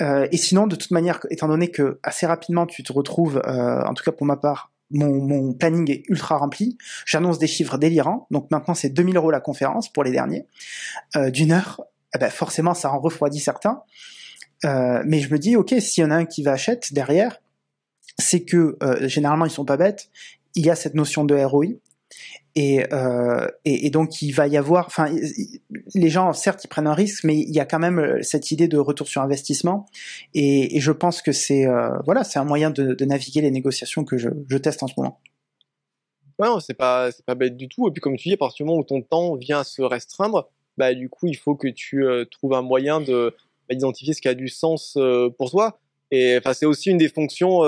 Euh, 0.00 0.28
et 0.30 0.36
sinon, 0.36 0.66
de 0.66 0.76
toute 0.76 0.90
manière, 0.90 1.20
étant 1.30 1.48
donné 1.48 1.68
que 1.70 1.98
assez 2.02 2.26
rapidement 2.26 2.66
tu 2.66 2.82
te 2.82 2.92
retrouves, 2.92 3.42
euh, 3.46 3.82
en 3.82 3.94
tout 3.94 4.04
cas 4.04 4.12
pour 4.12 4.26
ma 4.26 4.36
part, 4.36 4.70
mon, 4.90 5.52
planning 5.52 5.90
est 5.90 6.02
ultra 6.08 6.36
rempli. 6.36 6.76
J'annonce 7.06 7.38
des 7.38 7.46
chiffres 7.46 7.78
délirants. 7.78 8.26
Donc 8.30 8.50
maintenant, 8.50 8.74
c'est 8.74 8.90
2000 8.90 9.16
euros 9.16 9.30
la 9.30 9.40
conférence 9.40 9.92
pour 9.92 10.04
les 10.04 10.10
derniers. 10.10 10.46
Euh, 11.16 11.30
d'une 11.30 11.52
heure, 11.52 11.82
eh 12.14 12.18
ben 12.18 12.30
forcément, 12.30 12.74
ça 12.74 12.92
en 12.92 13.00
refroidit 13.00 13.40
certains. 13.40 13.82
Euh, 14.64 15.02
mais 15.06 15.20
je 15.20 15.32
me 15.32 15.38
dis, 15.38 15.56
ok, 15.56 15.74
s'il 15.78 16.02
y 16.02 16.06
en 16.06 16.10
a 16.10 16.16
un 16.16 16.24
qui 16.26 16.42
va 16.42 16.52
acheter 16.52 16.88
derrière, 16.92 17.40
c'est 18.18 18.42
que 18.42 18.76
euh, 18.82 19.08
généralement, 19.08 19.46
ils 19.46 19.50
sont 19.50 19.64
pas 19.64 19.76
bêtes. 19.76 20.10
Il 20.54 20.66
y 20.66 20.70
a 20.70 20.74
cette 20.74 20.94
notion 20.94 21.24
de 21.24 21.34
ROI. 21.34 21.66
Euh, 22.58 23.46
et, 23.64 23.90
donc 23.90 24.22
il 24.22 24.32
va 24.32 24.48
y 24.48 24.56
avoir, 24.56 24.86
enfin, 24.86 25.08
les 25.94 26.08
gens 26.08 26.32
certes 26.32 26.64
ils 26.64 26.68
prennent 26.68 26.86
un 26.86 26.94
risque, 26.94 27.24
mais 27.24 27.36
il 27.36 27.54
y 27.54 27.60
a 27.60 27.64
quand 27.64 27.78
même 27.78 27.98
euh, 27.98 28.22
cette 28.22 28.50
idée 28.50 28.68
de 28.68 28.78
retour 28.78 29.06
sur 29.06 29.22
investissement. 29.22 29.86
Et, 30.34 30.80
je 30.80 30.92
pense 30.92 31.22
que 31.22 31.32
c'est 31.32 31.66
euh, 31.66 31.90
voilà, 32.04 32.24
c'est 32.24 32.38
un 32.38 32.44
moyen 32.44 32.70
de, 32.70 33.04
naviguer 33.04 33.40
les 33.40 33.50
négociations 33.50 34.04
que 34.04 34.16
je, 34.18 34.56
teste 34.58 34.82
en 34.82 34.88
ce 34.88 34.94
moment. 34.96 35.20
Ouais, 36.38 36.48
c'est 36.60 36.74
pas 36.74 37.12
c'est 37.12 37.24
pas 37.24 37.34
bête 37.34 37.56
du 37.56 37.68
tout. 37.68 37.88
Et 37.88 37.92
puis 37.92 38.00
comme 38.00 38.16
tu 38.16 38.28
dis, 38.28 38.34
à 38.34 38.38
partir 38.38 38.64
du 38.64 38.68
moment 38.68 38.80
où 38.80 38.84
ton 38.84 39.02
temps 39.02 39.36
vient 39.36 39.62
se 39.62 39.82
restreindre, 39.82 40.50
bah 40.76 40.94
du 40.94 41.08
coup 41.08 41.26
il 41.26 41.36
faut 41.36 41.54
que 41.54 41.68
tu 41.68 42.04
trouves 42.30 42.54
un 42.54 42.62
moyen 42.62 43.00
de 43.00 43.34
bah, 43.68 43.74
d'identifier 43.74 44.14
ce 44.14 44.20
qui 44.20 44.28
a 44.28 44.34
du 44.34 44.48
sens 44.48 44.98
pour 45.38 45.50
toi. 45.50 45.78
Et 46.12 46.38
enfin, 46.38 46.54
c'est 46.54 46.66
aussi 46.66 46.90
une 46.90 46.98
des 46.98 47.08
fonctions 47.08 47.60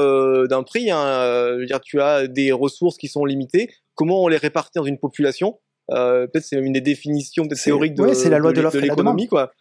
d'un 0.47 0.63
prix. 0.65 0.91
Hein. 0.91 1.53
Je 1.55 1.61
veux 1.61 1.67
dire, 1.67 1.81
tu 1.81 2.01
as 2.01 2.27
des 2.27 2.51
ressources 2.51 2.97
qui 2.97 3.07
sont 3.07 3.25
limitées 3.25 3.71
comment 3.95 4.23
on 4.23 4.29
les 4.29 4.37
répartit 4.37 4.73
dans 4.77 4.85
une 4.85 4.99
population. 4.99 5.59
Euh, 5.91 6.27
peut-être 6.27 6.45
c'est 6.45 6.57
une 6.57 6.73
des 6.73 6.81
définitions 6.81 7.47
théoriques 7.47 7.95
de, 7.95 8.15
c'est 8.15 8.31
la 8.31 8.39
loi 8.39 8.53
de, 8.53 8.61
l'économie, 8.79 9.27
quoi. 9.27 9.53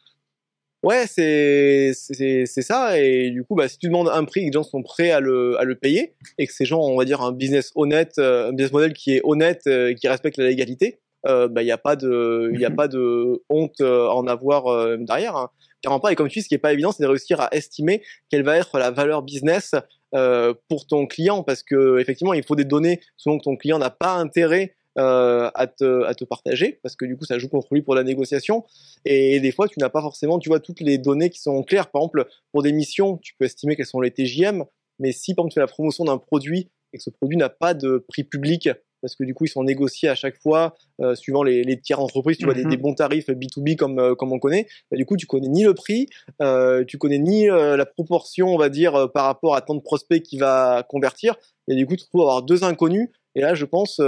Ouais, 0.84 1.06
c'est 1.08 1.92
c'est 1.94 2.62
ça. 2.62 3.00
Et 3.00 3.30
du 3.30 3.44
coup, 3.44 3.56
bah, 3.56 3.68
si 3.68 3.78
tu 3.78 3.88
demandes 3.88 4.10
un 4.10 4.24
prix 4.24 4.42
et 4.42 4.44
que 4.44 4.48
les 4.48 4.54
gens 4.54 4.64
sont 4.64 4.82
prêts 4.82 5.12
à 5.12 5.20
le, 5.20 5.60
à 5.60 5.64
le 5.64 5.76
payer, 5.76 6.16
et 6.40 6.48
que 6.48 6.54
ces 6.54 6.66
gens, 6.66 6.80
on 6.80 6.98
va 6.98 7.06
dire, 7.06 7.22
un 7.22 7.32
business 7.32 7.72
honnête, 7.76 8.14
euh, 8.18 8.50
un 8.50 8.54
business 8.54 8.72
model 8.72 8.94
qui 8.94 9.16
est 9.16 9.22
honnête, 9.24 9.62
euh, 9.68 9.90
et 9.90 9.96
qui 9.96 10.08
respecte 10.08 10.38
la 10.38 10.48
légalité, 10.48 11.00
bah, 11.24 11.62
il 11.62 11.66
n'y 11.66 11.72
a 11.72 11.78
pas 11.78 11.96
de, 11.96 12.52
il 12.54 12.66
a 12.66 12.72
mhm. 12.72 12.76
pas 12.76 12.88
de 12.88 13.44
honte 13.50 13.80
à 13.82 14.16
en 14.16 14.26
avoir 14.26 14.98
derrière. 14.98 15.36
Hein. 15.36 15.50
Carrément 15.82 16.00
pas. 16.00 16.12
Et 16.12 16.16
comme 16.16 16.28
tu 16.28 16.40
dis, 16.40 16.44
ce 16.44 16.50
qui 16.50 16.56
est 16.56 16.60
pas 16.60 16.74
évident, 16.74 16.92
c'est 16.92 17.04
de 17.04 17.08
réussir 17.08 17.40
à 17.42 17.50
estimer 17.52 18.02
quelle 18.30 18.44
va 18.44 18.58
être 18.58 18.80
la 18.80 18.90
valeur 18.90 19.22
business 19.22 19.76
euh, 20.14 20.54
pour 20.68 20.88
ton 20.88 21.08
client 21.08 21.44
parce 21.44 21.64
que 21.64 22.00
effectivement 22.00 22.34
il 22.34 22.44
faut 22.44 22.56
des 22.56 22.66
données 22.66 23.00
souvent 23.18 23.38
que 23.38 23.44
ton 23.44 23.56
client 23.56 23.80
n'a 23.80 23.90
pas 23.90 24.16
intérêt 24.16 24.76
euh, 24.98 25.50
à, 25.56 25.68
te, 25.68 26.04
à 26.04 26.14
te 26.14 26.26
partager 26.26 26.80
parce 26.84 26.98
que 26.98 27.06
du 27.06 27.16
coup 27.16 27.24
ça 27.24 27.40
joue 27.40 27.48
contre 27.48 27.74
lui 27.74 27.82
pour 27.82 27.96
la 27.96 28.04
négociation. 28.04 28.66
Et 29.06 29.40
des 29.40 29.52
fois 29.52 29.68
tu 29.68 29.80
n'as 29.80 29.90
pas 29.90 30.02
forcément 30.02 30.38
tu 30.38 30.50
vois 30.50 30.60
toutes 30.60 30.82
les 30.82 30.98
données 30.98 31.30
qui 31.30 31.40
sont 31.40 31.64
claires. 31.64 31.90
Par 31.92 32.02
exemple 32.02 32.28
pour 32.52 32.62
des 32.62 32.74
missions 32.74 33.18
tu 33.18 33.36
peux 33.40 33.46
estimer 33.46 33.76
quelles 33.76 33.86
sont 33.86 34.02
les 34.02 34.12
TJM 34.12 34.66
mais 35.00 35.12
si 35.12 35.34
par 35.34 35.44
exemple 35.44 35.52
tu 35.52 35.56
fais 35.56 35.62
la 35.62 35.68
promotion 35.68 36.04
d'un 36.04 36.18
produit 36.18 36.70
et 36.94 36.98
que 36.98 37.04
ce 37.04 37.10
produit 37.10 37.38
n'a 37.38 37.50
pas 37.50 37.74
de 37.74 38.04
prix 38.10 38.24
public 38.24 38.70
parce 39.02 39.16
que 39.16 39.24
du 39.24 39.34
coup 39.34 39.46
ils 39.46 39.50
sont 39.50 39.64
négociés 39.64 40.10
à 40.10 40.16
chaque 40.16 40.38
fois 40.42 40.76
euh, 41.02 41.16
suivant 41.16 41.44
les, 41.44 41.64
les 41.64 41.80
tiers 41.80 42.00
entreprises 42.00 42.38
tu 42.38 42.46
vois 42.46 42.54
des, 42.54 42.64
mhm. 42.64 42.76
bons 42.78 42.94
tarifs 42.94 43.30
B2B 43.30 43.76
comme 43.76 44.00
euh, 44.00 44.16
comme 44.16 44.32
on 44.32 44.40
connaît. 44.40 44.68
Bah, 44.90 44.98
du 44.98 45.06
coup 45.06 45.18
tu 45.18 45.26
connais 45.26 45.48
ni 45.48 45.64
le 45.64 45.74
prix 45.74 46.08
euh, 46.42 46.84
tu 46.86 46.98
connais 46.98 47.20
ni 47.20 47.50
euh, 47.50 47.78
la 47.78 47.86
proportion 47.86 48.48
on 48.54 48.58
va 48.58 48.70
dire 48.70 48.96
euh, 48.96 49.08
par 49.08 49.26
rapport 49.26 49.56
à 49.56 49.62
tant 49.62 49.76
de 49.76 49.82
prospects 49.82 50.22
qui 50.22 50.38
va 50.38 50.86
convertir. 50.88 51.36
Et 51.68 51.76
du 51.76 51.86
coup 51.86 51.96
tu 51.96 52.06
trouves 52.08 52.22
avoir 52.22 52.44
deux 52.44 52.64
inconnus. 52.64 53.10
Et 53.36 53.42
là 53.42 53.56
je 53.56 53.66
pense 53.66 54.02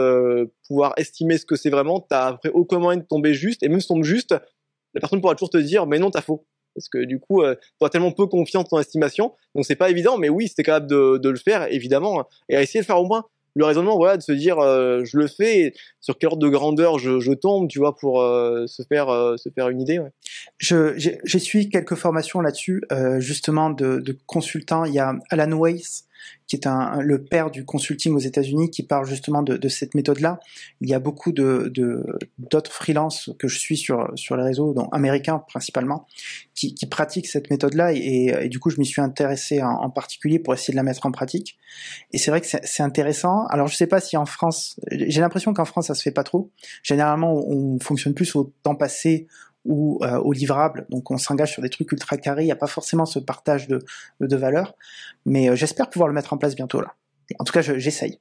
pouvoir 0.68 0.94
estimer 0.98 1.38
ce 1.38 1.46
que 1.46 1.56
c'est 1.56 1.70
vraiment. 1.70 2.00
T'as 2.00 2.28
après 2.28 2.50
aucun 2.50 2.80
moyen 2.80 3.00
de 3.00 3.06
tomber 3.06 3.34
juste 3.34 3.64
et 3.64 3.70
même 3.70 3.80
si 3.80 3.88
tombe 3.88 4.04
juste 4.04 4.36
la 4.94 5.00
personne 5.00 5.22
pourra 5.22 5.36
toujours 5.36 5.50
te 5.50 5.58
dire 5.58 5.86
mais 5.88 6.00
non 6.00 6.12
t'as 6.12 6.22
faux. 6.22 6.46
Parce 6.76 6.90
que 6.90 7.04
du 7.04 7.20
coup, 7.20 7.42
euh, 7.42 7.56
tu 7.80 7.86
as 7.86 7.90
tellement 7.90 8.12
peu 8.12 8.28
confiance 8.28 8.68
dans 8.70 8.80
estimation, 8.80 9.34
donc 9.56 9.66
c'est 9.66 9.76
pas 9.76 9.90
évident, 9.90 10.18
mais 10.18 10.30
oui, 10.30 10.48
c'était 10.48 10.64
capable 10.64 10.88
de, 10.88 11.18
de, 11.18 11.30
le 11.30 11.38
faire, 11.38 11.72
évidemment, 11.72 12.22
hein. 12.22 12.26
et 12.50 12.56
à 12.56 12.62
essayer 12.62 12.82
de 12.82 12.86
faire 12.86 13.00
au 13.00 13.06
moins 13.06 13.26
le 13.56 13.66
raisonnement, 13.66 13.96
voilà, 13.98 14.18
de 14.18 14.22
se 14.22 14.32
dire, 14.32 14.60
euh, 14.60 15.04
je 15.04 15.18
le 15.18 15.28
fais, 15.28 15.74
sur 16.02 16.18
quelle 16.18 16.30
ordre 16.30 16.42
de 16.42 16.50
grandeur 16.50 16.98
je, 16.98 17.20
je 17.20 17.34
tombe, 17.34 17.68
tu 17.68 17.80
vois, 17.80 17.96
pour 17.96 18.22
euh, 18.22 18.66
se 18.68 18.84
faire 18.84 19.10
euh, 19.10 19.38
se 19.38 19.50
faire 19.50 19.70
une 19.70 19.82
idée. 19.82 20.00
Ouais. 20.00 20.12
Je 20.58 20.94
j'ai 20.98 21.40
suivi 21.40 21.70
quelques 21.70 21.96
formations 21.96 22.42
là-dessus, 22.42 22.84
justement 23.20 23.70
de, 23.70 24.00
de 24.00 24.18
consultants. 24.26 24.86
Il 24.86 24.94
y 24.94 25.00
a 25.00 25.16
Alan 25.30 25.58
Weiss 25.58 26.06
qui 26.48 26.56
est 26.56 26.68
un, 26.68 27.00
le 27.02 27.24
père 27.24 27.52
du 27.52 27.66
consulting 27.66 28.14
aux 28.14 28.20
États-Unis, 28.20 28.70
qui 28.70 28.84
parle 28.84 29.06
justement 29.06 29.42
de, 29.42 29.58
de 29.58 29.68
cette 29.68 29.96
méthode-là. 29.96 30.40
Il 30.82 30.90
y 30.90 30.94
a 30.94 31.00
beaucoup 31.00 31.32
de 31.32 31.72
d'autres 32.38 32.72
freelances 32.72 33.32
que 33.40 33.48
je 33.48 33.58
suis 33.58 33.78
sur 33.78 34.12
sur 34.16 34.36
les 34.36 34.44
réseaux, 34.44 34.74
dont 34.74 34.88
américains 34.90 35.44
principalement, 35.48 36.08
qui, 36.54 36.76
qui 36.76 36.86
pratiquent 36.86 37.28
cette 37.28 37.50
méthode-là, 37.50 37.94
et, 37.94 38.50
du 38.50 38.60
coup 38.60 38.70
je 38.70 38.80
m'y 38.80 38.86
suis 38.86 39.02
intéressé 39.02 39.62
en, 39.62 39.90
particulier 39.90 40.40
pour 40.40 40.54
essayer 40.54 40.74
de 40.74 40.78
la 40.78 40.84
mettre 40.84 41.06
en 41.06 41.12
pratique. 41.12 41.58
Et 42.12 42.18
c'est 42.18 42.32
vrai 42.32 42.42
que 42.42 42.48
c'est 42.48 42.84
intéressant. 42.84 43.46
Alors 43.48 43.68
je 43.68 43.76
sais 43.76 43.88
pas 43.88 44.00
si 44.00 44.18
en 44.18 44.26
France, 44.26 44.80
j'ai 44.92 45.22
l'impression 45.22 45.54
qu'en 45.54 45.66
France 45.66 45.88
ça 45.88 45.96
se 45.96 46.02
fait 46.02 46.12
pas 46.12 46.24
trop. 46.24 46.52
Généralement 46.84 47.34
on 47.34 47.80
fonctionne 47.80 48.14
plus 48.14 48.36
au 48.36 48.54
temps 48.64 48.76
passé 48.76 49.28
ou 49.66 50.00
euh, 50.04 50.18
au 50.18 50.34
livrable. 50.34 50.86
Donc 50.90 51.12
on 51.12 51.18
s'engage 51.18 51.52
sur 51.52 51.62
des 51.62 51.70
trucs 51.70 51.92
ultra 51.92 52.18
carrés, 52.18 52.44
il 52.44 52.48
n'y 52.48 52.52
a 52.52 52.58
pas 52.58 52.68
forcément 52.68 53.06
ce 53.06 53.20
partage 53.20 53.68
de, 53.68 53.80
de 54.20 54.36
valeur. 54.36 54.76
Mais 55.26 55.50
euh, 55.50 55.56
j'espère 55.56 55.90
pouvoir 55.90 56.08
le 56.08 56.14
mettre 56.14 56.34
en 56.34 56.38
place 56.38 56.56
bientôt 56.56 56.82
là. 56.82 56.96
En 57.40 57.46
tout 57.46 57.54
cas, 57.54 57.62
j'essaye. 57.62 58.20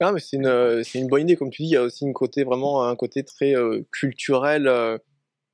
ah, 0.00 0.12
mais 0.12 0.20
c'est 0.20 0.36
une, 0.36 0.46
euh, 0.46 0.82
une 0.94 1.08
bonne 1.08 1.22
idée, 1.22 1.36
comme 1.36 1.50
tu 1.50 1.62
dis, 1.62 1.68
il 1.68 1.72
y 1.72 1.76
a 1.76 1.82
aussi 1.82 2.04
une 2.04 2.12
côté, 2.12 2.44
vraiment 2.44 2.84
un 2.84 2.94
côté 2.96 3.24
très 3.24 3.54
culturel, 3.90 4.70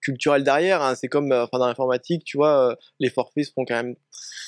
culturel 0.00 0.44
derrière. 0.44 0.82
Hein. 0.82 0.94
C'est 0.94 1.08
comme 1.08 1.32
enfin, 1.32 1.58
dans 1.58 1.66
l'informatique, 1.66 2.24
tu 2.24 2.36
vois, 2.36 2.76
les 3.00 3.10
forfaits 3.10 3.46
se 3.46 3.52
font 3.52 3.64
quand 3.64 3.82
même 3.82 3.96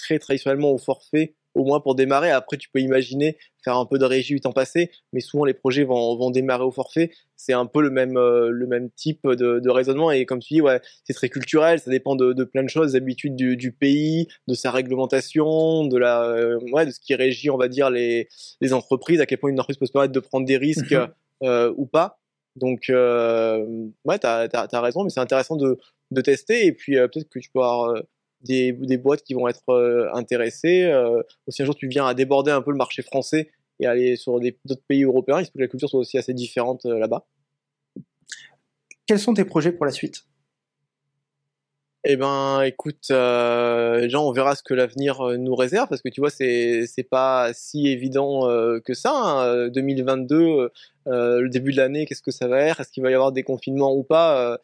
très 0.03 0.19
traditionnellement 0.19 0.71
au 0.71 0.79
forfait 0.79 1.35
au 1.55 1.65
moins 1.65 1.81
pour 1.81 1.95
démarrer. 1.95 2.31
Après, 2.31 2.57
tu 2.57 2.69
peux 2.71 2.81
imaginer 2.81 3.37
faire 3.63 3.77
un 3.77 3.87
peu 3.87 3.99
de 3.99 4.05
régie 4.05 4.35
du 4.35 4.41
temps 4.41 4.53
passé, 4.53 4.91
mais 5.13 5.21
souvent 5.21 5.45
les 5.45 5.55
projets 5.55 5.85
vont, 5.85 6.17
vont 6.17 6.31
démarrer 6.31 6.65
au 6.65 6.71
forfait. 6.71 7.11
C'est 7.37 7.53
un 7.53 7.67
peu 7.67 7.83
le 7.83 7.91
même, 7.91 8.17
euh, 8.17 8.49
le 8.51 8.67
même 8.67 8.91
type 8.91 9.27
de, 9.27 9.59
de, 9.59 9.71
raisonnement. 9.71 10.11
Et 10.11 10.27
comme 10.27 10.41
tu 10.41 10.55
dis, 10.55 10.61
ouais, 10.61 10.81
c'est 11.05 11.15
très 11.15 11.29
culturel, 11.29 11.79
ça 11.81 11.91
dépend 11.91 12.17
de, 12.17 12.33
de 12.33 12.45
plein 12.45 12.63
de 12.63 12.69
choses, 12.69 12.93
des 12.93 12.97
habitudes 12.97 13.37
du, 13.37 13.57
du, 13.57 13.73
pays, 13.73 14.29
de 14.49 14.55
sa 14.55 14.71
réglementation, 14.71 15.87
de, 15.87 15.99
la, 15.99 16.25
euh, 16.25 16.59
ouais, 16.73 16.87
de 16.87 16.91
ce 16.91 17.01
qui 17.01 17.15
régit, 17.15 17.51
on 17.51 17.57
va 17.57 17.69
dire, 17.69 17.91
les, 17.91 18.29
les 18.61 18.73
entreprises, 18.73 19.21
à 19.21 19.27
quel 19.27 19.39
point 19.39 19.51
une 19.51 19.59
entreprise 19.59 19.79
peut 19.79 19.87
se 19.87 19.93
permettre 19.93 20.13
de 20.13 20.21
prendre 20.21 20.47
des 20.47 20.57
risques 20.57 20.93
mhm. 20.93 21.09
euh, 21.45 21.73
ou 21.77 21.87
pas. 21.87 22.19
Donc, 22.57 22.87
ouais, 22.89 24.19
tu 24.19 24.27
as, 24.27 24.49
as, 24.53 24.81
raison, 24.81 25.05
mais 25.05 25.11
c'est 25.11 25.21
intéressant 25.21 25.57
de, 25.57 25.79
de 26.11 26.21
tester. 26.21 26.67
Et 26.67 26.73
puis, 26.73 26.97
peut-être 26.97 27.29
que 27.29 27.39
tu 27.39 27.49
peux 27.51 27.61
avoir 27.61 27.95
des, 28.43 28.73
des 28.73 28.97
boîtes 28.97 29.23
qui 29.23 29.35
vont 29.35 29.49
être 29.49 29.69
euh, 29.69 30.09
intéressées. 30.15 30.85
Euh, 30.85 31.23
aussi 31.47 31.63
un 31.63 31.65
jour 31.65 31.75
tu 31.75 31.89
viens 31.89 32.07
à 32.07 32.15
déborder 32.15 32.51
un 32.51 32.63
peu 32.63 32.71
le 32.71 32.77
marché 32.77 33.03
français 33.03 33.51
et 33.79 33.87
aller 33.87 34.17
sur 34.17 34.39
d'autres 34.41 34.83
pays 34.89 35.05
européens, 35.05 35.41
il 35.41 35.47
se 35.47 35.51
peut 35.51 35.59
que 35.59 35.65
la 35.65 35.69
culture 35.69 35.89
soit 35.89 36.01
aussi 36.01 36.19
assez 36.19 36.35
différente 36.35 36.85
euh, 36.87 36.99
là-bas. 36.99 37.27
Quels 39.07 39.19
sont 39.19 39.35
tes 39.35 39.45
projets 39.45 39.73
pour 39.73 39.87
la 39.87 39.93
suite? 39.93 40.25
Eh 42.05 42.17
ben, 42.17 42.63
écoute, 42.63 43.09
euh, 43.11 44.09
Jean, 44.09 44.27
on 44.27 44.33
verra 44.33 44.55
ce 44.55 44.63
que 44.63 44.73
l'avenir 44.73 45.21
nous 45.39 45.55
réserve 45.55 45.87
parce 45.89 46.01
que 46.01 46.09
tu 46.09 46.23
vois, 46.23 46.31
c'est 46.31 46.87
c'est 46.87 47.03
pas 47.03 47.51
si 47.53 47.89
évident 47.89 48.49
que 48.83 48.95
ça. 48.95 49.13
Hein. 49.13 49.69
2022, 49.69 50.71
le 51.05 51.49
début 51.49 51.73
de 51.73 51.77
l'année, 51.77 52.07
qu'est-ce 52.07 52.23
que 52.23 52.31
ça 52.31 52.49
va 52.49 52.63
être? 52.63 52.81
Est-ce 52.81 52.91
qu'il 52.91 53.03
va 53.03 53.11
y 53.11 53.15
avoir 53.15 53.33
des 53.33 53.43
confinements 53.43 53.95
ou 53.95 54.03
pas? 54.03 54.59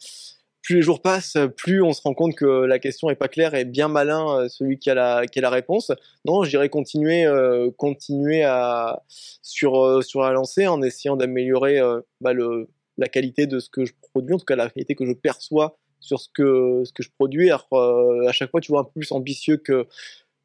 Plus 0.67 0.75
les 0.75 0.83
jours 0.83 1.01
passent, 1.01 1.37
plus 1.57 1.81
on 1.81 1.93
se 1.93 2.03
rend 2.03 2.13
compte 2.13 2.35
que 2.35 2.45
la 2.45 2.81
question 2.81 3.09
est 3.09 3.15
pas 3.15 3.29
claire 3.29 3.55
et 3.55 3.65
bien 3.65 3.87
malin 3.87 4.37
euh, 4.37 4.49
celui 4.49 4.81
qui 4.81 4.91
a 4.91 4.95
la, 4.95 5.51
réponse. 5.51 5.93
Non, 6.25 6.43
je 6.43 6.67
continuer, 6.67 7.25
euh, 7.25 7.71
continuer 7.77 8.43
à 8.43 9.05
sur 9.43 9.81
euh, 9.81 10.03
sur 10.03 10.23
la 10.23 10.33
lancée 10.33 10.67
en 10.67 10.83
essayant 10.83 11.15
d'améliorer 11.15 11.81
bah, 12.21 12.33
la 12.99 13.07
qualité 13.07 13.47
de 13.47 13.61
ce 13.61 13.71
que 13.71 13.85
je 13.85 13.93
produis, 14.13 14.35
en 14.35 14.39
tout 14.39 14.45
cas 14.45 14.57
la 14.57 14.69
qualité 14.69 14.97
que 14.97 15.07
je 15.07 15.13
perçois 15.13 15.79
sur 16.01 16.19
ce 16.19 16.29
que 16.35 16.83
ce 16.85 16.93
que 16.93 17.05
je 17.05 17.11
produis. 17.17 17.49
Alors, 17.49 17.69
à 18.29 18.33
chaque 18.33 18.51
fois, 18.51 18.61
tu 18.61 18.73
vois 18.73 18.81
un 18.81 18.85
peu 18.85 18.91
plus 18.97 19.13
ambitieux 19.13 19.59
que 19.59 19.87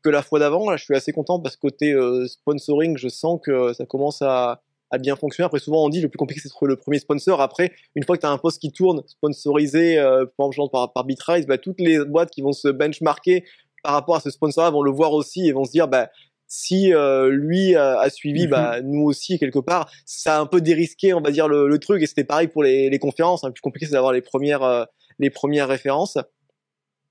que 0.03 0.09
la 0.09 0.21
fois 0.21 0.37
d'avant. 0.37 0.77
Je 0.77 0.83
suis 0.83 0.95
assez 0.95 1.13
content 1.13 1.39
parce 1.39 1.55
que 1.55 1.61
côté 1.61 1.95
sponsoring, 2.27 2.95
je 2.95 3.09
sens 3.09 3.39
que 3.43 3.73
ça 3.73 3.87
commence 3.87 4.21
à 4.21 4.61
a 4.91 4.97
bien 4.97 5.15
fonctionné. 5.15 5.45
Après, 5.45 5.59
souvent, 5.59 5.85
on 5.85 5.89
dit 5.89 6.01
le 6.01 6.09
plus 6.09 6.17
compliqué, 6.17 6.41
c'est 6.41 6.49
de 6.49 6.53
trouver 6.53 6.69
le 6.69 6.75
premier 6.75 6.99
sponsor. 6.99 7.41
Après, 7.41 7.71
une 7.95 8.03
fois 8.03 8.15
que 8.15 8.21
tu 8.21 8.27
as 8.27 8.31
un 8.31 8.37
poste 8.37 8.59
qui 8.59 8.71
tourne, 8.71 9.01
sponsorisé, 9.07 9.97
euh, 9.97 10.25
par 10.37 10.47
exemple, 10.47 10.71
par, 10.71 10.91
par 10.93 11.05
Bitrise, 11.05 11.47
bah, 11.47 11.57
toutes 11.57 11.79
les 11.79 12.03
boîtes 12.03 12.31
qui 12.31 12.41
vont 12.41 12.53
se 12.53 12.67
benchmarker 12.67 13.45
par 13.83 13.93
rapport 13.93 14.15
à 14.15 14.19
ce 14.19 14.29
sponsor-là 14.29 14.69
vont 14.69 14.83
le 14.83 14.91
voir 14.91 15.13
aussi 15.13 15.47
et 15.47 15.53
vont 15.53 15.65
se 15.65 15.71
dire, 15.71 15.87
bah, 15.87 16.09
si 16.53 16.93
euh, 16.93 17.29
lui 17.29 17.75
a, 17.75 18.09
suivi, 18.09 18.45
bah, 18.45 18.81
mhm. 18.81 18.91
nous 18.91 19.03
aussi 19.03 19.39
quelque 19.39 19.59
part, 19.59 19.89
ça 20.05 20.37
a 20.37 20.41
un 20.41 20.45
peu 20.45 20.59
dérisqué, 20.59 21.13
on 21.13 21.21
va 21.21 21.31
dire 21.31 21.47
le, 21.47 21.79
truc. 21.79 22.03
Et 22.03 22.07
c'était 22.07 22.25
pareil 22.25 22.49
pour 22.49 22.61
les, 22.61 22.89
les 22.89 22.99
conférences. 22.99 23.43
Hein. 23.43 23.47
Le 23.47 23.53
plus 23.53 23.61
compliqué, 23.61 23.85
c'est 23.85 23.93
d'avoir 23.93 24.11
les 24.11 24.21
premières, 24.21 24.63
euh, 24.63 24.83
les 25.17 25.29
premières 25.29 25.69
références. 25.69 26.17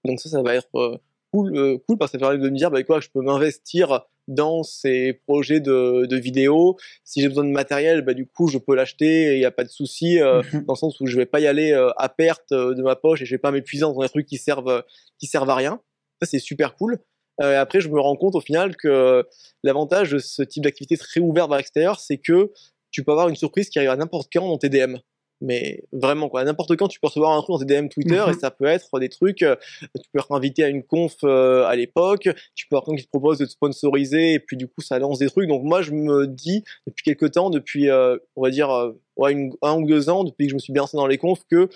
Donc 0.05 0.21
ça, 0.21 0.29
ça 0.29 0.43
va 0.43 0.55
être 0.55 0.69
euh, 0.77 0.99
cool, 1.33 1.79
cool 1.87 1.99
parce 1.99 2.13
que 2.13 2.19
ça 2.19 2.27
permet 2.27 2.43
de 2.43 2.51
me 2.51 2.57
dire, 2.57 2.71
bah 2.71 2.83
quoi, 2.83 3.01
je 3.01 3.09
peux 3.09 3.21
m'investir 3.21 4.07
dans 4.31 4.63
ces 4.63 5.13
projets 5.27 5.61
de, 5.61 6.07
de 6.07 6.17
vidéo. 6.17 6.77
Si 7.05 7.21
j'ai 7.21 7.29
besoin 7.29 7.45
de 7.45 7.51
matériel, 7.51 8.03
bah, 8.03 8.15
du 8.15 8.27
coup, 8.27 8.49
je 8.49 8.59
peux 8.59 8.75
l'acheter, 8.75 9.35
il 9.35 9.39
n'y 9.39 9.45
a 9.45 9.51
pas 9.51 9.65
de 9.65 9.69
souci, 9.69 10.21
euh, 10.21 10.43
mhm. 10.53 10.65
dans 10.65 10.75
le 10.75 10.79
sens 10.79 11.01
où 11.01 11.07
je 11.07 11.17
vais 11.17 11.27
pas 11.27 11.41
y 11.41 11.47
aller 11.47 11.73
euh, 11.73 11.91
à 11.97 12.09
perte 12.09 12.53
euh, 12.53 12.75
de 12.75 12.83
ma 12.83 12.97
poche 12.97 13.21
et 13.23 13.27
je 13.27 13.35
vais 13.35 13.39
pas 13.39 13.51
m'épuiser 13.51 13.83
dans 13.83 13.99
des 13.99 14.09
trucs 14.09 14.27
qui 14.27 14.39
servent, 14.39 14.85
qui 15.19 15.27
servent 15.27 15.51
à 15.51 15.57
rien. 15.57 15.81
Ça, 16.23 16.29
c'est 16.31 16.39
super 16.39 16.77
cool. 16.77 16.99
après, 17.39 17.81
je 17.81 17.89
me 17.89 17.99
rends 17.99 18.17
compte 18.17 18.35
au 18.35 18.41
final 18.41 18.77
que 18.77 19.27
l'avantage 19.63 20.11
de 20.11 20.19
ce 20.19 20.43
type 20.43 20.63
d'activité 20.63 20.97
très 20.99 21.21
ouverte 21.21 21.49
vers 21.49 21.57
l'extérieur, 21.57 21.99
c'est 21.99 22.19
que 22.19 22.53
tu 22.91 23.03
peux 23.03 23.13
avoir 23.13 23.29
une 23.29 23.37
surprise 23.37 23.71
qui 23.71 23.79
arrive 23.79 23.91
à 23.91 23.97
n'importe 23.97 24.29
quand 24.31 24.47
dans 24.47 24.59
tes 24.59 24.69
DM 24.69 24.97
mais 25.41 25.85
vraiment 25.93 26.29
quoi 26.29 26.45
n'importe 26.45 26.77
quand 26.77 26.89
tu 26.89 27.01
peux 27.01 27.09
recevoir 27.09 27.33
un 27.33 27.43
truc 27.43 27.51
dans 27.51 27.59
tes 27.59 27.81
DM 27.81 27.89
Twitter 27.89 28.23
et 28.27 28.33
mhm. 28.33 28.39
ça 28.39 28.51
peut 28.51 28.67
être 28.67 28.99
des 28.99 29.09
trucs 29.09 29.43
euh, 29.43 29.57
tu 29.81 30.11
peux 30.13 30.19
être 30.19 30.33
invité 30.33 30.65
à 30.65 30.69
une 30.69 30.83
conf 30.83 31.17
euh, 31.25 31.65
à 31.67 31.77
l'époque 31.77 32.29
tu 32.55 32.67
peux 32.69 32.77
avoir 32.77 32.87
quelqu'un 32.87 33.01
qui 33.01 33.07
te 33.07 33.11
propose 33.11 33.39
de 33.39 33.47
te 33.47 33.51
sponsoriser 33.51 34.35
et 34.35 34.39
puis 34.39 34.57
du 34.57 34.69
coup 34.69 34.81
ça 34.81 34.99
lance 34.99 35.19
des 35.19 35.29
trucs 35.29 35.49
donc 35.49 35.63
moi 35.63 35.83
je 35.83 35.93
me 35.93 36.27
dis 36.27 36.65
depuis 36.87 37.03
quelques 37.03 37.33
temps 37.33 37.51
depuis 37.51 37.89
euh, 37.89 38.17
on 38.37 38.43
va 38.43 38.51
dire 38.51 38.93
ouais, 39.17 39.33
une, 39.33 39.53
un 39.63 39.77
ou 39.77 39.87
deux 39.87 40.11
ans 40.11 40.25
depuis 40.25 40.47
que 40.47 40.51
je 40.51 40.55
me 40.55 40.61
suis 40.61 40.73
bien 40.73 40.83
lancé 40.83 40.97
dans 40.97 41.07
les 41.07 41.19
confs 41.19 41.45
que 41.51 41.69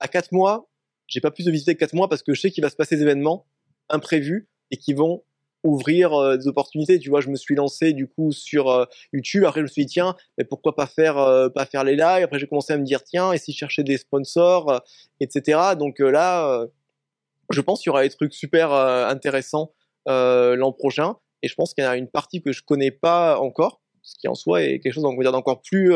à 0.00 0.08
quatre 0.08 0.32
mois 0.32 0.68
j'ai 1.06 1.20
pas 1.20 1.30
plus 1.30 1.44
de 1.44 1.50
visiter 1.50 1.74
que 1.74 1.80
quatre 1.80 1.94
mois 1.94 2.08
parce 2.08 2.22
que 2.22 2.34
je 2.34 2.40
sais 2.40 2.50
qu'il 2.50 2.62
va 2.62 2.70
se 2.70 2.76
passer 2.76 2.96
des 2.96 3.02
événements 3.02 3.46
imprévus 3.88 4.48
et 4.70 4.76
qui 4.76 4.94
vont 4.94 5.22
ouvrir 5.64 6.12
euh, 6.12 6.36
des 6.36 6.48
opportunités. 6.48 6.98
Tu 6.98 7.10
vois, 7.10 7.20
je 7.20 7.28
me 7.28 7.36
suis 7.36 7.54
lancé 7.54 7.92
du 7.92 8.06
coup 8.06 8.32
sur 8.32 8.70
euh, 8.70 8.84
YouTube. 9.12 9.44
Après, 9.44 9.60
je 9.60 9.64
me 9.64 9.68
suis 9.68 9.84
dit 9.84 9.92
tiens, 9.92 10.16
mais 10.38 10.44
pourquoi 10.44 10.74
pas 10.74 10.86
faire 10.86 11.18
euh, 11.18 11.48
pas 11.48 11.66
faire 11.66 11.84
les 11.84 11.96
lives? 11.96 12.24
Après, 12.24 12.38
j'ai 12.38 12.46
commencé 12.46 12.72
à 12.72 12.78
me 12.78 12.84
dire 12.84 13.02
tiens, 13.04 13.32
et 13.32 13.38
si 13.38 13.52
je 13.52 13.58
cherchais 13.58 13.84
des 13.84 13.98
sponsors, 13.98 14.82
etc. 15.20 15.58
Donc 15.78 15.98
là, 15.98 16.66
je 17.50 17.60
pense 17.60 17.80
qu'il 17.80 17.90
y 17.90 17.90
aura 17.90 18.02
des 18.02 18.10
trucs 18.10 18.34
super 18.34 18.72
intéressants 18.72 19.72
l'an 20.06 20.72
prochain. 20.72 21.16
Et 21.42 21.48
je 21.48 21.54
pense 21.54 21.74
qu'il 21.74 21.82
y 21.82 21.86
a 21.86 21.96
une 21.96 22.08
partie 22.08 22.40
que 22.40 22.52
je 22.52 22.62
connais 22.62 22.90
pas 22.90 23.38
encore 23.38 23.80
ce 24.04 24.16
qui 24.18 24.26
en 24.26 24.34
soi 24.34 24.64
est 24.64 24.80
quelque 24.80 24.92
chose 24.92 25.04
d'encore 25.04 25.62
plus 25.62 25.94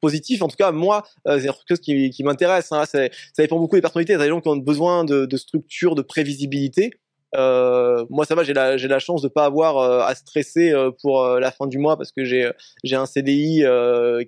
positif. 0.00 0.42
En 0.42 0.48
tout 0.48 0.56
cas, 0.56 0.72
moi, 0.72 1.04
c'est 1.26 1.42
quelque 1.42 1.64
chose 1.68 1.80
qui, 1.80 2.10
qui 2.10 2.24
m'intéresse. 2.24 2.72
Hein. 2.72 2.84
Ça, 2.86 3.08
dépend 3.38 3.58
beaucoup 3.58 3.76
des 3.76 3.82
personnalités. 3.82 4.14
Il 4.14 4.18
y 4.18 4.20
a 4.20 4.24
des 4.24 4.30
gens 4.30 4.40
qui 4.40 4.48
ont 4.48 4.56
besoin 4.56 5.04
de, 5.04 5.26
de 5.26 5.36
structure, 5.36 5.94
de 5.94 6.02
prévisibilité. 6.02 6.90
Euh, 7.36 8.06
moi, 8.08 8.24
ça 8.24 8.34
va, 8.34 8.44
j'ai 8.44 8.54
la, 8.54 8.76
la 8.76 8.98
chance 8.98 9.22
de 9.22 9.28
pas 9.28 9.44
avoir 9.44 9.78
euh, 9.78 10.00
à 10.00 10.14
stresser 10.14 10.72
euh, 10.72 10.90
pour 10.90 11.24
la 11.24 11.50
fin 11.50 11.66
du 11.66 11.78
mois 11.78 11.96
parce 11.96 12.12
que 12.12 12.24
j'ai, 12.24 12.50
j'ai 12.82 12.96
un 12.96 13.06
CDI 13.06 13.64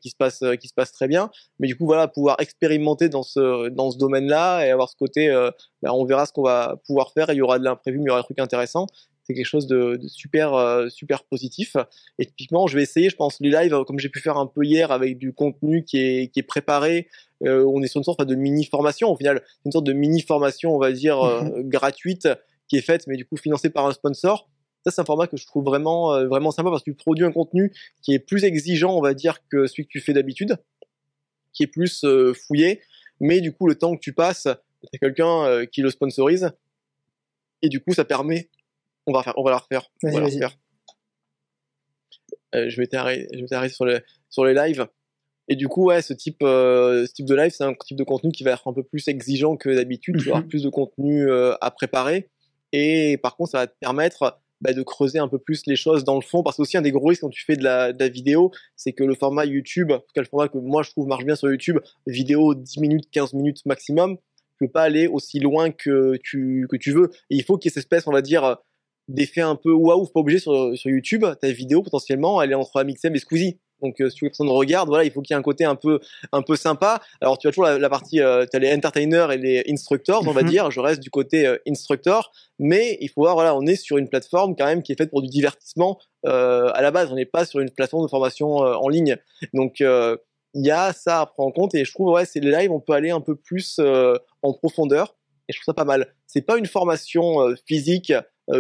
qui 0.00 0.10
se 0.10 0.16
passe, 0.16 0.42
qui 0.60 0.68
se 0.68 0.74
passe 0.74 0.92
très 0.92 1.08
bien. 1.08 1.30
Mais 1.58 1.66
du 1.66 1.76
coup, 1.76 1.86
voilà, 1.86 2.08
pouvoir 2.08 2.36
expérimenter 2.40 3.08
dans 3.08 3.22
ce, 3.22 3.68
dans 3.68 3.90
ce 3.90 3.98
domaine-là 3.98 4.66
et 4.66 4.70
avoir 4.70 4.88
ce 4.88 4.96
côté, 4.96 5.28
ben, 5.82 5.90
on 5.90 6.04
verra 6.04 6.26
ce 6.26 6.32
qu'on 6.32 6.42
va 6.42 6.76
pouvoir 6.86 7.12
faire. 7.12 7.30
Il 7.30 7.36
y 7.36 7.42
aura 7.42 7.58
de 7.58 7.64
l'imprévu, 7.64 7.98
mais 7.98 8.04
il 8.04 8.08
y 8.08 8.10
aura 8.10 8.20
des 8.20 8.24
trucs 8.24 8.40
intéressants. 8.40 8.86
C'est 9.24 9.34
quelque 9.34 9.44
chose 9.44 9.66
de, 9.66 9.96
de 9.96 10.08
super, 10.08 10.86
super 10.88 11.24
positif. 11.24 11.76
Et 12.18 12.24
typiquement, 12.24 12.66
je 12.66 12.76
vais 12.76 12.82
essayer, 12.82 13.10
je 13.10 13.16
pense, 13.16 13.38
les 13.40 13.50
lives, 13.50 13.84
comme 13.86 13.98
j'ai 13.98 14.08
pu 14.08 14.20
faire 14.20 14.38
un 14.38 14.46
peu 14.46 14.64
hier 14.64 14.90
avec 14.90 15.18
du 15.18 15.34
contenu 15.34 15.84
qui 15.84 15.98
est, 15.98 16.32
qui 16.32 16.40
est 16.40 16.44
préparé. 16.44 17.08
on 17.42 17.82
est 17.82 17.88
sur 17.88 17.98
une 17.98 18.04
sorte 18.04 18.22
de 18.22 18.34
mini 18.34 18.64
formation. 18.64 19.10
Au 19.10 19.16
final, 19.16 19.42
une 19.66 19.72
sorte 19.72 19.86
de 19.86 19.92
mini 19.92 20.22
formation, 20.22 20.74
on 20.74 20.78
va 20.78 20.92
dire, 20.92 21.18
gratuite 21.58 22.28
qui 22.68 22.76
est 22.76 22.82
faite, 22.82 23.06
mais 23.06 23.16
du 23.16 23.24
coup 23.24 23.36
financée 23.36 23.70
par 23.70 23.86
un 23.86 23.92
sponsor. 23.92 24.48
Ça, 24.84 24.92
c'est 24.92 25.00
un 25.00 25.04
format 25.04 25.26
que 25.26 25.36
je 25.36 25.46
trouve 25.46 25.64
vraiment, 25.64 26.14
euh, 26.14 26.28
vraiment 26.28 26.50
sympa 26.50 26.70
parce 26.70 26.82
que 26.82 26.90
tu 26.90 26.96
produis 26.96 27.24
un 27.24 27.32
contenu 27.32 27.72
qui 28.02 28.14
est 28.14 28.18
plus 28.18 28.44
exigeant, 28.44 28.96
on 28.96 29.00
va 29.00 29.14
dire, 29.14 29.38
que 29.48 29.66
celui 29.66 29.84
que 29.84 29.90
tu 29.90 30.00
fais 30.00 30.12
d'habitude, 30.12 30.56
qui 31.52 31.64
est 31.64 31.66
plus 31.66 32.04
euh, 32.04 32.32
fouillé, 32.32 32.80
mais 33.20 33.40
du 33.40 33.52
coup, 33.52 33.66
le 33.66 33.74
temps 33.74 33.94
que 33.96 34.00
tu 34.00 34.12
passes, 34.12 34.44
t'as 34.44 34.98
quelqu'un 35.00 35.44
euh, 35.44 35.66
qui 35.66 35.82
le 35.82 35.90
sponsorise, 35.90 36.52
et 37.62 37.68
du 37.68 37.80
coup, 37.80 37.92
ça 37.92 38.04
permet, 38.04 38.50
on 39.06 39.12
va, 39.12 39.22
faire, 39.22 39.34
on 39.36 39.42
va 39.42 39.50
la 39.50 39.58
refaire, 39.58 39.90
on 40.04 40.12
va 40.12 40.20
la 40.20 40.26
refaire. 40.26 40.56
je 42.54 42.80
m'étais 42.80 42.96
arrêté, 42.96 43.74
sur, 43.74 43.84
les, 43.84 43.98
sur 44.30 44.44
les 44.44 44.54
lives. 44.54 44.86
Et 45.48 45.56
du 45.56 45.66
coup, 45.66 45.86
ouais, 45.86 46.02
ce 46.02 46.12
type, 46.12 46.38
ce 46.42 47.12
type 47.12 47.26
de 47.26 47.34
live, 47.34 47.50
c'est 47.50 47.64
un 47.64 47.74
type 47.74 47.96
de 47.96 48.04
contenu 48.04 48.30
qui 48.30 48.44
va 48.44 48.52
être 48.52 48.68
un 48.68 48.72
peu 48.72 48.84
plus 48.84 49.08
exigeant 49.08 49.56
que 49.56 49.70
d'habitude. 49.70 50.18
Tu 50.18 50.26
vas 50.26 50.32
avoir 50.32 50.42
mhm. 50.44 50.48
plus 50.48 50.62
de 50.62 50.68
contenu 50.68 51.28
à 51.32 51.70
préparer. 51.70 52.30
Et 52.72 53.18
par 53.22 53.36
contre, 53.36 53.52
ça 53.52 53.58
va 53.58 53.66
te 53.66 53.76
permettre 53.80 54.38
bah, 54.60 54.72
de 54.72 54.82
creuser 54.82 55.18
un 55.18 55.28
peu 55.28 55.38
plus 55.38 55.62
les 55.66 55.76
choses 55.76 56.04
dans 56.04 56.16
le 56.16 56.20
fond, 56.20 56.42
parce 56.42 56.56
que 56.56 56.62
aussi 56.62 56.76
un 56.76 56.82
des 56.82 56.90
gros 56.90 57.06
risques 57.06 57.20
quand 57.20 57.28
tu 57.28 57.44
fais 57.44 57.56
de 57.56 57.62
la, 57.62 58.08
vidéo, 58.08 58.50
c'est 58.74 58.92
que 58.92 59.04
le 59.04 59.14
format 59.14 59.44
YouTube, 59.44 59.92
en 59.92 59.98
tout 59.98 60.12
cas 60.14 60.20
le 60.20 60.26
format 60.26 60.48
que 60.48 60.58
moi 60.58 60.82
je 60.82 60.90
trouve 60.90 61.06
marche 61.06 61.24
bien 61.24 61.36
sur 61.36 61.48
YouTube, 61.48 61.78
vidéo 62.06 62.54
10 62.54 62.80
minutes, 62.80 63.08
15 63.12 63.34
minutes 63.34 63.64
maximum, 63.66 64.16
tu 64.16 64.66
peux 64.66 64.72
pas 64.72 64.82
aller 64.82 65.06
aussi 65.06 65.38
loin 65.38 65.70
que 65.70 66.16
tu, 66.24 66.66
que 66.68 66.76
tu 66.76 66.90
veux. 66.90 67.10
Et 67.30 67.36
il 67.36 67.44
faut 67.44 67.56
qu'il 67.56 67.68
y 67.68 67.70
ait 67.70 67.74
cette 67.74 67.84
espèce, 67.84 68.08
on 68.08 68.12
va 68.12 68.22
dire, 68.22 68.56
d'effet 69.06 69.42
un 69.42 69.54
peu 69.54 69.72
waouh, 69.72 70.06
pas 70.06 70.20
obligé 70.20 70.40
sur, 70.40 70.76
sur 70.76 70.90
YouTube, 70.90 71.24
ta 71.40 71.52
vidéo 71.52 71.82
potentiellement, 71.82 72.42
elle 72.42 72.50
est 72.50 72.56
entre 72.56 72.80
Amixem 72.80 73.14
et 73.14 73.20
Squeezie. 73.20 73.58
Donc 73.82 74.00
euh, 74.00 74.10
si 74.10 74.24
les 74.24 74.30
personnes 74.30 74.48
regardent, 74.48 74.88
voilà, 74.88 75.04
il 75.04 75.10
faut 75.10 75.22
qu'il 75.22 75.34
y 75.34 75.36
ait 75.36 75.38
un 75.38 75.42
côté 75.42 75.64
un 75.64 75.74
peu 75.74 76.00
un 76.32 76.42
peu 76.42 76.56
sympa. 76.56 77.00
Alors 77.20 77.38
tu 77.38 77.46
as 77.46 77.50
toujours 77.50 77.66
la, 77.66 77.90
partie, 77.90 78.20
euh, 78.20 78.46
tu 78.50 78.56
as 78.56 78.60
les 78.60 78.72
entertainers 78.72 79.30
et 79.32 79.38
les 79.38 79.64
instructors, 79.68 80.26
on 80.26 80.32
va 80.32 80.42
mhm. 80.42 80.48
dire. 80.48 80.70
Je 80.70 80.80
reste 80.80 81.00
du 81.00 81.10
côté 81.10 81.46
euh, 81.46 81.56
instructor, 81.68 82.32
mais 82.58 82.98
il 83.00 83.08
faut 83.08 83.22
voir, 83.22 83.34
voilà, 83.34 83.54
on 83.56 83.66
est 83.66 83.76
sur 83.76 83.98
une 83.98 84.08
plateforme 84.08 84.56
quand 84.56 84.66
même 84.66 84.82
qui 84.82 84.92
est 84.92 84.96
faite 84.96 85.10
pour 85.10 85.22
du 85.22 85.28
divertissement 85.28 85.98
euh, 86.26 86.70
à 86.74 86.82
la 86.82 86.90
base. 86.90 87.12
On 87.12 87.16
n'est 87.16 87.26
pas 87.26 87.44
sur 87.44 87.60
une 87.60 87.70
plateforme 87.70 88.04
de 88.04 88.10
formation 88.10 88.56
en 88.56 88.88
ligne. 88.88 89.16
Donc 89.54 89.80
il 89.80 90.64
y 90.64 90.70
a 90.70 90.92
ça 90.92 91.20
à 91.20 91.26
prendre 91.26 91.48
en 91.48 91.52
compte 91.52 91.74
et 91.74 91.84
je 91.84 91.92
trouve 91.92 92.12
ouais, 92.12 92.24
c'est 92.24 92.40
les 92.40 92.50
lives, 92.50 92.72
on 92.72 92.80
peut 92.80 92.94
aller 92.94 93.10
un 93.10 93.20
peu 93.20 93.36
plus 93.36 93.80
en 94.42 94.52
profondeur 94.52 95.14
et 95.48 95.52
je 95.52 95.58
trouve 95.58 95.66
ça 95.66 95.74
pas 95.74 95.84
mal. 95.84 96.14
C'est 96.26 96.42
pas 96.42 96.58
une 96.58 96.66
formation 96.66 97.54
physique 97.66 98.12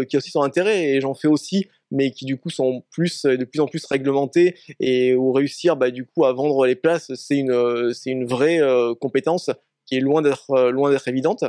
qui 0.08 0.16
a 0.16 0.18
aussi 0.18 0.30
son 0.30 0.42
intérêt 0.42 0.90
et 0.90 1.00
j'en 1.00 1.14
fais 1.14 1.28
aussi 1.28 1.66
mais 1.90 2.10
qui 2.10 2.24
du 2.24 2.36
coup 2.36 2.50
sont 2.50 2.82
plus 2.90 3.24
de 3.24 3.44
plus 3.44 3.60
en 3.60 3.66
plus 3.66 3.84
réglementés 3.84 4.56
et 4.80 5.14
où 5.14 5.32
réussir 5.32 5.76
bah, 5.76 5.90
du 5.90 6.04
coup 6.04 6.24
à 6.24 6.32
vendre 6.32 6.66
les 6.66 6.76
places 6.76 7.14
c'est 7.14 7.38
une 7.38 7.92
c'est 7.94 8.10
une 8.10 8.26
vraie 8.26 8.60
euh, 8.60 8.94
compétence 8.94 9.50
qui 9.86 9.96
est 9.96 10.00
loin 10.00 10.22
d'être 10.22 10.50
euh, 10.50 10.70
loin 10.70 10.90
d'être 10.90 11.08
évidente. 11.08 11.44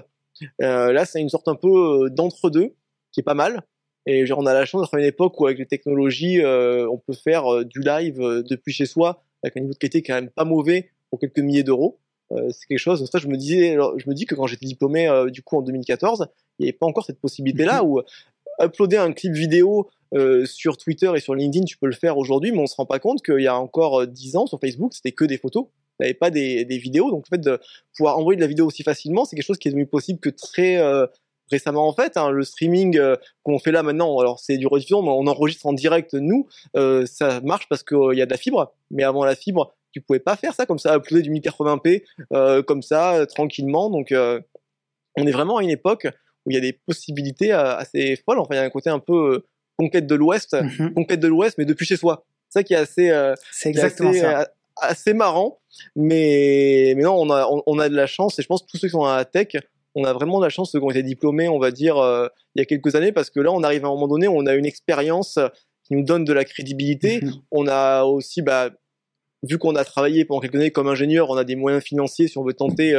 Euh, 0.61 0.91
là 0.93 1.05
c'est 1.05 1.19
une 1.19 1.29
sorte 1.29 1.47
un 1.47 1.55
peu 1.55 2.09
d'entre 2.09 2.49
deux 2.49 2.75
qui 3.11 3.19
est 3.19 3.23
pas 3.23 3.33
mal. 3.33 3.63
Et 4.05 4.25
genre, 4.25 4.39
on 4.39 4.45
a 4.45 4.53
la 4.53 4.65
chance 4.65 4.81
d'être 4.81 4.95
à 4.95 4.99
une 4.99 5.05
époque 5.05 5.39
où 5.39 5.45
avec 5.45 5.59
les 5.59 5.67
technologies, 5.67 6.41
on 6.43 6.97
peut 6.97 7.13
faire 7.13 7.63
du 7.65 7.81
live 7.81 8.17
depuis 8.17 8.73
chez 8.73 8.85
soi 8.85 9.23
avec 9.43 9.57
un 9.57 9.59
niveau 9.59 9.73
de 9.73 9.77
qualité 9.77 10.01
quand 10.01 10.15
même 10.15 10.29
pas 10.29 10.45
mauvais 10.45 10.89
pour 11.09 11.19
quelques 11.19 11.39
milliers 11.39 11.63
d'euros. 11.63 11.99
c'est 12.31 12.65
quelque 12.67 12.79
chose. 12.79 13.07
Ça, 13.11 13.19
je 13.19 13.27
me 13.27 13.35
disais, 13.35 13.77
je 13.97 14.09
me 14.09 14.15
dis 14.15 14.25
que 14.25 14.33
quand 14.33 14.47
j'étais 14.47 14.65
diplômé 14.65 15.07
du 15.31 15.43
coup 15.43 15.57
en 15.57 15.61
2014, 15.61 16.27
il 16.57 16.63
n'y 16.63 16.69
avait 16.69 16.77
pas 16.77 16.87
encore 16.87 17.05
cette 17.05 17.19
possibilité-là 17.19 17.83
où 17.83 18.01
uploader 18.59 18.97
un 18.97 19.11
clip 19.11 19.33
vidéo 19.33 19.89
euh, 20.15 20.45
sur 20.45 20.77
Twitter 20.77 21.11
et 21.15 21.19
sur 21.19 21.35
LinkedIn, 21.35 21.65
tu 21.65 21.77
peux 21.77 21.85
le 21.85 21.93
faire 21.93 22.17
aujourd'hui, 22.17 22.51
mais 22.51 22.59
on 22.59 22.67
se 22.67 22.75
rend 22.75 22.85
pas 22.85 22.99
compte 22.99 23.21
qu'il 23.23 23.41
y 23.41 23.47
a 23.47 23.55
encore 23.55 24.07
10 24.07 24.35
euh, 24.35 24.39
ans 24.39 24.47
sur 24.47 24.59
Facebook, 24.59 24.93
c'était 24.93 25.11
que 25.11 25.25
des 25.25 25.37
photos. 25.37 25.67
Il 25.99 26.03
n'y 26.03 26.07
avait 26.07 26.17
pas 26.17 26.31
des, 26.31 26.65
des, 26.65 26.77
vidéos. 26.77 27.11
Donc, 27.11 27.25
en 27.27 27.29
fait, 27.29 27.41
de 27.41 27.59
pouvoir 27.95 28.17
envoyer 28.17 28.37
de 28.37 28.41
la 28.41 28.47
vidéo 28.47 28.65
aussi 28.65 28.83
facilement, 28.83 29.25
c'est 29.25 29.35
quelque 29.35 29.45
chose 29.45 29.59
qui 29.59 29.67
est 29.67 29.71
devenu 29.71 29.85
possible 29.85 30.19
que 30.19 30.29
très 30.29 30.77
euh, 30.77 31.05
récemment, 31.51 31.87
en 31.87 31.93
fait. 31.93 32.17
Hein. 32.17 32.31
Le 32.31 32.43
streaming 32.43 32.99
qu'on 33.43 33.59
fait 33.59 33.71
là 33.71 33.83
maintenant, 33.83 34.17
alors 34.19 34.39
c'est 34.39 34.57
du 34.57 34.65
rediffusion, 34.65 35.01
mais 35.01 35.09
on 35.09 35.27
enregistre 35.27 35.65
en 35.67 35.73
direct, 35.73 36.13
nous, 36.13 36.47
ça 37.05 37.41
marche 37.41 37.67
parce 37.69 37.83
qu'il 37.83 38.13
y 38.13 38.21
a 38.21 38.25
de 38.25 38.31
la 38.31 38.37
fibre. 38.37 38.73
Mais 38.91 39.03
avant 39.03 39.25
la 39.25 39.35
fibre, 39.35 39.75
tu 39.91 40.01
pouvais 40.01 40.19
pas 40.19 40.35
faire 40.35 40.53
ça 40.53 40.65
comme 40.65 40.79
ça, 40.79 40.95
uploader 40.95 41.23
du 41.23 41.31
1080p, 41.31 42.63
comme 42.63 42.81
ça, 42.81 43.25
tranquillement. 43.25 43.89
Donc, 43.89 44.13
on 44.13 45.27
est 45.27 45.31
vraiment 45.31 45.57
à 45.57 45.63
une 45.63 45.69
époque 45.69 46.07
où 46.45 46.51
il 46.51 46.53
y 46.53 46.57
a 46.57 46.61
des 46.61 46.73
possibilités 46.73 47.51
assez 47.51 48.15
folles. 48.15 48.39
Enfin, 48.39 48.55
il 48.55 48.57
y 48.57 48.61
a 48.61 48.63
un 48.63 48.69
côté 48.69 48.89
un 48.89 48.99
peu 48.99 49.43
conquête 49.79 50.07
de 50.07 50.15
l'Ouest, 50.15 50.57
mhm. 50.61 50.93
conquête 50.93 51.21
de 51.21 51.27
l'Ouest, 51.27 51.57
mais 51.57 51.65
depuis 51.65 51.85
chez 51.85 51.95
soi. 51.95 52.25
C'est 52.49 52.59
ça 52.59 52.63
qui 52.63 52.73
est 52.73 52.77
assez, 52.77 53.09
euh, 53.09 53.33
c'est 53.51 53.69
exactement 53.69 54.09
assez, 54.09 54.19
ça. 54.19 54.41
Euh, 54.41 54.45
assez 54.75 55.13
marrant. 55.13 55.59
Mais, 55.95 56.93
mais 56.97 57.03
non, 57.03 57.13
on 57.13 57.29
a, 57.29 57.47
on, 57.65 57.79
a 57.79 57.87
de 57.87 57.95
la 57.95 58.07
chance, 58.07 58.37
et 58.39 58.41
je 58.41 58.47
pense 58.47 58.63
que 58.63 58.67
tous 58.67 58.77
ceux 58.77 58.87
qui 58.87 58.91
sont 58.91 59.05
à 59.05 59.15
la 59.15 59.25
tech, 59.25 59.55
on 59.95 60.03
a 60.03 60.11
vraiment 60.11 60.39
de 60.39 60.45
la 60.45 60.49
chance, 60.49 60.71
ceux 60.71 60.79
qui 60.79 60.85
ont 60.85 60.89
été 60.89 61.03
diplômés, 61.03 61.47
on 61.47 61.59
va 61.59 61.71
dire, 61.71 61.97
euh, 61.97 62.27
il 62.55 62.59
y 62.59 62.61
a 62.61 62.65
quelques 62.65 62.95
années, 62.95 63.13
parce 63.13 63.29
que 63.29 63.39
là, 63.39 63.51
on 63.51 63.63
arrive 63.63 63.85
à 63.85 63.87
un 63.87 63.91
moment 63.91 64.07
donné 64.07 64.27
où 64.27 64.35
on 64.35 64.45
a 64.45 64.55
une 64.55 64.65
expérience 64.65 65.39
qui 65.83 65.95
nous 65.95 66.03
donne 66.03 66.25
de 66.25 66.33
la 66.33 66.43
crédibilité. 66.43 67.21
Mhm. 67.21 67.33
On 67.51 67.67
a 67.67 68.03
aussi, 68.03 68.41
bah, 68.41 68.71
vu 69.43 69.57
qu'on 69.57 69.75
a 69.75 69.85
travaillé 69.85 70.25
pendant 70.25 70.41
quelques 70.41 70.55
années 70.55 70.71
comme 70.71 70.87
ingénieur, 70.89 71.29
on 71.29 71.37
a 71.37 71.45
des 71.45 71.55
moyens 71.55 71.83
financiers 71.83 72.27
si 72.27 72.37
on 72.37 72.43
veut 72.43 72.53
tenter 72.53 72.93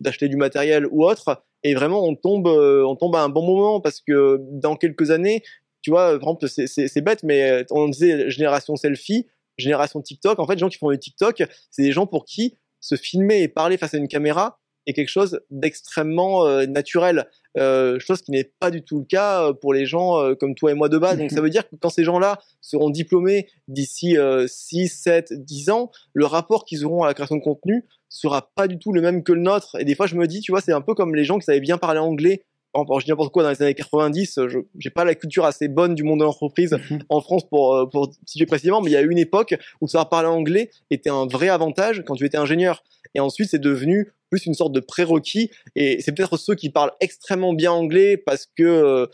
d'acheter 0.00 0.28
du 0.28 0.36
matériel 0.36 0.86
ou 0.90 1.04
autre. 1.04 1.42
Et 1.64 1.74
vraiment, 1.74 2.02
on 2.02 2.14
tombe, 2.14 2.46
on 2.46 2.96
tombe 2.96 3.14
à 3.14 3.20
un 3.20 3.28
bon 3.28 3.44
moment 3.44 3.80
parce 3.80 4.00
que 4.00 4.38
dans 4.40 4.74
quelques 4.74 5.10
années, 5.10 5.42
tu 5.82 5.90
vois, 5.90 6.18
par 6.18 6.30
exemple, 6.30 6.48
c'est 6.48 7.00
bête, 7.00 7.22
mais 7.22 7.50
euh, 7.50 7.64
on 7.70 7.88
disait 7.88 8.30
génération 8.30 8.76
selfie, 8.76 9.26
génération 9.58 10.00
TikTok. 10.00 10.38
En 10.38 10.46
fait, 10.46 10.54
les 10.54 10.60
gens 10.60 10.68
qui 10.68 10.78
font 10.78 10.90
du 10.90 10.98
TikTok, 10.98 11.42
c'est 11.70 11.82
des 11.82 11.92
gens 11.92 12.06
pour 12.06 12.24
qui 12.24 12.56
se 12.80 12.96
filmer 12.96 13.42
et 13.42 13.48
parler 13.48 13.76
face 13.76 13.94
à 13.94 13.98
une 13.98 14.08
caméra 14.08 14.58
est 14.86 14.94
quelque 14.94 15.10
chose 15.10 15.40
d'extrêmement 15.50 16.44
euh, 16.44 16.66
naturel, 16.66 17.28
euh, 17.56 18.00
chose 18.00 18.20
qui 18.20 18.32
n'est 18.32 18.50
pas 18.58 18.72
du 18.72 18.82
tout 18.82 18.98
le 18.98 19.04
cas 19.04 19.52
pour 19.52 19.72
les 19.72 19.86
gens 19.86 20.34
comme 20.40 20.56
toi 20.56 20.72
et 20.72 20.74
moi 20.74 20.88
de 20.88 20.98
base. 20.98 21.18
Donc 21.18 21.30
ça 21.30 21.40
veut 21.40 21.50
dire 21.50 21.68
que 21.68 21.76
quand 21.76 21.90
ces 21.90 22.02
gens-là 22.02 22.40
seront 22.60 22.90
diplômés 22.90 23.48
d'ici 23.68 24.16
6, 24.46 24.88
7, 24.88 25.32
10 25.32 25.70
ans, 25.70 25.90
le 26.14 26.26
rapport 26.26 26.64
qu'ils 26.64 26.84
auront 26.84 27.04
à 27.04 27.06
la 27.06 27.14
création 27.14 27.36
de 27.36 27.42
contenu 27.42 27.86
sera 28.08 28.50
pas 28.54 28.68
du 28.68 28.78
tout 28.78 28.92
le 28.92 29.00
même 29.00 29.22
que 29.22 29.32
le 29.32 29.40
nôtre. 29.40 29.76
Et 29.78 29.84
des 29.84 29.94
fois, 29.94 30.06
je 30.06 30.16
me 30.16 30.26
dis, 30.26 30.40
tu 30.40 30.52
vois, 30.52 30.60
c'est 30.60 30.72
un 30.72 30.80
peu 30.80 30.94
comme 30.94 31.14
les 31.14 31.24
gens 31.24 31.38
qui 31.38 31.44
savaient 31.44 31.60
bien 31.60 31.78
parler 31.78 32.00
anglais 32.00 32.44
je 32.74 33.04
dis 33.04 33.10
n'importe 33.10 33.32
quoi, 33.32 33.42
dans 33.42 33.50
les 33.50 33.62
années 33.62 33.74
90, 33.74 34.40
je 34.48 34.58
j'ai 34.78 34.90
pas 34.90 35.04
la 35.04 35.14
culture 35.14 35.44
assez 35.44 35.68
bonne 35.68 35.94
du 35.94 36.02
monde 36.02 36.20
de 36.20 36.24
l'entreprise 36.24 36.72
mhm. 36.90 37.00
en 37.08 37.20
France 37.20 37.48
pour, 37.48 37.74
euh, 37.74 37.86
pour 37.86 38.10
situer 38.26 38.46
précisément, 38.46 38.80
mais 38.80 38.90
il 38.90 38.94
y 38.94 38.96
a 38.96 39.02
eu 39.02 39.10
une 39.10 39.18
époque 39.18 39.54
où 39.80 39.88
savoir 39.88 40.08
parler 40.08 40.28
anglais 40.28 40.70
était 40.90 41.10
un 41.10 41.26
vrai 41.26 41.48
avantage 41.48 42.02
quand 42.06 42.14
tu 42.14 42.24
étais 42.24 42.38
ingénieur. 42.38 42.82
Et 43.14 43.20
ensuite, 43.20 43.50
c'est 43.50 43.60
devenu 43.60 44.12
plus 44.30 44.46
une 44.46 44.54
sorte 44.54 44.72
de 44.72 44.80
prérequis. 44.80 45.50
Et 45.76 46.00
c'est 46.00 46.12
peut-être 46.12 46.38
ceux 46.38 46.54
qui 46.54 46.70
parlent 46.70 46.92
extrêmement 47.00 47.52
bien 47.52 47.72
anglais 47.72 48.16
parce 48.16 48.46
que 48.46 48.62
euh, 48.62 49.06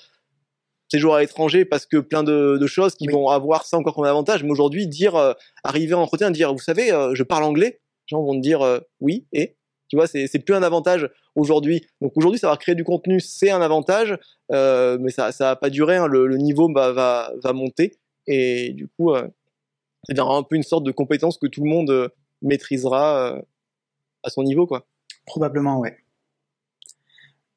séjour 0.89 1.16
à 1.16 1.20
l'étranger, 1.20 1.64
parce 1.64 1.85
que 1.85 1.97
plein 1.97 2.22
de, 2.22 2.59
de 2.59 2.66
choses 2.66 2.94
qui 2.94 3.09
vont 3.09 3.28
avoir 3.28 3.64
ça 3.64 3.76
encore 3.76 3.94
comme 3.94 4.05
avantage. 4.05 4.44
Mais 4.44 4.51
aujourd'hui, 4.51 4.86
dire, 4.86 5.16
euh, 5.16 5.32
arriver 5.64 5.94
en 5.94 6.02
entretien, 6.02 6.30
dire, 6.30 6.52
vous 6.52 6.60
savez, 6.60 6.90
je 7.14 7.22
parle 7.24 7.43
anglais, 7.43 7.80
les 7.80 8.16
gens 8.16 8.22
vont 8.22 8.35
te 8.35 8.40
dire 8.40 8.80
oui, 9.01 9.26
et? 9.32 9.57
Tu 9.89 9.97
vois, 9.97 10.06
c'est 10.06 10.39
plus 10.39 10.55
un 10.55 10.62
avantage 10.62 11.09
aujourd'hui. 11.35 11.86
Donc 12.01 12.12
aujourd'hui, 12.16 12.39
savoir 12.39 12.59
créer 12.59 12.74
du 12.74 12.85
contenu, 12.85 13.20
c'est 13.20 13.51
un 13.51 13.62
avantage, 13.62 14.19
euh, 14.52 14.98
mais 15.01 15.10
ça 15.10 15.32
ça 15.32 15.44
va 15.47 15.56
pas 15.56 15.70
durer. 15.70 15.97
Hein. 15.97 16.06
Le, 16.06 16.36
niveau 16.36 16.73
va, 16.73 16.93
va, 16.93 17.52
monter 17.52 17.98
et 18.28 18.74
du 18.74 18.86
coup, 18.86 19.12
euh, 19.12 19.27
c'est 20.05 20.19
un 20.19 20.43
peu 20.43 20.55
une 20.55 20.62
sorte 20.62 20.85
de 20.85 20.93
compétence 20.93 21.39
que 21.39 21.47
tout 21.47 21.65
le 21.65 21.70
monde 21.70 21.90
euh, 21.90 22.09
maîtrisera 22.43 23.32
euh, 23.32 23.43
à 24.23 24.31
son 24.31 24.43
niveau, 24.44 24.66
quoi. 24.66 24.86
Probablement, 25.27 25.81
ouais. 25.81 25.97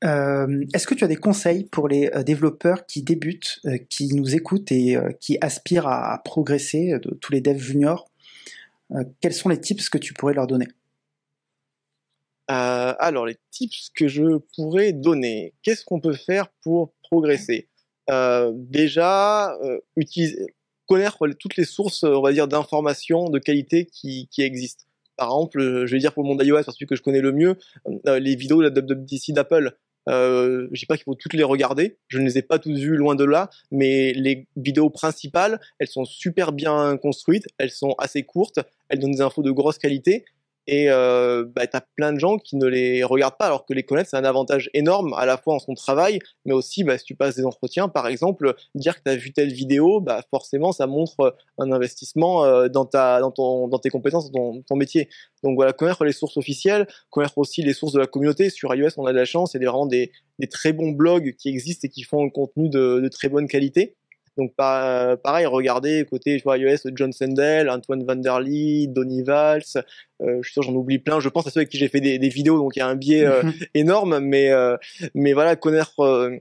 Est-ce 0.04 0.88
que 0.88 0.96
tu 0.96 1.04
as 1.04 1.08
des 1.08 1.16
conseils 1.16 1.66
pour 1.66 1.88
les 1.88 2.10
développeurs 2.26 2.88
qui 2.88 3.04
débutent, 3.04 3.60
qui 3.88 4.08
nous 4.16 4.34
écoutent 4.34 4.72
et 4.72 4.98
qui 5.20 5.38
aspirent 5.42 5.88
à, 5.88 6.20
progresser, 6.26 6.96
tous 7.20 7.32
les 7.32 7.40
devs 7.40 7.60
juniors? 7.60 8.10
Quels 9.20 9.34
sont 9.34 9.48
les 9.48 9.62
tips 9.62 9.90
que 9.90 10.00
tu 10.00 10.16
pourrais 10.16 10.34
leur 10.34 10.48
donner? 10.48 10.66
Euh, 12.52 12.94
alors, 13.00 13.26
les 13.26 13.38
tips 13.50 13.92
que 13.96 14.08
je 14.08 14.40
pourrais 14.56 14.92
donner, 14.92 15.54
qu'est-ce 15.64 15.86
qu'on 15.86 16.02
peut 16.02 16.14
faire 16.14 16.50
pour 16.64 16.94
progresser? 17.04 17.70
Euh, 18.10 18.52
Déjà, 18.54 19.56
euh, 19.64 19.80
utiliser, 19.96 20.48
connaître 20.86 21.26
toutes 21.40 21.56
les 21.56 21.64
sources, 21.64 22.04
on 22.04 22.22
va 22.22 22.34
dire, 22.34 22.50
d'informations 22.50 23.30
de 23.30 23.40
qualité 23.40 23.86
qui, 23.86 24.28
existent. 24.40 24.84
Par 25.16 25.30
exemple, 25.30 25.86
je 25.86 25.92
vais 25.92 26.00
dire 26.00 26.14
pour 26.14 26.24
le 26.24 26.30
monde 26.30 26.44
iOS, 26.44 26.64
parce 26.64 26.78
que 26.78 26.96
je 26.96 27.02
connais 27.02 27.22
le 27.22 27.32
mieux, 27.32 27.56
les 28.06 28.36
vidéos 28.36 28.70
d'ici 28.70 29.32
d'Apple. 29.32 29.78
Euh, 30.10 30.68
je 30.72 30.80
dis 30.80 30.86
pas 30.88 30.98
qu'il 30.98 31.04
faut 31.04 31.16
toutes 31.16 31.34
les 31.34 31.44
regarder, 31.44 32.00
je 32.08 32.18
ne 32.18 32.26
les 32.26 32.40
ai 32.40 32.42
pas 32.42 32.58
toutes 32.58 32.76
vues 32.76 32.96
loin 32.96 33.14
de 33.14 33.24
là, 33.24 33.50
mais 33.70 34.14
les 34.14 34.48
vidéos 34.56 34.90
principales, 34.90 35.60
elles 35.78 35.88
sont 35.88 36.06
super 36.06 36.54
bien 36.54 36.98
construites, 36.98 37.48
elles 37.60 37.70
sont 37.70 37.94
assez 38.00 38.24
courtes, 38.24 38.60
elles 38.90 38.98
donnent 38.98 39.12
des 39.12 39.22
infos 39.22 39.44
de 39.44 39.52
grosse 39.52 39.78
qualité, 39.78 40.26
et 40.72 40.90
euh, 40.90 41.44
bah, 41.54 41.68
tu 41.68 41.76
as 41.76 41.86
plein 41.98 42.14
de 42.14 42.20
gens 42.20 42.38
qui 42.38 42.56
ne 42.56 42.66
les 42.66 43.04
regardent 43.04 43.36
pas, 43.38 43.48
alors 43.48 43.66
que 43.66 43.74
les 43.74 43.84
connaître, 43.84 44.10
c'est 44.10 44.16
un 44.16 44.24
avantage 44.24 44.70
énorme, 44.74 45.14
à 45.18 45.26
la 45.26 45.36
fois 45.36 45.56
en 45.56 45.60
son 45.60 45.74
travail, 45.74 46.20
mais 46.46 46.54
aussi 46.54 46.86
bah, 46.86 46.98
si 46.98 47.04
tu 47.04 47.14
passes 47.14 47.36
des 47.36 47.46
entretiens, 47.46 47.90
par 47.90 48.08
exemple, 48.08 48.56
dire 48.74 48.96
que 48.96 49.02
tu 49.04 49.12
as 49.12 49.18
vu 49.18 49.34
telle 49.34 49.52
vidéo, 49.52 50.00
bah, 50.00 50.22
forcément, 50.30 50.72
ça 50.72 50.88
montre 50.88 51.36
un 51.58 51.74
investissement 51.74 52.46
euh, 52.46 52.70
dans, 52.70 52.86
ta, 52.86 53.20
dans, 53.20 53.32
ton, 53.32 53.68
dans 53.68 53.80
tes 53.80 53.90
compétences, 53.90 54.32
dans 54.32 54.62
ton 54.62 54.78
métier. 54.78 55.10
Donc 55.44 55.56
voilà, 55.56 55.74
connaître 55.74 56.06
les 56.06 56.14
sources 56.14 56.38
officielles, 56.38 56.88
connaître 57.10 57.38
aussi 57.38 57.62
les 57.64 57.74
sources 57.74 57.92
de 57.92 58.00
la 58.00 58.08
communauté. 58.08 58.50
Sur 58.50 58.74
iOS, 58.74 58.92
on 58.96 59.06
a 59.06 59.12
de 59.12 59.18
la 59.18 59.26
chance, 59.26 59.54
il 59.54 59.62
y 59.62 59.66
a 59.66 59.70
vraiment 59.70 59.88
des, 59.88 60.14
très 60.50 60.72
bons 60.72 60.92
blogs 60.92 61.36
qui 61.36 61.50
existent 61.50 61.86
et 61.86 61.90
qui 61.90 62.04
font 62.04 62.26
un 62.26 62.30
contenu 62.30 62.70
de 62.70 63.10
très 63.12 63.28
bonne 63.28 63.48
qualité. 63.48 63.98
Donc 64.38 64.54
pareil, 64.56 65.46
regardez 65.46 66.06
côté 66.10 66.42
iOS, 66.46 66.90
John 66.96 67.12
Sendel, 67.12 67.70
Antoine 67.70 68.04
Van 68.06 68.16
Der 68.16 68.40
Lee, 68.40 68.88
Donny 68.88 69.24
Valls, 69.24 69.64
euh, 70.22 70.38
je 70.42 70.48
suis 70.48 70.54
sûr 70.54 70.64
j'en 70.64 70.74
oublie 70.74 71.00
plein. 71.00 71.20
Je 71.20 71.30
pense 71.30 71.48
à 71.48 71.52
ceux 71.52 71.60
avec 71.60 71.70
qui 71.70 71.78
j'ai 71.78 71.88
fait 71.88 72.02
des, 72.02 72.20
des, 72.20 72.30
vidéos, 72.30 72.58
donc 72.58 72.76
il 72.76 72.80
y 72.80 72.82
a 72.82 72.88
un 72.88 72.96
biais 72.96 73.26
euh, 73.26 73.44
énorme, 73.74 74.20
mais 74.20 74.50
euh, 74.52 74.78
mais 75.16 75.34
voilà 75.34 75.56
connaître 75.56 76.00
euh, 76.02 76.38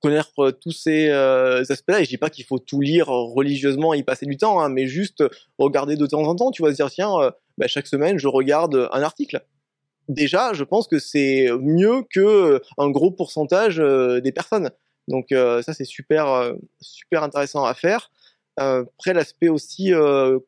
connaître 0.00 0.50
tous 0.50 0.72
ces 0.72 1.10
aspects-là. 1.10 2.00
Et 2.00 2.04
je 2.04 2.08
dis 2.08 2.18
pas 2.18 2.30
qu'il 2.30 2.44
faut 2.44 2.58
tout 2.58 2.80
lire 2.80 3.06
religieusement 3.06 3.94
et 3.94 3.98
y 3.98 4.02
passer 4.02 4.26
du 4.26 4.36
temps, 4.36 4.60
hein, 4.60 4.68
mais 4.68 4.86
juste 4.86 5.24
regarder 5.58 5.96
de 5.96 6.06
temps 6.06 6.22
en 6.22 6.34
temps. 6.34 6.50
Tu 6.50 6.62
vas 6.62 6.70
se 6.70 6.76
dire 6.76 6.90
tiens, 6.90 7.32
bah, 7.56 7.66
chaque 7.68 7.86
semaine 7.86 8.18
je 8.18 8.28
regarde 8.28 8.88
un 8.92 9.02
article. 9.02 9.44
Déjà, 10.08 10.52
je 10.52 10.64
pense 10.64 10.86
que 10.86 10.98
c'est 10.98 11.48
mieux 11.60 12.02
que 12.10 12.60
un 12.78 12.90
gros 12.90 13.10
pourcentage 13.10 13.78
des 13.78 14.32
personnes. 14.32 14.70
Donc 15.08 15.32
euh, 15.32 15.62
ça 15.62 15.72
c'est 15.72 15.84
super 15.84 16.28
euh, 16.28 16.54
super 16.80 17.22
intéressant 17.22 17.64
à 17.64 17.74
faire. 17.74 18.10
Euh, 18.60 18.84
après 18.98 19.12
l'aspect 19.14 19.48
aussi 19.48 19.88
je 19.88 20.40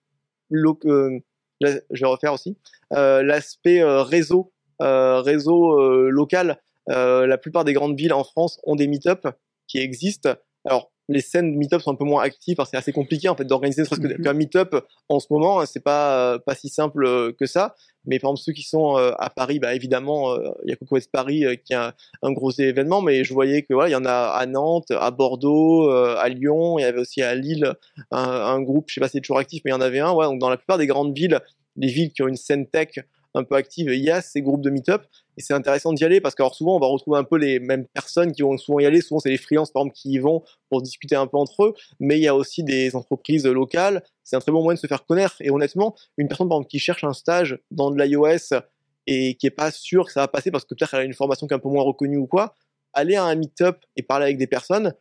vais 1.60 2.06
refaire 2.06 2.32
aussi 2.32 2.56
l'aspect 2.90 3.82
réseau 3.84 4.52
réseau 4.80 6.08
local. 6.10 6.60
la 6.86 7.38
plupart 7.38 7.64
des 7.64 7.72
grandes 7.72 7.98
villes 7.98 8.12
en 8.12 8.24
France 8.24 8.60
ont 8.64 8.76
des 8.76 8.86
meet-up 8.86 9.26
qui 9.66 9.78
existent. 9.78 10.34
Alors 10.64 10.90
les 11.08 11.20
scènes 11.20 11.52
de 11.52 11.56
meet-up 11.56 11.80
sont 11.80 11.92
un 11.92 11.96
peu 11.96 12.04
moins 12.04 12.22
actives, 12.22 12.56
c'est 12.70 12.76
assez 12.76 12.92
compliqué 12.92 13.28
en 13.28 13.36
fait 13.36 13.44
d'organiser 13.44 13.84
serait-ce 13.84 14.22
qu'un 14.22 14.32
meet-up 14.34 14.76
en 15.08 15.20
ce 15.20 15.26
moment, 15.30 15.60
hein, 15.60 15.66
c'est 15.66 15.82
pas 15.82 16.38
pas 16.40 16.54
si 16.54 16.68
simple 16.68 17.32
que 17.34 17.46
ça. 17.46 17.74
Mais 18.08 18.18
par 18.18 18.30
exemple, 18.30 18.42
ceux 18.44 18.52
qui 18.52 18.62
sont 18.62 18.96
euh, 18.96 19.12
à 19.18 19.28
Paris, 19.28 19.58
bah, 19.58 19.74
évidemment, 19.74 20.32
euh, 20.32 20.50
il 20.64 20.70
y 20.70 20.72
a 20.72 20.76
Coco 20.76 20.94
West 20.94 21.10
Paris 21.12 21.44
euh, 21.44 21.56
qui 21.56 21.74
a 21.74 21.94
un, 22.22 22.32
gros 22.32 22.50
événement, 22.50 23.02
mais 23.02 23.22
je 23.22 23.34
voyais 23.34 23.62
que 23.62 23.74
voilà, 23.74 23.90
il 23.90 23.92
y 23.92 23.96
en 23.96 24.06
a 24.06 24.12
à 24.12 24.46
Nantes, 24.46 24.90
à 24.90 25.10
Bordeaux, 25.10 25.90
à 25.90 26.28
Lyon, 26.28 26.78
il 26.78 26.82
y 26.82 26.84
avait 26.84 27.00
aussi 27.00 27.22
à 27.22 27.34
Lille 27.34 27.74
un, 28.10 28.22
un, 28.22 28.62
groupe, 28.62 28.86
je 28.88 28.94
sais 28.94 29.00
pas 29.00 29.08
si 29.08 29.12
c'est 29.12 29.20
toujours 29.20 29.38
actif, 29.38 29.62
mais 29.64 29.70
il 29.70 29.74
y 29.74 29.76
en 29.76 29.80
avait 29.80 29.98
un. 29.98 30.12
Ouais, 30.12 30.24
donc 30.24 30.38
dans 30.38 30.48
la 30.48 30.56
plupart 30.56 30.78
des 30.78 30.86
grandes 30.86 31.14
villes, 31.16 31.40
les 31.76 31.88
villes 31.88 32.12
qui 32.12 32.22
ont 32.22 32.28
une 32.28 32.36
scène 32.36 32.66
tech 32.66 32.98
un 33.38 33.44
peu 33.44 33.54
active, 33.54 33.88
il 33.90 34.02
y 34.02 34.10
a 34.10 34.20
ces 34.20 34.42
groupes 34.42 34.60
de 34.60 34.70
meet-up 34.70 35.02
et 35.36 35.40
c'est 35.40 35.54
intéressant 35.54 35.92
d'y 35.92 36.04
aller 36.04 36.20
parce 36.20 36.34
que 36.34 36.42
souvent 36.52 36.76
on 36.76 36.80
va 36.80 36.86
retrouver 36.86 37.18
un 37.18 37.24
peu 37.24 37.36
les 37.36 37.60
mêmes 37.60 37.86
personnes 37.86 38.32
qui 38.32 38.42
vont 38.42 38.58
souvent 38.58 38.80
y 38.80 38.86
aller. 38.86 39.00
Souvent 39.00 39.20
c'est 39.20 39.30
les 39.30 39.38
freelances 39.38 39.70
par 39.70 39.82
exemple 39.82 39.96
qui 39.96 40.10
y 40.10 40.18
vont 40.18 40.42
pour 40.68 40.82
discuter 40.82 41.16
un 41.16 41.26
peu 41.26 41.36
entre 41.36 41.64
eux, 41.64 41.74
mais 42.00 42.18
il 42.18 42.22
y 42.22 42.28
a 42.28 42.34
aussi 42.34 42.64
des 42.64 42.94
entreprises 42.94 43.46
locales. 43.46 44.02
C'est 44.24 44.36
un 44.36 44.40
très 44.40 44.52
bon 44.52 44.62
moyen 44.62 44.74
de 44.74 44.80
se 44.80 44.86
faire 44.86 45.06
connaître 45.06 45.36
et 45.40 45.50
honnêtement, 45.50 45.94
une 46.16 46.28
personne 46.28 46.48
par 46.48 46.58
exemple 46.58 46.70
qui 46.70 46.78
cherche 46.78 47.04
un 47.04 47.14
stage 47.14 47.58
dans 47.70 47.90
de 47.90 48.02
l'iOS 48.02 48.60
et 49.06 49.36
qui 49.36 49.46
est 49.46 49.50
pas 49.50 49.70
sûr 49.70 50.06
que 50.06 50.12
ça 50.12 50.20
va 50.20 50.28
passer 50.28 50.50
parce 50.50 50.64
que 50.64 50.74
peut-être 50.74 50.92
elle 50.94 51.00
a 51.00 51.04
une 51.04 51.14
formation 51.14 51.46
qui 51.46 51.54
est 51.54 51.56
un 51.56 51.60
peu 51.60 51.70
moins 51.70 51.84
reconnue 51.84 52.18
ou 52.18 52.26
quoi, 52.26 52.54
aller 52.92 53.16
à 53.16 53.24
un 53.24 53.34
meet-up 53.34 53.78
et 53.96 54.02
parler 54.02 54.24
avec 54.24 54.38
des 54.38 54.46
personnes, 54.46 54.94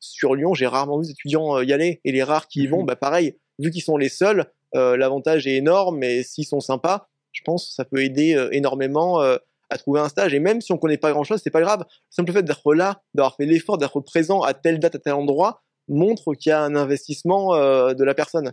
sur 0.00 0.34
Lyon, 0.34 0.54
j'ai 0.54 0.66
rarement 0.66 0.98
vu 0.98 1.04
des 1.04 1.10
étudiants 1.10 1.60
y 1.60 1.72
aller. 1.72 2.00
Et 2.04 2.12
les 2.12 2.22
rares 2.22 2.48
qui 2.48 2.62
y 2.62 2.66
vont, 2.66 2.82
mmh 2.82 2.86
bah 2.86 2.96
pareil, 2.96 3.36
vu 3.58 3.70
qu'ils 3.70 3.82
sont 3.82 3.96
les 3.96 4.08
seuls, 4.08 4.50
l'avantage 4.72 5.46
est 5.46 5.56
énorme. 5.56 5.98
Mais 5.98 6.22
s'ils 6.22 6.46
sont 6.46 6.60
sympas, 6.60 7.08
je 7.32 7.42
pense 7.44 7.68
que 7.68 7.74
ça 7.74 7.84
peut 7.84 8.02
aider 8.02 8.48
énormément 8.52 9.20
à 9.20 9.78
trouver 9.78 10.00
un 10.00 10.08
stage. 10.08 10.34
Et 10.34 10.38
même 10.38 10.60
si 10.60 10.72
on 10.72 10.78
connaît 10.78 10.98
pas 10.98 11.10
grand 11.12 11.24
chose, 11.24 11.40
c'est 11.42 11.50
pas 11.50 11.60
grave. 11.60 11.80
Le 11.80 11.86
simple 12.10 12.32
fait 12.32 12.42
d'être 12.42 12.74
là, 12.74 13.02
d'avoir 13.14 13.36
fait 13.36 13.46
l'effort, 13.46 13.78
d'être 13.78 14.00
présent 14.00 14.42
à 14.42 14.54
telle 14.54 14.78
date, 14.78 14.94
à 14.94 14.98
tel 14.98 15.14
endroit, 15.14 15.62
montre 15.88 16.34
qu'il 16.34 16.50
y 16.50 16.52
a 16.52 16.62
un 16.62 16.76
investissement 16.76 17.56
de 17.56 18.04
la 18.04 18.14
personne. 18.14 18.52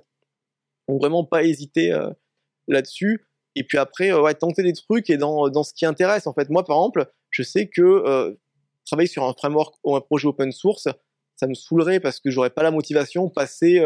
Donc 0.88 1.02
vraiment 1.02 1.24
pas 1.24 1.44
hésiter 1.44 1.98
là-dessus. 2.68 3.26
Et 3.56 3.64
puis 3.64 3.78
après, 3.78 4.14
ouais, 4.14 4.34
tenter 4.34 4.64
des 4.64 4.74
trucs 4.74 5.10
et 5.10 5.18
dans, 5.18 5.64
ce 5.64 5.74
qui 5.74 5.86
intéresse. 5.86 6.28
En 6.28 6.34
fait, 6.34 6.50
moi, 6.50 6.64
par 6.64 6.78
exemple, 6.78 7.12
je 7.30 7.44
sais 7.44 7.68
que 7.68 8.38
travailler 8.86 9.08
sur 9.08 9.24
un 9.24 9.34
framework 9.34 9.76
ou 9.84 9.96
un 9.96 10.02
projet 10.02 10.28
open 10.28 10.52
source, 10.52 10.88
ça 11.36 11.48
me 11.48 11.54
saoulerait 11.54 12.00
parce 12.00 12.20
que 12.20 12.32
j'aurais 12.32 12.50
pas 12.50 12.64
la 12.64 12.72
motivation 12.72 13.30
passer, 13.30 13.84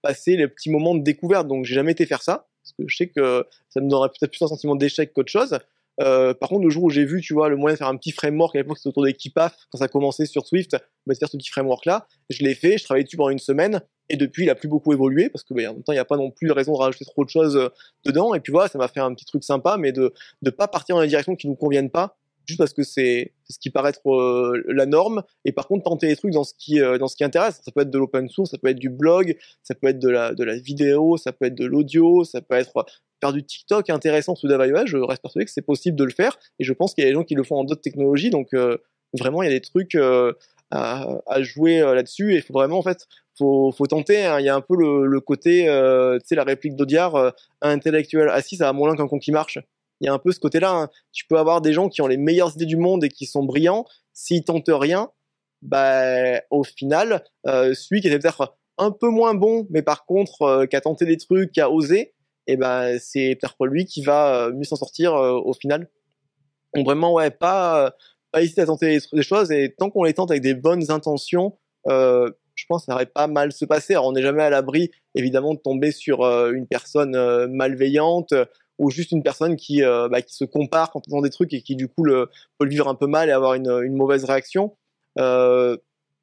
passer 0.00 0.36
les 0.36 0.48
petits 0.48 0.70
moments 0.70 0.94
de 0.94 1.02
découverte. 1.02 1.48
Donc 1.48 1.64
j'ai 1.64 1.74
jamais 1.74 1.92
été 1.92 2.06
faire 2.06 2.22
ça 2.22 2.48
parce 2.62 2.72
que 2.78 2.84
je 2.86 2.96
sais 2.96 3.08
que 3.08 3.44
ça 3.68 3.80
me 3.80 3.88
donnerait 3.88 4.08
peut-être 4.08 4.30
plus 4.30 4.42
un 4.42 4.48
sentiment 4.48 4.76
d'échec 4.76 5.12
qu'autre 5.12 5.30
chose. 5.30 5.58
Euh, 6.00 6.32
par 6.32 6.48
contre, 6.48 6.64
le 6.64 6.70
jour 6.70 6.84
où 6.84 6.90
j'ai 6.90 7.04
vu, 7.04 7.20
tu 7.20 7.34
vois, 7.34 7.48
le 7.48 7.56
moyen 7.56 7.74
de 7.74 7.78
faire 7.78 7.88
un 7.88 7.96
petit 7.96 8.12
framework, 8.12 8.56
à 8.56 8.60
l'époque 8.60 8.78
c'était 8.78 8.88
autour 8.88 9.04
d'Equipaf, 9.04 9.54
quand 9.70 9.78
ça 9.78 9.84
a 9.84 9.88
commencé 9.88 10.24
sur 10.26 10.46
Swift, 10.46 10.76
bah, 11.06 11.14
faire 11.14 11.28
ce 11.28 11.36
petit 11.36 11.50
framework-là, 11.50 12.06
je 12.30 12.42
l'ai 12.42 12.54
fait, 12.54 12.78
je 12.78 12.84
travaillais 12.84 13.04
dessus 13.04 13.16
pendant 13.16 13.30
une 13.30 13.38
semaine, 13.38 13.82
et 14.08 14.16
depuis 14.16 14.44
il 14.44 14.50
a 14.50 14.54
plus 14.54 14.68
beaucoup 14.68 14.92
évolué, 14.92 15.28
parce 15.28 15.44
que 15.44 15.52
bah, 15.52 15.62
même 15.62 15.82
temps 15.82 15.92
il 15.92 15.96
n'y 15.96 16.00
a 16.00 16.06
pas 16.06 16.16
non 16.16 16.30
plus 16.30 16.48
de 16.48 16.52
raison 16.52 16.72
de 16.72 16.78
rajouter 16.78 17.04
trop 17.04 17.24
de 17.24 17.30
choses 17.30 17.56
euh, 17.56 17.68
dedans, 18.06 18.34
et 18.34 18.40
puis 18.40 18.52
voilà, 18.52 18.68
ça 18.68 18.78
m'a 18.78 18.88
fait 18.88 19.00
un 19.00 19.12
petit 19.14 19.26
truc 19.26 19.44
sympa, 19.44 19.76
mais 19.76 19.92
de 19.92 20.14
ne 20.40 20.50
pas 20.50 20.66
partir 20.66 20.96
dans 20.96 21.02
les 21.02 21.08
directions 21.08 21.36
qui 21.36 21.46
nous 21.46 21.56
conviennent 21.56 21.90
pas, 21.90 22.16
juste 22.46 22.58
parce 22.58 22.72
que 22.72 22.82
c'est 22.82 23.32
ce 23.48 23.58
qui 23.58 23.70
paraît 23.70 23.90
être 23.90 24.10
euh, 24.10 24.62
la 24.66 24.86
norme. 24.86 25.22
Et 25.44 25.52
par 25.52 25.68
contre 25.68 25.84
tenter 25.84 26.08
des 26.08 26.16
trucs 26.16 26.32
dans 26.32 26.44
ce 26.44 26.54
qui 26.58 26.80
euh, 26.80 26.98
dans 26.98 27.08
ce 27.08 27.16
qui 27.16 27.24
intéresse. 27.24 27.60
Ça 27.62 27.72
peut 27.72 27.82
être 27.82 27.90
de 27.90 27.98
l'open 27.98 28.28
source 28.28 28.50
ça 28.50 28.58
peut 28.58 28.68
être 28.68 28.78
du 28.78 28.88
blog 28.88 29.36
ça 29.62 29.74
peut 29.74 29.88
être 29.88 29.98
de 29.98 30.08
la 30.08 30.34
de 30.34 30.44
la 30.44 30.56
vidéo 30.56 31.16
ça 31.16 31.32
peut 31.32 31.46
être 31.46 31.54
de 31.54 31.64
l'audio 31.64 32.24
ça 32.24 32.40
peut 32.40 32.54
être 32.54 32.84
faire 33.20 33.32
du 33.32 33.44
TikTok 33.44 33.90
intéressant 33.90 34.34
sous 34.34 34.48
iOS 34.48 34.86
je 34.86 34.96
reste 34.96 35.22
persuadé 35.22 35.44
que 35.44 35.50
c'est 35.50 35.62
possible 35.62 35.96
de 35.96 36.04
le 36.04 36.10
faire. 36.10 36.38
Et 36.58 36.64
je 36.64 36.72
pense 36.72 36.94
qu'il 36.94 37.04
y 37.04 37.06
a 37.06 37.10
des 37.10 37.14
gens 37.14 37.24
qui 37.24 37.34
le 37.34 37.44
font 37.44 37.56
en 37.56 37.64
d'autres 37.64 37.82
technologies. 37.82 38.30
Donc 38.30 38.54
euh, 38.54 38.78
vraiment 39.18 39.42
il 39.42 39.46
y 39.46 39.50
a 39.50 39.54
des 39.54 39.60
trucs 39.60 39.96
à, 40.70 41.42
jouer 41.42 41.80
là-dessus. 41.80 42.32
Et 42.32 42.36
il 42.36 42.42
faut 42.42 42.54
vraiment 42.54 42.78
en 42.78 42.82
fait 42.82 43.06
faut, 43.38 43.72
faut 43.72 43.86
tenter 43.86 44.24
hein. 44.24 44.40
il 44.40 44.44
y 44.44 44.48
a 44.48 44.54
un 44.54 44.60
peu 44.60 44.76
le, 44.76 45.20
côté 45.20 45.64
tu 46.20 46.26
sais 46.26 46.34
la 46.34 46.44
réplique 46.44 46.76
d'Audiard 46.76 47.34
intellectuel 47.60 48.28
assis 48.28 48.56
ça 48.56 48.66
va 48.66 48.72
moins 48.72 48.88
loin 48.88 48.96
qu'un 48.96 49.08
con 49.08 49.18
qui 49.18 49.32
marche 49.32 49.58
il 50.02 50.06
y 50.06 50.08
a 50.08 50.12
un 50.12 50.18
peu 50.18 50.32
ce 50.32 50.40
côté-là. 50.40 50.72
Hein. 50.72 50.90
Tu 51.12 51.26
peux 51.26 51.38
avoir 51.38 51.60
des 51.60 51.72
gens 51.72 51.88
qui 51.88 52.02
ont 52.02 52.08
les 52.08 52.16
meilleures 52.16 52.52
idées 52.54 52.66
du 52.66 52.76
monde 52.76 53.04
et 53.04 53.08
qui 53.08 53.24
sont 53.24 53.44
brillants. 53.44 53.86
S'ils 54.12 54.44
tentent 54.44 54.64
rien, 54.68 55.10
bah, 55.62 56.40
au 56.50 56.64
final, 56.64 57.24
euh, 57.46 57.72
celui 57.72 58.00
qui 58.00 58.08
était 58.08 58.18
peut-être 58.18 58.56
un 58.78 58.90
peu 58.90 59.08
moins 59.08 59.34
bon, 59.34 59.66
mais 59.70 59.82
par 59.82 60.04
contre, 60.04 60.42
euh, 60.42 60.66
qui 60.66 60.74
a 60.74 60.80
tenté 60.80 61.06
des 61.06 61.16
trucs, 61.16 61.52
qui 61.52 61.60
a 61.60 61.70
osé, 61.70 62.14
et 62.48 62.54
eh 62.54 62.56
ben, 62.56 62.98
c'est 62.98 63.38
peut-être 63.40 63.64
lui 63.66 63.84
qui 63.84 64.02
va 64.02 64.46
euh, 64.46 64.52
mieux 64.52 64.64
s'en 64.64 64.74
sortir 64.74 65.14
au 65.14 65.52
final. 65.52 65.88
Donc 66.74 66.84
vraiment, 66.84 67.12
ouais, 67.12 67.30
pas, 67.30 67.94
pas 68.32 68.42
hésiter 68.42 68.62
à 68.62 68.66
tenter 68.66 68.98
des, 69.12 69.22
choses 69.22 69.52
et 69.52 69.72
tant 69.78 69.90
qu'on 69.90 70.02
les 70.02 70.14
tente 70.14 70.32
avec 70.32 70.42
des 70.42 70.54
bonnes 70.54 70.90
intentions, 70.90 71.56
je 71.86 72.66
pense 72.68 72.82
que 72.82 72.86
ça 72.86 72.94
aurait 72.94 73.06
pas 73.06 73.28
mal 73.28 73.52
se 73.52 73.64
passer. 73.64 73.92
Alors, 73.92 74.06
on 74.06 74.12
n'est 74.12 74.22
jamais 74.22 74.42
à 74.42 74.50
l'abri, 74.50 74.90
évidemment, 75.14 75.54
de 75.54 75.60
tomber 75.60 75.92
sur 75.92 76.24
une 76.24 76.66
personne 76.66 77.46
malveillante 77.52 78.34
ou 78.82 78.90
juste 78.90 79.12
une 79.12 79.22
personne 79.22 79.54
qui, 79.54 79.84
euh, 79.84 80.08
bah, 80.08 80.22
qui 80.22 80.34
se 80.34 80.44
compare 80.44 80.90
quand 80.90 81.02
on 81.12 81.22
des 81.22 81.30
trucs 81.30 81.54
et 81.54 81.62
qui 81.62 81.76
du 81.76 81.86
coup 81.86 82.02
le, 82.02 82.28
peut 82.58 82.64
le 82.64 82.70
vivre 82.70 82.88
un 82.88 82.96
peu 82.96 83.06
mal 83.06 83.28
et 83.28 83.32
avoir 83.32 83.54
une, 83.54 83.70
une 83.84 83.94
mauvaise 83.94 84.24
réaction. 84.24 84.76
Euh, 85.20 85.76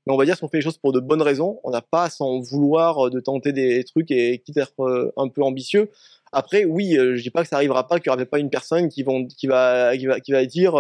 mais 0.06 0.14
on 0.14 0.18
va 0.18 0.26
dire 0.26 0.38
qu'on 0.38 0.50
fait 0.50 0.58
les 0.58 0.64
choses 0.64 0.78
pour 0.78 0.92
de 0.92 1.00
bonnes 1.00 1.22
raisons. 1.22 1.62
On 1.64 1.72
n'a 1.72 1.82
pas 1.82 2.04
à 2.04 2.10
s'en 2.10 2.42
vouloir 2.42 3.08
euh, 3.08 3.10
de 3.10 3.22
tenter 3.22 3.54
des 3.54 3.86
trucs 3.86 4.12
et 4.12 4.40
quitte 4.40 4.58
à 4.58 4.64
être 4.64 5.14
un 5.16 5.30
peu 5.30 5.42
ambitieux. 5.42 5.90
Après, 6.34 6.66
oui, 6.66 6.96
je 6.96 7.22
dis 7.22 7.32
pas 7.32 7.42
que 7.44 7.50
ça 7.50 7.56
arrivera 7.56 7.88
pas, 7.88 8.00
qu'il 8.00 8.12
n'y 8.12 8.16
aura 8.16 8.26
pas 8.26 8.38
une 8.38 8.52
personne 8.52 8.90
qui, 8.90 9.02
vont, 9.02 9.26
qui, 9.26 9.48
va, 9.48 9.98
qui, 9.98 10.06
va, 10.06 10.20
qui 10.20 10.32
va 10.32 10.46
dire, 10.46 10.76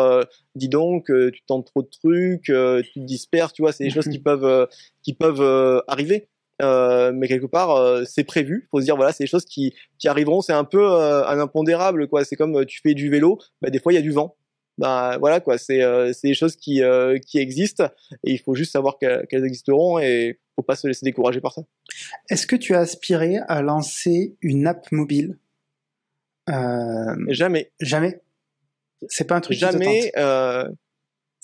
dis 0.53 0.69
donc, 0.69 1.05
tu 1.05 1.41
tentes 1.47 1.65
trop 1.65 1.81
de 1.81 1.87
trucs, 1.87 2.43
tu 2.43 2.51
te 2.51 2.99
disperses, 2.99 3.53
tu 3.53 3.63
vois, 3.63 3.71
c'est 3.71 3.83
des 3.83 3.89
choses 3.89 4.09
qui 4.09 4.19
peuvent, 4.19 4.67
qui 5.01 5.13
peuvent 5.13 5.81
arriver. 5.87 6.27
Euh, 6.61 7.11
mais 7.13 7.27
quelque 7.27 7.45
part 7.45 7.71
euh, 7.71 8.03
c'est 8.05 8.23
prévu. 8.23 8.67
Faut 8.71 8.79
se 8.79 8.85
dire 8.85 8.95
voilà, 8.95 9.11
c'est 9.11 9.23
des 9.23 9.29
choses 9.29 9.45
qui, 9.45 9.73
qui 9.97 10.07
arriveront. 10.07 10.41
C'est 10.41 10.53
un 10.53 10.63
peu 10.63 10.91
euh, 10.91 11.25
un 11.27 11.39
impondérable 11.39 12.07
quoi. 12.07 12.25
C'est 12.25 12.35
comme 12.35 12.65
tu 12.65 12.81
fais 12.81 12.93
du 12.93 13.09
vélo, 13.09 13.39
bah, 13.61 13.69
des 13.69 13.79
fois 13.79 13.93
il 13.93 13.95
y 13.95 13.99
a 13.99 14.01
du 14.01 14.11
vent. 14.11 14.35
Bah 14.77 15.17
voilà 15.19 15.39
quoi. 15.39 15.57
C'est 15.57 15.81
des 16.23 16.33
choses 16.33 16.55
qui 16.55 16.81
qui 17.25 17.39
existent 17.39 17.89
et 18.23 18.31
il 18.31 18.39
faut 18.39 18.55
juste 18.55 18.71
savoir 18.71 18.97
qu'elles 18.97 19.45
existeront 19.45 19.99
et 19.99 20.39
faut 20.55 20.63
pas 20.63 20.75
se 20.75 20.87
laisser 20.87 21.05
décourager 21.05 21.41
par 21.41 21.53
ça. 21.53 21.63
Est-ce 22.29 22.47
que 22.47 22.55
tu 22.55 22.75
as 22.75 22.79
aspiré 22.79 23.39
à 23.47 23.61
lancer 23.61 24.35
une 24.41 24.67
app 24.67 24.89
mobile? 24.91 25.37
Jamais. 26.47 27.71
Jamais? 27.79 28.21
C'est 29.07 29.25
pas 29.25 29.35
un 29.35 29.41
truc. 29.41 29.57
Jamais 29.57 30.11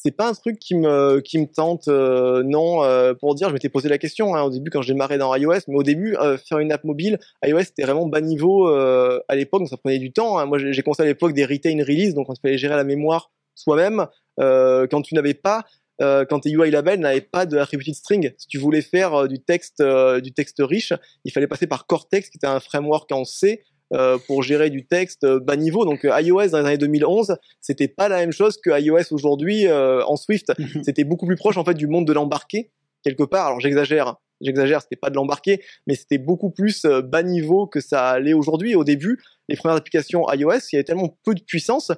c'est 0.06 0.12
pas 0.12 0.30
un 0.30 0.34
truc 0.34 0.60
qui 0.60 0.76
me 0.76 1.20
qui 1.20 1.40
me 1.40 1.48
tente 1.48 1.88
euh, 1.88 2.44
non 2.44 2.84
euh, 2.84 3.16
pour 3.16 3.34
dire 3.34 3.50
je 3.50 3.54
m'étais 3.54 3.70
posé 3.70 3.90
la 3.90 3.98
question 3.98 4.36
hein, 4.36 4.44
au 4.44 4.52
début 4.52 4.70
quand 4.70 4.84
j'ai 4.84 4.94
démarré 4.94 5.18
dans 5.18 5.34
iOS 5.34 5.62
mais 5.68 5.76
au 5.76 5.82
début 5.82 6.16
euh, 6.18 6.38
faire 6.38 6.60
une 6.60 6.72
app 6.72 6.84
mobile 6.84 7.18
iOS 7.44 7.64
c'était 7.64 7.82
vraiment 7.82 8.06
bas 8.06 8.22
niveau 8.22 8.68
à 8.68 9.36
l'époque 9.36 9.62
donc 9.62 9.70
ça 9.70 9.78
prenait 9.78 9.98
du 9.98 10.12
temps 10.14 10.38
hein. 10.38 10.46
moi 10.46 10.60
j'ai 10.60 10.84
commencé 10.84 11.02
à 11.02 11.06
l'époque 11.06 11.34
des 11.34 11.44
retain 11.44 11.80
release 11.80 12.14
donc 12.14 12.30
on 12.30 12.36
fallait 12.36 12.60
gérer 12.60 12.76
la 12.76 12.84
mémoire 12.84 13.32
soi-même 13.56 14.06
quand 14.38 15.02
tu 15.04 15.16
n'avais 15.16 15.34
pas 15.34 15.66
quand 16.00 16.42
tes 16.42 16.52
UI 16.52 16.70
labels 16.70 17.00
n'avaient 17.00 17.22
pas 17.22 17.48
de 17.48 17.58
attributed 17.58 17.96
string 17.96 18.32
si 18.38 18.48
tu 18.48 18.60
voulais 18.60 18.84
faire 18.84 19.28
du 19.28 19.40
texte 19.40 19.82
du 20.22 20.34
texte 20.34 20.58
riche 20.60 20.94
il 21.24 21.32
fallait 21.32 21.48
passer 21.48 21.66
par 21.66 21.88
Cortex 21.88 22.30
qui 22.30 22.38
était 22.38 22.48
un 22.48 22.60
framework 22.60 23.12
en 23.12 23.26
C 23.26 23.64
euh, 23.94 24.18
pour 24.26 24.42
gérer 24.42 24.72
du 24.72 24.88
texte 24.88 25.26
euh, 25.26 25.40
bas 25.40 25.56
niveau. 25.56 25.86
Donc 25.86 26.06
euh, 26.06 26.20
iOS 26.20 26.48
dans 26.48 26.60
les 26.60 26.66
années 26.66 26.78
2011, 26.80 27.38
c'était 27.62 27.88
pas 27.88 28.10
la 28.10 28.18
même 28.18 28.32
chose 28.32 28.58
que 28.58 28.72
iOS 28.72 29.12
aujourd'hui 29.14 29.72
en 29.72 30.16
Swift. 30.16 30.52
c'était 30.84 31.04
beaucoup 31.04 31.28
plus 31.28 31.36
proche 31.36 31.58
en 31.58 31.64
fait 31.64 31.76
du 31.76 31.86
monde 31.86 32.08
de 32.08 32.14
l'embarqué 32.14 32.72
quelque 33.04 33.24
part. 33.24 33.46
Alors 33.46 33.60
j'exagère, 33.60 34.16
j'exagère, 34.42 34.82
c'était 34.82 34.96
pas 34.96 35.12
de 35.12 35.16
l'embarqué, 35.16 35.64
mais 35.86 35.94
c'était 35.94 36.18
beaucoup 36.18 36.50
plus 36.50 36.84
bas 37.04 37.22
niveau 37.22 37.68
que 37.68 37.80
ça 37.80 38.10
allait 38.10 38.34
aujourd'hui. 38.34 38.74
Au 38.74 38.84
début, 38.84 39.22
les 39.50 39.56
premières 39.56 39.78
applications 39.78 40.26
iOS, 40.34 40.54
il 40.72 40.74
y 40.74 40.76
avait 40.78 40.84
tellement 40.84 41.16
peu 41.24 41.36
de 41.36 41.44
puissance 41.44 41.92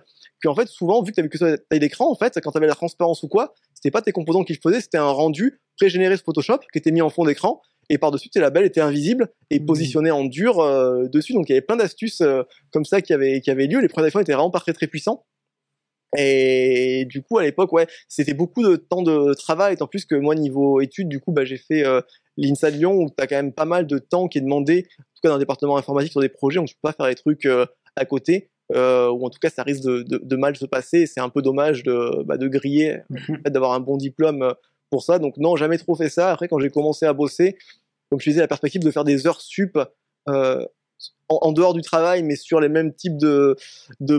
qu'en 0.43 0.55
fait 0.55 0.68
souvent, 0.68 1.01
vu 1.01 1.11
que 1.11 1.15
tu 1.15 1.19
avais 1.22 1.30
que 1.30 1.38
ça 1.38 1.57
taille 1.57 1.80
d'écran, 1.80 2.11
en 2.11 2.15
fait, 2.15 2.38
quand 2.43 2.51
tu 2.51 2.57
avais 2.57 2.68
la 2.68 2.76
transparence 2.76 3.23
ou 3.23 3.30
quoi, 3.30 3.53
c'était 3.73 3.91
pas 3.91 4.01
tes 4.01 4.11
composants 4.11 4.43
qui 4.43 4.55
faisaient, 4.55 4.81
c'était 4.81 4.97
un 4.97 5.09
rendu 5.09 5.61
pré-généré 5.77 6.18
sur 6.18 6.26
Photoshop 6.26 6.59
qui 6.73 6.80
était 6.80 6.91
mis 6.91 7.01
en 7.01 7.09
fond 7.09 7.23
d'écran 7.23 7.61
et 7.89 7.97
par-dessus, 7.97 8.30
tes 8.30 8.39
labels 8.39 8.65
étaient 8.65 8.81
invisibles 8.81 9.30
et 9.49 9.59
mmh. 9.59 9.65
positionnés 9.65 10.11
en 10.11 10.26
dur 10.26 10.59
euh, 10.59 11.07
dessus. 11.07 11.34
Donc 11.34 11.49
il 11.49 11.53
y 11.53 11.55
avait 11.55 11.65
plein 11.65 11.77
d'astuces 11.77 12.22
euh, 12.22 12.43
comme 12.72 12.85
ça 12.85 13.01
qui 13.01 13.14
avaient, 13.14 13.41
qui 13.41 13.49
avaient 13.49 13.68
lieu. 13.68 13.80
Les 13.80 13.88
premiers 13.88 14.09
iPhones 14.09 14.23
étaient 14.23 14.34
vraiment 14.34 14.51
pas 14.51 14.59
très 14.59 14.73
très 14.73 14.88
puissants. 14.88 15.26
Et 16.18 17.05
du 17.09 17.22
coup, 17.22 17.38
à 17.38 17.43
l'époque, 17.43 17.72
ouais, 17.73 17.88
c'était 18.07 18.34
beaucoup 18.34 18.64
de 18.64 18.77
temps 18.77 19.01
de 19.01 19.34
travail. 19.34 19.76
En 19.81 19.88
plus 19.88 20.05
que 20.05 20.15
moi, 20.15 20.35
niveau 20.35 20.80
études, 20.80 21.09
du 21.09 21.19
coup, 21.19 21.34
bah, 21.34 21.43
j'ai 21.43 21.57
fait 21.57 21.85
euh, 21.85 22.01
l'INSA 22.38 22.72
de 22.72 22.77
Lyon 22.77 22.93
où 22.93 23.09
tu 23.09 23.22
as 23.22 23.27
quand 23.27 23.35
même 23.35 23.53
pas 23.53 23.65
mal 23.65 23.88
de 23.88 23.99
temps 23.99 24.27
qui 24.27 24.38
est 24.38 24.41
demandé, 24.41 24.88
en 24.99 25.03
tout 25.03 25.22
cas 25.23 25.30
dans 25.30 25.35
le 25.35 25.41
département 25.41 25.77
informatique, 25.77 26.11
sur 26.11 26.22
des 26.22 26.30
projets. 26.30 26.59
On 26.59 26.64
ne 26.64 26.68
peut 26.68 26.73
pas 26.81 26.93
faire 26.93 27.07
des 27.07 27.15
trucs 27.15 27.47
à 27.95 28.05
côté. 28.05 28.49
Euh, 28.76 29.09
ou 29.09 29.26
en 29.26 29.30
tout 29.30 29.39
cas 29.39 29.49
ça 29.49 29.64
risque 29.64 29.84
de, 29.84 30.03
de, 30.03 30.19
de 30.22 30.35
mal 30.35 30.55
se 30.55 30.65
passer. 30.65 31.07
C'est 31.07 31.22
un 31.22 31.30
peu 31.30 31.41
dommage 31.41 31.84
de, 31.84 32.23
bah, 32.23 32.38
de 32.38 32.47
griller, 32.47 32.99
mmh 33.09 33.49
d'avoir 33.49 33.73
un 33.73 33.80
bon 33.80 33.97
diplôme 33.97 34.53
pour 34.89 35.03
ça. 35.03 35.19
Donc 35.19 35.38
non, 35.38 35.55
jamais 35.55 35.77
trop 35.77 35.95
fait 35.95 36.09
ça. 36.09 36.31
Après, 36.31 36.47
quand 36.47 36.59
j'ai 36.59 36.69
commencé 36.69 37.05
à 37.05 37.14
bosser, 37.14 37.57
comme 38.09 38.19
je 38.19 38.30
disais, 38.30 38.41
la 38.41 38.47
perspective 38.47 38.81
de 38.81 38.91
faire 38.91 39.03
des 39.03 39.27
heures 39.27 39.41
sup 39.41 39.77
euh, 40.30 40.65
en, 41.30 41.51
dehors 41.51 41.73
du 41.73 41.81
travail, 41.81 42.23
mais 42.23 42.35
sur 42.35 42.61
les 42.61 42.69
mêmes 42.69 42.93
types 42.93 43.18
de, 43.18 43.55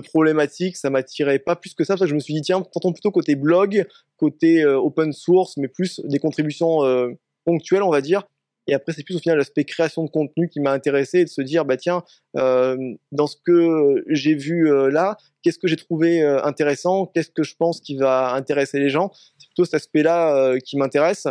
problématiques, 0.00 0.76
ça 0.76 0.90
m'attirait 0.90 1.38
pas 1.38 1.56
plus 1.56 1.74
que 1.74 1.82
ça. 1.82 1.96
Je 1.96 2.14
me 2.14 2.20
suis 2.20 2.34
dit, 2.34 2.42
tiens, 2.42 2.60
tentons 2.60 2.92
plutôt 2.92 3.10
côté 3.10 3.34
blog, 3.34 3.86
côté 4.18 4.62
euh, 4.62 4.78
open 4.78 5.12
source, 5.12 5.56
mais 5.56 5.68
plus 5.68 6.00
des 6.04 6.18
contributions 6.18 6.84
euh, 6.84 7.08
ponctuelles, 7.44 7.82
on 7.82 7.90
va 7.90 8.02
dire. 8.02 8.24
Et 8.66 8.74
après, 8.74 8.92
c'est 8.92 9.02
plus 9.02 9.16
au 9.16 9.20
final 9.20 9.38
l'aspect 9.38 9.64
création 9.64 10.04
de 10.04 10.10
contenu 10.10 10.50
qui 10.50 10.60
m'a 10.60 10.72
intéressé, 10.72 11.24
de 11.24 11.30
se 11.30 11.40
dire, 11.40 11.64
bah 11.64 11.78
tiens, 11.78 12.02
dans 12.34 13.26
ce 13.26 13.36
que 13.42 14.04
j'ai 14.08 14.34
vu 14.34 14.70
là, 14.90 15.16
qu'est-ce 15.42 15.58
que 15.58 15.66
j'ai 15.66 15.76
trouvé 15.76 16.22
intéressant, 16.22 17.06
qu'est-ce 17.06 17.30
que 17.30 17.44
je 17.44 17.56
pense 17.56 17.80
qui 17.80 17.96
va 17.96 18.34
intéresser 18.34 18.78
les 18.78 18.90
gens? 18.90 19.10
Plutôt 19.58 19.64
cet 19.64 19.74
aspect-là 19.74 20.58
qui 20.64 20.76
m'intéresse. 20.76 21.26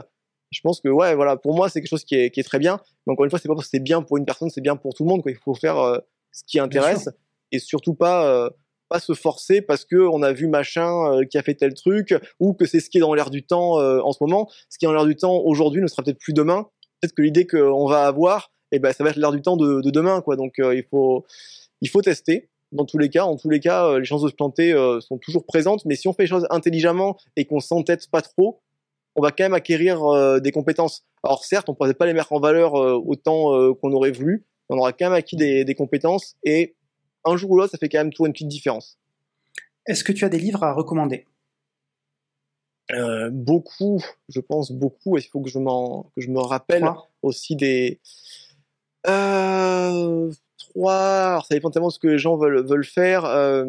Je 0.52 0.62
pense 0.62 0.80
que 0.80 0.90
ouais, 0.90 1.16
voilà, 1.16 1.38
pour 1.38 1.56
moi, 1.56 1.70
c'est 1.70 1.82
quelque 1.82 1.90
chose 1.90 2.04
qui 2.04 2.16
est, 2.16 2.30
qui 2.30 2.40
est, 2.40 2.44
très 2.44 2.60
bien. 2.60 2.80
Mais 3.06 3.14
encore 3.14 3.26
une 3.26 3.30
fois, 3.30 3.40
c'est 3.40 3.48
pas 3.48 3.56
parce 3.56 3.68
que 3.68 3.72
c'est 3.72 3.84
bien 3.84 4.02
pour 4.02 4.18
une 4.18 4.26
personne, 4.26 4.49
c'est 4.49 4.62
bien 4.62 4.76
pour 4.76 4.94
tout 4.94 5.04
le 5.04 5.10
monde. 5.10 5.22
Quoi. 5.22 5.32
Il 5.32 5.38
faut 5.38 5.56
faire 5.56 6.02
ce 6.32 6.44
qui 6.45 6.60
intéresse 6.60 7.10
et 7.52 7.60
surtout 7.60 7.94
pas 7.94 8.49
pas 8.90 8.99
se 8.99 9.14
forcer 9.14 9.62
parce 9.62 9.84
que 9.84 9.98
on 9.98 10.22
a 10.22 10.32
vu 10.32 10.48
machin 10.48 11.22
qui 11.30 11.38
a 11.38 11.44
fait 11.44 11.56
tel 11.56 11.74
truc 11.74 12.16
ou 12.40 12.54
que 12.54 12.66
c'est 12.66 12.80
ce 12.80 12.90
qui 12.90 12.98
est 12.98 13.02
dans 13.02 13.14
l'air 13.14 13.30
du 13.30 13.45
temps 13.45 13.74
en 13.80 14.12
ce 14.12 14.18
moment. 14.22 14.49
Ce 14.70 14.78
qui 14.78 14.86
est 14.86 14.88
dans 14.88 14.94
l'air 14.94 15.06
du 15.06 15.16
temps 15.16 15.38
aujourd'hui 15.38 15.82
ne 15.82 15.88
sera 15.88 16.04
peut-être 16.04 16.20
plus 16.20 16.34
demain 16.34 16.70
peut-être 16.99 17.16
que 17.16 17.22
l'idée 17.22 17.48
qu'on 17.48 17.88
va 17.88 18.06
avoir, 18.08 18.52
eh 18.72 18.80
ben, 18.80 18.94
ça 18.94 19.04
va 19.04 19.12
être 19.12 19.18
l'air 19.18 19.32
du 19.32 19.41
temps 19.41 19.58
de, 19.58 19.82
demain, 19.90 20.22
quoi. 20.22 20.36
Donc, 20.36 20.60
euh, 20.60 20.76
il 20.76 20.84
faut, 20.84 21.26
il 21.82 21.90
faut 21.90 22.02
tester. 22.02 22.49
Dans 22.72 22.85
tous 22.85 22.98
les 22.98 23.10
cas, 23.10 23.23
en 23.23 23.38
tous 23.38 23.49
les 23.49 23.60
cas, 23.60 23.88
euh, 23.88 23.99
les 23.99 24.06
chances 24.06 24.22
de 24.22 24.30
se 24.30 24.35
planter 24.35 24.73
euh, 24.73 24.99
sont 24.99 25.18
toujours 25.18 25.45
présentes. 25.45 25.85
Mais 25.85 25.95
si 25.95 26.07
on 26.07 26.14
fait 26.14 26.23
les 26.23 26.30
choses 26.30 26.48
intelligemment 26.49 27.18
et 27.35 27.45
qu'on 27.45 27.60
s'entête 27.60 28.10
pas 28.10 28.22
trop, 28.22 28.61
on 29.15 29.22
va 29.22 29.31
quand 29.31 29.45
même 29.45 29.56
acquérir 29.56 30.41
des 30.41 30.52
compétences. 30.52 31.03
Alors 31.23 31.44
certes, 31.44 31.69
on 31.69 31.72
ne 31.72 31.76
pourrait 31.76 31.95
pas 31.95 32.06
les 32.06 32.14
mettre 32.14 32.34
en 32.34 32.39
valeur 32.39 32.76
autant 32.76 33.73
qu'on 33.73 33.91
aurait 33.91 34.11
voulu, 34.11 34.45
mais 34.69 34.76
on 34.76 34.80
aura 34.80 34.94
quand 34.94 35.06
même 35.06 35.14
acquis 35.14 35.35
des, 35.35 35.65
des 35.65 35.73
compétences 35.73 36.35
et 36.44 36.76
un 37.26 37.35
jour 37.35 37.49
ou 37.49 37.57
l'autre, 37.57 37.72
ça 37.72 37.80
fait 37.80 37.89
quand 37.89 37.98
même 37.98 38.11
toujours 38.11 38.27
une 38.27 38.34
petite 38.34 38.48
différence. 38.48 38.99
Est-ce 39.88 40.03
que 40.03 40.11
tu 40.11 40.23
as 40.23 40.30
des 40.30 40.38
livres 40.38 40.64
à 40.64 40.73
recommander? 40.73 41.26
Euh, 42.91 43.30
beaucoup, 43.31 44.02
je 44.30 44.39
pense 44.39 44.72
beaucoup. 44.72 45.18
Il 45.18 45.23
faut 45.23 45.41
que 45.41 45.49
je 45.49 45.60
m'en, 45.60 46.03
que 46.15 46.22
je 46.22 46.30
me 46.30 46.39
rappelle 46.39 46.85
aussi 47.22 47.56
des 47.56 47.99
euh, 49.07 50.31
ça 50.86 51.48
dépend 51.52 51.70
tellement 51.70 51.88
de 51.88 51.94
ce 51.94 51.99
que 51.99 52.08
les 52.08 52.20
gens 52.20 52.38
veulent 52.38 52.86
faire 52.86 53.26
euh, 53.26 53.66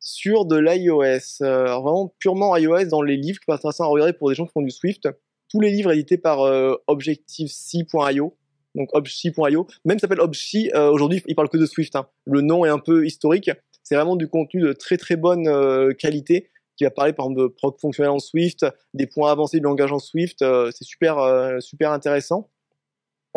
sur 0.00 0.44
de 0.44 0.56
l'iOS. 0.56 1.38
vraiment 1.40 2.14
purement 2.18 2.56
iOS 2.56 2.86
dans 2.86 3.02
les 3.02 3.16
livres 3.16 3.38
qui 3.38 3.46
peuvent 3.46 3.54
être 3.54 3.60
intéressants 3.60 3.84
à 3.84 3.88
regarder 3.88 4.12
pour 4.12 4.28
des 4.28 4.34
gens 4.34 4.46
qui 4.46 4.52
font 4.52 4.62
du 4.62 4.70
Swift. 4.70 5.08
Tous 5.48 5.60
les 5.60 5.70
livres 5.70 5.92
édités 5.92 6.18
par 6.18 6.40
Objective-C.io 6.86 8.36
donc 8.74 8.90
Obshi.io. 8.92 9.66
Même 9.86 9.98
s'appelle 9.98 10.20
Obshi, 10.20 10.70
aujourd'hui, 10.74 11.22
il 11.26 11.34
parle 11.34 11.48
que 11.48 11.56
de 11.56 11.64
Swift. 11.64 11.96
Hein. 11.96 12.08
Le 12.26 12.42
nom 12.42 12.66
est 12.66 12.68
un 12.68 12.78
peu 12.78 13.06
historique. 13.06 13.50
C'est 13.82 13.94
vraiment 13.94 14.16
du 14.16 14.28
contenu 14.28 14.60
de 14.60 14.74
très 14.74 14.98
très 14.98 15.16
bonne 15.16 15.94
qualité 15.94 16.50
qui 16.76 16.84
va 16.84 16.90
parler 16.90 17.12
par 17.12 17.26
exemple 17.26 17.42
de 17.42 17.48
proc 17.48 17.80
fonctionnel 17.80 18.10
en 18.10 18.18
Swift, 18.18 18.66
des 18.94 19.06
points 19.06 19.32
avancés 19.32 19.58
du 19.58 19.64
langage 19.64 19.92
en 19.92 19.98
Swift. 19.98 20.42
Euh, 20.42 20.70
c'est 20.72 20.84
super, 20.84 21.18
euh, 21.18 21.58
super 21.60 21.90
intéressant. 21.90 22.50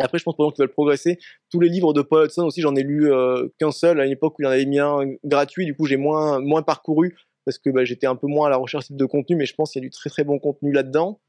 Après, 0.00 0.18
je 0.18 0.24
pense 0.24 0.34
pour 0.34 0.44
les 0.44 0.48
gens 0.48 0.52
qui 0.52 0.62
veulent 0.62 0.72
progresser, 0.72 1.18
tous 1.50 1.60
les 1.60 1.68
livres 1.68 1.92
de 1.92 2.02
Paul 2.02 2.26
Hudson 2.26 2.44
aussi, 2.44 2.60
j'en 2.60 2.74
ai 2.74 2.82
lu 2.82 3.12
euh, 3.12 3.48
qu'un 3.58 3.70
seul 3.70 4.00
à 4.00 4.06
une 4.06 4.12
époque 4.12 4.38
où 4.38 4.42
il 4.42 4.44
y 4.44 4.48
en 4.48 4.50
avait 4.50 4.66
mis 4.66 4.78
un 4.78 5.00
gratuit. 5.24 5.66
Du 5.66 5.74
coup, 5.74 5.86
j'ai 5.86 5.96
moins, 5.96 6.40
moins 6.40 6.62
parcouru 6.62 7.16
parce 7.44 7.58
que 7.58 7.70
bah, 7.70 7.84
j'étais 7.84 8.06
un 8.06 8.16
peu 8.16 8.26
moins 8.26 8.46
à 8.46 8.50
la 8.50 8.56
recherche 8.56 8.90
de 8.90 9.04
contenu, 9.04 9.36
mais 9.36 9.46
je 9.46 9.54
pense 9.54 9.72
qu'il 9.72 9.82
y 9.82 9.84
a 9.84 9.88
du 9.88 9.90
très 9.90 10.10
très 10.10 10.24
bon 10.24 10.38
contenu 10.38 10.72
là-dedans. 10.72 11.20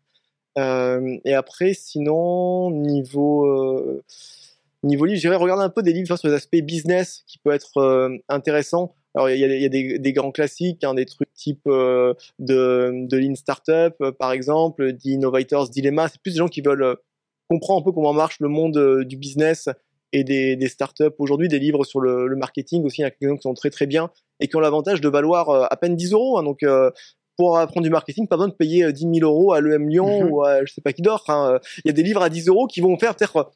et 0.58 1.34
après, 1.34 1.74
sinon, 1.74 2.72
niveau 2.72 4.02
niveau 4.84 5.06
livre, 5.06 5.20
j'irais 5.20 5.36
regarder 5.36 5.64
un 5.64 5.70
peu 5.70 5.84
des 5.84 5.94
livres 5.94 6.16
sur 6.18 6.28
les 6.28 6.34
aspects 6.34 6.58
business 6.58 7.24
qui 7.28 7.38
peut 7.38 7.52
être 7.52 8.20
intéressant. 8.28 8.96
Alors 9.14 9.30
il 9.30 9.40
y 9.40 9.66
a, 9.66 9.70
des, 9.70 10.14
grands 10.14 10.32
classiques, 10.32 10.84
hein, 10.84 10.94
des 10.94 11.06
trucs 11.06 11.34
type 11.34 11.62
euh, 11.68 12.14
de, 12.40 13.08
de 13.08 13.18
Lean 13.18 13.36
Startup 13.36 13.94
euh, 14.02 14.12
par 14.12 14.32
exemple, 14.32 14.94
d'Innovators 14.94 15.70
Dilemma. 15.70 16.08
C'est 16.08 16.22
plus 16.22 16.32
des 16.32 16.38
gens 16.38 16.48
qui 16.48 16.62
veulent 16.62 16.96
euh, 17.52 17.56
comprendre 17.56 17.82
un 17.82 17.84
peu 17.84 17.92
comment 17.92 18.14
marche 18.14 18.40
le 18.40 18.48
monde 18.48 19.04
du 19.06 19.18
business 19.18 19.70
et 20.14 20.24
des, 20.24 20.56
des 20.56 20.68
startups 20.68 21.16
aujourd'hui, 21.20 21.48
des 21.48 21.60
livres 21.60 21.86
sur 21.86 22.02
le, 22.02 22.28
le 22.28 22.36
marketing 22.36 22.84
aussi, 22.86 23.02
il 23.02 23.04
y 23.04 23.06
a 23.06 23.12
quelques 23.12 23.36
qui 23.38 23.42
sont 23.44 23.54
très 23.54 23.70
très 23.70 23.88
bien 23.88 24.10
et 24.40 24.48
qui 24.48 24.56
ont 24.56 24.60
l'avantage 24.60 25.00
de 25.02 25.10
valoir 25.10 25.50
à 25.50 25.78
peine 25.78 25.96
10 25.96 26.14
euros. 26.14 26.38
Hein, 26.38 26.44
donc 26.44 26.66
pour 27.38 27.58
apprendre 27.58 27.84
du 27.84 27.90
marketing, 27.90 28.28
pas 28.28 28.36
besoin 28.36 28.50
de 28.50 28.54
payer 28.54 28.92
10 28.92 29.20
000 29.20 29.30
euros 29.30 29.54
à 29.54 29.62
l'EM 29.62 29.88
Lyon 29.88 30.26
mhm. 30.26 30.32
ou 30.32 30.44
à 30.44 30.66
je 30.66 30.74
sais 30.74 30.82
pas 30.82 30.94
qui 30.94 31.02
d'autre. 31.02 31.30
Hein. 31.30 31.60
Il 31.86 31.88
y 31.88 31.90
a 31.90 31.94
des 31.94 32.04
livres 32.04 32.22
à 32.22 32.30
10 32.30 32.48
euros 32.48 32.68
qui 32.68 32.82
vont 32.82 32.98
faire 32.98 33.16
peut-être 33.16 33.52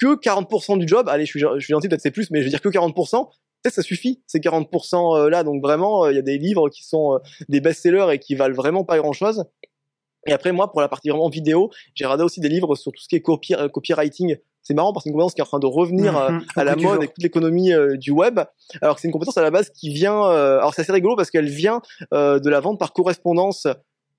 que 0.00 0.18
40% 0.18 0.78
du 0.78 0.88
job. 0.88 1.08
Allez, 1.08 1.26
je 1.26 1.30
suis, 1.30 1.40
je 1.40 1.60
suis 1.60 1.72
gentil, 1.72 1.88
peut-être 1.88 2.00
c'est 2.00 2.10
plus, 2.10 2.30
mais 2.30 2.40
je 2.40 2.44
veux 2.44 2.50
dire 2.50 2.62
que 2.62 2.68
40% 2.68 3.28
peut-être 3.62 3.74
ça 3.74 3.82
suffit 3.82 4.22
ces 4.26 4.38
40% 4.38 5.18
euh, 5.18 5.30
là 5.30 5.44
donc 5.44 5.62
vraiment 5.62 6.04
euh, 6.04 6.12
il 6.12 6.16
y 6.16 6.18
a 6.18 6.22
des 6.22 6.38
livres 6.38 6.68
qui 6.68 6.84
sont 6.84 7.14
euh, 7.14 7.18
des 7.48 7.60
best-sellers 7.60 8.06
et 8.12 8.18
qui 8.18 8.34
valent 8.34 8.54
vraiment 8.54 8.84
pas 8.84 8.98
grand-chose 8.98 9.44
et 10.26 10.32
après 10.32 10.52
moi 10.52 10.70
pour 10.70 10.80
la 10.80 10.88
partie 10.88 11.08
vraiment 11.08 11.28
vidéo 11.28 11.70
j'ai 11.94 12.04
regardé 12.04 12.24
aussi 12.24 12.40
des 12.40 12.48
livres 12.48 12.74
sur 12.74 12.92
tout 12.92 13.02
ce 13.02 13.08
qui 13.08 13.16
est 13.16 13.20
copywriting 13.20 14.36
c'est 14.62 14.74
marrant 14.74 14.92
parce 14.92 15.04
que 15.04 15.08
c'est 15.08 15.10
une 15.10 15.14
compétence 15.14 15.34
qui 15.34 15.40
est 15.40 15.44
en 15.44 15.46
train 15.46 15.58
de 15.58 15.66
revenir 15.66 16.12
mhm. 16.12 16.44
à 16.56 16.64
la 16.64 16.76
mode 16.76 16.96
avec 16.96 17.14
toute 17.14 17.22
l'économie 17.22 17.72
du 17.94 18.10
web 18.10 18.40
alors 18.82 18.96
que 18.96 19.00
c'est 19.00 19.08
une 19.08 19.12
compétence 19.12 19.38
à 19.38 19.42
la 19.42 19.50
base 19.50 19.70
qui 19.70 19.92
vient 19.92 20.22
alors 20.22 20.74
c'est 20.74 20.82
assez 20.82 20.92
rigolo 20.92 21.16
parce 21.16 21.30
qu'elle 21.30 21.48
vient 21.48 21.80
de 22.12 22.48
la 22.48 22.60
vente 22.60 22.78
par 22.78 22.92
correspondance 22.92 23.66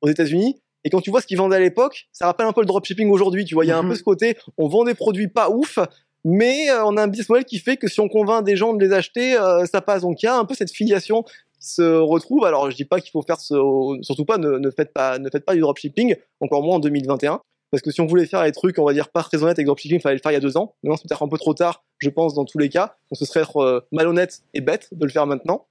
aux 0.01 0.07
États-Unis 0.07 0.59
et 0.83 0.89
quand 0.89 1.01
tu 1.01 1.11
vois 1.11 1.21
ce 1.21 1.27
qu'ils 1.27 1.37
vendaient 1.37 1.57
à 1.57 1.59
l'époque, 1.59 2.07
ça 2.11 2.25
rappelle 2.25 2.47
un 2.47 2.53
peu 2.53 2.61
le 2.61 2.67
dropshipping 2.67 3.09
aujourd'hui. 3.09 3.45
Tu 3.45 3.53
vois, 3.53 3.65
il 3.65 3.67
y 3.67 3.71
a 3.71 3.77
un 3.77 3.83
mhm. 3.83 3.89
peu 3.89 3.95
ce 3.95 4.03
côté, 4.03 4.37
on 4.57 4.67
vend 4.67 4.83
des 4.83 4.95
produits 4.95 5.27
pas 5.27 5.49
ouf, 5.49 5.79
mais 6.23 6.69
euh, 6.69 6.83
on 6.85 6.97
a 6.97 7.03
un 7.03 7.07
business 7.07 7.29
model 7.29 7.45
qui 7.45 7.59
fait 7.59 7.77
que 7.77 7.87
si 7.87 7.99
on 7.99 8.07
convainc 8.07 8.43
des 8.43 8.55
gens 8.55 8.73
de 8.73 8.83
les 8.83 8.93
acheter, 8.93 9.37
euh, 9.37 9.65
ça 9.65 9.81
passe. 9.81 10.01
Donc 10.01 10.21
il 10.21 10.25
y 10.25 10.29
a 10.29 10.35
un 10.35 10.45
peu 10.45 10.55
cette 10.55 10.71
filiation 10.71 11.23
se 11.61 11.81
retrouve. 11.81 12.45
Alors 12.45 12.69
je 12.69 12.75
dis 12.75 12.85
pas 12.85 12.99
qu'il 12.99 13.11
faut 13.11 13.21
faire 13.21 13.39
ce, 13.39 13.55
surtout 14.01 14.25
pas 14.25 14.37
ne, 14.37 14.69
faites 14.71 14.93
pas 14.93 15.19
ne 15.19 15.29
faites 15.29 15.45
pas 15.45 15.53
du 15.53 15.61
dropshipping, 15.61 16.15
encore 16.41 16.63
moins 16.63 16.75
en 16.75 16.79
2021. 16.79 17.39
Parce 17.69 17.81
que 17.81 17.91
si 17.91 18.01
on 18.01 18.05
voulait 18.05 18.25
faire 18.25 18.43
des 18.43 18.51
trucs, 18.51 18.77
on 18.79 18.85
va 18.85 18.91
dire 18.91 19.09
pas 19.09 19.23
très 19.23 19.41
honnêtes 19.41 19.57
avec 19.57 19.65
dropshipping, 19.65 19.99
il 19.99 20.01
fallait 20.01 20.15
le 20.15 20.21
faire 20.21 20.31
il 20.31 20.35
y 20.35 20.37
a 20.37 20.41
deux 20.41 20.57
ans. 20.57 20.75
Maintenant 20.83 20.97
c'est 20.97 21.07
peut-être 21.07 21.23
un 21.23 21.29
peu 21.29 21.37
trop 21.37 21.53
tard, 21.53 21.83
je 21.99 22.09
pense 22.09 22.33
dans 22.33 22.43
tous 22.43 22.57
les 22.57 22.67
cas. 22.67 22.95
On 23.11 23.15
se 23.15 23.25
serait 23.25 23.45
euh, 23.55 23.79
malhonnête 23.91 24.41
et 24.53 24.61
bête 24.61 24.89
de 24.91 25.05
le 25.05 25.11
faire 25.11 25.25
maintenant. 25.27 25.67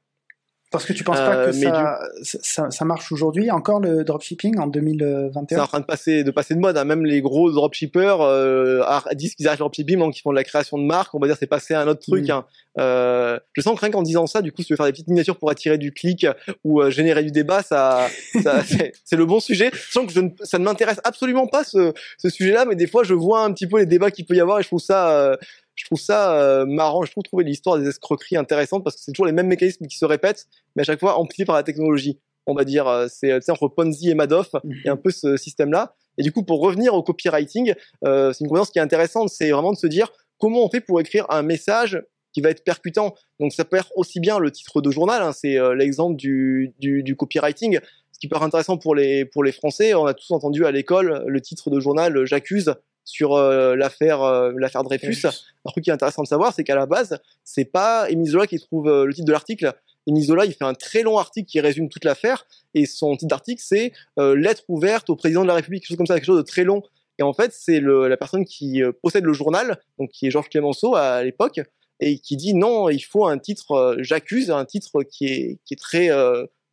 Parce 0.70 0.84
que 0.84 0.92
tu 0.92 1.02
penses 1.02 1.18
pas 1.18 1.46
que 1.46 1.66
euh, 1.66 2.02
ça, 2.22 2.70
ça, 2.70 2.84
marche 2.84 3.10
aujourd'hui 3.10 3.50
encore 3.50 3.80
le 3.80 4.04
dropshipping 4.04 4.58
en 4.58 4.68
2021 4.68 5.56
C'est 5.56 5.60
en 5.60 5.66
train 5.66 5.80
de 5.80 5.84
passer 5.84 6.22
de 6.22 6.30
passer 6.30 6.54
de 6.54 6.60
mode. 6.60 6.76
Hein. 6.76 6.84
Même 6.84 7.04
les 7.04 7.20
gros 7.20 7.50
dropshippers 7.50 8.18
euh, 8.20 8.84
disent 9.14 9.34
qu'ils 9.34 9.48
arrêtent 9.48 9.58
le 9.58 9.64
dropshipping, 9.64 9.98
donc 9.98 10.16
ils 10.16 10.22
font 10.22 10.30
de 10.30 10.36
la 10.36 10.44
création 10.44 10.78
de 10.78 10.84
marques. 10.84 11.12
On 11.14 11.18
va 11.18 11.26
dire 11.26 11.36
c'est 11.38 11.48
passé 11.48 11.74
à 11.74 11.80
un 11.80 11.88
autre 11.88 12.02
truc. 12.02 12.28
Mm. 12.28 12.30
Hein. 12.30 12.44
Euh, 12.78 13.38
je 13.54 13.62
sens 13.62 13.74
que 13.74 13.80
rien 13.80 13.90
qu'en 13.90 14.02
disant 14.02 14.26
ça, 14.26 14.42
du 14.42 14.52
coup, 14.52 14.62
si 14.62 14.68
tu 14.68 14.72
veux 14.72 14.76
faire 14.76 14.86
des 14.86 14.92
petites 14.92 15.08
miniatures 15.08 15.36
pour 15.36 15.50
attirer 15.50 15.76
du 15.76 15.92
clic 15.92 16.26
ou 16.64 16.80
euh, 16.80 16.90
générer 16.90 17.24
du 17.24 17.32
débat, 17.32 17.62
ça, 17.62 18.06
ça 18.42 18.62
c'est 19.04 19.16
le 19.16 19.26
bon 19.26 19.40
sujet. 19.40 19.70
Je 19.72 19.92
sens 19.92 20.06
que 20.06 20.12
je 20.12 20.20
ne, 20.20 20.30
ça 20.42 20.58
ne 20.58 20.64
m'intéresse 20.64 21.00
absolument 21.04 21.46
pas 21.46 21.64
ce, 21.64 21.92
ce 22.18 22.30
sujet-là, 22.30 22.64
mais 22.64 22.76
des 22.76 22.86
fois, 22.86 23.02
je 23.02 23.14
vois 23.14 23.42
un 23.42 23.52
petit 23.52 23.66
peu 23.66 23.78
les 23.78 23.86
débats 23.86 24.10
qu'il 24.10 24.24
peut 24.24 24.34
y 24.34 24.40
avoir 24.40 24.60
et 24.60 24.62
je 24.62 24.68
trouve 24.68 24.80
ça 24.80 25.10
euh, 25.10 25.36
je 25.80 25.86
trouve 25.86 25.98
ça 25.98 26.38
euh, 26.38 26.66
marrant. 26.66 27.04
Je 27.04 27.10
trouve 27.10 27.22
trouver 27.22 27.44
l'histoire 27.44 27.78
des 27.78 27.88
escroqueries 27.88 28.36
intéressante 28.36 28.84
parce 28.84 28.96
que 28.96 29.02
c'est 29.02 29.12
toujours 29.12 29.24
les 29.24 29.32
mêmes 29.32 29.46
mécanismes 29.46 29.86
qui 29.86 29.96
se 29.96 30.04
répètent, 30.04 30.46
mais 30.76 30.82
à 30.82 30.84
chaque 30.84 31.00
fois 31.00 31.18
amplifiés 31.18 31.46
par 31.46 31.56
la 31.56 31.62
technologie. 31.62 32.18
On 32.46 32.54
va 32.54 32.64
dire, 32.64 32.86
euh, 32.86 33.06
c'est 33.08 33.50
entre 33.50 33.68
Ponzi 33.68 34.10
et 34.10 34.14
Madoff, 34.14 34.50
il 34.64 34.82
y 34.84 34.88
a 34.88 34.92
un 34.92 34.96
peu 34.96 35.10
ce 35.10 35.38
système-là. 35.38 35.94
Et 36.18 36.22
du 36.22 36.32
coup, 36.32 36.42
pour 36.42 36.60
revenir 36.60 36.92
au 36.94 37.02
copywriting, 37.02 37.74
euh, 38.04 38.32
c'est 38.32 38.44
une 38.44 38.48
compétence 38.48 38.70
qui 38.70 38.78
est 38.78 38.82
intéressante, 38.82 39.30
c'est 39.30 39.50
vraiment 39.50 39.72
de 39.72 39.78
se 39.78 39.86
dire 39.86 40.12
comment 40.38 40.64
on 40.64 40.68
fait 40.68 40.80
pour 40.80 41.00
écrire 41.00 41.24
un 41.30 41.42
message 41.42 42.02
qui 42.34 42.42
va 42.42 42.50
être 42.50 42.62
percutant. 42.62 43.14
Donc 43.38 43.52
ça 43.52 43.64
peut 43.64 43.76
être 43.76 43.92
aussi 43.96 44.20
bien 44.20 44.38
le 44.38 44.50
titre 44.50 44.82
de 44.82 44.90
journal, 44.90 45.22
hein, 45.22 45.32
c'est 45.32 45.56
l'exemple 45.74 46.16
du, 46.16 46.74
du, 46.78 47.02
du, 47.02 47.16
copywriting. 47.16 47.78
Ce 48.12 48.18
qui 48.18 48.28
peut 48.28 48.36
être 48.36 48.42
intéressant 48.42 48.76
pour 48.76 48.94
les, 48.94 49.24
pour 49.24 49.44
les 49.44 49.52
Français, 49.52 49.94
on 49.94 50.04
a 50.04 50.12
tous 50.12 50.30
entendu 50.30 50.66
à 50.66 50.70
l'école 50.70 51.24
le 51.26 51.40
titre 51.40 51.70
de 51.70 51.80
journal 51.80 52.26
J'accuse 52.26 52.74
sur 53.10 53.34
euh, 53.34 53.74
l'affaire 53.74 54.22
euh, 54.22 54.52
l'affaire 54.56 54.84
Dreyfus. 54.84 55.26
Un 55.26 55.70
truc 55.70 55.84
qui 55.84 55.90
est 55.90 55.92
intéressant 55.92 56.22
de 56.22 56.28
savoir, 56.28 56.54
c'est 56.54 56.64
qu'à 56.64 56.74
la 56.74 56.86
base, 56.86 57.18
c'est 57.44 57.64
pas 57.64 58.08
Émile 58.08 58.30
Zola 58.30 58.46
qui 58.46 58.58
trouve 58.58 58.88
euh, 58.88 59.04
le 59.04 59.12
titre 59.12 59.26
de 59.26 59.32
l'article. 59.32 59.74
Émile 60.06 60.24
Zola, 60.24 60.44
il 60.46 60.52
fait 60.54 60.64
un 60.64 60.74
très 60.74 61.02
long 61.02 61.18
article 61.18 61.48
qui 61.48 61.60
résume 61.60 61.88
toute 61.88 62.04
l'affaire, 62.04 62.46
et 62.74 62.86
son 62.86 63.16
titre 63.16 63.28
d'article, 63.28 63.62
c'est 63.62 63.92
Lettre 64.16 64.62
ouverte 64.68 65.10
au 65.10 65.16
président 65.16 65.42
de 65.42 65.48
la 65.48 65.54
République, 65.54 65.82
quelque 65.82 65.90
chose 65.90 65.96
comme 65.98 66.06
ça, 66.06 66.14
quelque 66.14 66.24
chose 66.24 66.38
de 66.38 66.42
très 66.42 66.64
long. 66.64 66.82
Et 67.18 67.22
en 67.22 67.34
fait, 67.34 67.52
c'est 67.52 67.80
la 67.80 68.16
personne 68.16 68.46
qui 68.46 68.80
possède 69.02 69.24
le 69.24 69.34
journal, 69.34 69.78
donc 69.98 70.10
qui 70.10 70.26
est 70.26 70.30
Georges 70.30 70.48
Clémenceau 70.48 70.96
à, 70.96 71.22
l'époque, 71.22 71.60
et 72.00 72.18
qui 72.18 72.36
dit 72.36 72.54
non, 72.54 72.88
il 72.88 73.04
faut 73.04 73.26
un 73.26 73.36
titre, 73.36 73.98
j'accuse, 74.00 74.50
un 74.50 74.64
titre 74.64 75.02
qui 75.02 75.26
est, 75.26 75.58
qui 75.66 75.74
est 75.74 75.80
très 75.80 76.08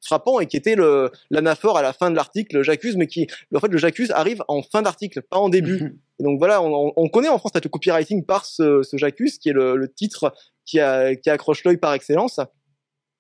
frappant 0.07 0.39
et 0.39 0.47
qui 0.47 0.57
était 0.57 0.75
l'anaphore 1.29 1.77
à 1.77 1.81
la 1.81 1.93
fin 1.93 2.09
de 2.09 2.15
l'article 2.15 2.61
j'accuse 2.63 2.95
mais 2.95 3.07
qui 3.07 3.27
en 3.53 3.59
fait 3.59 3.67
le 3.67 3.77
j'accuse 3.77 4.11
arrive 4.11 4.43
en 4.47 4.61
fin 4.61 4.81
d'article 4.81 5.21
pas 5.21 5.37
en 5.37 5.49
début 5.49 5.97
et 6.19 6.23
donc 6.23 6.39
voilà 6.39 6.61
on, 6.61 6.93
on, 6.95 7.09
connaît 7.09 7.27
en 7.27 7.37
France 7.37 7.51
le 7.55 7.69
copywriting 7.69 8.25
par 8.25 8.45
ce, 8.45 8.83
ce 8.83 8.97
j'accuse 8.97 9.37
qui 9.37 9.49
est 9.49 9.53
le, 9.53 9.75
le, 9.75 9.91
titre 9.91 10.33
qui, 10.65 10.79
a, 10.79 11.15
qui 11.15 11.29
accroche 11.29 11.63
l'œil 11.63 11.77
par 11.77 11.93
excellence. 11.93 12.39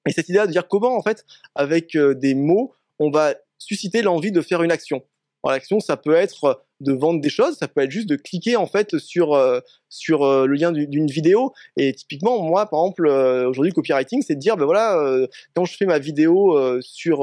Et 0.07 0.11
cette 0.11 0.29
idée 0.29 0.39
de 0.39 0.47
dire 0.47 0.67
comment 0.67 0.95
en 0.95 1.01
fait 1.01 1.25
avec 1.55 1.95
euh, 1.95 2.15
des 2.15 2.33
mots 2.33 2.73
on 2.99 3.11
va 3.11 3.35
susciter 3.59 4.01
l'envie 4.01 4.31
de 4.31 4.41
faire 4.41 4.63
une 4.63 4.71
action 4.71 5.03
l'action, 5.51 5.79
ça 5.79 5.97
peut 5.97 6.15
être 6.15 6.63
de 6.79 6.93
vendre 6.93 7.21
des 7.21 7.29
choses, 7.29 7.57
ça 7.57 7.67
peut 7.67 7.81
être 7.81 7.91
juste 7.91 8.09
de 8.09 8.15
cliquer 8.15 8.55
en 8.55 8.67
fait 8.67 8.97
sur 8.97 9.33
euh, 9.33 9.59
sur 9.89 10.23
euh, 10.23 10.45
le 10.45 10.55
lien 10.55 10.71
d'une 10.71 11.07
vidéo. 11.07 11.53
Et 11.75 11.93
typiquement, 11.93 12.41
moi, 12.41 12.69
par 12.69 12.81
exemple, 12.81 13.07
euh, 13.07 13.49
aujourd'hui, 13.49 13.71
le 13.71 13.75
copywriting, 13.75 14.21
c'est 14.21 14.35
de 14.35 14.39
dire, 14.39 14.57
ben 14.57 14.65
voilà, 14.65 15.27
quand 15.55 15.65
je 15.65 15.75
fais 15.75 15.85
ma 15.85 15.99
vidéo 15.99 16.57
sur 16.81 17.17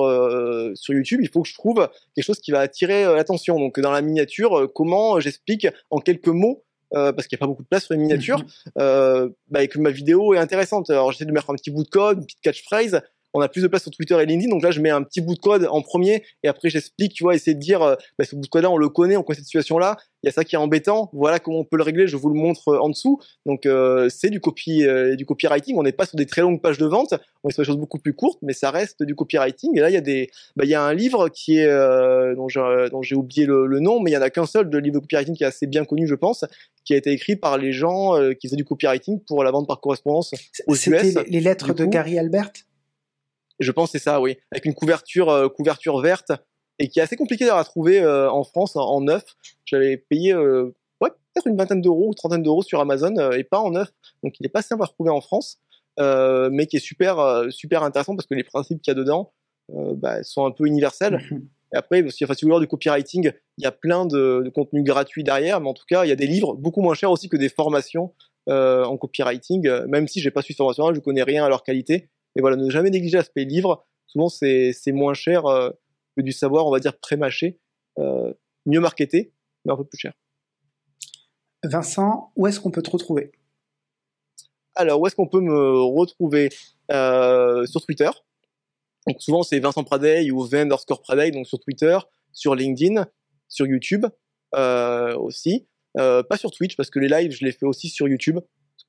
sur 0.75 0.95
YouTube, 0.95 1.21
il 1.23 1.29
faut 1.29 1.43
que 1.43 1.49
je 1.49 1.55
trouve 1.55 1.89
quelque 2.15 2.25
chose 2.25 2.41
qui 2.41 2.51
va 2.51 2.61
attirer 2.61 3.05
l'attention. 3.05 3.59
Donc, 3.59 3.79
dans 3.81 3.93
la 3.93 4.03
miniature, 4.03 4.71
comment 4.75 5.21
j'explique 5.21 5.67
en 5.91 5.99
quelques 5.99 6.29
mots 6.29 6.65
parce 6.91 7.27
qu'il 7.27 7.37
n'y 7.37 7.41
a 7.41 7.45
pas 7.45 7.49
beaucoup 7.49 7.65
de 7.65 7.69
place 7.69 7.87
sur 7.87 7.95
les 7.95 8.01
miniatures, 8.01 8.45
bah, 8.77 9.67
que 9.67 9.79
ma 9.79 9.91
vidéo 9.91 10.35
est 10.35 10.39
intéressante. 10.39 10.91
Alors 10.91 11.11
j'essaie 11.13 11.25
de 11.25 11.33
mettre 11.33 11.51
un 11.51 11.55
petit 11.55 11.71
bout 11.71 11.83
de 11.83 11.89
code, 11.89 12.19
une 12.19 12.25
petite 12.25 12.41
catchphrase, 12.41 13.01
on 13.35 13.41
a 13.41 13.49
plus 13.49 13.63
de 13.63 13.67
place 13.67 13.83
sur 13.83 13.91
Twitter 13.91 14.17
et 14.21 14.27
LinkedIn. 14.27 14.49
Donc 14.49 14.63
là, 14.63 14.71
je 14.71 14.81
mets 14.81 14.91
un 14.91 15.03
petit 15.03 15.21
bout 15.21 15.35
de 15.35 15.41
code 15.41 15.67
en 15.69 15.83
premier 15.83 16.23
et 16.45 16.49
après 16.49 16.71
j'explique, 16.71 17.13
tu 17.13 17.25
vois, 17.25 17.35
essayer 17.35 17.55
de 17.55 17.61
dire, 17.61 17.83
euh, 17.83 17.97
bah, 18.17 18.25
ce 18.25 18.37
bout 18.37 18.43
de 18.43 18.47
code-là, 18.47 18.71
on 18.71 18.79
le 18.79 18.89
connaît, 18.89 19.17
on 19.17 19.25
connaît 19.25 19.37
cette 19.37 19.47
situation-là. 19.47 19.97
Il 20.23 20.27
y 20.27 20.29
a 20.29 20.33
ça 20.33 20.45
qui 20.45 20.55
est 20.55 20.59
embêtant. 20.59 21.11
Voilà 21.13 21.41
comment 21.41 21.59
on 21.59 21.65
peut 21.65 21.77
le 21.77 21.83
régler. 21.83 22.07
Je 22.07 22.17
vous 22.17 22.29
le 22.29 22.41
montre 22.41 22.69
euh, 22.69 22.79
en 22.79 22.89
dessous. 22.89 23.21
Donc 23.45 23.67
euh, 23.67 24.09
c'est 24.09 24.31
du 24.31 24.41
copy, 24.41 24.87
du 25.17 25.27
copywriting. 25.27 25.77
On 25.77 25.83
n'est 25.83 25.93
pas 25.93 26.07
sur 26.07 26.17
des 26.17 26.27
très 26.27 26.43
longues 26.43 26.63
pages 26.63 26.79
de 26.79 26.87
vente. 26.87 27.15
On 27.43 27.49
est 27.49 27.53
sur 27.53 27.63
des 27.63 27.67
choses 27.67 27.77
beaucoup 27.77 27.99
plus 27.99 28.15
courtes, 28.15 28.39
mais 28.41 28.53
ça 28.53 28.71
reste 28.71 29.03
du 29.03 29.17
copywriting. 29.17 29.77
Et 29.77 29.81
là, 29.81 29.91
il 29.91 29.95
y 29.95 29.99
a 29.99 30.01
des, 30.01 30.31
bah, 30.57 30.65
il 30.65 30.71
y 30.71 30.75
a 30.75 30.83
un 30.83 30.95
livre 30.95 31.29
qui 31.29 31.59
est 31.59 31.69
dont 32.37 33.03
j'ai 33.03 33.17
oublié 33.17 33.47
le, 33.47 33.81
nom, 33.81 34.01
mais 34.01 34.13
il 34.13 34.15
y 34.15 34.17
en 34.17 34.23
a 34.23 34.31
qu'un 34.31 34.47
seul 34.47 34.71
de 34.71 34.79
livre 34.79 34.95
de 34.95 35.01
copywriting 35.01 35.35
qui 35.35 35.43
est 35.43 35.47
assez 35.47 35.67
bien 35.67 35.85
connu, 35.85 36.07
je 36.07 36.15
pense, 36.15 36.45
qui 36.85 36.95
a 36.95 36.97
été 36.97 37.11
écrit 37.11 37.37
par 37.37 37.59
les 37.59 37.73
gens 37.73 38.13
qui 38.39 38.47
faisaient 38.47 38.57
du 38.57 38.65
copywriting 38.65 39.21
pour 39.27 39.43
la 39.43 39.51
vente 39.51 39.67
par 39.67 39.81
correspondance 39.81 40.31
aux 40.67 40.75
US. 40.75 41.17
Les 41.29 41.41
lettres 41.41 41.75
de 41.75 41.85
Gary 41.85 42.19
Albert? 42.19 42.53
Je 43.61 43.71
pense 43.73 43.93
c'est 43.93 43.99
ça, 43.99 44.21
oui, 44.21 44.37
avec 44.53 44.65
une 44.65 44.75
couverture, 44.75 45.31
euh, 45.31 45.49
couverture 45.49 46.01
verte. 46.01 46.33
et 46.79 46.89
qui 46.89 46.99
est 46.99 47.03
assez 47.03 47.17
compliqué 47.17 47.49
à 47.49 47.63
trouver 47.65 48.05
en 48.05 48.43
France 48.43 48.75
en, 48.77 49.01
neuf. 49.01 49.23
J'avais 49.65 49.97
payé 49.97 50.35
ouais, 50.35 51.11
peut-être 51.11 51.47
une 51.47 51.57
vingtaine 51.57 51.81
d'euros 51.81 52.09
ou 52.09 52.15
trentaine 52.15 52.43
d'euros 52.43 52.63
sur 52.63 52.81
Amazon 52.81 53.15
et 53.31 53.45
pas 53.45 53.61
en 53.61 53.71
neuf. 53.71 53.93
Donc 54.25 54.35
il 54.41 54.47
est 54.47 54.49
pas 54.49 54.63
simple 54.63 54.83
à 54.83 54.87
trouver 54.87 55.11
en 55.11 55.21
France, 55.21 55.61
mais 55.99 56.67
qui 56.67 56.77
est 56.77 56.85
super 56.85 57.45
super 57.51 57.85
intéressant 57.85 58.17
parce 58.17 58.27
que 58.27 58.35
les 58.35 58.43
principes 58.43 58.83
qu'il 58.83 58.91
y 58.91 58.97
a 58.97 58.99
dedans 58.99 59.33
bah, 59.69 60.25
sont 60.25 60.47
un 60.47 60.51
peu 60.51 60.67
universels. 60.67 61.21
Mhm. 61.31 61.49
Et 61.75 61.77
après, 61.77 62.09
si, 62.11 62.25
enfin, 62.25 62.35
si 62.35 62.45
vous 62.45 62.53
voulez 62.53 62.65
du 62.65 62.69
copywriting, 62.69 63.33
il 63.59 63.65
y 63.65 63.67
a 63.67 63.73
plein 63.73 64.07
de, 64.07 64.43
de 64.45 64.51
contenus 64.51 64.85
gratuits 64.85 65.25
derrière, 65.25 65.61
mais 65.61 65.69
en 65.69 65.75
tout 65.75 65.85
cas, 65.89 66.05
il 66.05 66.09
y 66.09 66.13
a 66.13 66.17
des 66.17 66.29
livres 66.29 66.55
beaucoup 66.55 66.81
moins 66.81 66.95
chers 66.95 67.11
aussi 67.11 67.29
que 67.29 67.37
des 67.37 67.49
formations 67.49 68.13
euh, 68.49 68.85
en 68.85 68.97
copywriting, 68.97 69.67
euh, 69.67 69.87
même 69.89 70.07
si 70.07 70.21
j'ai 70.21 70.31
pas 70.31 70.43
suivi 70.43 70.57
formation, 70.57 70.93
je 70.95 71.01
connais 71.01 71.23
rien 71.23 71.45
à 71.45 71.49
leur 71.49 71.63
qualité. 71.63 72.11
Et 72.37 72.41
voilà, 72.41 72.57
ne 72.57 72.71
jamais 72.71 72.91
négliger 72.91 73.17
l'aspect 73.17 73.45
livre. 73.45 73.87
Souvent, 74.07 74.29
c'est 74.29 74.75
moins 74.89 75.15
cher 75.15 75.47
euh, 75.47 75.71
que 76.17 76.23
du 76.23 76.33
savoir, 76.33 76.67
on 76.67 76.71
va 76.71 76.81
dire, 76.81 76.99
pré-mâché, 76.99 77.59
mieux 78.67 78.81
marketé, 78.81 79.33
mais 79.65 79.73
un 79.73 79.77
peu 79.77 79.85
plus 79.85 79.99
cher. 79.99 80.15
Vincent, 81.63 82.33
où 82.37 82.47
est-ce 82.47 82.61
qu'on 82.61 82.71
peut 82.71 82.83
te 82.83 82.91
retrouver? 82.91 83.33
Alors, 84.75 85.01
où 85.01 85.07
est-ce 85.07 85.17
qu'on 85.17 85.29
peut 85.29 85.41
me 85.41 85.81
retrouver? 85.81 86.51
Sur 86.91 87.81
Twitter. 87.87 88.11
Donc 89.07 89.21
souvent, 89.21 89.43
c'est 89.43 89.59
Vincent 89.59 89.85
Pradey 89.85 90.31
ou 90.31 90.43
V 90.45 90.61
underscore 90.61 91.03
Pradey, 91.03 91.31
donc 91.31 91.47
sur 91.47 91.59
Twitter, 91.61 91.99
sur 92.33 92.55
LinkedIn, 92.55 93.07
sur 93.49 93.67
YouTube 93.67 94.07
aussi. 94.53 95.67
Euh, 95.99 96.23
pas 96.23 96.37
sur 96.37 96.51
Twitch 96.51 96.77
parce 96.77 96.91
que 96.91 96.99
les 96.99 97.09
lives, 97.09 97.33
je 97.33 97.45
les 97.45 97.53
fais 97.53 97.67
aussi 97.67 97.89
sur 97.89 98.09
YouTube. 98.09 98.41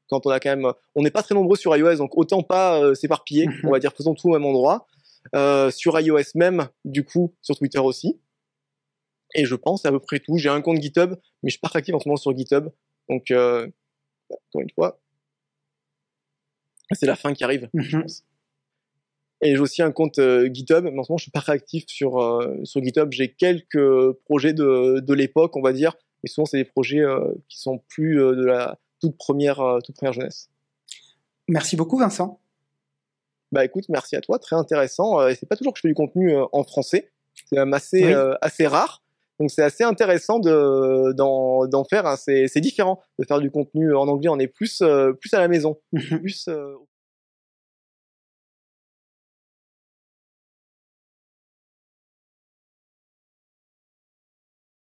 Quand 0.10 0.26
on 0.26 0.30
a 0.30 0.40
quand 0.40 0.56
même, 0.56 0.72
on 0.94 1.02
n'est 1.02 1.12
pas 1.12 1.24
très 1.24 1.36
nombreux 1.36 1.58
sur 1.58 1.76
iOS, 1.76 1.96
donc 1.96 2.18
autant 2.18 2.44
pas 2.44 2.82
euh, 2.82 2.94
s'éparpiller. 2.94 3.48
on 3.64 3.72
va 3.72 3.80
dire 3.80 3.94
faisons 3.94 4.14
tout 4.14 4.30
au 4.30 4.34
même 4.34 4.46
endroit. 4.46 4.88
Euh, 5.34 5.72
sur 5.72 6.00
iOS 6.00 6.36
même, 6.36 6.68
du 6.84 7.04
coup, 7.04 7.34
sur 7.42 7.58
Twitter 7.58 7.80
aussi. 7.80 8.20
Et 9.34 9.46
je 9.46 9.56
pense 9.56 9.86
à 9.86 9.92
peu 9.92 10.00
près 10.00 10.20
tout. 10.20 10.38
J'ai 10.38 10.50
un 10.50 10.62
compte 10.62 10.82
GitHub, 10.82 11.16
mais 11.42 11.50
je 11.50 11.52
suis 11.52 11.60
pas 11.60 11.70
très 11.70 11.80
actif 11.80 11.96
en 11.96 12.00
ce 12.00 12.08
moment 12.08 12.18
sur 12.18 12.36
GitHub. 12.38 12.70
Donc, 13.10 13.32
euh, 13.32 13.68
encore 14.30 14.62
une 14.62 14.70
fois, 14.70 15.00
c'est 16.92 17.08
la 17.08 17.16
fin 17.16 17.34
qui 17.34 17.44
arrive, 17.44 17.70
je 17.74 17.98
mhm. 17.98 18.04
pense. 18.04 18.24
Et 19.42 19.56
j'ai 19.56 19.60
aussi 19.60 19.82
un 19.82 19.92
compte 19.92 20.20
GitHub, 20.52 20.86
mais 20.86 20.98
en 20.98 21.04
ce 21.04 21.12
moment 21.12 21.18
je 21.18 21.24
suis 21.24 21.32
pas 21.32 21.42
réactif 21.42 21.84
sur, 21.88 22.42
sur 22.64 22.82
GitHub. 22.82 23.12
J'ai 23.12 23.34
quelques 23.34 24.14
projets 24.24 24.54
de, 24.54 25.02
de 25.02 25.14
l'époque, 25.14 25.58
on 25.58 25.62
va 25.62 25.74
dire, 25.74 25.96
mais 26.24 26.30
souvent 26.30 26.46
c'est 26.46 26.58
des 26.58 26.66
projets 26.66 27.04
qui 27.50 27.60
sont 27.60 27.80
plus 27.90 28.16
de 28.16 28.46
la 28.46 28.80
toute 29.02 29.18
première, 29.18 29.60
euh, 29.60 29.80
toute 29.82 29.96
première 29.96 30.14
jeunesse. 30.14 30.50
Merci 31.48 31.76
beaucoup 31.76 31.98
Vincent. 31.98 32.40
Bah 33.52 33.64
écoute, 33.64 33.86
merci 33.90 34.16
à 34.16 34.22
toi, 34.22 34.40
très 34.40 34.56
intéressant. 34.56 35.28
Et 35.28 35.36
c'est 35.36 35.46
pas 35.46 35.56
toujours 35.56 35.74
que 35.74 35.78
je 35.78 35.82
fais 35.82 35.88
du 35.88 35.94
contenu 35.94 36.36
en 36.52 36.64
français, 36.64 37.12
c'est 37.46 37.56
même 37.56 37.74
assez, 37.74 38.14
assez 38.42 38.66
rare. 38.66 39.04
Donc 39.40 39.52
c'est 39.52 39.62
assez 39.62 39.84
intéressant 39.84 40.40
de, 40.40 41.14
d'en, 41.14 41.84
faire. 41.84 42.06
Hein. 42.08 42.18
C'est, 42.18 42.60
différent 42.60 43.02
de 43.20 43.26
faire 43.26 43.40
du 43.40 43.52
contenu 43.52 43.96
en 43.96 44.08
anglais. 44.08 44.30
On 44.30 44.40
est 44.40 44.48
plus, 44.48 44.84
plus 45.22 45.34
à 45.34 45.40
la 45.40 45.48
maison, 45.48 45.80
plus 45.94 46.50